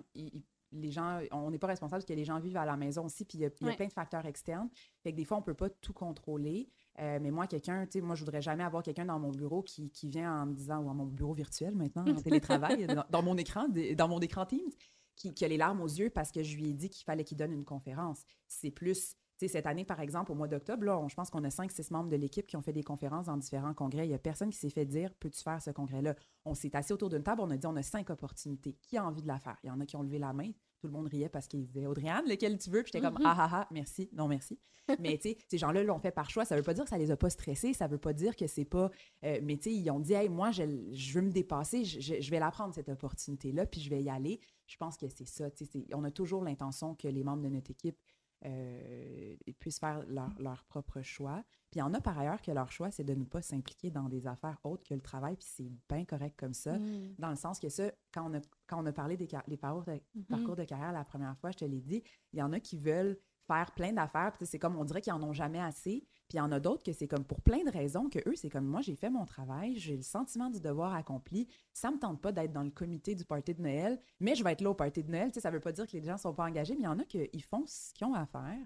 les 0.74 0.92
gens, 0.92 1.20
on 1.32 1.52
n'est 1.52 1.60
pas 1.60 1.68
responsable 1.68 2.00
parce 2.00 2.06
que 2.06 2.14
les 2.14 2.26
gens 2.26 2.40
vivent 2.40 2.58
à 2.58 2.66
la 2.66 2.76
maison 2.76 3.06
aussi, 3.06 3.26
puis 3.26 3.38
il 3.38 3.42
y 3.42 3.46
a, 3.46 3.50
plein 3.50 3.88
de 3.88 3.94
facteurs 3.94 4.26
externes. 4.26 4.70
Fait 5.02 5.12
que 5.12 5.18
des 5.18 5.26
fois, 5.26 5.38
on 5.38 5.42
ne 5.42 5.46
peut 5.46 5.54
pas 5.54 5.70
tout 5.70 5.94
contrôler. 5.94 6.68
Euh, 7.00 7.20
mais 7.22 7.32
moi, 7.32 7.48
quelqu'un, 7.48 7.86
tu 7.86 7.94
sais, 7.94 8.02
moi, 8.02 8.16
je 8.16 8.24
voudrais 8.24 8.42
jamais 8.42 8.64
avoir 8.64 8.84
quelqu'un 8.84 9.06
dans 9.06 9.20
mon 9.20 9.32
bureau 9.32 9.62
qui, 9.62 9.90
qui, 9.90 10.10
vient 10.10 10.42
en 10.42 10.46
me 10.48 10.54
disant, 10.54 10.82
ou 10.82 10.86
dans 10.86 10.94
mon 10.94 11.06
bureau 11.06 11.34
virtuel 11.34 11.76
maintenant, 11.76 12.06
en 12.08 12.16
télétravail, 12.22 12.86
dans, 12.86 13.06
dans, 13.10 13.24
mon 13.24 13.38
écran, 13.38 13.68
dans 13.96 14.08
mon 14.08 14.20
écran 14.20 14.46
Teams, 14.46 14.72
qui, 15.16 15.34
a 15.44 15.48
les 15.48 15.58
larmes 15.58 15.82
aux 15.82 15.88
yeux 15.88 16.10
parce 16.10 16.32
que 16.32 16.44
je 16.44 16.56
lui 16.56 16.70
ai 16.70 16.74
dit 16.74 16.90
qu'il 16.90 17.06
fallait 17.06 17.24
qu'il 17.24 17.38
donne 17.38 17.54
une 17.54 17.66
conférence. 17.66 18.24
C'est 18.48 18.72
plus 18.72 19.16
cette 19.48 19.66
année, 19.66 19.86
par 19.86 20.00
exemple, 20.00 20.32
au 20.32 20.36
mois 20.36 20.48
d'octobre, 20.48 20.84
là, 20.86 21.06
je 21.08 21.16
pense 21.16 21.30
qu'on 21.30 21.44
a 21.44 21.50
cinq, 21.50 21.72
six 21.72 21.92
membres 21.92 22.10
de 22.10 22.16
l'équipe 22.16 22.48
qui 22.48 22.56
ont 22.58 22.62
fait 22.62 22.74
des 22.74 22.84
conférences 22.84 23.26
dans 23.26 23.38
différents 23.38 23.74
congrès. 23.74 24.06
Il 24.06 24.10
n'y 24.10 24.16
a 24.16 24.20
personne 24.20 24.50
qui 24.50 24.58
s'est 24.58 24.70
fait 24.70 24.86
dire 24.86 25.14
Peux-tu 25.20 25.42
faire 25.42 25.62
ce 25.62 25.72
congrès-là? 25.72 26.16
On 26.46 26.54
s'est 26.54 26.76
assis 26.76 26.94
autour 26.94 27.10
d'une 27.10 27.24
table, 27.24 27.42
on 27.42 27.50
a 27.50 27.58
dit 27.58 27.68
On 27.68 27.76
a 27.76 27.84
cinq 27.84 28.10
opportunités. 28.10 28.78
Qui 28.82 28.98
a 28.98 29.06
envie 29.06 29.22
de 29.22 29.28
la 29.28 29.40
faire? 29.40 29.58
Il 29.64 29.68
y 29.68 29.72
en 29.72 29.80
a 29.80 29.86
qui 29.86 29.96
ont 29.96 30.04
levé 30.04 30.20
la 30.20 30.34
main. 30.34 30.52
Tout 30.84 30.88
le 30.88 30.94
monde 30.94 31.08
riait 31.08 31.30
parce 31.30 31.48
qu'ils 31.48 31.66
disaient 31.66 31.88
Audriane, 31.88 32.26
lequel 32.28 32.58
tu 32.58 32.70
veux? 32.70 32.84
Puis 32.84 32.92
j'étais 32.94 33.06
comme 33.06 33.16
mm-hmm. 33.16 33.24
Ah 33.24 33.36
ah 33.40 33.50
ah, 33.54 33.68
merci, 33.72 34.10
non 34.12 34.28
merci. 34.28 34.60
mais 35.00 35.18
tu 35.18 35.30
sais, 35.30 35.38
ces 35.48 35.58
gens-là 35.58 35.82
l'ont 35.82 35.98
fait 35.98 36.12
par 36.12 36.30
choix. 36.30 36.44
Ça 36.44 36.56
ne 36.56 36.60
veut 36.60 36.66
pas 36.66 36.74
dire 36.74 36.84
que 36.84 36.90
ça 36.90 36.98
les 36.98 37.10
a 37.10 37.16
pas 37.16 37.30
stressés. 37.30 37.72
Ça 37.72 37.88
ne 37.88 37.94
veut 37.94 37.98
pas 37.98 38.12
dire 38.12 38.36
que 38.36 38.48
c'est 38.48 38.66
pas. 38.66 38.92
Euh, 39.24 39.40
mais 39.42 39.56
tu 39.56 39.64
sais, 39.64 39.74
ils 39.74 39.90
ont 39.92 40.02
dit 40.02 40.12
Hey, 40.12 40.28
moi, 40.28 40.52
je, 40.52 40.64
veux 41.14 41.22
me 41.22 41.32
dépasser. 41.32 41.86
Je, 41.86 42.20
je 42.20 42.32
vais 42.32 42.40
la 42.40 42.52
prendre, 42.52 42.74
cette 42.74 42.90
opportunité-là, 42.90 43.66
puis 43.66 43.80
je 43.80 43.90
vais 43.90 44.04
y 44.04 44.10
aller. 44.10 44.42
Je 44.68 44.76
pense 44.76 44.98
que 44.98 45.08
c'est 45.08 45.26
ça. 45.26 45.46
On 45.94 46.04
a 46.04 46.12
toujours 46.12 46.44
l'intention 46.44 46.96
que 46.96 47.08
les 47.08 47.24
membres 47.24 47.44
de 47.44 47.50
notre 47.50 47.72
équipe 47.72 47.98
euh, 48.46 49.36
puissent 49.60 49.80
faire 49.80 50.04
leur, 50.08 50.64
propre 50.66 51.02
choix. 51.02 51.44
Puis 51.72 51.78
il 51.78 51.80
y 51.80 51.82
en 51.82 51.94
a 51.94 52.02
par 52.02 52.18
ailleurs 52.20 52.42
que 52.42 52.52
leur 52.52 52.72
choix, 52.72 52.92
c'est 52.92 53.04
de 53.04 53.14
ne 53.14 53.24
pas 53.24 53.42
s'impliquer 53.42 53.90
dans 53.90 54.10
des 54.10 54.28
affaires 54.28 54.60
autres 54.64 54.84
que 54.84 54.94
le 54.94 55.02
travail, 55.02 55.36
puis 55.36 55.48
c'est 55.50 55.72
bien 55.90 56.06
correct 56.06 56.36
comme 56.38 56.54
ça, 56.54 56.78
mm. 56.78 57.16
dans 57.18 57.30
le 57.30 57.36
sens 57.36 57.60
que 57.60 57.70
ça, 57.70 57.92
quand 58.14 58.30
on 58.30 58.34
a, 58.36 58.42
quand 58.68 58.84
on 58.84 58.86
a 58.86 58.92
parlé 58.92 59.18
des, 59.18 59.28
parcours, 59.28 59.84
de, 59.86 59.94
mm-hmm. 59.94 60.26
parcours 60.30 60.56
de 60.56 60.64
carrière 60.64 60.92
la 60.92 61.06
première 61.06 61.38
fois, 61.38 61.52
je 61.52 61.58
te 61.58 61.66
l'ai 61.66 61.82
dit, 61.82 62.04
il 62.34 62.40
y 62.40 62.42
en 62.42 62.52
a 62.54 62.60
qui 62.60 62.78
veulent 62.78 63.18
faire 63.48 63.72
plein 63.72 63.94
d'affaires, 63.94 64.32
puis 64.34 64.46
c'est 64.46 64.60
comme 64.60 64.78
on 64.78 64.86
dirait 64.86 65.02
qu'ils 65.02 65.14
en 65.14 65.24
ont 65.24 65.34
jamais 65.34 65.60
assez, 65.60 66.08
Il 66.34 66.38
y 66.38 66.42
en 66.42 66.52
a 66.52 66.60
d'autres 66.60 66.84
que 66.84 66.92
c'est 66.92 67.08
comme 67.08 67.24
pour 67.24 67.42
plein 67.42 67.64
de 67.64 67.70
raisons 67.70 68.10
que 68.10 68.18
eux, 68.28 68.36
c'est 68.36 68.50
comme 68.50 68.66
moi, 68.66 68.82
j'ai 68.82 68.96
fait 68.96 69.12
mon 69.12 69.26
travail, 69.26 69.78
j'ai 69.78 69.96
le 69.96 70.02
sentiment 70.02 70.50
du 70.50 70.60
devoir 70.60 70.96
accompli. 70.96 71.48
Ça 71.74 71.92
me 71.92 72.00
tente 72.00 72.20
pas 72.22 72.32
d'être 72.32 72.52
dans 72.52 72.64
le 72.64 72.72
comité 72.72 73.14
du 73.14 73.24
party 73.24 73.54
de 73.54 73.62
Noël, 73.62 74.00
mais 74.20 74.34
je 74.36 74.44
vais 74.44 74.54
être 74.54 74.62
là 74.62 74.72
au 74.72 74.74
party 74.74 75.04
de 75.04 75.12
Noël. 75.12 75.28
Tu 75.28 75.36
sais, 75.36 75.42
ça 75.42 75.52
veut 75.52 75.60
pas 75.60 75.72
dire 75.72 75.86
que 75.86 75.96
les 75.96 76.04
gens 76.04 76.18
sont 76.18 76.34
pas 76.34 76.46
engagés, 76.46 76.74
mais 76.74 76.82
il 76.82 76.86
y 76.86 76.88
en 76.88 77.00
a 77.00 77.04
qui 77.06 77.42
font 77.42 77.64
ce 77.68 77.94
qu'ils 77.94 78.08
ont 78.08 78.16
à 78.16 78.26
faire. 78.26 78.58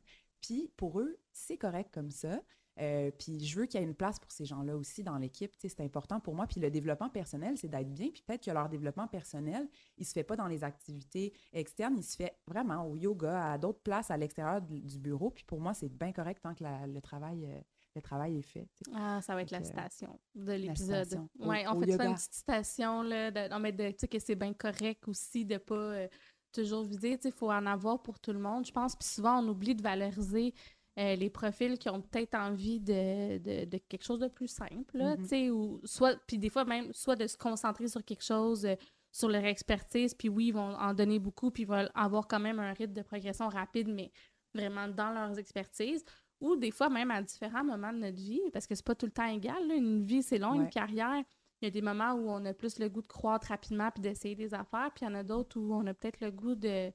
Puis 0.42 0.72
pour 0.78 1.00
eux, 1.00 1.18
c'est 1.34 1.58
correct 1.58 1.90
comme 1.94 2.12
ça. 2.12 2.42
Euh, 2.80 3.12
puis 3.18 3.44
je 3.44 3.60
veux 3.60 3.66
qu'il 3.66 3.80
y 3.80 3.84
ait 3.84 3.86
une 3.88 3.96
place 3.96 4.20
pour 4.20 4.32
ces 4.32 4.46
gens-là 4.46 4.76
aussi 4.76 5.04
dans 5.04 5.18
l'équipe. 5.18 5.52
C'est 5.58 5.82
important 5.82 6.20
pour 6.20 6.36
moi. 6.36 6.48
Puis 6.48 6.60
le 6.60 6.70
développement 6.70 7.10
personnel, 7.10 7.58
c'est 7.58 7.68
d'être 7.68 7.94
bien. 7.94 8.10
Puis 8.10 8.24
peut-être 8.26 8.44
que 8.44 8.52
leur 8.52 8.70
développement 8.70 9.08
personnel, 9.08 9.68
il 9.98 10.06
se 10.06 10.14
fait 10.14 10.24
pas 10.24 10.36
dans 10.36 10.48
les 10.48 10.64
activités 10.64 11.34
externes, 11.54 11.96
il 11.98 12.04
se 12.04 12.16
fait 12.16 12.38
vraiment 12.46 12.86
au 12.88 12.96
yoga, 12.96 13.54
à 13.54 13.58
d'autres 13.58 13.82
places 13.82 14.12
à 14.12 14.18
l'extérieur 14.18 14.62
du 14.62 15.00
bureau. 15.00 15.32
Puis 15.32 15.44
pour 15.44 15.60
moi, 15.60 15.74
c'est 15.74 15.90
bien 15.90 16.12
correct 16.12 16.42
tant 16.42 16.54
que 16.54 16.64
le 16.64 17.02
travail... 17.02 17.46
Euh, 17.46 17.62
le 17.96 18.02
travail 18.04 18.38
est 18.38 18.44
fait. 18.44 18.68
Ah, 18.94 19.20
ça 19.24 19.34
va 19.34 19.42
être 19.42 19.50
la 19.50 19.64
citation 19.64 20.20
de 20.36 20.54
l'épisode. 20.54 21.20
Oui, 21.40 21.58
on 21.68 21.82
fait 21.82 21.92
ça 21.94 22.06
une 22.06 22.14
petite 22.14 22.34
citation, 22.34 23.02
là, 23.02 23.32
de, 23.32 23.60
mais 23.60 23.72
de, 23.72 23.90
que 23.90 24.20
c'est 24.20 24.36
bien 24.36 24.54
correct 24.54 25.08
aussi 25.08 25.46
de 25.46 25.56
ne 25.56 25.58
pas 25.58 25.76
euh, 25.76 26.08
toujours 26.52 26.84
viser. 26.84 27.20
Il 27.24 27.32
faut 27.32 27.52
en 27.52 27.66
avoir 27.66 28.04
pour 28.04 28.20
tout 28.20 28.34
le 28.34 28.40
monde, 28.40 28.68
je 28.68 28.72
pense. 28.72 28.96
Puis 28.96 29.08
souvent, 29.08 29.44
on 29.44 29.48
oublie 29.48 29.74
de 29.74 29.82
valoriser 29.82 30.54
euh, 30.98 31.16
les 31.16 31.30
profils 31.30 31.78
qui 31.78 31.90
ont 31.90 32.02
peut-être 32.02 32.36
envie 32.36 32.80
de, 32.80 33.38
de, 33.66 33.78
quelque 33.78 34.04
chose 34.04 34.20
de 34.20 34.28
plus 34.28 34.48
simple, 34.48 34.98
là, 34.98 35.16
mm-hmm. 35.16 35.50
ou 35.52 35.80
soit, 35.84 36.20
puis 36.26 36.38
des 36.38 36.50
fois 36.50 36.66
même, 36.66 36.92
soit 36.92 37.16
de 37.16 37.28
se 37.28 37.38
concentrer 37.38 37.88
sur 37.88 38.04
quelque 38.04 38.24
chose, 38.24 38.66
euh, 38.66 38.76
sur 39.12 39.30
leur 39.30 39.46
expertise, 39.46 40.14
puis 40.14 40.28
oui, 40.28 40.48
ils 40.48 40.54
vont 40.54 40.76
en 40.76 40.94
donner 40.94 41.20
beaucoup, 41.20 41.52
puis 41.52 41.64
ils 41.64 41.68
vont 41.68 41.88
avoir 41.94 42.28
quand 42.28 42.40
même 42.40 42.60
un 42.60 42.74
rythme 42.74 42.94
de 42.94 43.02
progression 43.04 43.48
rapide, 43.48 43.88
mais 43.88 44.12
vraiment 44.54 44.88
dans 44.88 45.12
leurs 45.12 45.38
expertises, 45.38 46.04
ou 46.40 46.56
des 46.56 46.72
fois 46.72 46.90
même 46.90 47.12
à 47.12 47.22
différents 47.22 47.64
moments 47.64 47.94
de 47.94 48.00
notre 48.00 48.18
vie, 48.18 48.42
parce 48.52 48.66
que 48.66 48.74
c'est 48.74 48.86
pas 48.86 48.96
tout 48.96 49.06
le 49.06 49.12
temps 49.12 49.28
égal, 49.28 49.72
une 49.72 50.04
vie 50.04 50.24
c'est 50.24 50.40
long, 50.40 50.56
une 50.56 50.70
carrière, 50.70 51.24
il 51.62 51.66
y 51.66 51.68
a 51.68 51.72
des 51.72 51.82
moments 51.82 52.14
où 52.14 52.30
on 52.30 52.44
a 52.46 52.54
plus 52.54 52.80
le 52.80 52.90
goût 52.90 53.02
de 53.02 53.08
croître 53.08 53.48
rapidement 53.48 53.90
puis 53.92 54.02
d'essayer 54.02 54.36
des 54.36 54.54
affaires, 54.54 54.92
puis 54.96 55.06
il 55.06 55.10
y 55.10 55.12
en 55.12 55.16
a 55.16 55.24
d'autres 55.24 55.60
où 55.60 55.74
on 55.74 55.86
a 55.88 55.94
peut-être 55.94 56.22
le 56.22 56.32
goût 56.32 56.56
de 56.56 56.92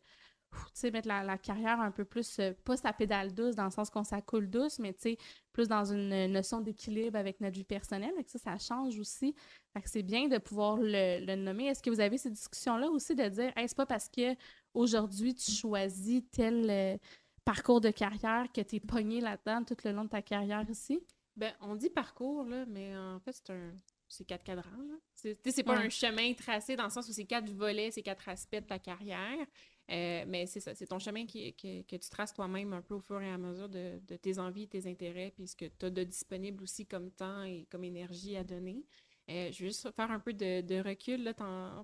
sais, 0.74 0.90
mettre 0.90 1.08
la, 1.08 1.38
carrière 1.38 1.80
un 1.80 1.90
peu 1.90 2.04
plus, 2.04 2.38
euh, 2.38 2.52
pas 2.64 2.76
sa 2.76 2.92
pédale 2.92 3.32
douce 3.32 3.54
dans 3.54 3.64
le 3.64 3.70
sens 3.70 3.90
qu'on 3.90 4.04
s'accoule 4.04 4.48
douce, 4.48 4.78
mais 4.78 4.92
tu 4.92 5.00
sais, 5.00 5.18
plus 5.52 5.68
dans 5.68 5.84
une 5.84 6.26
notion 6.26 6.60
d'équilibre 6.60 7.18
avec 7.18 7.40
notre 7.40 7.54
vie 7.54 7.64
personnelle. 7.64 8.12
Et 8.18 8.24
ça, 8.26 8.38
ça 8.38 8.58
change 8.58 8.98
aussi. 8.98 9.34
Fait 9.72 9.82
que 9.82 9.90
c'est 9.90 10.02
bien 10.02 10.28
de 10.28 10.38
pouvoir 10.38 10.78
le, 10.80 11.34
nommer. 11.36 11.66
Est-ce 11.66 11.82
que 11.82 11.90
vous 11.90 12.00
avez 12.00 12.18
ces 12.18 12.30
discussions-là 12.30 12.88
aussi 12.90 13.14
de 13.14 13.28
dire, 13.28 13.52
hey, 13.56 13.68
c'est 13.68 13.76
pas 13.76 13.86
parce 13.86 14.08
que 14.08 14.34
aujourd'hui 14.74 15.34
tu 15.34 15.50
choisis 15.50 16.22
tel 16.30 16.70
euh, 16.70 16.96
parcours 17.44 17.80
de 17.80 17.90
carrière 17.90 18.46
que 18.52 18.60
tu 18.60 18.76
es 18.76 18.80
pogné 18.80 19.20
là-dedans 19.20 19.64
tout 19.64 19.76
le 19.84 19.92
long 19.92 20.04
de 20.04 20.10
ta 20.10 20.22
carrière 20.22 20.64
ici? 20.68 21.00
Ben, 21.36 21.52
on 21.60 21.76
dit 21.76 21.90
parcours, 21.90 22.44
là, 22.44 22.66
mais 22.66 22.96
en 22.96 23.18
fait, 23.20 23.32
c'est 23.32 23.50
un 23.50 23.72
c'est 24.12 24.26
quatre 24.26 24.44
cadrans. 24.44 24.70
C'est 25.14 25.62
pas 25.62 25.78
un 25.78 25.88
chemin 25.88 26.34
tracé 26.34 26.76
dans 26.76 26.84
le 26.84 26.90
sens 26.90 27.08
où 27.08 27.12
c'est 27.12 27.24
quatre 27.24 27.50
volets, 27.50 27.90
c'est 27.90 28.02
quatre 28.02 28.28
aspects 28.28 28.56
de 28.56 28.66
ta 28.66 28.78
carrière. 28.78 29.46
Euh, 29.92 30.24
mais 30.26 30.46
c'est 30.46 30.60
ça, 30.60 30.74
c'est 30.74 30.86
ton 30.86 30.98
chemin 30.98 31.26
qui, 31.26 31.52
que 31.54 31.96
tu 31.96 32.10
traces 32.10 32.32
toi-même 32.32 32.72
un 32.72 32.80
peu 32.80 32.94
au 32.94 33.00
fur 33.00 33.20
et 33.20 33.30
à 33.30 33.36
mesure 33.36 33.68
de, 33.68 33.98
tes 34.16 34.38
envies, 34.38 34.66
tes 34.66 34.90
intérêts, 34.90 35.32
puis 35.34 35.46
ce 35.46 35.54
que 35.54 35.66
tu 35.66 35.86
as 35.86 35.90
de 35.90 36.02
disponible 36.02 36.62
aussi 36.62 36.86
comme 36.86 37.10
temps 37.10 37.42
et 37.42 37.66
comme 37.70 37.84
énergie 37.84 38.36
à 38.36 38.44
donner. 38.44 38.86
Euh, 39.28 39.52
je 39.52 39.62
vais 39.62 39.68
juste 39.68 39.90
faire 39.94 40.10
un 40.10 40.18
peu 40.18 40.32
de, 40.32 40.82
recul 40.82 41.34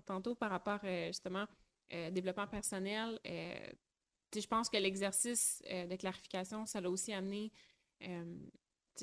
tantôt 0.06 0.34
par 0.34 0.50
rapport 0.50 0.80
euh, 0.84 1.08
justement 1.08 1.46
au 1.92 2.10
développement 2.10 2.46
personnel. 2.46 3.18
je 3.24 4.46
pense 4.46 4.68
que 4.68 4.76
l'exercice 4.76 5.62
de 5.66 5.96
clarification, 5.96 6.66
ça 6.66 6.80
l'a 6.80 6.90
aussi 6.90 7.12
amené 7.12 7.50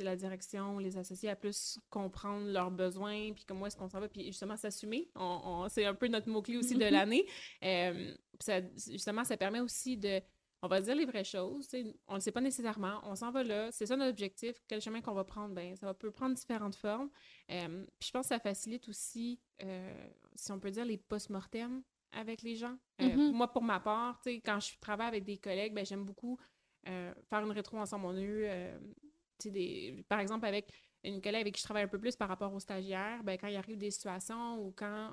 la 0.04 0.16
direction, 0.16 0.80
les 0.80 0.98
associés 0.98 1.30
à 1.30 1.36
plus 1.36 1.80
comprendre 1.90 2.48
leurs 2.48 2.72
besoins, 2.72 3.34
puis 3.34 3.46
comment 3.48 3.66
est-ce 3.66 3.78
qu'on 3.78 3.90
s'en 3.90 4.00
va, 4.00 4.08
puis 4.08 4.26
justement 4.26 4.58
s'assumer. 4.58 5.10
c'est 5.70 5.86
un 5.86 5.94
peu 5.94 6.08
notre 6.08 6.30
mot-clé 6.30 6.58
aussi 6.58 6.76
de 6.76 6.86
l'année. 6.86 7.26
Euh, 7.64 8.14
justement, 8.88 9.24
ça 9.24 9.38
permet 9.38 9.60
aussi 9.60 9.98
de, 9.98 10.22
on 10.62 10.68
va 10.68 10.82
dire 10.82 10.96
les 10.96 11.06
vraies 11.06 11.24
choses. 11.24 11.68
On 12.08 12.14
ne 12.14 12.18
le 12.18 12.22
sait 12.22 12.32
pas 12.32 12.42
nécessairement, 12.42 13.00
on 13.04 13.16
s'en 13.16 13.32
va 13.32 13.44
là, 13.44 13.72
c'est 13.72 13.86
ça 13.86 13.96
notre 13.96 14.12
objectif. 14.12 14.56
Quel 14.68 14.82
chemin 14.82 15.02
qu'on 15.02 15.14
va 15.14 15.24
prendre, 15.24 15.54
ben 15.54 15.76
ça 15.76 15.94
peut 15.94 16.12
prendre 16.12 16.36
différentes 16.36 16.76
formes. 16.76 17.10
Euh, 17.52 17.86
puis 18.00 18.08
je 18.08 18.12
pense 18.12 18.24
que 18.24 18.36
ça 18.36 18.40
facilite 18.40 18.88
aussi, 18.90 19.40
euh, 19.64 20.08
si 20.36 20.52
on 20.52 20.60
peut 20.60 20.72
dire, 20.72 20.86
les 20.86 20.98
post-mortem 20.98 21.84
avec 22.12 22.42
les 22.42 22.56
gens. 22.56 22.78
Mm-hmm. 23.00 23.32
Moi, 23.32 23.52
pour 23.52 23.64
ma 23.64 23.80
part, 23.80 24.22
quand 24.46 24.60
je 24.60 24.80
travaille 24.80 25.08
avec 25.08 25.26
des 25.26 25.38
collègues, 25.38 25.74
ben, 25.74 25.86
j'aime 25.86 26.06
beaucoup 26.06 26.40
faire 26.84 27.44
une 27.44 27.52
rétro 27.52 27.80
ensemble. 27.80 28.06
On 28.06 28.16
a 28.16 28.22
eu 28.22 28.46
par 30.08 30.20
exemple, 30.20 30.46
avec 30.46 30.72
une 31.04 31.22
collègue 31.22 31.42
avec 31.42 31.56
qui 31.56 31.60
je 31.60 31.66
travaille 31.66 31.84
un 31.84 31.88
peu 31.88 32.00
plus 32.00 32.16
par 32.16 32.28
rapport 32.28 32.54
aux 32.54 32.60
stagiaires, 32.60 33.24
ben, 33.24 33.38
quand 33.38 33.48
il 33.48 33.56
arrive 33.56 33.78
des 33.78 33.92
situations 33.92 34.60
ou 34.60 34.74
quand 34.76 35.12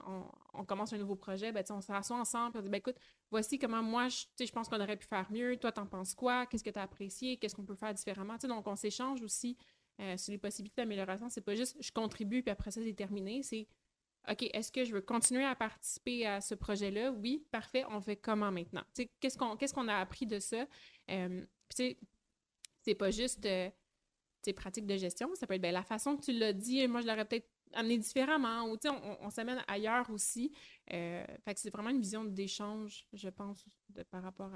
on, 0.54 0.64
commence 0.64 0.92
un 0.92 0.98
nouveau 0.98 1.16
projet, 1.16 1.52
ben, 1.52 1.62
on 1.70 1.80
s'assoit 1.80 2.16
ensemble 2.16 2.56
et 2.56 2.60
on 2.60 2.62
dit 2.62 2.70
ben, 2.70 2.78
écoute, 2.78 2.96
voici 3.30 3.58
comment 3.58 3.82
moi, 3.82 4.08
je, 4.08 4.24
je 4.44 4.50
pense 4.50 4.68
qu'on 4.68 4.80
aurait 4.80 4.96
pu 4.96 5.06
faire 5.06 5.30
mieux. 5.30 5.56
Toi, 5.56 5.72
t'en 5.72 5.86
penses 5.86 6.14
quoi? 6.14 6.46
Qu'est-ce 6.46 6.64
que 6.64 6.70
tu 6.70 6.78
as 6.78 6.82
apprécié? 6.82 7.36
Qu'est-ce 7.36 7.54
qu'on 7.54 7.64
peut 7.64 7.74
faire 7.74 7.94
différemment? 7.94 8.36
donc, 8.42 8.66
on 8.66 8.76
s'échange 8.76 9.22
aussi 9.22 9.56
euh, 10.00 10.16
sur 10.16 10.32
les 10.32 10.38
possibilités 10.38 10.82
d'amélioration. 10.82 11.28
C'est 11.28 11.42
pas 11.42 11.54
juste 11.54 11.76
je 11.80 11.92
contribue 11.92 12.42
puis 12.42 12.50
après 12.50 12.70
ça, 12.70 12.80
c'est 12.82 12.94
terminé. 12.94 13.42
C'est 13.42 13.68
OK, 14.30 14.48
est-ce 14.52 14.70
que 14.70 14.84
je 14.84 14.94
veux 14.94 15.00
continuer 15.00 15.44
à 15.44 15.56
participer 15.56 16.26
à 16.26 16.40
ce 16.40 16.54
projet-là? 16.54 17.10
Oui, 17.10 17.44
parfait. 17.50 17.84
On 17.90 18.00
fait 18.00 18.16
comment 18.16 18.52
maintenant? 18.52 18.84
Qu'est-ce 19.20 19.36
qu'on 19.36 19.56
qu'est-ce 19.56 19.74
qu'on 19.74 19.88
a 19.88 19.96
appris 19.96 20.26
de 20.26 20.38
ça? 20.38 20.64
Euh, 21.10 21.44
c'est 21.68 22.94
pas 22.94 23.10
juste. 23.10 23.44
Euh, 23.46 23.68
tes 24.42 24.52
pratiques 24.52 24.86
de 24.86 24.96
gestion. 24.96 25.30
Ça 25.34 25.46
peut 25.46 25.54
être 25.54 25.62
ben, 25.62 25.72
la 25.72 25.82
façon 25.82 26.16
que 26.16 26.22
tu 26.22 26.32
l'as 26.32 26.52
dit, 26.52 26.86
moi, 26.88 27.00
je 27.00 27.06
l'aurais 27.06 27.24
peut-être 27.24 27.48
amené 27.74 27.98
différemment, 27.98 28.64
ou 28.64 28.76
on, 28.84 29.16
on 29.20 29.30
s'amène 29.30 29.62
ailleurs 29.66 30.10
aussi. 30.10 30.52
Euh, 30.92 31.24
fait 31.44 31.54
que 31.54 31.60
c'est 31.60 31.70
vraiment 31.70 31.90
une 31.90 32.00
vision 32.00 32.24
d'échange, 32.24 33.06
je 33.12 33.28
pense, 33.28 33.64
de, 33.88 34.02
par 34.02 34.22
rapport 34.22 34.50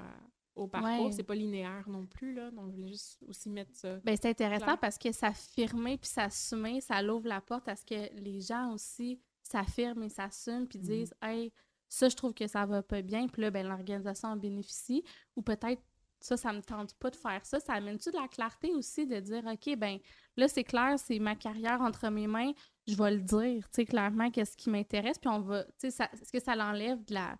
au 0.57 0.67
parcours. 0.67 1.13
C'est 1.13 1.23
pas 1.23 1.35
linéaire 1.35 1.87
non 1.87 2.05
plus, 2.05 2.33
là. 2.33 2.51
Donc, 2.51 2.71
je 2.71 2.75
voulais 2.75 2.87
juste 2.87 3.23
aussi 3.27 3.49
mettre 3.49 3.75
ça. 3.75 3.97
Ben, 4.03 4.17
c'est 4.19 4.29
intéressant 4.29 4.77
parce 4.77 4.97
que 4.97 5.11
s'affirmer 5.11 5.97
puis 5.97 6.09
s'assumer, 6.09 6.81
ça 6.81 7.01
l'ouvre 7.01 7.27
la 7.27 7.41
porte 7.41 7.67
à 7.67 7.75
ce 7.75 7.85
que 7.85 8.13
les 8.19 8.41
gens 8.41 8.73
aussi 8.73 9.19
s'affirment 9.43 10.03
et 10.03 10.09
s'assument 10.09 10.67
puis 10.67 10.79
mm-hmm. 10.79 10.81
disent 10.81 11.13
Hey, 11.21 11.51
ça, 11.89 12.09
je 12.09 12.15
trouve 12.15 12.33
que 12.33 12.47
ça 12.47 12.65
va 12.65 12.83
pas 12.83 13.01
bien. 13.01 13.27
Puis 13.27 13.41
là, 13.41 13.51
ben, 13.51 13.65
l'organisation 13.67 14.29
en 14.29 14.35
bénéficie. 14.35 15.03
Ou 15.35 15.41
peut-être 15.41 15.81
ça, 16.19 16.37
ça 16.37 16.53
me 16.53 16.61
tente 16.61 16.93
pas 16.95 17.09
de 17.09 17.15
faire 17.15 17.45
ça. 17.45 17.59
Ça 17.59 17.73
amène-tu 17.73 18.11
de 18.11 18.17
la 18.17 18.27
clarté 18.27 18.73
aussi 18.73 19.05
de 19.05 19.19
dire, 19.19 19.45
OK, 19.45 19.75
ben 19.77 19.99
là, 20.35 20.47
c'est 20.47 20.63
clair, 20.63 20.97
c'est 20.97 21.19
ma 21.19 21.35
carrière 21.35 21.81
entre 21.81 22.09
mes 22.09 22.27
mains, 22.27 22.51
je 22.87 22.95
vais 22.95 23.11
le 23.11 23.21
dire, 23.21 23.67
tu 23.69 23.75
sais, 23.75 23.85
clairement, 23.85 24.31
qu'est-ce 24.31 24.57
qui 24.57 24.69
m'intéresse, 24.69 25.17
puis 25.19 25.29
on 25.29 25.41
va, 25.41 25.63
tu 25.79 25.91
sais, 25.91 26.03
est-ce 26.13 26.31
que 26.31 26.39
ça 26.39 26.55
l'enlève 26.55 27.03
de 27.05 27.13
la, 27.13 27.37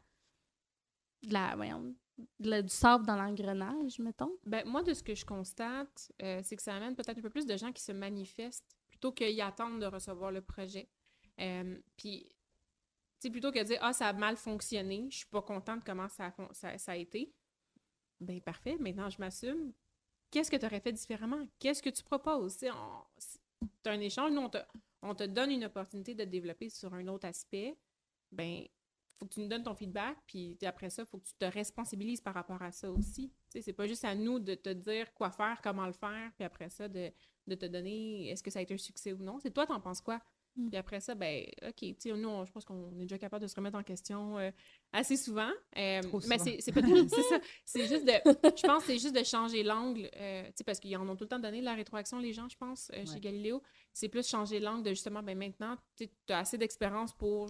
de 1.23 1.33
la, 1.33 1.55
voyons, 1.55 1.95
du 2.39 2.69
sable 2.69 3.05
dans 3.05 3.15
l'engrenage, 3.15 3.99
mettons? 3.99 4.31
Ben, 4.45 4.67
moi, 4.67 4.83
de 4.83 4.93
ce 4.93 5.03
que 5.03 5.15
je 5.15 5.25
constate, 5.25 6.11
euh, 6.21 6.41
c'est 6.43 6.55
que 6.55 6.61
ça 6.61 6.75
amène 6.75 6.95
peut-être 6.95 7.17
un 7.17 7.21
peu 7.21 7.29
plus 7.29 7.45
de 7.45 7.55
gens 7.55 7.71
qui 7.71 7.83
se 7.83 7.91
manifestent 7.91 8.75
plutôt 8.87 9.11
qu'ils 9.11 9.41
attendent 9.41 9.79
de 9.79 9.85
recevoir 9.85 10.31
le 10.31 10.41
projet. 10.41 10.89
Euh, 11.39 11.77
puis, 11.95 12.23
tu 13.19 13.27
sais, 13.27 13.29
plutôt 13.29 13.51
que 13.51 13.59
de 13.59 13.63
dire, 13.63 13.79
ah, 13.81 13.93
ça 13.93 14.07
a 14.07 14.13
mal 14.13 14.37
fonctionné, 14.37 15.07
je 15.11 15.17
suis 15.17 15.27
pas 15.27 15.41
contente 15.41 15.79
de 15.79 15.83
comment 15.83 16.09
ça 16.09 16.33
ça, 16.51 16.77
ça 16.77 16.91
a 16.91 16.95
été 16.95 17.33
ben 18.19 18.41
parfait, 18.41 18.77
maintenant 18.79 19.09
je 19.09 19.19
m'assume. 19.19 19.73
Qu'est-ce 20.31 20.51
que 20.51 20.57
tu 20.57 20.65
aurais 20.65 20.79
fait 20.79 20.91
différemment? 20.91 21.47
Qu'est-ce 21.59 21.81
que 21.81 21.89
tu 21.89 22.03
proposes? 22.03 22.53
C'est 22.53 22.69
un 23.85 23.99
échange, 23.99 24.31
nous, 24.31 24.49
on 25.01 25.15
te, 25.15 25.23
donne 25.23 25.51
une 25.51 25.65
opportunité 25.65 26.13
de 26.13 26.23
te 26.23 26.29
développer 26.29 26.69
sur 26.69 26.93
un 26.93 27.07
autre 27.07 27.27
aspect. 27.27 27.77
Ben, 28.31 28.65
faut 29.17 29.25
que 29.25 29.33
tu 29.33 29.39
nous 29.39 29.47
donnes 29.47 29.63
ton 29.63 29.73
feedback, 29.73 30.17
puis 30.27 30.57
après 30.63 30.89
ça, 30.89 31.03
il 31.03 31.05
faut 31.05 31.17
que 31.17 31.25
tu 31.25 31.33
te 31.33 31.45
responsabilises 31.45 32.21
par 32.21 32.33
rapport 32.33 32.61
à 32.61 32.71
ça 32.71 32.91
aussi. 32.91 33.29
Tu 33.29 33.35
sais, 33.49 33.61
c'est 33.61 33.73
pas 33.73 33.87
juste 33.87 34.05
à 34.05 34.13
nous 34.13 34.39
de 34.39 34.53
te 34.53 34.69
dire 34.69 35.13
quoi 35.13 35.31
faire, 35.31 35.59
comment 35.63 35.87
le 35.87 35.93
faire, 35.93 36.31
puis 36.35 36.43
après 36.43 36.69
ça, 36.69 36.87
de, 36.87 37.11
de 37.47 37.55
te 37.55 37.65
donner 37.65 38.29
est-ce 38.29 38.43
que 38.43 38.51
ça 38.51 38.59
a 38.59 38.61
été 38.61 38.73
un 38.73 38.77
succès 38.77 39.13
ou 39.13 39.23
non. 39.23 39.39
C'est 39.39 39.51
toi, 39.51 39.65
t'en 39.65 39.79
penses 39.79 40.01
quoi? 40.01 40.21
Mm. 40.57 40.69
Puis 40.69 40.77
après 40.77 40.99
ça, 40.99 41.15
ben, 41.15 41.45
OK, 41.67 41.81
nous, 42.05 42.45
je 42.45 42.51
pense 42.51 42.65
qu'on 42.65 42.91
est 42.99 43.03
déjà 43.03 43.17
capable 43.17 43.43
de 43.43 43.47
se 43.47 43.55
remettre 43.55 43.77
en 43.77 43.83
question 43.83 44.37
euh, 44.37 44.51
assez 44.91 45.15
souvent. 45.15 45.51
Euh, 45.77 46.01
mais 46.27 46.37
c'est 46.39 46.71
pas 46.71 46.81
c'est 46.81 47.21
ça. 47.23 47.39
C'est 47.65 47.87
juste 47.87 48.05
de. 48.05 48.13
Je 48.55 48.67
pense 48.67 48.83
que 48.83 48.87
c'est 48.87 48.99
juste 48.99 49.15
de 49.15 49.23
changer 49.23 49.63
l'angle, 49.63 50.09
euh, 50.15 50.49
parce 50.65 50.79
qu'ils 50.79 50.95
en 50.97 51.07
ont 51.07 51.15
tout 51.15 51.25
le 51.25 51.29
temps 51.29 51.39
donné 51.39 51.59
de 51.59 51.65
la 51.65 51.73
rétroaction, 51.73 52.19
les 52.19 52.33
gens, 52.33 52.47
je 52.49 52.57
pense, 52.57 52.91
chez 52.93 53.19
Galiléo. 53.19 53.61
C'est 53.93 54.09
plus 54.09 54.27
changer 54.27 54.59
l'angle 54.59 54.83
de 54.83 54.89
justement, 54.89 55.21
ben 55.21 55.37
maintenant, 55.37 55.77
tu 55.95 56.09
as 56.29 56.39
assez 56.39 56.57
d'expérience 56.57 57.13
pour 57.13 57.49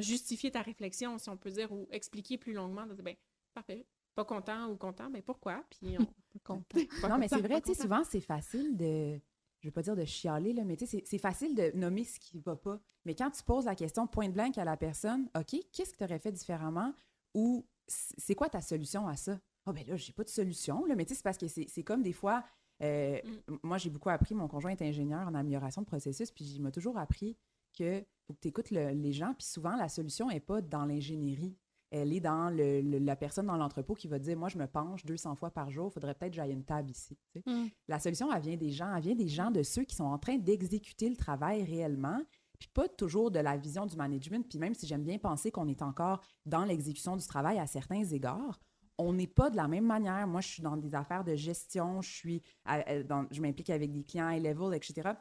justifier 0.00 0.50
ta 0.50 0.62
réflexion, 0.62 1.18
si 1.18 1.28
on 1.28 1.36
peut 1.36 1.50
dire, 1.50 1.70
ou 1.72 1.88
expliquer 1.90 2.38
plus 2.38 2.52
longuement. 2.52 2.86
De 2.86 2.94
dire, 2.94 3.04
ben, 3.04 3.16
parfait, 3.52 3.86
pas 4.14 4.24
content 4.24 4.68
ou 4.68 4.76
content, 4.76 5.10
mais 5.10 5.18
ben, 5.18 5.24
pourquoi? 5.24 5.64
Puis 5.70 5.96
on. 5.98 6.06
content. 6.44 6.64
non, 7.08 7.18
mais 7.18 7.28
c'est 7.28 7.40
vrai, 7.40 7.60
tu 7.60 7.74
sais, 7.74 7.82
souvent, 7.82 8.02
c'est 8.04 8.20
facile 8.20 8.76
de 8.76 9.20
je 9.64 9.68
veux 9.68 9.72
pas 9.72 9.82
dire 9.82 9.96
de 9.96 10.04
chialer, 10.04 10.52
là, 10.52 10.62
mais 10.62 10.76
c'est 10.76 11.18
facile 11.18 11.54
de 11.54 11.72
nommer 11.74 12.04
ce 12.04 12.20
qui 12.20 12.38
va 12.38 12.54
pas. 12.54 12.78
Mais 13.06 13.14
quand 13.14 13.30
tu 13.30 13.42
poses 13.42 13.64
la 13.64 13.74
question 13.74 14.06
point 14.06 14.28
blank 14.28 14.58
à 14.58 14.64
la 14.64 14.76
personne, 14.76 15.28
OK, 15.34 15.56
qu'est-ce 15.72 15.92
que 15.92 15.96
tu 15.96 16.04
aurais 16.04 16.18
fait 16.18 16.32
différemment? 16.32 16.92
Ou 17.32 17.66
c'est 17.86 18.34
quoi 18.34 18.50
ta 18.50 18.60
solution 18.60 19.08
à 19.08 19.16
ça? 19.16 19.40
Ah, 19.64 19.70
oh, 19.70 19.72
ben 19.72 19.86
là, 19.86 19.96
j'ai 19.96 20.12
pas 20.12 20.24
de 20.24 20.28
solution, 20.28 20.84
là, 20.84 20.94
mais 20.94 21.06
tu 21.06 21.10
sais, 21.10 21.14
c'est 21.16 21.22
parce 21.22 21.38
que 21.38 21.48
c'est 21.48 21.82
comme 21.82 22.02
des 22.02 22.12
fois, 22.12 22.44
Euh, 22.82 23.20
moi, 23.62 23.78
j'ai 23.78 23.88
beaucoup 23.88 24.10
appris, 24.10 24.34
mon 24.34 24.48
conjoint 24.48 24.72
est 24.72 24.82
ingénieur 24.82 25.26
en 25.28 25.34
amélioration 25.34 25.80
de 25.82 25.86
processus, 25.86 26.32
puis 26.32 26.44
il 26.44 26.60
m'a 26.60 26.72
toujours 26.72 26.98
appris 26.98 27.36
que 27.72 28.04
faut 28.26 28.34
que 28.34 28.40
tu 28.40 28.48
écoutes 28.48 28.70
les 28.70 29.12
gens, 29.12 29.32
puis 29.32 29.46
souvent, 29.46 29.76
la 29.76 29.88
solution 29.88 30.28
n'est 30.28 30.40
pas 30.40 30.60
dans 30.60 30.84
l'ingénierie. 30.84 31.56
Elle 31.96 32.12
est 32.12 32.20
dans 32.20 32.50
le, 32.50 32.80
la 32.98 33.14
personne 33.14 33.46
dans 33.46 33.56
l'entrepôt 33.56 33.94
qui 33.94 34.08
va 34.08 34.18
dire 34.18 34.36
Moi, 34.36 34.48
je 34.48 34.58
me 34.58 34.66
penche 34.66 35.04
200 35.04 35.36
fois 35.36 35.52
par 35.52 35.70
jour, 35.70 35.90
il 35.90 35.94
faudrait 35.94 36.14
peut-être 36.14 36.32
que 36.32 36.36
j'aille 36.36 36.52
une 36.52 36.64
table 36.64 36.90
ici. 36.90 37.16
Mm. 37.46 37.66
La 37.86 38.00
solution, 38.00 38.32
elle 38.32 38.42
vient 38.42 38.56
des 38.56 38.70
gens, 38.70 38.92
elle 38.94 39.02
vient 39.02 39.14
des 39.14 39.28
gens, 39.28 39.52
de 39.52 39.62
ceux 39.62 39.84
qui 39.84 39.94
sont 39.94 40.04
en 40.04 40.18
train 40.18 40.36
d'exécuter 40.36 41.08
le 41.08 41.14
travail 41.14 41.62
réellement, 41.62 42.20
puis 42.58 42.68
pas 42.74 42.88
toujours 42.88 43.30
de 43.30 43.38
la 43.38 43.56
vision 43.56 43.86
du 43.86 43.96
management. 43.96 44.44
Puis 44.48 44.58
même 44.58 44.74
si 44.74 44.88
j'aime 44.88 45.04
bien 45.04 45.18
penser 45.18 45.52
qu'on 45.52 45.68
est 45.68 45.82
encore 45.82 46.20
dans 46.46 46.64
l'exécution 46.64 47.16
du 47.16 47.26
travail 47.26 47.60
à 47.60 47.68
certains 47.68 48.02
égards, 48.02 48.60
on 48.98 49.12
n'est 49.12 49.28
pas 49.28 49.50
de 49.50 49.56
la 49.56 49.68
même 49.68 49.86
manière. 49.86 50.26
Moi, 50.26 50.40
je 50.40 50.48
suis 50.48 50.62
dans 50.62 50.76
des 50.76 50.96
affaires 50.96 51.22
de 51.22 51.36
gestion, 51.36 52.02
je 52.02 52.10
suis 52.10 52.42
je 52.66 53.40
m'implique 53.40 53.70
avec 53.70 53.92
des 53.92 54.02
clients 54.02 54.30
high 54.30 54.42
level, 54.42 54.74
etc. 54.74 55.12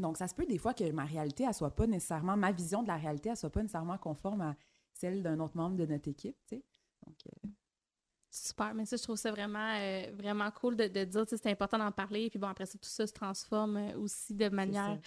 Donc, 0.00 0.16
ça 0.16 0.26
se 0.26 0.34
peut 0.34 0.46
des 0.46 0.58
fois 0.58 0.74
que 0.74 0.90
ma 0.92 1.04
réalité, 1.04 1.44
elle 1.46 1.54
soit 1.54 1.74
pas 1.74 1.86
nécessairement, 1.86 2.36
ma 2.36 2.52
vision 2.52 2.82
de 2.82 2.88
la 2.88 2.96
réalité, 2.96 3.28
elle 3.28 3.36
soit 3.36 3.50
pas 3.50 3.60
nécessairement 3.60 3.98
conforme 3.98 4.40
à 4.40 4.56
celle 5.00 5.22
d'un 5.22 5.40
autre 5.40 5.56
membre 5.56 5.76
de 5.76 5.86
notre 5.86 6.08
équipe, 6.08 6.36
tu 6.46 6.56
sais. 6.56 6.62
Donc, 7.06 7.16
euh, 7.26 7.48
Super, 8.32 8.74
mais 8.74 8.86
ça, 8.86 8.96
je 8.96 9.02
trouve 9.02 9.16
ça 9.16 9.32
vraiment, 9.32 9.74
euh, 9.74 10.06
vraiment 10.14 10.48
cool 10.52 10.76
de, 10.76 10.86
de 10.86 11.04
dire, 11.04 11.24
c'est 11.26 11.46
important 11.48 11.78
d'en 11.78 11.90
parler. 11.90 12.30
Puis 12.30 12.38
bon, 12.38 12.46
après 12.46 12.66
ça, 12.66 12.78
tout 12.78 12.88
ça 12.88 13.04
se 13.04 13.12
transforme 13.12 13.76
euh, 13.76 13.98
aussi 13.98 14.34
de 14.34 14.48
manière 14.48 14.98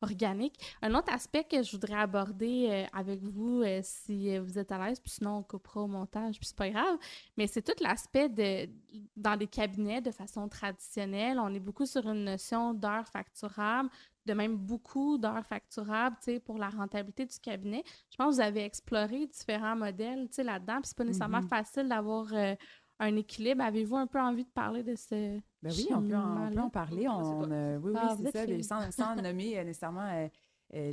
organique. 0.00 0.58
Un 0.82 0.92
autre 0.94 1.12
aspect 1.12 1.44
que 1.44 1.62
je 1.62 1.70
voudrais 1.70 2.00
aborder 2.00 2.68
euh, 2.68 2.86
avec 2.92 3.22
vous, 3.22 3.62
euh, 3.62 3.80
si 3.84 4.36
vous 4.38 4.58
êtes 4.58 4.72
à 4.72 4.84
l'aise, 4.84 4.98
puis 4.98 5.10
sinon 5.10 5.36
on 5.36 5.42
coupera 5.44 5.82
au 5.82 5.86
montage, 5.86 6.38
puis 6.40 6.46
c'est 6.46 6.56
pas 6.56 6.70
grave, 6.70 6.98
mais 7.36 7.46
c'est 7.46 7.62
tout 7.62 7.80
l'aspect 7.80 8.28
de, 8.28 8.68
dans 9.16 9.38
les 9.38 9.46
cabinets 9.46 10.00
de 10.00 10.10
façon 10.10 10.48
traditionnelle, 10.48 11.38
on 11.38 11.54
est 11.54 11.60
beaucoup 11.60 11.86
sur 11.86 12.08
une 12.08 12.24
notion 12.24 12.74
d'heures 12.74 13.06
facturables, 13.06 13.90
de 14.26 14.34
même 14.34 14.56
beaucoup 14.56 15.18
d'heures 15.18 15.44
facturables, 15.44 16.16
tu 16.22 16.32
sais, 16.32 16.40
pour 16.40 16.58
la 16.58 16.68
rentabilité 16.68 17.26
du 17.26 17.38
cabinet. 17.38 17.82
Je 18.10 18.16
pense 18.16 18.30
que 18.30 18.34
vous 18.34 18.40
avez 18.40 18.64
exploré 18.64 19.26
différents 19.26 19.76
modèles, 19.76 20.28
tu 20.28 20.36
sais, 20.36 20.44
là-dedans, 20.44 20.80
puis 20.80 20.88
c'est 20.88 20.96
pas 20.96 21.04
nécessairement 21.04 21.40
mm-hmm. 21.40 21.48
facile 21.48 21.88
d'avoir 21.88 22.32
euh, 22.32 22.54
un 23.02 23.16
équilibre. 23.16 23.62
Avez-vous 23.62 23.96
un 23.96 24.06
peu 24.06 24.20
envie 24.20 24.44
de 24.44 24.50
parler 24.50 24.82
de 24.82 24.94
ce. 24.94 25.38
Ben 25.62 25.72
oui, 25.72 25.88
on 25.90 26.02
peut, 26.02 26.14
en, 26.14 26.70
parler. 26.70 27.08
On, 27.08 27.44
oui, 27.78 27.92
oui, 27.92 27.92
ah, 27.96 28.16
c'est 28.32 28.62
ça. 28.62 28.90
Sans, 28.90 29.16
nommer 29.16 29.58
euh, 29.58 29.64
nécessairement 29.64 30.08
euh, 30.08 30.28
euh, 30.74 30.90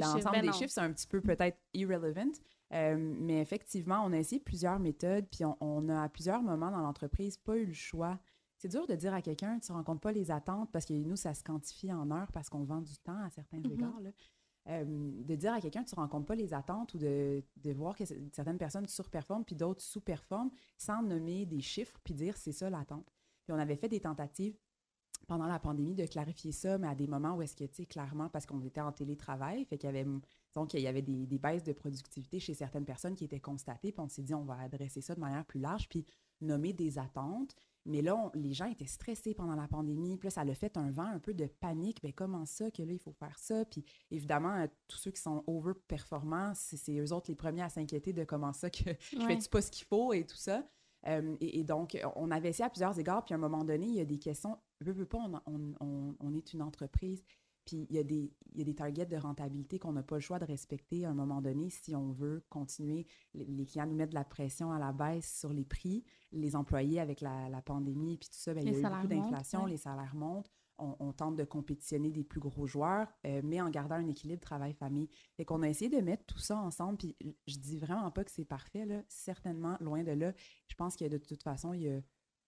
l'ensemble 0.00 0.32
ben 0.32 0.42
des 0.42 0.52
chiffres, 0.52 0.72
c'est 0.72 0.80
un 0.80 0.92
petit 0.92 1.06
peu 1.06 1.20
peut-être 1.20 1.58
irrelevant. 1.74 2.32
mais 2.70 3.40
effectivement, 3.40 4.02
on 4.04 4.12
a 4.12 4.18
essayé 4.18 4.40
plusieurs 4.40 4.78
méthodes, 4.78 5.26
puis 5.30 5.44
on, 5.60 5.88
a 5.88 6.02
à 6.02 6.08
plusieurs 6.08 6.42
moments 6.42 6.70
dans 6.70 6.80
l'entreprise 6.80 7.36
pas 7.36 7.56
eu 7.56 7.66
le 7.66 7.74
choix. 7.74 8.18
C'est 8.58 8.68
dur 8.68 8.86
de 8.86 8.94
dire 8.94 9.14
à 9.14 9.22
quelqu'un, 9.22 9.58
tu 9.60 9.72
ne 9.72 9.76
rencontres 9.76 10.00
pas 10.00 10.12
les 10.12 10.30
attentes, 10.30 10.70
parce 10.72 10.84
que 10.84 10.92
nous, 10.92 11.16
ça 11.16 11.32
se 11.32 11.42
quantifie 11.42 11.92
en 11.92 12.10
heures 12.10 12.30
parce 12.32 12.48
qu'on 12.48 12.64
vend 12.64 12.82
du 12.82 12.96
temps 12.98 13.22
à 13.22 13.30
certains 13.30 13.58
mm-hmm. 13.58 13.72
égards. 13.72 14.00
Là. 14.00 14.10
Euh, 14.68 14.84
de 14.84 15.34
dire 15.34 15.54
à 15.54 15.60
quelqu'un 15.62 15.82
que 15.82 15.88
tu 15.88 15.94
ne 15.94 16.00
rencontres 16.00 16.26
pas 16.26 16.34
les 16.34 16.52
attentes 16.52 16.92
ou 16.92 16.98
de, 16.98 17.42
voir 17.72 17.96
que 17.96 18.04
certaines 18.04 18.58
personnes 18.58 18.86
surperforment 18.86 19.44
puis 19.44 19.56
d'autres 19.56 19.80
sous-performent 19.80 20.50
sans 20.76 21.02
nommer 21.02 21.46
des 21.46 21.62
chiffres 21.62 21.98
puis 22.04 22.12
dire 22.12 22.36
c'est 22.36 22.52
ça 22.52 22.68
l'attente. 22.68 23.10
Puis 23.44 23.54
on 23.54 23.58
avait 23.58 23.76
fait 23.76 23.88
des 23.88 24.00
tentatives 24.00 24.58
pendant 25.26 25.46
la 25.46 25.58
pandémie 25.58 25.94
de 25.94 26.04
clarifier 26.04 26.52
ça, 26.52 26.76
mais 26.76 26.86
à 26.86 26.94
des 26.94 27.06
moments 27.06 27.34
où 27.34 27.42
est-ce 27.42 27.56
que, 27.56 27.64
tu 27.64 27.76
sais, 27.76 27.86
clairement, 27.86 28.28
parce 28.28 28.44
qu'on 28.44 28.60
était 28.60 28.80
en 28.80 28.92
télétravail, 28.92 29.64
fait 29.64 29.78
qu'il 29.78 29.88
y 29.88 29.90
avait, 29.90 30.06
donc, 30.54 30.74
il 30.74 30.80
y 30.80 30.86
avait 30.86 31.02
des, 31.02 31.26
des, 31.26 31.38
baisses 31.38 31.64
de 31.64 31.72
productivité 31.72 32.38
chez 32.38 32.54
certaines 32.54 32.84
personnes 32.84 33.14
qui 33.14 33.24
étaient 33.24 33.40
constatées, 33.40 33.90
puis 33.90 34.00
on 34.00 34.08
s'est 34.08 34.22
dit, 34.22 34.34
on 34.34 34.44
va 34.44 34.58
adresser 34.60 35.00
ça 35.00 35.14
de 35.14 35.20
manière 35.20 35.44
plus 35.44 35.60
large, 35.60 35.88
puis 35.88 36.06
nommer 36.40 36.72
des 36.72 36.98
attentes, 36.98 37.56
mais 37.88 38.02
là, 38.02 38.30
les 38.34 38.52
gens 38.52 38.66
étaient 38.66 38.86
stressés 38.86 39.34
pendant 39.34 39.54
la 39.54 39.66
pandémie. 39.66 40.16
Puis 40.18 40.26
là, 40.26 40.30
ça 40.30 40.42
a 40.42 40.54
fait 40.54 40.76
un 40.76 40.90
vent 40.90 41.06
un 41.06 41.18
peu 41.18 41.34
de 41.34 41.46
panique. 41.46 42.00
Bien, 42.02 42.12
comment 42.12 42.44
ça 42.44 42.70
que 42.70 42.82
là, 42.82 42.92
il 42.92 42.98
faut 42.98 43.12
faire 43.12 43.38
ça? 43.38 43.64
Puis 43.64 43.84
évidemment, 44.10 44.54
euh, 44.54 44.66
tous 44.86 44.98
ceux 44.98 45.10
qui 45.10 45.20
sont 45.20 45.42
over-performants, 45.46 46.52
c'est 46.54 46.98
eux 46.98 47.12
autres 47.12 47.30
les 47.30 47.34
premiers 47.34 47.62
à 47.62 47.68
s'inquiéter 47.68 48.12
de 48.12 48.24
comment 48.24 48.52
ça 48.52 48.70
que 48.70 48.84
je 49.00 49.26
fais-tu 49.26 49.48
pas 49.48 49.62
ce 49.62 49.70
qu'il 49.70 49.86
faut 49.86 50.12
et 50.12 50.24
tout 50.24 50.36
ça. 50.36 50.68
Euh, 51.06 51.36
et, 51.40 51.64
donc, 51.64 51.96
on 52.16 52.30
avait 52.30 52.50
essayé 52.50 52.64
à 52.64 52.70
plusieurs 52.70 52.98
égards. 52.98 53.24
Puis 53.24 53.32
à 53.32 53.36
un 53.36 53.40
moment 53.40 53.64
donné, 53.64 53.86
il 53.86 53.94
y 53.94 54.00
a 54.00 54.04
des 54.04 54.18
questions. 54.18 54.58
Veux, 54.80 54.92
veux 54.92 55.06
pas, 55.06 55.18
on 55.46 56.34
est 56.34 56.52
une 56.52 56.62
entreprise. 56.62 57.24
Puis 57.68 57.86
il 57.90 57.96
y, 57.96 57.98
a 57.98 58.02
des, 58.02 58.32
il 58.54 58.58
y 58.58 58.62
a 58.62 58.64
des 58.64 58.74
targets 58.74 59.04
de 59.04 59.16
rentabilité 59.16 59.78
qu'on 59.78 59.92
n'a 59.92 60.02
pas 60.02 60.14
le 60.14 60.22
choix 60.22 60.38
de 60.38 60.46
respecter 60.46 61.04
à 61.04 61.10
un 61.10 61.14
moment 61.14 61.42
donné 61.42 61.68
si 61.68 61.94
on 61.94 62.12
veut 62.12 62.42
continuer. 62.48 63.06
Les, 63.34 63.66
clients 63.66 63.86
nous 63.86 63.94
mettent 63.94 64.08
de 64.08 64.14
la 64.14 64.24
pression 64.24 64.72
à 64.72 64.78
la 64.78 64.92
baisse 64.92 65.38
sur 65.38 65.52
les 65.52 65.66
prix. 65.66 66.02
Les 66.32 66.56
employés, 66.56 66.98
avec 66.98 67.20
la, 67.20 67.50
la 67.50 67.60
pandémie 67.60 68.16
puis 68.16 68.30
tout 68.30 68.38
ça, 68.38 68.54
bien, 68.54 68.62
il 68.62 68.72
y 68.72 68.74
a 68.74 68.78
eu 68.78 68.82
beaucoup 68.82 69.06
d'inflation, 69.06 69.66
les 69.66 69.76
salaires 69.76 70.14
montent. 70.14 70.50
On, 70.78 71.12
tente 71.12 71.34
de 71.34 71.42
compétitionner 71.42 72.10
des 72.12 72.22
plus 72.22 72.38
gros 72.38 72.64
joueurs, 72.64 73.08
euh, 73.26 73.42
mais 73.44 73.60
en 73.60 73.68
gardant 73.68 73.96
un 73.96 74.06
équilibre 74.06 74.40
travail-famille. 74.40 75.10
Fait 75.36 75.44
qu'on 75.44 75.62
a 75.62 75.68
essayé 75.68 75.90
de 75.90 76.00
mettre 76.00 76.24
tout 76.24 76.38
ça 76.38 76.56
ensemble, 76.56 76.96
puis 76.96 77.16
je 77.48 77.58
dis 77.58 77.76
vraiment 77.76 78.12
pas 78.12 78.22
que 78.22 78.30
c'est 78.30 78.44
parfait, 78.44 78.86
là. 78.86 79.02
certainement, 79.08 79.76
loin 79.80 80.04
de 80.04 80.12
là. 80.12 80.32
Je 80.68 80.76
pense 80.76 80.94
que 80.94 81.04
de 81.04 81.18
toute 81.18 81.42
façon, 81.42 81.74
il 81.74 81.82
y 81.82 81.88
a 81.90 82.00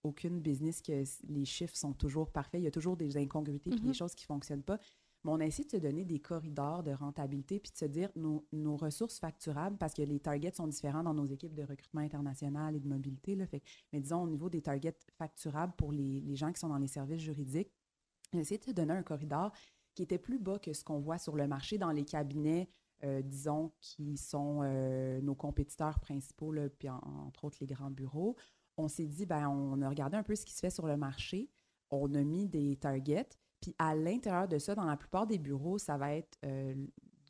aucune 0.04 0.40
business 0.40 0.80
que 0.80 1.02
les 1.28 1.44
chiffres 1.44 1.76
sont 1.76 1.92
toujours 1.92 2.30
parfaits. 2.30 2.60
Il 2.60 2.64
y 2.64 2.68
a 2.68 2.70
toujours 2.70 2.96
des 2.96 3.16
incongruités, 3.16 3.70
puis 3.70 3.80
des 3.80 3.90
mm-hmm. 3.90 3.94
choses 3.94 4.14
qui 4.14 4.24
ne 4.24 4.34
fonctionnent 4.34 4.62
pas. 4.62 4.78
On 5.24 5.40
a 5.40 5.44
essayé 5.44 5.64
de 5.66 5.70
se 5.70 5.76
donner 5.76 6.04
des 6.04 6.18
corridors 6.18 6.82
de 6.82 6.92
rentabilité 6.92 7.60
puis 7.60 7.70
de 7.72 7.76
se 7.76 7.84
dire 7.84 8.10
nos, 8.16 8.76
ressources 8.76 9.18
facturables, 9.18 9.76
parce 9.76 9.92
que 9.92 10.02
les 10.02 10.18
targets 10.18 10.52
sont 10.52 10.66
différents 10.66 11.02
dans 11.02 11.12
nos 11.12 11.26
équipes 11.26 11.54
de 11.54 11.62
recrutement 11.62 12.00
international 12.00 12.74
et 12.74 12.80
de 12.80 12.88
mobilité. 12.88 13.36
Mais 13.92 14.00
disons, 14.00 14.22
au 14.22 14.28
niveau 14.28 14.48
des 14.48 14.62
targets 14.62 14.96
facturables 15.18 15.74
pour 15.76 15.92
les, 15.92 16.34
gens 16.36 16.52
qui 16.52 16.60
sont 16.60 16.68
dans 16.68 16.78
les 16.78 16.86
services 16.86 17.20
juridiques, 17.20 17.70
on 18.32 18.38
a 18.38 18.40
essayé 18.40 18.58
de 18.58 18.64
se 18.64 18.70
donner 18.70 18.92
un 18.92 19.02
corridor 19.02 19.52
qui 19.94 20.02
était 20.02 20.18
plus 20.18 20.38
bas 20.38 20.58
que 20.58 20.72
ce 20.72 20.84
qu'on 20.84 21.00
voit 21.00 21.18
sur 21.18 21.36
le 21.36 21.46
marché 21.46 21.76
dans 21.76 21.90
les 21.90 22.04
cabinets, 22.04 22.70
euh, 23.04 23.20
disons, 23.22 23.72
qui 23.80 24.16
sont 24.16 24.60
euh, 24.62 25.20
nos 25.20 25.34
compétiteurs 25.34 26.00
principaux, 26.00 26.54
puis 26.78 26.88
entre 26.88 27.44
autres 27.44 27.58
les 27.60 27.66
grands 27.66 27.90
bureaux. 27.90 28.36
On 28.76 28.88
s'est 28.88 29.06
dit, 29.06 29.26
ben, 29.26 29.48
on 29.48 29.82
a 29.82 29.88
regardé 29.88 30.16
un 30.16 30.22
peu 30.22 30.34
ce 30.34 30.46
qui 30.46 30.54
se 30.54 30.60
fait 30.60 30.70
sur 30.70 30.86
le 30.86 30.96
marché. 30.96 31.50
On 31.90 32.14
a 32.14 32.22
mis 32.22 32.48
des 32.48 32.76
targets. 32.76 33.28
Puis 33.60 33.74
à 33.78 33.94
l'intérieur 33.94 34.48
de 34.48 34.58
ça, 34.58 34.74
dans 34.74 34.84
la 34.84 34.96
plupart 34.96 35.26
des 35.26 35.38
bureaux, 35.38 35.78
ça 35.78 35.96
va 35.96 36.14
être 36.14 36.38
euh, 36.44 36.74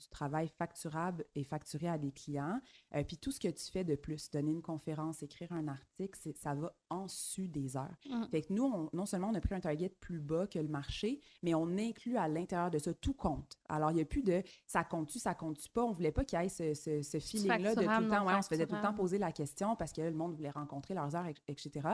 du 0.00 0.08
travail 0.08 0.48
facturable 0.48 1.24
et 1.34 1.44
facturé 1.44 1.88
à 1.88 1.98
des 1.98 2.10
clients. 2.10 2.60
Euh, 2.94 3.04
puis 3.04 3.18
tout 3.18 3.30
ce 3.30 3.38
que 3.38 3.48
tu 3.48 3.70
fais 3.70 3.84
de 3.84 3.94
plus, 3.94 4.30
donner 4.30 4.50
une 4.50 4.62
conférence, 4.62 5.22
écrire 5.22 5.52
un 5.52 5.68
article, 5.68 6.18
ça 6.34 6.54
va 6.54 6.72
en 6.88 7.06
su 7.06 7.48
des 7.48 7.76
heures. 7.76 7.96
Mmh. 8.08 8.24
Fait 8.30 8.42
que 8.42 8.52
nous, 8.52 8.88
non 8.92 9.06
seulement 9.06 9.28
on 9.28 9.34
a 9.34 9.40
pris 9.40 9.54
un 9.54 9.60
target 9.60 9.90
plus 9.90 10.20
bas 10.20 10.46
que 10.46 10.58
le 10.58 10.68
marché, 10.68 11.20
mais 11.42 11.54
on 11.54 11.78
inclut 11.78 12.16
à 12.16 12.26
l'intérieur 12.28 12.70
de 12.70 12.78
ça 12.78 12.94
tout 12.94 13.14
compte. 13.14 13.58
Alors, 13.68 13.90
il 13.90 13.94
n'y 13.94 14.00
a 14.00 14.06
plus 14.06 14.22
de 14.22 14.42
ça 14.66 14.82
compte-tu, 14.84 15.18
ça 15.18 15.34
compte-tu 15.34 15.68
pas. 15.70 15.84
On 15.84 15.90
ne 15.90 15.94
voulait 15.94 16.12
pas 16.12 16.24
qu'il 16.24 16.40
y 16.40 16.44
ait 16.44 16.48
ce, 16.48 16.74
ce, 16.74 17.18
feeling-là 17.18 17.74
de 17.74 17.82
tout 17.82 17.88
le 17.88 18.08
temps. 18.08 18.26
Ouais, 18.26 18.34
on 18.34 18.42
se 18.42 18.48
faisait 18.48 18.66
tout 18.66 18.74
le 18.74 18.82
temps 18.82 18.94
poser 18.94 19.18
la 19.18 19.32
question 19.32 19.76
parce 19.76 19.92
que 19.92 20.00
le 20.00 20.12
monde 20.12 20.34
voulait 20.34 20.50
rencontrer 20.50 20.94
leurs 20.94 21.14
heures, 21.14 21.26
etc. 21.46 21.88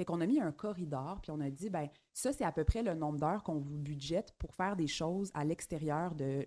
Fait 0.00 0.06
qu'on 0.06 0.22
a 0.22 0.26
mis 0.26 0.40
un 0.40 0.50
corridor, 0.50 1.20
puis 1.20 1.30
on 1.30 1.40
a 1.40 1.50
dit, 1.50 1.68
ben 1.68 1.86
ça, 2.14 2.32
c'est 2.32 2.42
à 2.42 2.52
peu 2.52 2.64
près 2.64 2.82
le 2.82 2.94
nombre 2.94 3.18
d'heures 3.18 3.42
qu'on 3.42 3.58
vous 3.58 3.76
budgète 3.76 4.32
pour 4.38 4.54
faire 4.54 4.74
des 4.74 4.86
choses 4.86 5.30
à 5.34 5.44
l'extérieur 5.44 6.14
de, 6.14 6.46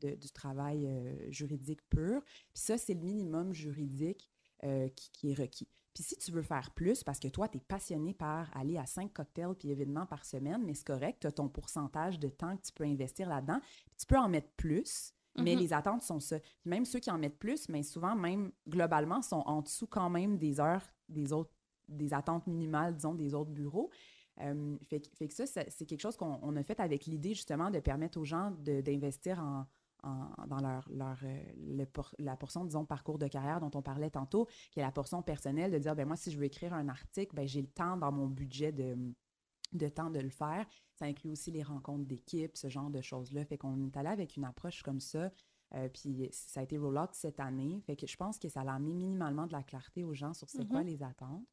du 0.00 0.30
travail 0.30 0.86
euh, 0.86 1.30
juridique 1.30 1.82
pur. 1.90 2.22
Puis 2.24 2.62
ça, 2.62 2.78
c'est 2.78 2.94
le 2.94 3.02
minimum 3.02 3.52
juridique 3.52 4.30
euh, 4.62 4.88
qui, 4.88 5.30
est 5.30 5.34
requis. 5.34 5.68
Puis 5.92 6.02
si 6.02 6.16
tu 6.16 6.32
veux 6.32 6.40
faire 6.40 6.70
plus, 6.70 7.04
parce 7.04 7.18
que 7.18 7.28
toi, 7.28 7.46
tu 7.46 7.58
es 7.58 7.60
passionné 7.60 8.14
par 8.14 8.50
aller 8.56 8.78
à 8.78 8.86
cinq 8.86 9.12
cocktails 9.12 9.54
puis 9.58 9.68
événements 9.68 10.06
par 10.06 10.24
semaine, 10.24 10.62
mais 10.64 10.72
c'est 10.72 10.86
correct, 10.86 11.18
tu 11.20 11.26
as 11.26 11.32
ton 11.32 11.50
pourcentage 11.50 12.18
de 12.18 12.28
temps 12.30 12.56
que 12.56 12.62
tu 12.62 12.72
peux 12.72 12.84
investir 12.84 13.28
là-dedans, 13.28 13.60
tu 13.98 14.06
peux 14.06 14.16
en 14.16 14.30
mettre 14.30 14.48
plus, 14.56 15.12
mais 15.36 15.54
mm-hmm. 15.54 15.58
les 15.58 15.72
attentes 15.74 16.02
sont 16.02 16.20
ça. 16.20 16.38
même 16.64 16.86
ceux 16.86 17.00
qui 17.00 17.10
en 17.10 17.18
mettent 17.18 17.38
plus, 17.38 17.68
mais 17.68 17.82
souvent, 17.82 18.16
même 18.16 18.50
globalement, 18.66 19.20
sont 19.20 19.42
en 19.44 19.60
dessous 19.60 19.88
quand 19.88 20.08
même 20.08 20.38
des 20.38 20.58
heures 20.58 20.86
des 21.10 21.34
autres 21.34 21.53
des 21.88 22.14
attentes 22.14 22.46
minimales, 22.46 22.94
disons, 22.94 23.14
des 23.14 23.34
autres 23.34 23.50
bureaux. 23.50 23.90
Euh, 24.40 24.76
fait, 24.82 25.00
que 25.00 25.32
ça, 25.32 25.46
c'est 25.46 25.86
quelque 25.86 26.00
chose 26.00 26.16
qu'on 26.16 26.56
a 26.56 26.62
fait 26.62 26.80
avec 26.80 27.06
l'idée 27.06 27.34
justement 27.34 27.70
de 27.70 27.78
permettre 27.78 28.18
aux 28.18 28.24
gens 28.24 28.50
d'investir 28.50 29.38
en, 29.38 29.66
dans 30.46 30.60
leur, 30.60 30.88
leur 30.90 31.18
euh, 31.24 31.84
la 32.18 32.36
portion, 32.36 32.64
disons, 32.64 32.84
parcours 32.84 33.18
de 33.18 33.26
carrière 33.28 33.60
dont 33.60 33.70
on 33.74 33.82
parlait 33.82 34.10
tantôt, 34.10 34.46
qui 34.72 34.80
est 34.80 34.82
la 34.82 34.92
portion 34.92 35.22
personnelle, 35.22 35.70
de 35.70 35.78
dire, 35.78 35.94
ben 35.94 36.06
moi, 36.06 36.16
si 36.16 36.30
je 36.30 36.38
veux 36.38 36.44
écrire 36.44 36.74
un 36.74 36.88
article, 36.88 37.34
ben 37.34 37.46
j'ai 37.46 37.62
le 37.62 37.68
temps 37.68 37.96
dans 37.96 38.12
mon 38.12 38.26
budget 38.26 38.72
de, 38.72 38.96
de 39.72 39.88
temps 39.88 40.10
de 40.10 40.20
le 40.20 40.30
faire. 40.30 40.66
Ça 40.94 41.06
inclut 41.06 41.30
aussi 41.30 41.50
les 41.50 41.62
rencontres 41.62 42.06
d'équipe, 42.06 42.56
ce 42.56 42.68
genre 42.68 42.90
de 42.90 43.00
choses-là. 43.00 43.44
Fait 43.44 43.58
qu'on 43.58 43.86
est 43.86 43.96
allé 43.96 44.08
avec 44.08 44.36
une 44.36 44.44
approche 44.44 44.82
comme 44.82 45.00
ça. 45.00 45.30
Euh, 45.74 45.88
puis 45.88 46.28
ça 46.30 46.60
a 46.60 46.62
été 46.62 46.78
roll-out 46.78 47.10
cette 47.12 47.40
année. 47.40 47.80
Fait 47.86 47.96
que 47.96 48.06
je 48.06 48.16
pense 48.16 48.38
que 48.38 48.48
ça 48.48 48.60
a 48.60 48.78
mis 48.78 48.94
minimalement 48.94 49.46
de 49.46 49.52
la 49.52 49.62
clarté 49.62 50.04
aux 50.04 50.14
gens 50.14 50.34
sur 50.34 50.48
c'est 50.48 50.66
quoi 50.68 50.82
mm-hmm. 50.82 50.86
les 50.86 51.02
attentes. 51.02 51.44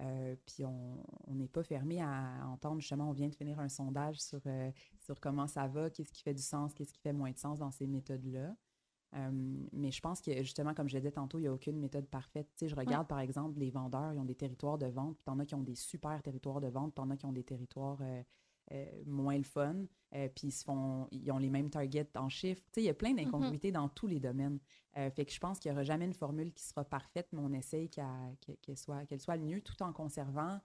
Euh, 0.00 0.36
puis 0.46 0.64
on 0.64 1.34
n'est 1.34 1.48
pas 1.48 1.62
fermé 1.62 2.00
à, 2.00 2.46
entendre, 2.46 2.80
justement, 2.80 3.10
on 3.10 3.12
vient 3.12 3.28
de 3.28 3.34
finir 3.34 3.58
un 3.58 3.68
sondage 3.68 4.20
sur, 4.20 4.40
euh, 4.46 4.70
sur 5.00 5.18
comment 5.20 5.46
ça 5.46 5.66
va, 5.66 5.90
qu'est-ce 5.90 6.12
qui 6.12 6.22
fait 6.22 6.34
du 6.34 6.42
sens, 6.42 6.72
qu'est-ce 6.72 6.92
qui 6.92 7.00
fait 7.00 7.12
moins 7.12 7.32
de 7.32 7.38
sens 7.38 7.58
dans 7.58 7.70
ces 7.70 7.86
méthodes-là. 7.86 8.54
Euh, 9.14 9.30
mais 9.72 9.90
je 9.90 10.00
pense 10.00 10.20
que, 10.20 10.32
justement, 10.42 10.74
comme 10.74 10.88
je 10.88 10.94
le 10.94 11.00
disais 11.00 11.12
tantôt, 11.12 11.38
il 11.38 11.42
n'y 11.42 11.48
a 11.48 11.52
aucune 11.52 11.78
méthode 11.78 12.06
parfaite. 12.06 12.46
Tu 12.56 12.66
sais, 12.66 12.68
je 12.68 12.76
regarde, 12.76 13.08
par 13.08 13.20
exemple, 13.20 13.58
les 13.58 13.70
vendeurs, 13.70 14.12
ils 14.12 14.18
ont 14.20 14.24
des 14.24 14.34
territoires 14.34 14.78
de 14.78 14.86
vente, 14.86 15.16
puis 15.16 15.24
t'en 15.24 15.38
as 15.38 15.46
qui 15.46 15.54
ont 15.54 15.62
des 15.62 15.74
super 15.74 16.22
territoires 16.22 16.60
de 16.60 16.68
vente, 16.68 16.94
t'en 16.94 17.10
as 17.10 17.16
qui 17.16 17.26
ont 17.26 17.32
des 17.32 17.44
territoires 17.44 18.00
moins 19.06 19.36
le 19.36 19.44
fun. 19.44 19.84
puis 20.10 20.48
ils, 20.48 20.52
se 20.52 20.64
font, 20.64 21.08
ils 21.10 21.30
ont 21.30 21.38
les 21.38 21.50
mêmes 21.50 21.70
targets 21.70 22.10
en 22.16 22.28
chiffres. 22.28 22.62
Tu 22.66 22.74
sais, 22.74 22.82
il 22.82 22.86
y 22.86 22.90
a 22.90 22.94
plein 22.94 23.12
Mm-hmm. 23.12 23.24
d'incongruités 23.24 23.72
dans 23.72 23.88
tous 23.88 24.06
les 24.06 24.20
domaines. 24.20 24.58
fait 24.94 25.24
que 25.24 25.32
je 25.32 25.40
pense 25.40 25.58
qu'il 25.58 25.70
n'y 25.70 25.76
aura 25.76 25.84
jamais 25.84 26.04
une 26.04 26.14
formule 26.14 26.52
qui 26.52 26.64
sera 26.64 26.84
parfaite, 26.84 27.28
mais 27.32 27.40
on 27.40 27.52
essaye 27.52 27.88
qu'elle 27.88 28.76
soit, 28.76 29.06
qu'elle 29.06 29.20
soit 29.20 29.36
le 29.36 29.44
mieux 29.44 29.60
tout 29.60 29.82
en 29.82 29.92
conservant 29.92 30.60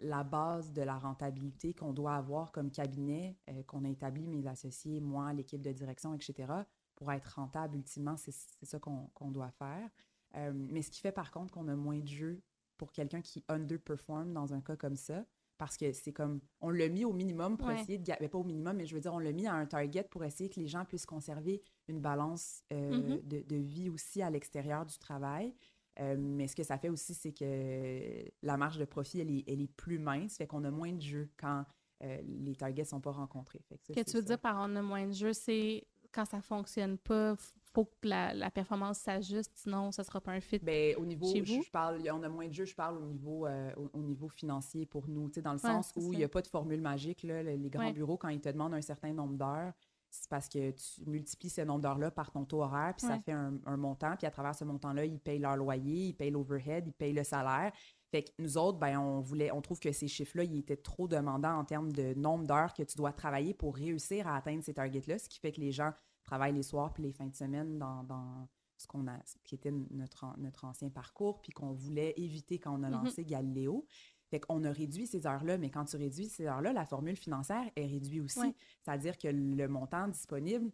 la 0.00 0.22
base 0.22 0.72
de 0.72 0.82
la 0.82 0.98
rentabilité 0.98 1.74
qu'on 1.74 1.92
doit 1.92 2.14
avoir 2.14 2.52
comme 2.52 2.70
cabinet, 2.70 3.36
euh, 3.48 3.62
qu'on 3.64 3.84
a 3.84 3.88
établi, 3.88 4.28
mes 4.28 4.46
associés, 4.46 5.00
moi, 5.00 5.32
l'équipe 5.32 5.60
de 5.60 5.72
direction, 5.72 6.14
etc. 6.14 6.52
Pour 6.94 7.10
être 7.12 7.34
rentable, 7.34 7.76
ultimement, 7.76 8.16
c'est 8.16 8.32
ça 8.62 8.78
qu'on 8.78 9.30
doit 9.30 9.50
faire. 9.50 9.90
Euh, 10.36 10.52
mais 10.54 10.82
ce 10.82 10.90
qui 10.90 11.00
fait 11.00 11.12
par 11.12 11.30
contre 11.30 11.54
qu'on 11.54 11.68
a 11.68 11.74
moins 11.74 11.98
de 11.98 12.08
jeux 12.08 12.42
pour 12.76 12.92
quelqu'un 12.92 13.22
qui 13.22 13.44
underperform 13.48 14.32
dans 14.34 14.52
un 14.52 14.60
cas 14.60 14.76
comme 14.76 14.96
ça, 14.96 15.24
parce 15.58 15.76
que 15.76 15.92
c'est 15.92 16.12
comme, 16.12 16.40
on 16.60 16.70
l'a 16.70 16.88
mis 16.88 17.04
au 17.04 17.12
minimum 17.12 17.56
pour 17.58 17.68
Ouais. 17.68 17.80
essayer 17.80 17.98
de, 17.98 18.12
mais 18.20 18.28
pas 18.28 18.38
au 18.38 18.44
minimum, 18.44 18.76
mais 18.76 18.86
je 18.86 18.94
veux 18.94 19.00
dire, 19.00 19.12
on 19.12 19.18
l'a 19.18 19.32
mis 19.32 19.46
à 19.46 19.54
un 19.54 19.66
target 19.66 20.04
pour 20.04 20.24
essayer 20.24 20.48
que 20.48 20.58
les 20.60 20.68
gens 20.68 20.84
puissent 20.84 21.06
conserver 21.06 21.60
une 21.88 22.00
balance 22.00 22.62
euh, 22.72 23.16
Mhm. 23.16 23.20
de, 23.28 23.40
de 23.42 23.56
vie 23.56 23.90
aussi 23.90 24.22
à 24.22 24.30
l'extérieur 24.30 24.86
du 24.86 24.96
travail. 24.98 25.54
Euh, 26.00 26.16
mais 26.16 26.46
ce 26.46 26.54
que 26.54 26.62
ça 26.62 26.78
fait 26.78 26.88
aussi, 26.88 27.12
c'est 27.12 27.32
que 27.32 28.24
la 28.42 28.56
marge 28.56 28.78
de 28.78 28.84
profit, 28.84 29.20
elle 29.20 29.30
est, 29.32 29.44
elle 29.48 29.60
est 29.60 29.72
plus 29.76 29.98
mince, 29.98 30.36
fait 30.36 30.46
qu'on 30.46 30.62
a 30.64 30.70
moins 30.70 30.92
de 30.92 31.00
jeux 31.02 31.28
quand 31.36 31.64
euh, 32.04 32.22
les 32.24 32.54
targets 32.54 32.84
sont 32.84 33.00
pas 33.00 33.10
rencontrés. 33.10 33.60
Fait 33.68 33.78
que 33.78 33.86
ça, 33.88 33.94
que 33.94 34.08
tu 34.08 34.16
veux 34.16 34.22
ça. 34.22 34.26
dire 34.28 34.38
par 34.38 34.56
on 34.60 34.76
a 34.76 34.82
moins 34.82 35.06
de 35.08 35.12
jeux, 35.12 35.32
c'est 35.32 35.84
quand 36.12 36.24
ça 36.24 36.40
fonctionne 36.40 36.96
pas, 36.98 37.36
faut 37.78 37.84
que 38.02 38.08
la, 38.08 38.34
la 38.34 38.50
performance 38.50 38.98
s'ajuste, 38.98 39.52
sinon 39.54 39.92
ça 39.92 40.02
sera 40.02 40.20
pas 40.20 40.32
un 40.32 40.40
fit. 40.40 40.58
Ben, 40.58 40.96
au 40.96 41.06
niveau, 41.06 41.32
Chez 41.32 41.42
vous? 41.42 41.62
je 41.62 41.70
parle, 41.70 42.02
on 42.12 42.22
a 42.24 42.28
moins 42.28 42.48
de 42.48 42.52
jeux, 42.52 42.64
je 42.64 42.74
parle 42.74 42.98
au 42.98 43.06
niveau, 43.06 43.46
euh, 43.46 43.70
au, 43.76 43.98
au 43.98 44.02
niveau 44.02 44.28
financier 44.28 44.84
pour 44.84 45.06
nous, 45.08 45.28
dans 45.42 45.52
le 45.52 45.58
Ouais, 45.58 45.62
sens 45.70 45.92
où 45.96 46.12
il 46.12 46.18
n'y 46.18 46.24
a 46.24 46.28
pas 46.28 46.42
de 46.42 46.48
formule 46.48 46.80
magique. 46.80 47.22
Là, 47.22 47.42
le- 47.44 47.54
les 47.54 47.70
grands 47.70 47.84
Ouais. 47.86 47.92
bureaux, 47.92 48.16
quand 48.16 48.30
ils 48.30 48.40
te 48.40 48.48
demandent 48.48 48.74
un 48.74 48.80
certain 48.80 49.12
nombre 49.12 49.36
d'heures, 49.36 49.72
c'est 50.10 50.28
parce 50.28 50.48
que 50.48 50.72
tu 50.72 51.08
multiplies 51.08 51.50
ce 51.50 51.60
nombre 51.60 51.82
d'heures-là 51.82 52.10
par 52.10 52.32
ton 52.32 52.44
taux 52.44 52.62
horaire, 52.62 52.94
puis 52.96 53.06
ça 53.06 53.20
fait 53.20 53.32
un, 53.32 53.58
un 53.64 53.76
montant, 53.76 54.16
puis 54.16 54.26
à 54.26 54.30
travers 54.32 54.54
ce 54.56 54.64
montant-là, 54.64 55.04
ils 55.04 55.20
payent 55.20 55.38
leur 55.38 55.56
loyer, 55.56 56.06
ils 56.08 56.14
payent 56.14 56.30
l'overhead, 56.32 56.84
ils 56.88 56.92
payent 56.92 57.12
le 57.12 57.22
salaire. 57.24 57.72
Fait 58.10 58.22
que 58.24 58.30
nous 58.38 58.56
autres, 58.56 58.78
ben, 58.78 58.98
on 58.98 59.20
voulait, 59.20 59.52
on 59.52 59.60
trouve 59.60 59.78
que 59.78 59.92
ces 59.92 60.08
chiffres-là, 60.08 60.44
ils 60.44 60.58
étaient 60.58 60.78
trop 60.78 61.06
demandants 61.06 61.58
en 61.58 61.64
termes 61.64 61.92
de 61.92 62.14
nombre 62.14 62.46
d'heures 62.46 62.72
que 62.72 62.82
tu 62.82 62.96
dois 62.96 63.12
travailler 63.12 63.52
pour 63.52 63.76
réussir 63.76 64.26
à 64.26 64.36
atteindre 64.36 64.64
ces 64.64 64.72
targets-là, 64.72 65.18
ce 65.18 65.28
qui 65.28 65.38
fait 65.38 65.52
que 65.52 65.60
les 65.60 65.72
gens 65.72 65.92
travaillent 66.28 66.54
les 66.54 66.62
soirs 66.62 66.92
puis 66.92 67.02
les 67.02 67.12
fins 67.12 67.26
de 67.26 67.34
semaine 67.34 67.78
dans, 67.78 68.02
dans 68.04 68.48
ce 68.76 68.86
qu'on 68.86 69.06
a, 69.08 69.18
ce 69.24 69.36
qui 69.44 69.54
était 69.54 69.72
notre, 69.90 70.26
notre 70.38 70.64
ancien 70.66 70.90
parcours, 70.90 71.40
puis 71.40 71.52
qu'on 71.52 71.72
voulait 71.72 72.12
éviter 72.16 72.58
quand 72.58 72.78
on 72.78 72.82
a 72.82 72.88
Mhm. 72.90 73.04
lancé 73.04 73.24
Galiléo. 73.24 73.86
Fait 74.30 74.38
qu'on 74.40 74.62
a 74.64 74.70
réduit 74.70 75.06
ces 75.06 75.26
heures-là, 75.26 75.56
mais 75.56 75.70
quand 75.70 75.86
tu 75.86 75.96
réduis 75.96 76.28
ces 76.28 76.44
heures-là, 76.46 76.72
la 76.74 76.84
formule 76.84 77.16
financière 77.16 77.64
est 77.74 77.86
réduite 77.86 78.22
aussi. 78.24 78.38
Ouais. 78.40 78.54
C'est-à-dire 78.82 79.16
que 79.16 79.28
le 79.28 79.68
montant 79.68 80.06
disponible, 80.06 80.70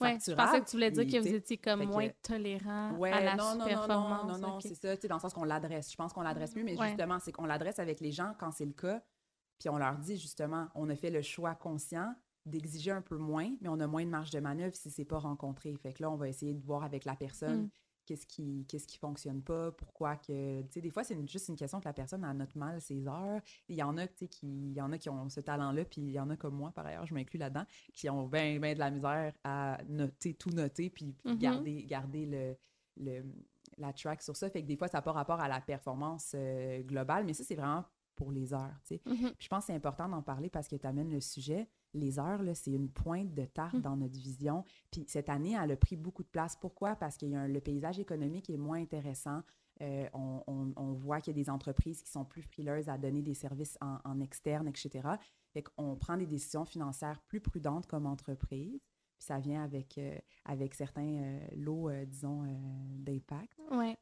Ouais, 0.00 0.16
je 0.26 0.32
pensais 0.32 0.60
que 0.60 0.64
tu 0.64 0.76
voulais 0.76 0.90
dire 0.90 1.06
que 1.06 1.18
vous 1.20 1.34
étiez 1.34 1.58
comme 1.58 1.80
que- 1.80 1.84
moins 1.84 2.08
tolérant 2.22 2.94
Ouais, 2.96 3.12
à 3.12 3.20
la 3.20 3.36
non, 3.36 3.44
non, 3.44 3.50
non, 3.50 3.58
non, 3.58 3.66
performance. 3.66 4.26
non, 4.32 4.38
non, 4.48 4.54
ok. 4.54 4.62
c'est 4.62 4.74
ça, 4.74 4.96
tu 4.96 5.02
sais, 5.02 5.08
dans 5.08 5.16
le 5.16 5.20
sens 5.20 5.34
qu'on 5.34 5.44
l'adresse. 5.44 5.90
Je 5.90 5.96
pense 5.96 6.14
qu'on 6.14 6.22
l'adresse 6.22 6.56
mieux, 6.56 6.64
mais 6.64 6.78
Ouais. 6.78 6.88
justement, 6.88 7.18
c'est 7.18 7.32
qu'on 7.32 7.44
l'adresse 7.44 7.78
avec 7.78 8.00
les 8.00 8.10
gens 8.10 8.32
quand 8.38 8.50
c'est 8.50 8.64
le 8.64 8.72
cas, 8.72 9.02
puis 9.58 9.68
on 9.68 9.76
leur 9.76 9.98
dit 9.98 10.16
justement, 10.16 10.68
on 10.74 10.88
a 10.88 10.96
fait 10.96 11.10
le 11.10 11.20
choix 11.20 11.54
conscient 11.54 12.14
d'exiger 12.46 12.90
un 12.90 13.02
peu 13.02 13.16
moins, 13.16 13.54
mais 13.60 13.68
on 13.68 13.78
a 13.80 13.86
moins 13.86 14.04
de 14.04 14.10
marge 14.10 14.30
de 14.30 14.40
manœuvre 14.40 14.74
si 14.74 14.90
c'est 14.90 15.04
pas 15.04 15.18
rencontré. 15.18 15.74
Fait 15.76 15.92
que 15.92 16.02
là, 16.02 16.10
on 16.10 16.16
va 16.16 16.28
essayer 16.28 16.54
de 16.54 16.62
voir 16.64 16.82
avec 16.84 17.04
la 17.04 17.14
personne 17.16 17.64
Mm. 17.64 17.70
qu'est-ce 18.06 18.26
qui 18.26 18.66
qu'est-ce 18.66 18.86
qui 18.88 18.98
fonctionne 18.98 19.40
pas, 19.42 19.70
pourquoi 19.72 20.16
que, 20.16 20.62
tu 20.62 20.68
sais, 20.72 20.80
des 20.80 20.90
fois, 20.90 21.04
c'est 21.04 21.16
juste 21.28 21.48
une 21.48 21.54
question 21.56 21.78
que 21.80 21.84
la 21.84 21.92
personne 21.92 22.24
a 22.24 22.32
note 22.34 22.56
mal 22.56 22.80
ses 22.80 23.06
heures. 23.06 23.40
Il 23.68 23.76
y 23.76 23.82
en 23.82 23.96
a, 23.98 24.06
qui, 24.08 24.28
il 24.42 24.72
y 24.72 24.80
en 24.80 24.90
a 24.90 24.98
qui 24.98 25.08
ont 25.10 25.28
ce 25.28 25.40
talent-là, 25.40 25.84
puis 25.84 26.00
il 26.00 26.10
y 26.10 26.18
en 26.18 26.28
a 26.30 26.36
comme 26.36 26.54
moi, 26.56 26.72
par 26.72 26.86
ailleurs, 26.86 27.06
je 27.06 27.14
m'inclus 27.14 27.38
là-dedans, 27.38 27.64
qui 27.92 28.08
ont 28.10 28.26
bien, 28.26 28.58
bien 28.58 28.74
de 28.74 28.78
la 28.80 28.90
misère 28.90 29.32
à 29.44 29.78
noter, 29.88 30.34
tout 30.34 30.50
noter, 30.50 30.90
puis, 30.90 31.12
puis 31.12 31.32
Mhm. 31.34 31.38
garder, 31.38 31.84
garder 31.84 32.26
le, 32.26 32.56
le, 32.96 33.22
la 33.76 33.92
track 33.92 34.22
sur 34.22 34.34
ça. 34.36 34.50
Fait 34.50 34.62
que 34.62 34.66
des 34.66 34.76
fois, 34.76 34.88
ça 34.88 34.98
n'a 34.98 35.02
pas 35.02 35.12
rapport 35.12 35.40
à 35.40 35.46
la 35.48 35.60
performance 35.60 36.32
euh, 36.34 36.82
globale, 36.82 37.24
mais 37.26 37.34
ça, 37.34 37.44
c'est 37.44 37.54
vraiment 37.54 37.84
pour 38.16 38.32
les 38.32 38.52
heures, 38.52 38.74
tu 38.86 38.96
sais. 38.96 39.02
Mhm. 39.06 39.30
Puis 39.38 39.44
je 39.44 39.48
pense 39.48 39.60
que 39.60 39.66
c'est 39.68 39.74
important 39.76 40.08
d'en 40.08 40.22
parler 40.22 40.50
parce 40.50 40.66
que 40.68 40.76
tu 40.76 40.86
amènes 40.86 41.10
le 41.12 41.20
sujet. 41.20 41.68
Les 41.94 42.18
heures, 42.18 42.40
c'est 42.54 42.70
une 42.72 42.88
pointe 42.88 43.34
de 43.34 43.44
tarte 43.44 43.74
Mm. 43.74 43.80
dans 43.80 43.96
notre 43.96 44.18
vision. 44.18 44.64
Puis 44.90 45.04
cette 45.08 45.28
année, 45.28 45.56
elle 45.60 45.72
a 45.72 45.76
pris 45.76 45.96
beaucoup 45.96 46.22
de 46.22 46.28
place. 46.28 46.56
Pourquoi? 46.56 46.94
Parce 46.96 47.16
que 47.16 47.26
le 47.26 47.60
paysage 47.60 47.98
économique 47.98 48.48
est 48.50 48.56
moins 48.56 48.80
intéressant. 48.80 49.42
Euh, 49.82 50.06
on, 50.12 50.42
on- 50.46 50.72
on 50.76 50.92
voit 50.92 51.20
qu'il 51.20 51.34
y 51.36 51.40
a 51.40 51.42
des 51.42 51.48
entreprises 51.50 52.02
qui 52.02 52.10
sont 52.10 52.24
plus 52.24 52.42
frileuses 52.42 52.88
à 52.88 52.98
donner 52.98 53.22
des 53.22 53.34
services 53.34 53.78
en, 53.80 53.98
en 54.04 54.20
externe, 54.20 54.68
etc. 54.68 55.08
Fait 55.52 55.62
qu'on 55.62 55.96
prend 55.96 56.16
des 56.16 56.26
décisions 56.26 56.64
financières 56.64 57.20
plus 57.22 57.40
prudentes 57.40 57.86
comme 57.86 58.06
entreprise. 58.06 58.78
Puis 59.16 59.26
ça 59.26 59.38
vient 59.38 59.62
avec, 59.64 59.98
euh, 59.98 60.16
avec 60.44 60.74
certains 60.74 61.14
euh, 61.22 61.40
lots, 61.56 61.90
disons, 62.06 62.42
d'impact. 62.98 63.58
Euh, 63.72 63.94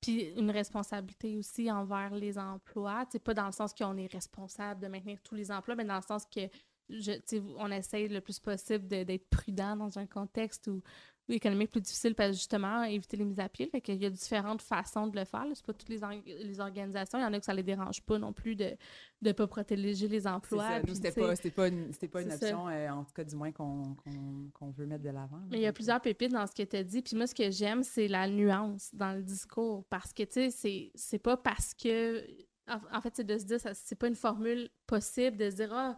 Puis 0.00 0.32
une 0.38 0.50
responsabilité 0.50 1.36
aussi 1.36 1.70
envers 1.70 2.14
les 2.14 2.38
emplois. 2.38 3.04
C'est 3.10 3.22
pas 3.22 3.34
dans 3.34 3.46
le 3.46 3.52
sens 3.52 3.72
qu'on 3.74 3.96
est 3.96 4.12
responsable 4.12 4.80
de 4.80 4.88
maintenir 4.88 5.20
tous 5.22 5.34
les 5.34 5.50
emplois, 5.50 5.74
mais 5.76 5.84
dans 5.84 5.96
le 5.96 6.02
sens 6.02 6.24
que 6.26 6.40
je, 6.88 7.12
on 7.58 7.70
essaye 7.70 8.08
le 8.08 8.20
plus 8.20 8.38
possible 8.38 8.86
d'être 8.86 9.28
prudent 9.30 9.76
dans 9.76 9.98
un 9.98 10.06
contexte 10.06 10.66
où, 10.68 10.82
où 11.28 11.32
économique 11.32 11.70
plus 11.70 11.80
difficile 11.80 12.14
parce 12.14 12.32
justement 12.32 12.82
éviter 12.82 13.16
les 13.16 13.24
mises 13.24 13.40
à 13.40 13.48
pied. 13.48 13.66
Fait 13.68 13.80
qu'il 13.80 13.96
y 14.02 14.04
a 14.04 14.10
différentes 14.10 14.60
façons 14.60 15.06
de 15.06 15.18
le 15.18 15.24
faire. 15.24 15.46
C'est 15.54 15.64
pas 15.64 15.72
toutes 15.72 15.88
les, 15.88 15.98
les 16.44 16.60
organisations. 16.60 17.18
Il 17.18 17.22
y 17.22 17.24
en 17.24 17.32
a 17.32 17.38
que 17.38 17.44
ça 17.46 17.54
les 17.54 17.62
dérange 17.62 18.02
pas 18.02 18.18
non 18.18 18.34
plus 18.34 18.54
de 18.56 18.76
ne 19.22 19.32
pas 19.32 19.46
protéger 19.46 20.06
les 20.08 20.26
emplois. 20.26 20.68
ça. 20.68 20.82
Nous, 20.82 20.94
c'était 20.94 21.12
pas, 21.12 21.34
pas 21.54 21.68
une, 21.68 21.90
pas 22.10 22.20
une 22.22 22.32
option, 22.32 22.68
euh, 22.68 22.90
en 22.90 23.04
tout 23.04 23.14
cas, 23.14 23.24
du 23.24 23.36
moins, 23.36 23.52
qu'on 23.52 24.70
veut 24.76 24.86
mettre 24.86 25.04
de 25.04 25.10
l'avant. 25.10 25.40
Mais 25.50 25.56
il 25.58 25.62
y 25.62 25.66
a 25.66 25.72
plusieurs 25.72 26.00
pépites 26.00 26.32
dans 26.32 26.46
ce 26.46 26.52
que 26.54 26.62
tu 26.62 26.76
as 26.76 26.84
dit. 26.84 27.00
Puis 27.00 27.16
moi, 27.16 27.26
ce 27.26 27.34
que 27.34 27.50
j'aime, 27.50 27.82
c'est 27.82 28.08
la 28.08 28.28
nuance 28.28 28.90
dans 28.94 29.12
le 29.16 29.22
discours. 29.22 29.84
Parce 29.88 30.12
que, 30.12 30.24
tu 30.24 30.50
sais, 30.50 30.90
c'est- 30.94 31.18
pas 31.18 31.36
parce 31.38 31.72
que. 31.74 32.22
En, 32.66 32.96
en 32.96 33.00
fait, 33.02 33.12
c'est 33.16 33.24
de 33.24 33.36
se 33.36 33.44
dire, 33.44 33.58
c'est 33.74 33.94
pas 33.98 34.08
une 34.08 34.14
formule 34.14 34.70
possible 34.86 35.36
de 35.36 35.50
se 35.50 35.56
dire, 35.56 35.70
ah, 35.72 35.96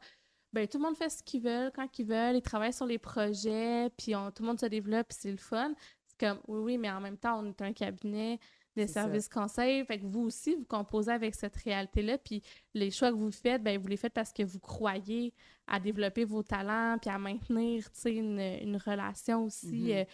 ben 0.56 0.66
tout 0.66 0.78
le 0.78 0.84
monde 0.84 0.96
fait 0.96 1.10
ce 1.10 1.22
qu'ils 1.22 1.42
veulent 1.42 1.70
quand 1.74 1.86
ils 1.98 2.06
veulent, 2.06 2.36
ils 2.36 2.42
travaillent 2.42 2.72
sur 2.72 2.86
les 2.86 2.98
projets, 2.98 3.90
puis 3.96 4.14
on- 4.16 4.30
tout 4.30 4.42
le 4.42 4.48
monde 4.48 4.58
se 4.60 4.66
développe, 4.66 5.08
puis 5.08 5.18
c'est 5.20 5.30
le 5.30 5.36
fun. 5.36 5.72
C'est 6.06 6.18
comme, 6.18 6.40
oui, 6.48 6.58
oui, 6.60 6.78
mais 6.78 6.90
en 6.90 7.00
même 7.00 7.18
temps, 7.18 7.40
on 7.42 7.46
est 7.48 7.60
un 7.62 7.72
cabinet 7.72 8.38
ça. 8.76 8.86
services 8.86 9.28
conseils. 9.28 9.84
Fait 9.86 9.98
que 9.98 10.06
vous 10.06 10.22
aussi, 10.22 10.54
vous 10.54 10.64
composez 10.64 11.10
avec 11.12 11.34
cette 11.34 11.56
réalité-là. 11.56 12.18
Puis 12.18 12.42
les 12.74 12.90
choix 12.90 13.10
que 13.10 13.16
vous 13.16 13.30
faites, 13.30 13.62
ben 13.62 13.78
vous 13.78 13.86
les 13.88 13.96
faites 13.96 14.12
parce 14.12 14.32
que 14.32 14.42
vous 14.42 14.58
croyez 14.60 15.32
à 15.66 15.80
développer 15.80 16.24
vos 16.24 16.42
talents, 16.42 16.96
puis 17.00 17.10
à 17.10 17.18
maintenir, 17.18 17.84
tu 17.92 18.00
sais, 18.00 18.14
une, 18.14 18.38
une 18.40 18.76
relation 18.76 19.44
aussi. 19.44 19.84
Mhm. 19.84 19.90
euh, 19.90 20.04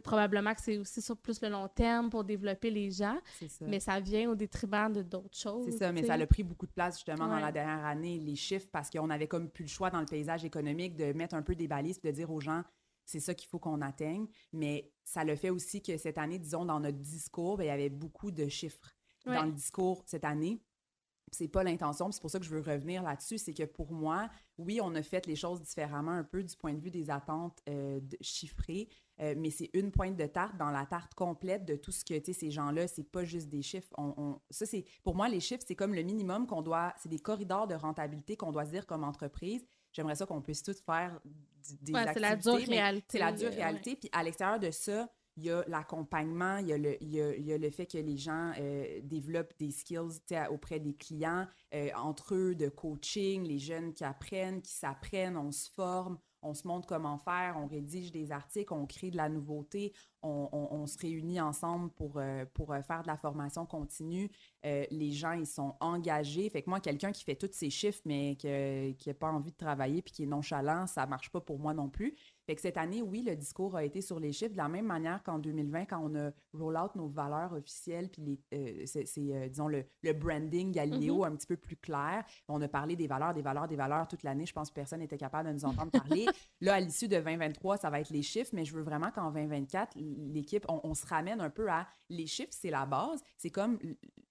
probablement 0.00 0.54
que 0.54 0.60
c'est 0.62 0.78
aussi 0.78 1.02
sur 1.02 1.16
plus 1.16 1.40
le 1.42 1.48
long 1.48 1.68
terme 1.68 2.10
pour 2.10 2.24
développer 2.24 2.70
les 2.70 2.90
gens, 2.90 3.18
ça. 3.48 3.64
mais 3.66 3.80
ça 3.80 4.00
vient 4.00 4.30
au 4.30 4.34
détriment 4.34 4.92
de 4.92 5.02
d'autres 5.02 5.36
choses. 5.38 5.64
C'est 5.66 5.78
ça, 5.78 5.92
mais 5.92 6.02
ça 6.04 6.14
a 6.14 6.26
pris 6.26 6.42
beaucoup 6.42 6.66
de 6.66 6.72
place 6.72 6.96
justement 6.96 7.26
dans 7.28 7.38
la 7.40 7.52
dernière 7.52 7.84
année, 7.84 8.18
les 8.18 8.36
chiffres, 8.36 8.68
parce 8.72 8.90
qu'on 8.90 9.10
avait 9.10 9.28
comme 9.28 9.48
plus 9.50 9.64
le 9.64 9.68
choix 9.70 9.90
dans 9.90 10.00
le 10.00 10.06
paysage 10.06 10.44
économique 10.44 10.96
de 10.96 11.12
mettre 11.12 11.34
un 11.34 11.42
peu 11.42 11.54
des 11.54 11.68
balises 11.68 12.00
de 12.00 12.10
dire 12.10 12.30
aux 12.30 12.40
gens 12.40 12.62
c'est 13.04 13.18
ça 13.20 13.34
qu'il 13.34 13.48
faut 13.48 13.58
qu'on 13.58 13.80
atteigne. 13.82 14.26
Mais 14.52 14.92
ça 15.04 15.24
le 15.24 15.34
fait 15.34 15.50
aussi 15.50 15.82
que 15.82 15.96
cette 15.96 16.18
année, 16.18 16.38
disons, 16.38 16.64
dans 16.64 16.78
notre 16.78 16.98
discours, 16.98 17.56
ben, 17.56 17.64
il 17.64 17.66
y 17.66 17.70
avait 17.70 17.88
beaucoup 17.90 18.30
de 18.30 18.48
chiffres 18.48 18.94
Ouais. 19.26 19.34
dans 19.36 19.44
le 19.44 19.52
discours 19.52 20.02
cette 20.06 20.24
année. 20.24 20.60
C'est 21.34 21.48
pas 21.48 21.64
l'intention, 21.64 22.12
c'est 22.12 22.20
pour 22.20 22.30
ça 22.30 22.38
que 22.38 22.44
je 22.44 22.50
veux 22.50 22.60
revenir 22.60 23.02
là-dessus, 23.02 23.38
c'est 23.38 23.54
que 23.54 23.62
pour 23.62 23.90
moi, 23.90 24.28
oui, 24.58 24.80
on 24.82 24.94
a 24.94 25.02
fait 25.02 25.26
les 25.26 25.34
choses 25.34 25.62
différemment 25.62 26.10
un 26.12 26.24
peu 26.24 26.42
du 26.44 26.54
point 26.56 26.74
de 26.74 26.78
vue 26.80 26.90
des 26.90 27.08
attentes 27.08 27.58
euh, 27.70 28.00
de- 28.00 28.18
chiffrées, 28.20 28.88
euh, 29.18 29.34
mais 29.38 29.48
c'est 29.48 29.70
une 29.72 29.90
pointe 29.90 30.14
de 30.14 30.26
tarte 30.26 30.58
dans 30.58 30.70
la 30.70 30.84
tarte 30.84 31.14
complète 31.14 31.64
de 31.64 31.74
tout 31.76 31.90
ce 31.90 32.04
que, 32.04 32.18
tu 32.18 32.26
sais, 32.26 32.38
ces 32.38 32.50
gens-là, 32.50 32.86
c'est 32.86 33.02
pas 33.10 33.24
juste 33.24 33.48
des 33.48 33.62
chiffres. 33.62 33.88
On, 33.96 34.12
on- 34.18 34.40
ça, 34.50 34.66
c'est, 34.66 34.84
pour 35.02 35.14
moi, 35.14 35.30
les 35.30 35.40
chiffres, 35.40 35.64
c'est 35.66 35.74
comme 35.74 35.94
le 35.94 36.02
minimum 36.02 36.46
qu'on 36.46 36.60
doit, 36.60 36.92
c'est 36.98 37.08
des 37.08 37.18
corridors 37.18 37.66
de 37.66 37.74
rentabilité 37.76 38.36
qu'on 38.36 38.52
doit 38.52 38.66
se 38.66 38.70
dire 38.70 38.86
comme 38.86 39.02
entreprise. 39.02 39.64
J'aimerais 39.94 40.16
ça 40.16 40.26
qu'on 40.26 40.42
puisse 40.42 40.62
tous 40.62 40.80
faire 40.82 41.18
des 41.80 41.92
Ouais, 41.94 42.04
c'est 42.12 42.20
la 42.20 42.28
activités, 42.28 42.64
dure 42.64 42.74
réalité. 42.74 43.06
C'est 43.08 43.18
la 43.18 43.32
dure 43.32 43.48
euh, 43.52 43.54
réalité. 43.54 43.96
Puis 43.96 44.10
à 44.12 44.22
l'extérieur 44.22 44.58
de 44.58 44.70
ça, 44.70 45.08
il 45.36 45.44
y 45.44 45.50
a 45.50 45.64
l'accompagnement, 45.68 46.58
il 46.58 46.96
il 47.00 47.12
il 47.38 47.46
y 47.46 47.52
a 47.52 47.58
le 47.58 47.70
fait 47.70 47.86
que 47.86 47.98
les 47.98 48.16
gens 48.16 48.52
euh, 48.58 49.00
développent 49.04 49.54
des 49.58 49.70
skills 49.70 50.20
auprès 50.50 50.78
des 50.80 50.94
clients, 50.94 51.46
euh, 51.74 51.88
entre 51.96 52.34
eux, 52.34 52.54
de 52.54 52.68
coaching, 52.68 53.46
les 53.46 53.58
jeunes 53.58 53.94
qui 53.94 54.04
apprennent, 54.04 54.60
qui 54.60 54.72
s'apprennent, 54.72 55.36
on 55.36 55.50
se 55.50 55.70
forme, 55.70 56.18
on 56.42 56.54
se 56.54 56.66
montre 56.66 56.86
comment 56.86 57.18
faire, 57.18 57.56
on 57.56 57.66
rédige 57.66 58.10
des 58.10 58.32
articles, 58.32 58.72
on 58.72 58.86
crée 58.86 59.10
de 59.10 59.16
la 59.16 59.28
nouveauté, 59.28 59.92
on, 60.24 60.86
se 60.86 60.98
réunit 60.98 61.40
ensemble 61.40 61.90
pour, 61.90 62.18
euh, 62.18 62.44
pour 62.54 62.74
faire 62.86 63.02
de 63.02 63.08
la 63.08 63.16
formation 63.16 63.64
continue. 63.66 64.30
Les 64.62 65.10
gens, 65.12 65.32
ils 65.32 65.46
sont 65.46 65.74
engagés. 65.80 66.48
Fait 66.50 66.62
que 66.62 66.70
moi, 66.70 66.80
quelqu'un 66.80 67.12
qui 67.12 67.24
fait 67.24 67.34
tous 67.36 67.50
ces 67.52 67.70
chiffres, 67.70 68.00
mais 68.04 68.36
que- 68.36 68.92
qui 68.92 69.08
n'a 69.08 69.14
pas 69.14 69.30
envie 69.30 69.52
de 69.52 69.56
travailler 69.56 70.02
puis 70.02 70.12
qui 70.12 70.22
est 70.24 70.26
nonchalant, 70.26 70.86
ça 70.86 71.06
marche 71.06 71.30
pas 71.30 71.40
pour 71.40 71.58
moi 71.58 71.74
non 71.74 71.88
plus. 71.88 72.14
Fait 72.46 72.54
que 72.56 72.60
cette 72.60 72.76
année, 72.76 73.02
oui, 73.02 73.22
le 73.22 73.36
discours 73.36 73.76
a 73.76 73.84
été 73.84 74.00
sur 74.00 74.18
les 74.18 74.32
chiffres, 74.32 74.52
de 74.52 74.56
la 74.56 74.68
même 74.68 74.86
manière 74.86 75.22
qu'en 75.22 75.38
2020, 75.38 75.84
quand 75.86 76.00
on 76.02 76.14
a 76.16 76.30
roll 76.52 76.76
out 76.76 76.94
nos 76.96 77.06
valeurs 77.08 77.52
officielles, 77.52 78.08
puis 78.10 78.22
les, 78.22 78.40
euh, 78.54 78.82
c'est, 78.86 79.04
euh, 79.18 79.48
disons, 79.48 79.68
le, 79.68 79.84
le 80.02 80.12
branding 80.12 80.72
Galileo 80.72 81.22
Mm-hmm. 81.24 81.26
un 81.26 81.36
petit 81.36 81.46
peu 81.46 81.56
plus 81.56 81.76
clair. 81.76 82.24
On 82.48 82.60
a 82.60 82.68
parlé 82.68 82.96
des 82.96 83.06
valeurs, 83.06 83.32
des 83.34 83.42
valeurs, 83.42 83.68
des 83.68 83.76
valeurs 83.76 84.08
toute 84.08 84.22
l'année. 84.24 84.46
Je 84.46 84.52
pense 84.52 84.70
que 84.70 84.74
personne 84.74 85.00
n'était 85.00 85.16
capable 85.18 85.48
de 85.48 85.54
nous 85.54 85.64
entendre 85.64 85.90
parler. 85.92 86.26
Là, 86.60 86.74
à 86.74 86.80
l'issue 86.80 87.08
de 87.08 87.16
2023, 87.16 87.76
ça 87.76 87.90
va 87.90 88.00
être 88.00 88.10
les 88.10 88.22
chiffres, 88.22 88.50
mais 88.52 88.64
je 88.64 88.74
veux 88.74 88.82
vraiment 88.82 89.10
qu'en 89.10 89.30
2024, 89.30 89.96
l'équipe, 89.96 90.64
on, 90.68 90.80
on 90.84 90.94
se 90.94 91.06
ramène 91.06 91.40
un 91.40 91.50
peu 91.50 91.68
à 91.70 91.86
les 92.08 92.26
chiffres, 92.26 92.52
c'est 92.52 92.70
la 92.70 92.86
base. 92.86 93.22
C'est 93.38 93.50
comme 93.50 93.78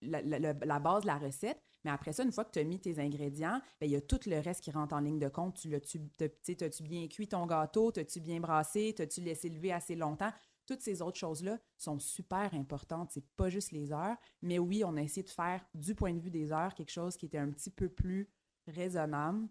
la- 0.02 0.22
la- 0.22 0.54
la 0.54 0.80
base 0.80 1.02
de 1.04 1.08
la 1.08 1.18
recette. 1.18 1.62
Mais 1.84 1.92
après 1.92 2.14
ça, 2.14 2.24
une 2.24 2.32
fois 2.32 2.46
que 2.46 2.52
tu 2.52 2.60
as 2.60 2.64
mis 2.64 2.80
tes 2.80 3.00
ingrédients, 3.00 3.62
ben, 3.80 3.88
il 3.88 3.92
y 3.92 3.96
a 3.96 4.02
tout 4.02 4.20
le 4.28 4.40
reste 4.40 4.62
qui 4.62 4.72
rentre 4.72 4.94
en 4.94 5.00
ligne 5.00 5.20
de 5.20 5.28
compte. 5.30 5.56
Tu 5.56 5.70
l'as-tu, 5.70 6.00
t'as- 6.18 6.30
tu 6.30 6.36
sais, 6.44 6.56
t'as-tu 6.56 6.84
bien 6.84 7.08
cuit 7.08 7.28
ton 7.28 7.46
gâteau? 7.46 7.92
T'as-tu 7.92 8.20
bien 8.20 8.40
brassé? 8.40 8.94
T'as-tu 8.96 9.22
laissé 9.22 9.50
lever 9.50 9.72
assez 9.74 9.96
longtemps? 9.96 10.32
Toutes 10.68 10.82
ces 10.82 11.02
autres 11.02 11.18
choses-là 11.18 11.58
sont 11.78 11.98
super 12.00 12.54
importantes. 12.54 13.10
C'est 13.12 13.26
pas 13.36 13.50
juste 13.50 13.72
les 13.72 13.92
heures. 13.92 14.16
Mais 14.42 14.60
oui, 14.60 14.84
on 14.86 14.96
a 14.96 15.02
essayé 15.02 15.24
de 15.24 15.30
faire, 15.30 15.66
du 15.74 15.96
point 15.96 16.14
de 16.14 16.20
vue 16.20 16.30
des 16.30 16.52
heures, 16.52 16.74
quelque 16.76 16.92
chose 16.92 17.18
qui 17.18 17.26
était 17.26 17.40
un 17.40 17.50
petit 17.50 17.72
peu 17.72 17.90
plus 17.90 18.30
raisonnable 18.68 19.48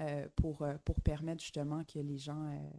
euh, 0.00 0.28
pour, 0.36 0.62
euh, 0.62 0.76
pour 0.84 1.00
permettre 1.00 1.42
justement 1.42 1.84
que 1.84 1.98
les 1.98 2.16
gens 2.16 2.46
euh, 2.46 2.70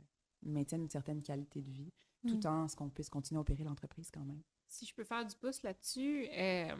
maintiennent 0.43 0.84
une 0.84 0.89
certaine 0.89 1.22
qualité 1.22 1.61
de 1.61 1.69
vie, 1.69 1.91
tout 2.28 2.47
en 2.47 2.67
ce 2.67 2.76
qu'on 2.76 2.89
puisse 2.89 3.09
continuer 3.09 3.38
à 3.38 3.41
opérer 3.41 3.63
l'entreprise 3.63 4.09
quand 4.11 4.24
même. 4.24 4.41
Si 4.67 4.86
je 4.86 4.93
peux 4.95 5.03
faire 5.03 5.26
du 5.26 5.36
pouce 5.36 5.61
là-dessus, 5.63 6.28
euh, 6.32 6.76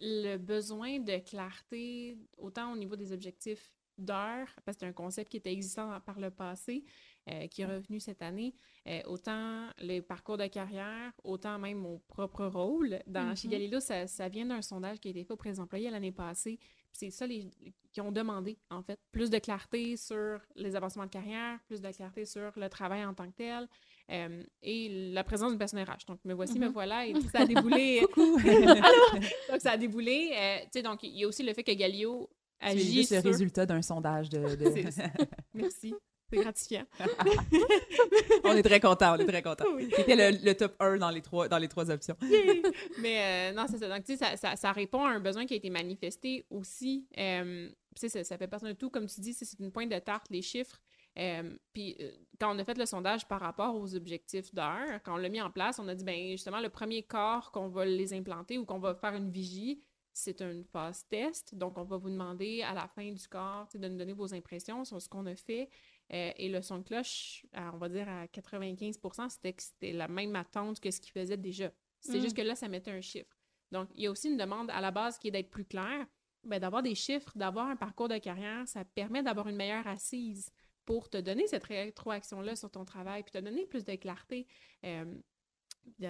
le 0.00 0.36
besoin 0.36 0.98
de 0.98 1.18
clarté, 1.18 2.18
autant 2.38 2.72
au 2.72 2.76
niveau 2.76 2.96
des 2.96 3.12
objectifs 3.12 3.70
d'heures, 3.98 4.48
parce 4.64 4.76
que 4.76 4.80
c'est 4.80 4.86
un 4.86 4.92
concept 4.92 5.30
qui 5.30 5.38
était 5.38 5.52
existant 5.52 5.98
par 6.00 6.20
le 6.20 6.30
passé, 6.30 6.84
euh, 7.30 7.46
qui 7.48 7.62
est 7.62 7.66
revenu 7.66 7.98
cette 7.98 8.20
année, 8.20 8.54
euh, 8.86 9.00
autant 9.06 9.70
les 9.78 10.02
parcours 10.02 10.36
de 10.36 10.46
carrière, 10.48 11.12
autant 11.24 11.58
même 11.58 11.78
mon 11.78 11.98
propre 12.06 12.44
rôle. 12.44 13.00
Dans, 13.06 13.34
Chez 13.34 13.48
Mhm. 13.48 13.52
Galileo, 13.52 13.80
ça, 13.80 14.06
ça 14.06 14.28
vient 14.28 14.44
d'un 14.46 14.60
sondage 14.60 15.00
qui 15.00 15.08
a 15.08 15.10
été 15.12 15.24
fait 15.24 15.32
auprès 15.32 15.50
des 15.50 15.60
employés 15.60 15.90
l'année 15.90 16.12
passée. 16.12 16.58
C'est 16.92 17.10
ça 17.10 17.26
les, 17.26 17.50
qui 17.90 18.00
ont 18.02 18.12
demandé, 18.12 18.58
en 18.70 18.82
fait, 18.82 19.00
plus 19.12 19.30
de 19.30 19.38
clarté 19.38 19.96
sur 19.96 20.40
les 20.56 20.76
avancements 20.76 21.04
de 21.06 21.10
carrière, 21.10 21.58
plus 21.66 21.80
de 21.80 21.90
clarté 21.90 22.26
sur 22.26 22.52
le 22.56 22.68
travail 22.68 23.04
en 23.04 23.14
tant 23.14 23.26
que 23.30 23.36
tel, 23.36 23.66
euh, 24.10 24.42
et 24.62 25.10
la 25.12 25.24
présence 25.24 25.50
d'une 25.50 25.58
personne 25.58 25.80
RH. 25.80 26.06
Donc, 26.06 26.20
me 26.24 26.34
voici, 26.34 26.58
me 26.58 26.66
Mhm. 26.66 26.72
voilà, 26.72 27.06
et 27.06 27.14
ça 27.32 27.40
a 27.40 27.46
déboulé. 27.46 28.00
Donc, 28.16 29.60
ça 29.60 29.72
a 29.72 29.76
déboulé. 29.76 30.32
euh, 30.34 30.58
tu 30.64 30.68
sais, 30.74 30.82
donc, 30.82 31.02
il 31.02 31.16
y 31.18 31.24
a 31.24 31.28
aussi 31.28 31.42
le 31.42 31.52
fait 31.54 31.62
que 31.64 31.72
Galio 31.72 32.28
C'est 32.60 32.66
agit 32.68 32.92
juste 32.94 33.10
le 33.12 33.20
sur... 33.20 33.30
résultat 33.30 33.66
d'un 33.66 33.82
sondage 33.82 34.28
de... 34.30 34.54
de- 34.56 34.90
C'est- 34.90 35.02
Merci. 35.54 35.94
C'est 36.28 36.38
gratifiant. 36.38 36.84
on 38.44 38.56
est 38.56 38.62
très 38.62 38.80
contents, 38.80 39.14
on 39.14 39.18
est 39.20 39.26
très 39.26 39.42
contents. 39.42 39.64
C'était 39.94 40.16
le, 40.16 40.44
le 40.44 40.54
top 40.54 40.74
1 40.80 40.96
dans 40.98 41.10
les 41.10 41.22
trois, 41.22 41.46
dans 41.48 41.58
les 41.58 41.68
trois 41.68 41.88
options. 41.90 42.16
Mais 42.98 43.50
euh, 43.52 43.52
non, 43.52 43.66
c'est 43.70 43.78
ça. 43.78 43.88
Donc, 43.88 44.04
tu 44.04 44.16
sais, 44.16 44.18
ça, 44.24 44.36
ça, 44.36 44.56
ça 44.56 44.72
répond 44.72 45.04
à 45.04 45.10
un 45.10 45.20
besoin 45.20 45.46
qui 45.46 45.54
a 45.54 45.56
été 45.56 45.70
manifesté 45.70 46.44
aussi. 46.50 47.06
Euh, 47.16 47.68
tu 47.94 48.00
sais, 48.00 48.08
ça, 48.08 48.24
ça 48.24 48.38
fait 48.38 48.48
partie 48.48 48.66
de 48.66 48.72
tout. 48.72 48.90
Comme 48.90 49.06
tu 49.06 49.20
dis, 49.20 49.34
c'est 49.34 49.44
c'est 49.44 49.60
une 49.60 49.70
pointe 49.70 49.88
de 49.90 49.98
tarte, 50.00 50.26
les 50.30 50.42
chiffres. 50.42 50.80
Euh, 51.18 51.56
puis 51.72 51.96
euh, 52.00 52.10
quand 52.38 52.54
on 52.54 52.58
a 52.58 52.64
fait 52.64 52.76
le 52.76 52.84
sondage 52.86 53.26
par 53.26 53.40
rapport 53.40 53.74
aux 53.74 53.94
objectifs 53.94 54.54
d'heure, 54.54 55.00
quand 55.04 55.14
on 55.14 55.16
l'a 55.16 55.28
mis 55.28 55.40
en 55.40 55.50
place, 55.50 55.78
on 55.78 55.88
a 55.88 55.94
dit, 55.94 56.04
ben 56.04 56.30
justement, 56.32 56.60
le 56.60 56.68
premier 56.68 57.02
corps 57.02 57.50
qu'on 57.52 57.68
va 57.68 57.84
les 57.86 58.12
implanter 58.12 58.58
ou 58.58 58.64
qu'on 58.66 58.78
va 58.78 58.94
faire 58.94 59.14
une 59.14 59.30
vigie, 59.30 59.80
c'est 60.12 60.40
une 60.40 60.64
phase 60.64 61.06
test. 61.08 61.54
Donc, 61.54 61.76
on 61.78 61.84
va 61.84 61.96
vous 61.98 62.08
demander 62.10 62.62
à 62.62 62.72
la 62.74 62.86
fin 62.88 63.10
du 63.12 63.28
corps 63.28 63.68
de 63.74 63.88
nous 63.88 63.98
donner 63.98 64.12
vos 64.14 64.32
impressions 64.34 64.84
sur 64.84 65.00
ce 65.00 65.08
qu'on 65.08 65.26
a 65.26 65.36
fait. 65.36 65.68
Euh, 66.12 66.30
et 66.36 66.48
le 66.48 66.62
son 66.62 66.78
de 66.78 66.84
cloche, 66.84 67.44
à- 67.52 67.72
on 67.74 67.78
va 67.78 67.88
dire 67.88 68.08
à 68.08 68.26
95% 68.28 69.28
c'était 69.28 69.52
que 69.52 69.62
c'était 69.62 69.92
la 69.92 70.08
même 70.08 70.36
attente 70.36 70.80
que 70.80 70.90
ce 70.90 71.00
qu'il 71.00 71.12
faisait 71.12 71.36
déjà. 71.36 71.70
C'est 72.00 72.18
Mm. 72.18 72.22
juste 72.22 72.36
que 72.36 72.42
là, 72.42 72.54
ça 72.54 72.68
mettait 72.68 72.92
un 72.92 73.00
chiffre. 73.00 73.36
Donc, 73.72 73.88
il 73.94 74.04
y 74.04 74.06
a 74.06 74.10
aussi 74.10 74.28
une 74.28 74.36
demande 74.36 74.70
à 74.70 74.80
la 74.80 74.90
base 74.90 75.18
qui 75.18 75.28
est 75.28 75.32
d'être 75.32 75.50
plus 75.50 75.64
clair. 75.64 76.06
Ben, 76.44 76.60
d'avoir 76.60 76.82
des 76.82 76.94
chiffres, 76.94 77.32
d'avoir 77.36 77.66
un 77.66 77.74
parcours 77.76 78.06
de 78.08 78.18
carrière, 78.18 78.68
ça 78.68 78.84
permet 78.84 79.22
d'avoir 79.22 79.48
une 79.48 79.56
meilleure 79.56 79.86
assise 79.88 80.48
pour 80.86 81.10
te 81.10 81.18
donner 81.18 81.46
cette 81.46 81.64
rétroaction-là 81.64 82.56
sur 82.56 82.70
ton 82.70 82.84
travail, 82.86 83.22
puis 83.22 83.32
te 83.32 83.38
donner 83.38 83.66
plus 83.66 83.84
de 83.84 83.94
clarté. 83.96 84.46
Euh, 84.84 85.04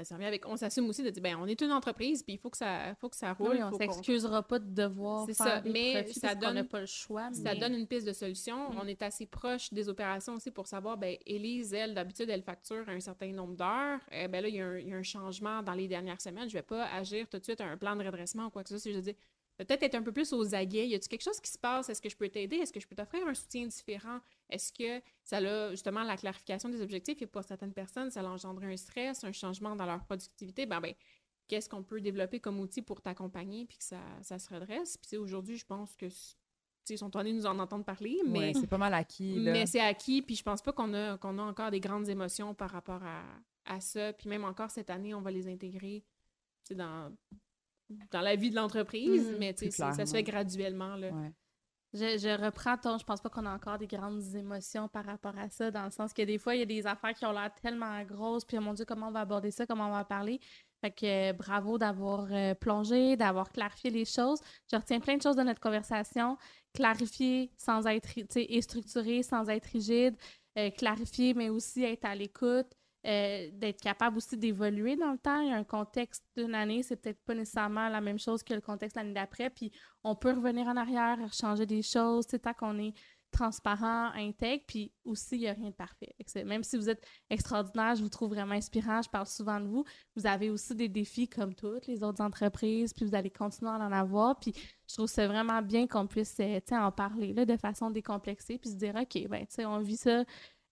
ça 0.04 0.14
revient 0.14 0.26
avec, 0.26 0.46
on 0.46 0.56
s'assume 0.56 0.88
aussi 0.88 1.02
de 1.02 1.10
dire, 1.10 1.22
ben, 1.22 1.36
on 1.38 1.46
est 1.46 1.60
une 1.60 1.70
entreprise, 1.72 2.22
puis 2.22 2.34
il 2.34 2.38
faut 2.38 2.48
que 2.48 2.56
ça, 2.56 2.94
faut 2.94 3.10
que 3.10 3.16
ça 3.16 3.34
roule. 3.34 3.50
Oui, 3.56 3.62
on 3.62 3.76
s'excusera 3.76 4.42
pas 4.42 4.58
de 4.58 4.70
devoir 4.72 5.26
C'est 5.26 5.34
faire 5.34 5.46
ça, 5.46 5.60
des 5.60 5.70
mais 5.70 5.92
profits 6.02 6.18
ça 6.20 6.28
parce 6.28 6.40
donne- 6.40 6.66
pas 6.68 6.80
le 6.80 6.86
choix. 6.86 7.30
ça 7.32 7.54
donne 7.54 7.74
une 7.74 7.86
piste 7.86 8.06
de 8.06 8.14
solution. 8.14 8.70
Mm. 8.70 8.78
On 8.82 8.86
est 8.86 9.02
assez 9.02 9.26
proche 9.26 9.70
des 9.74 9.88
opérations 9.90 10.34
aussi 10.34 10.50
pour 10.50 10.66
savoir, 10.66 10.96
ben, 10.96 11.16
Élise, 11.26 11.74
elle, 11.74 11.92
d'habitude, 11.94 12.30
elle 12.30 12.42
facture 12.42 12.88
un 12.88 13.00
certain 13.00 13.32
nombre 13.32 13.54
d'heures. 13.54 14.00
Eh 14.12 14.28
ben 14.28 14.40
là, 14.40 14.48
il 14.48 14.54
y, 14.54 14.60
a 14.60 14.66
un, 14.66 14.78
il 14.78 14.88
y 14.88 14.92
a 14.94 14.96
un 14.96 15.02
changement 15.02 15.62
dans 15.62 15.74
les 15.74 15.88
dernières 15.88 16.20
semaines. 16.22 16.48
Je 16.48 16.54
vais 16.54 16.62
pas 16.62 16.86
agir 16.94 17.28
tout 17.28 17.38
de 17.38 17.44
suite 17.44 17.60
à 17.60 17.66
un 17.66 17.76
plan 17.76 17.96
de 17.96 18.04
redressement 18.04 18.46
ou 18.46 18.50
quoi 18.50 18.62
que 18.62 18.70
ce 18.70 18.78
soit. 18.78 18.90
Je 18.92 18.96
veux 18.96 19.02
dire, 19.02 19.14
peut-être 19.58 19.82
être 19.82 19.94
un 19.94 20.02
peu 20.02 20.12
plus 20.12 20.32
aux 20.32 20.54
aguets. 20.54 20.88
Y 20.88 20.94
a-t-il 20.94 21.08
quelque 21.08 21.22
chose 21.22 21.40
qui 21.40 21.50
se 21.50 21.58
passe? 21.58 21.90
Est-ce 21.90 22.00
que 22.00 22.08
je 22.08 22.16
peux 22.16 22.28
t'aider? 22.30 22.56
Est-ce 22.56 22.72
que 22.72 22.80
je 22.80 22.86
peux 22.86 22.96
t'offrir 22.96 23.26
un 23.26 23.34
soutien 23.34 23.66
différent? 23.66 24.20
Est-ce 24.50 24.72
que 24.72 25.02
ça 25.24 25.38
a 25.38 25.70
justement 25.70 26.02
la 26.04 26.16
clarification 26.16 26.68
des 26.68 26.80
objectifs 26.80 27.20
et 27.22 27.26
pour 27.26 27.42
certaines 27.44 27.72
personnes, 27.72 28.10
ça 28.10 28.20
a 28.20 28.24
engendré 28.24 28.72
un 28.72 28.76
stress, 28.76 29.24
un 29.24 29.32
changement 29.32 29.74
dans 29.76 29.86
leur 29.86 30.04
productivité? 30.04 30.66
Ben, 30.66 30.80
ben, 30.80 30.94
qu'est-ce 31.48 31.68
qu'on 31.68 31.82
peut 31.82 32.00
développer 32.00 32.38
comme 32.40 32.60
outil 32.60 32.82
pour 32.82 33.00
t'accompagner 33.00 33.64
puis 33.66 33.78
que 33.78 33.84
ça, 33.84 34.00
ça 34.22 34.38
se 34.38 34.52
redresse? 34.52 34.96
Puis 34.98 35.16
aujourd'hui, 35.16 35.56
je 35.56 35.64
pense 35.66 35.96
que 35.96 36.06
ils 36.88 36.98
sont 36.98 37.10
tannés 37.10 37.32
de 37.32 37.38
nous 37.38 37.46
en 37.46 37.58
entendre 37.58 37.84
parler, 37.84 38.20
mais, 38.24 38.38
Ouais, 38.38 38.52
c'est 38.54 38.68
pas 38.68 38.78
mal 38.78 38.94
acquis. 38.94 39.40
Là. 39.40 39.50
mais 39.52 39.66
c'est 39.66 39.80
acquis. 39.80 40.22
Puis 40.22 40.36
je 40.36 40.44
pense 40.44 40.62
pas 40.62 40.72
qu'on 40.72 40.94
a, 40.94 41.18
qu'on 41.18 41.36
a 41.38 41.42
encore 41.42 41.72
des 41.72 41.80
grandes 41.80 42.08
émotions 42.08 42.54
par 42.54 42.70
rapport 42.70 43.02
à, 43.02 43.22
à 43.64 43.80
ça. 43.80 44.12
Puis 44.12 44.28
même 44.28 44.44
encore 44.44 44.70
cette 44.70 44.90
année, 44.90 45.12
on 45.12 45.20
va 45.20 45.32
les 45.32 45.48
intégrer 45.48 46.04
dans, 46.70 47.12
dans 48.12 48.20
la 48.20 48.36
vie 48.36 48.50
de 48.50 48.54
l'entreprise, 48.56 49.28
Mhm. 49.32 49.36
mais 49.38 49.54
ça 49.70 49.92
se 50.06 50.12
fait 50.12 50.22
graduellement. 50.22 50.94
Là. 50.94 51.10
Ouais. 51.10 51.32
Je, 51.96 52.44
reprends 52.44 52.76
ton. 52.76 52.98
Je 52.98 53.04
pense 53.04 53.20
pas 53.20 53.30
qu'on 53.30 53.46
a 53.46 53.54
encore 53.54 53.78
des 53.78 53.86
grandes 53.86 54.22
émotions 54.34 54.88
par 54.88 55.04
rapport 55.04 55.36
à 55.38 55.48
ça, 55.48 55.70
dans 55.70 55.84
le 55.84 55.90
sens 55.90 56.12
que 56.12 56.22
des 56.22 56.38
fois, 56.38 56.54
il 56.54 56.58
y 56.58 56.62
a 56.62 56.66
des 56.66 56.86
affaires 56.86 57.14
qui 57.14 57.24
ont 57.24 57.32
l'air 57.32 57.50
tellement 57.62 58.02
grosses, 58.04 58.44
puis 58.44 58.58
oh 58.58 58.60
mon 58.60 58.74
Dieu, 58.74 58.84
comment 58.84 59.08
on 59.08 59.12
va 59.12 59.20
aborder 59.20 59.50
ça, 59.50 59.66
comment 59.66 59.88
on 59.88 59.92
va 59.92 60.04
parler. 60.04 60.40
Fait 60.82 60.90
que 60.90 61.30
euh, 61.30 61.32
bravo 61.32 61.78
d'avoir 61.78 62.26
euh, 62.30 62.54
plongé, 62.54 63.16
d'avoir 63.16 63.50
clarifié 63.50 63.90
les 63.90 64.04
choses. 64.04 64.40
Je 64.70 64.76
retiens 64.76 65.00
plein 65.00 65.16
de 65.16 65.22
choses 65.22 65.36
de 65.36 65.42
notre 65.42 65.60
conversation. 65.60 66.36
Clarifier 66.74 67.50
sans 67.56 67.86
être, 67.86 68.12
tu 68.12 68.26
sais, 68.28 68.46
et 68.48 68.60
structurer 68.60 69.22
sans 69.22 69.48
être 69.48 69.66
rigide. 69.66 70.16
Euh, 70.58 70.70
clarifier, 70.70 71.34
mais 71.34 71.48
aussi 71.48 71.82
être 71.84 72.04
à 72.04 72.14
l'écoute. 72.14 72.66
Euh, 73.06 73.50
d'être 73.52 73.80
capable 73.80 74.16
aussi 74.16 74.36
d'évoluer 74.36 74.96
dans 74.96 75.12
le 75.12 75.18
temps. 75.18 75.38
Un 75.52 75.64
contexte 75.64 76.24
d'une 76.36 76.54
année, 76.54 76.82
c'est 76.82 76.96
peut-être 76.96 77.22
pas 77.24 77.34
nécessairement 77.34 77.88
la 77.88 78.00
même 78.00 78.18
chose 78.18 78.42
que 78.42 78.54
le 78.54 78.60
contexte 78.60 78.96
l'année 78.96 79.14
d'après. 79.14 79.50
Puis 79.50 79.70
on 80.02 80.16
peut 80.16 80.32
revenir 80.32 80.66
en 80.66 80.76
arrière, 80.76 81.18
changer 81.32 81.66
des 81.66 81.82
choses, 81.82 82.26
c'est 82.28 82.40
tant 82.40 82.54
qu'on 82.54 82.78
est 82.78 82.94
transparent, 83.36 84.10
intègre, 84.14 84.64
puis 84.66 84.92
aussi, 85.04 85.36
il 85.36 85.40
n'y 85.40 85.48
a 85.48 85.52
rien 85.52 85.70
de 85.70 85.74
parfait. 85.74 86.14
Même 86.44 86.62
si 86.62 86.76
vous 86.76 86.88
êtes 86.88 87.04
extraordinaire, 87.28 87.94
je 87.94 88.02
vous 88.02 88.08
trouve 88.08 88.30
vraiment 88.30 88.54
inspirant, 88.54 89.02
je 89.02 89.10
parle 89.10 89.26
souvent 89.26 89.60
de 89.60 89.66
vous, 89.66 89.84
vous 90.14 90.26
avez 90.26 90.48
aussi 90.48 90.74
des 90.74 90.88
défis 90.88 91.28
comme 91.28 91.54
toutes 91.54 91.86
les 91.86 92.02
autres 92.02 92.22
entreprises, 92.22 92.92
puis 92.94 93.04
vous 93.04 93.14
allez 93.14 93.30
continuer 93.30 93.70
à 93.70 93.74
en 93.74 93.92
avoir, 93.92 94.38
puis 94.38 94.54
je 94.88 94.94
trouve 94.94 95.08
c'est 95.08 95.26
vraiment 95.26 95.60
bien 95.60 95.86
qu'on 95.86 96.06
puisse 96.06 96.36
euh, 96.40 96.60
en 96.72 96.92
parler 96.92 97.34
de 97.34 97.56
façon 97.56 97.90
décomplexée, 97.90 98.58
puis 98.58 98.70
se 98.70 98.76
dire, 98.76 98.94
OK, 98.94 99.28
ben, 99.28 99.46
on 99.66 99.80
vit 99.80 99.96
ça, 99.96 100.24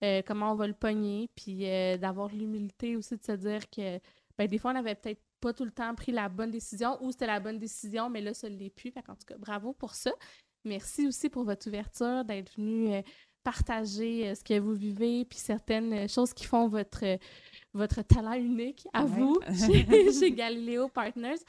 euh, 0.02 0.22
comment 0.26 0.52
on 0.52 0.54
va 0.56 0.66
le 0.66 0.74
pogner, 0.74 1.28
puis 1.34 1.66
euh, 1.68 1.96
d'avoir 1.96 2.28
l'humilité 2.28 2.96
aussi 2.96 3.16
de 3.16 3.22
se 3.24 3.32
dire 3.32 3.68
que, 3.70 3.98
ben, 4.36 4.48
des 4.48 4.58
fois, 4.58 4.72
on 4.72 4.74
n'avait 4.74 4.94
peut-être 4.94 5.22
pas 5.40 5.52
tout 5.52 5.64
le 5.64 5.70
temps 5.70 5.94
pris 5.94 6.12
la 6.12 6.28
bonne 6.28 6.50
décision, 6.50 6.96
ou 7.02 7.12
c'était 7.12 7.26
la 7.26 7.40
bonne 7.40 7.58
décision, 7.58 8.10
mais 8.10 8.20
là, 8.20 8.34
ça 8.34 8.48
ne 8.48 8.56
l'est 8.56 8.70
plus. 8.70 8.90
Fait 8.90 9.00
en 9.08 9.14
tout 9.14 9.26
cas, 9.26 9.36
bravo 9.38 9.72
pour 9.72 9.94
ça. 9.94 10.10
Merci 10.64 11.06
aussi 11.06 11.28
pour 11.28 11.44
votre 11.44 11.68
ouverture, 11.68 12.24
d'être 12.24 12.54
venu 12.56 12.92
euh, 12.92 13.02
partager 13.42 14.34
ce 14.34 14.42
que 14.42 14.58
vous 14.58 14.72
vivez, 14.74 15.24
puis 15.26 15.38
certaines 15.38 16.08
choses 16.08 16.32
qui 16.32 16.44
font 16.46 16.66
votre, 16.68 17.04
votre 17.74 18.02
talent 18.02 18.32
unique 18.32 18.86
à 18.94 19.04
Ouais. 19.04 19.10
vous 19.10 19.38
chez, 19.66 20.12
chez 20.12 20.32
Galileo 20.32 20.88
Partners. 20.88 21.40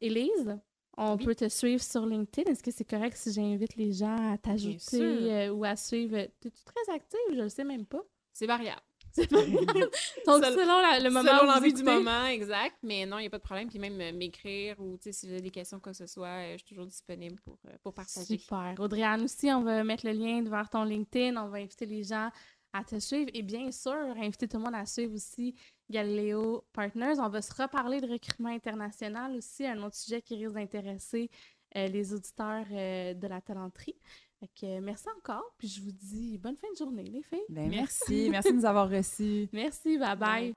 Élise, 0.00 0.58
on 0.96 1.16
Oui. 1.16 1.24
peut 1.24 1.34
te 1.34 1.48
suivre 1.48 1.82
sur 1.82 2.04
LinkedIn. 2.06 2.50
Est-ce 2.50 2.62
que 2.62 2.70
c'est 2.70 2.84
correct 2.88 3.16
si 3.16 3.32
j'invite 3.32 3.76
les 3.76 3.92
gens 3.92 4.32
à 4.32 4.38
t'ajouter 4.38 5.00
euh, 5.00 5.50
ou 5.50 5.64
à 5.64 5.76
suivre? 5.76 6.16
Es-tu 6.16 6.50
très 6.64 6.94
active? 6.94 7.18
Je 7.30 7.36
ne 7.36 7.42
le 7.44 7.48
sais 7.48 7.64
même 7.64 7.86
pas. 7.86 8.02
C'est 8.32 8.46
variable. 8.46 8.80
Donc, 9.18 10.44
Sel- 10.44 10.54
selon 10.54 10.80
la- 10.80 11.00
le 11.00 11.10
moment 11.10 11.28
Selon 11.38 11.50
l'envie 11.52 11.72
du 11.72 11.82
moment, 11.82 12.26
exact. 12.26 12.76
Mais 12.82 13.06
non, 13.06 13.18
il 13.18 13.22
n'y 13.22 13.26
a 13.26 13.30
pas 13.30 13.38
de 13.38 13.42
problème. 13.42 13.68
Puis 13.68 13.78
même 13.78 14.00
euh, 14.00 14.12
m'écrire 14.12 14.78
ou 14.80 14.96
si 15.00 15.26
vous 15.26 15.32
avez 15.32 15.40
des 15.42 15.50
questions, 15.50 15.80
quoi 15.80 15.92
que 15.92 15.98
ce 15.98 16.06
soit, 16.06 16.26
euh, 16.28 16.52
je 16.52 16.58
suis 16.58 16.66
toujours 16.68 16.86
disponible 16.86 17.40
pour, 17.40 17.58
euh, 17.68 17.72
pour 17.82 17.92
partager. 17.92 18.38
Super. 18.38 18.74
Audrey-Anne 18.78 19.22
aussi, 19.22 19.50
on 19.50 19.62
va 19.62 19.82
mettre 19.84 20.06
le 20.06 20.12
lien 20.12 20.42
vers 20.42 20.68
ton 20.70 20.84
LinkedIn. 20.84 21.36
On 21.44 21.48
va 21.48 21.58
inviter 21.58 21.86
les 21.86 22.04
gens 22.04 22.30
à 22.72 22.84
te 22.84 22.98
suivre. 23.00 23.30
Et 23.34 23.42
bien 23.42 23.72
sûr, 23.72 23.92
inviter 24.16 24.46
tout 24.46 24.58
le 24.58 24.62
monde 24.64 24.76
à 24.76 24.86
suivre 24.86 25.14
aussi 25.14 25.54
Galileo 25.90 26.64
Partners. 26.72 27.18
On 27.18 27.28
va 27.28 27.42
se 27.42 27.52
reparler 27.60 28.00
de 28.00 28.08
recrutement 28.08 28.48
international 28.48 29.36
aussi, 29.36 29.66
un 29.66 29.82
autre 29.82 29.96
sujet 29.96 30.22
qui 30.22 30.36
risque 30.36 30.54
d'intéresser 30.54 31.30
euh, 31.76 31.86
les 31.88 32.14
auditeurs 32.14 32.66
euh, 32.72 33.14
de 33.14 33.26
la 33.26 33.40
talenterie. 33.40 33.96
Fait 34.38 34.48
que 34.58 34.80
merci 34.80 35.06
encore, 35.18 35.54
puis 35.58 35.68
je 35.68 35.82
vous 35.82 35.92
dis 35.92 36.38
bonne 36.38 36.56
fin 36.56 36.68
de 36.72 36.76
journée, 36.78 37.04
les 37.04 37.22
filles. 37.22 37.44
Ben, 37.48 37.68
merci. 37.68 38.28
merci 38.30 38.52
de 38.52 38.56
nous 38.56 38.64
avoir 38.64 38.88
reçus. 38.88 39.48
Merci, 39.52 39.98
bye 39.98 40.16
bye. 40.16 40.54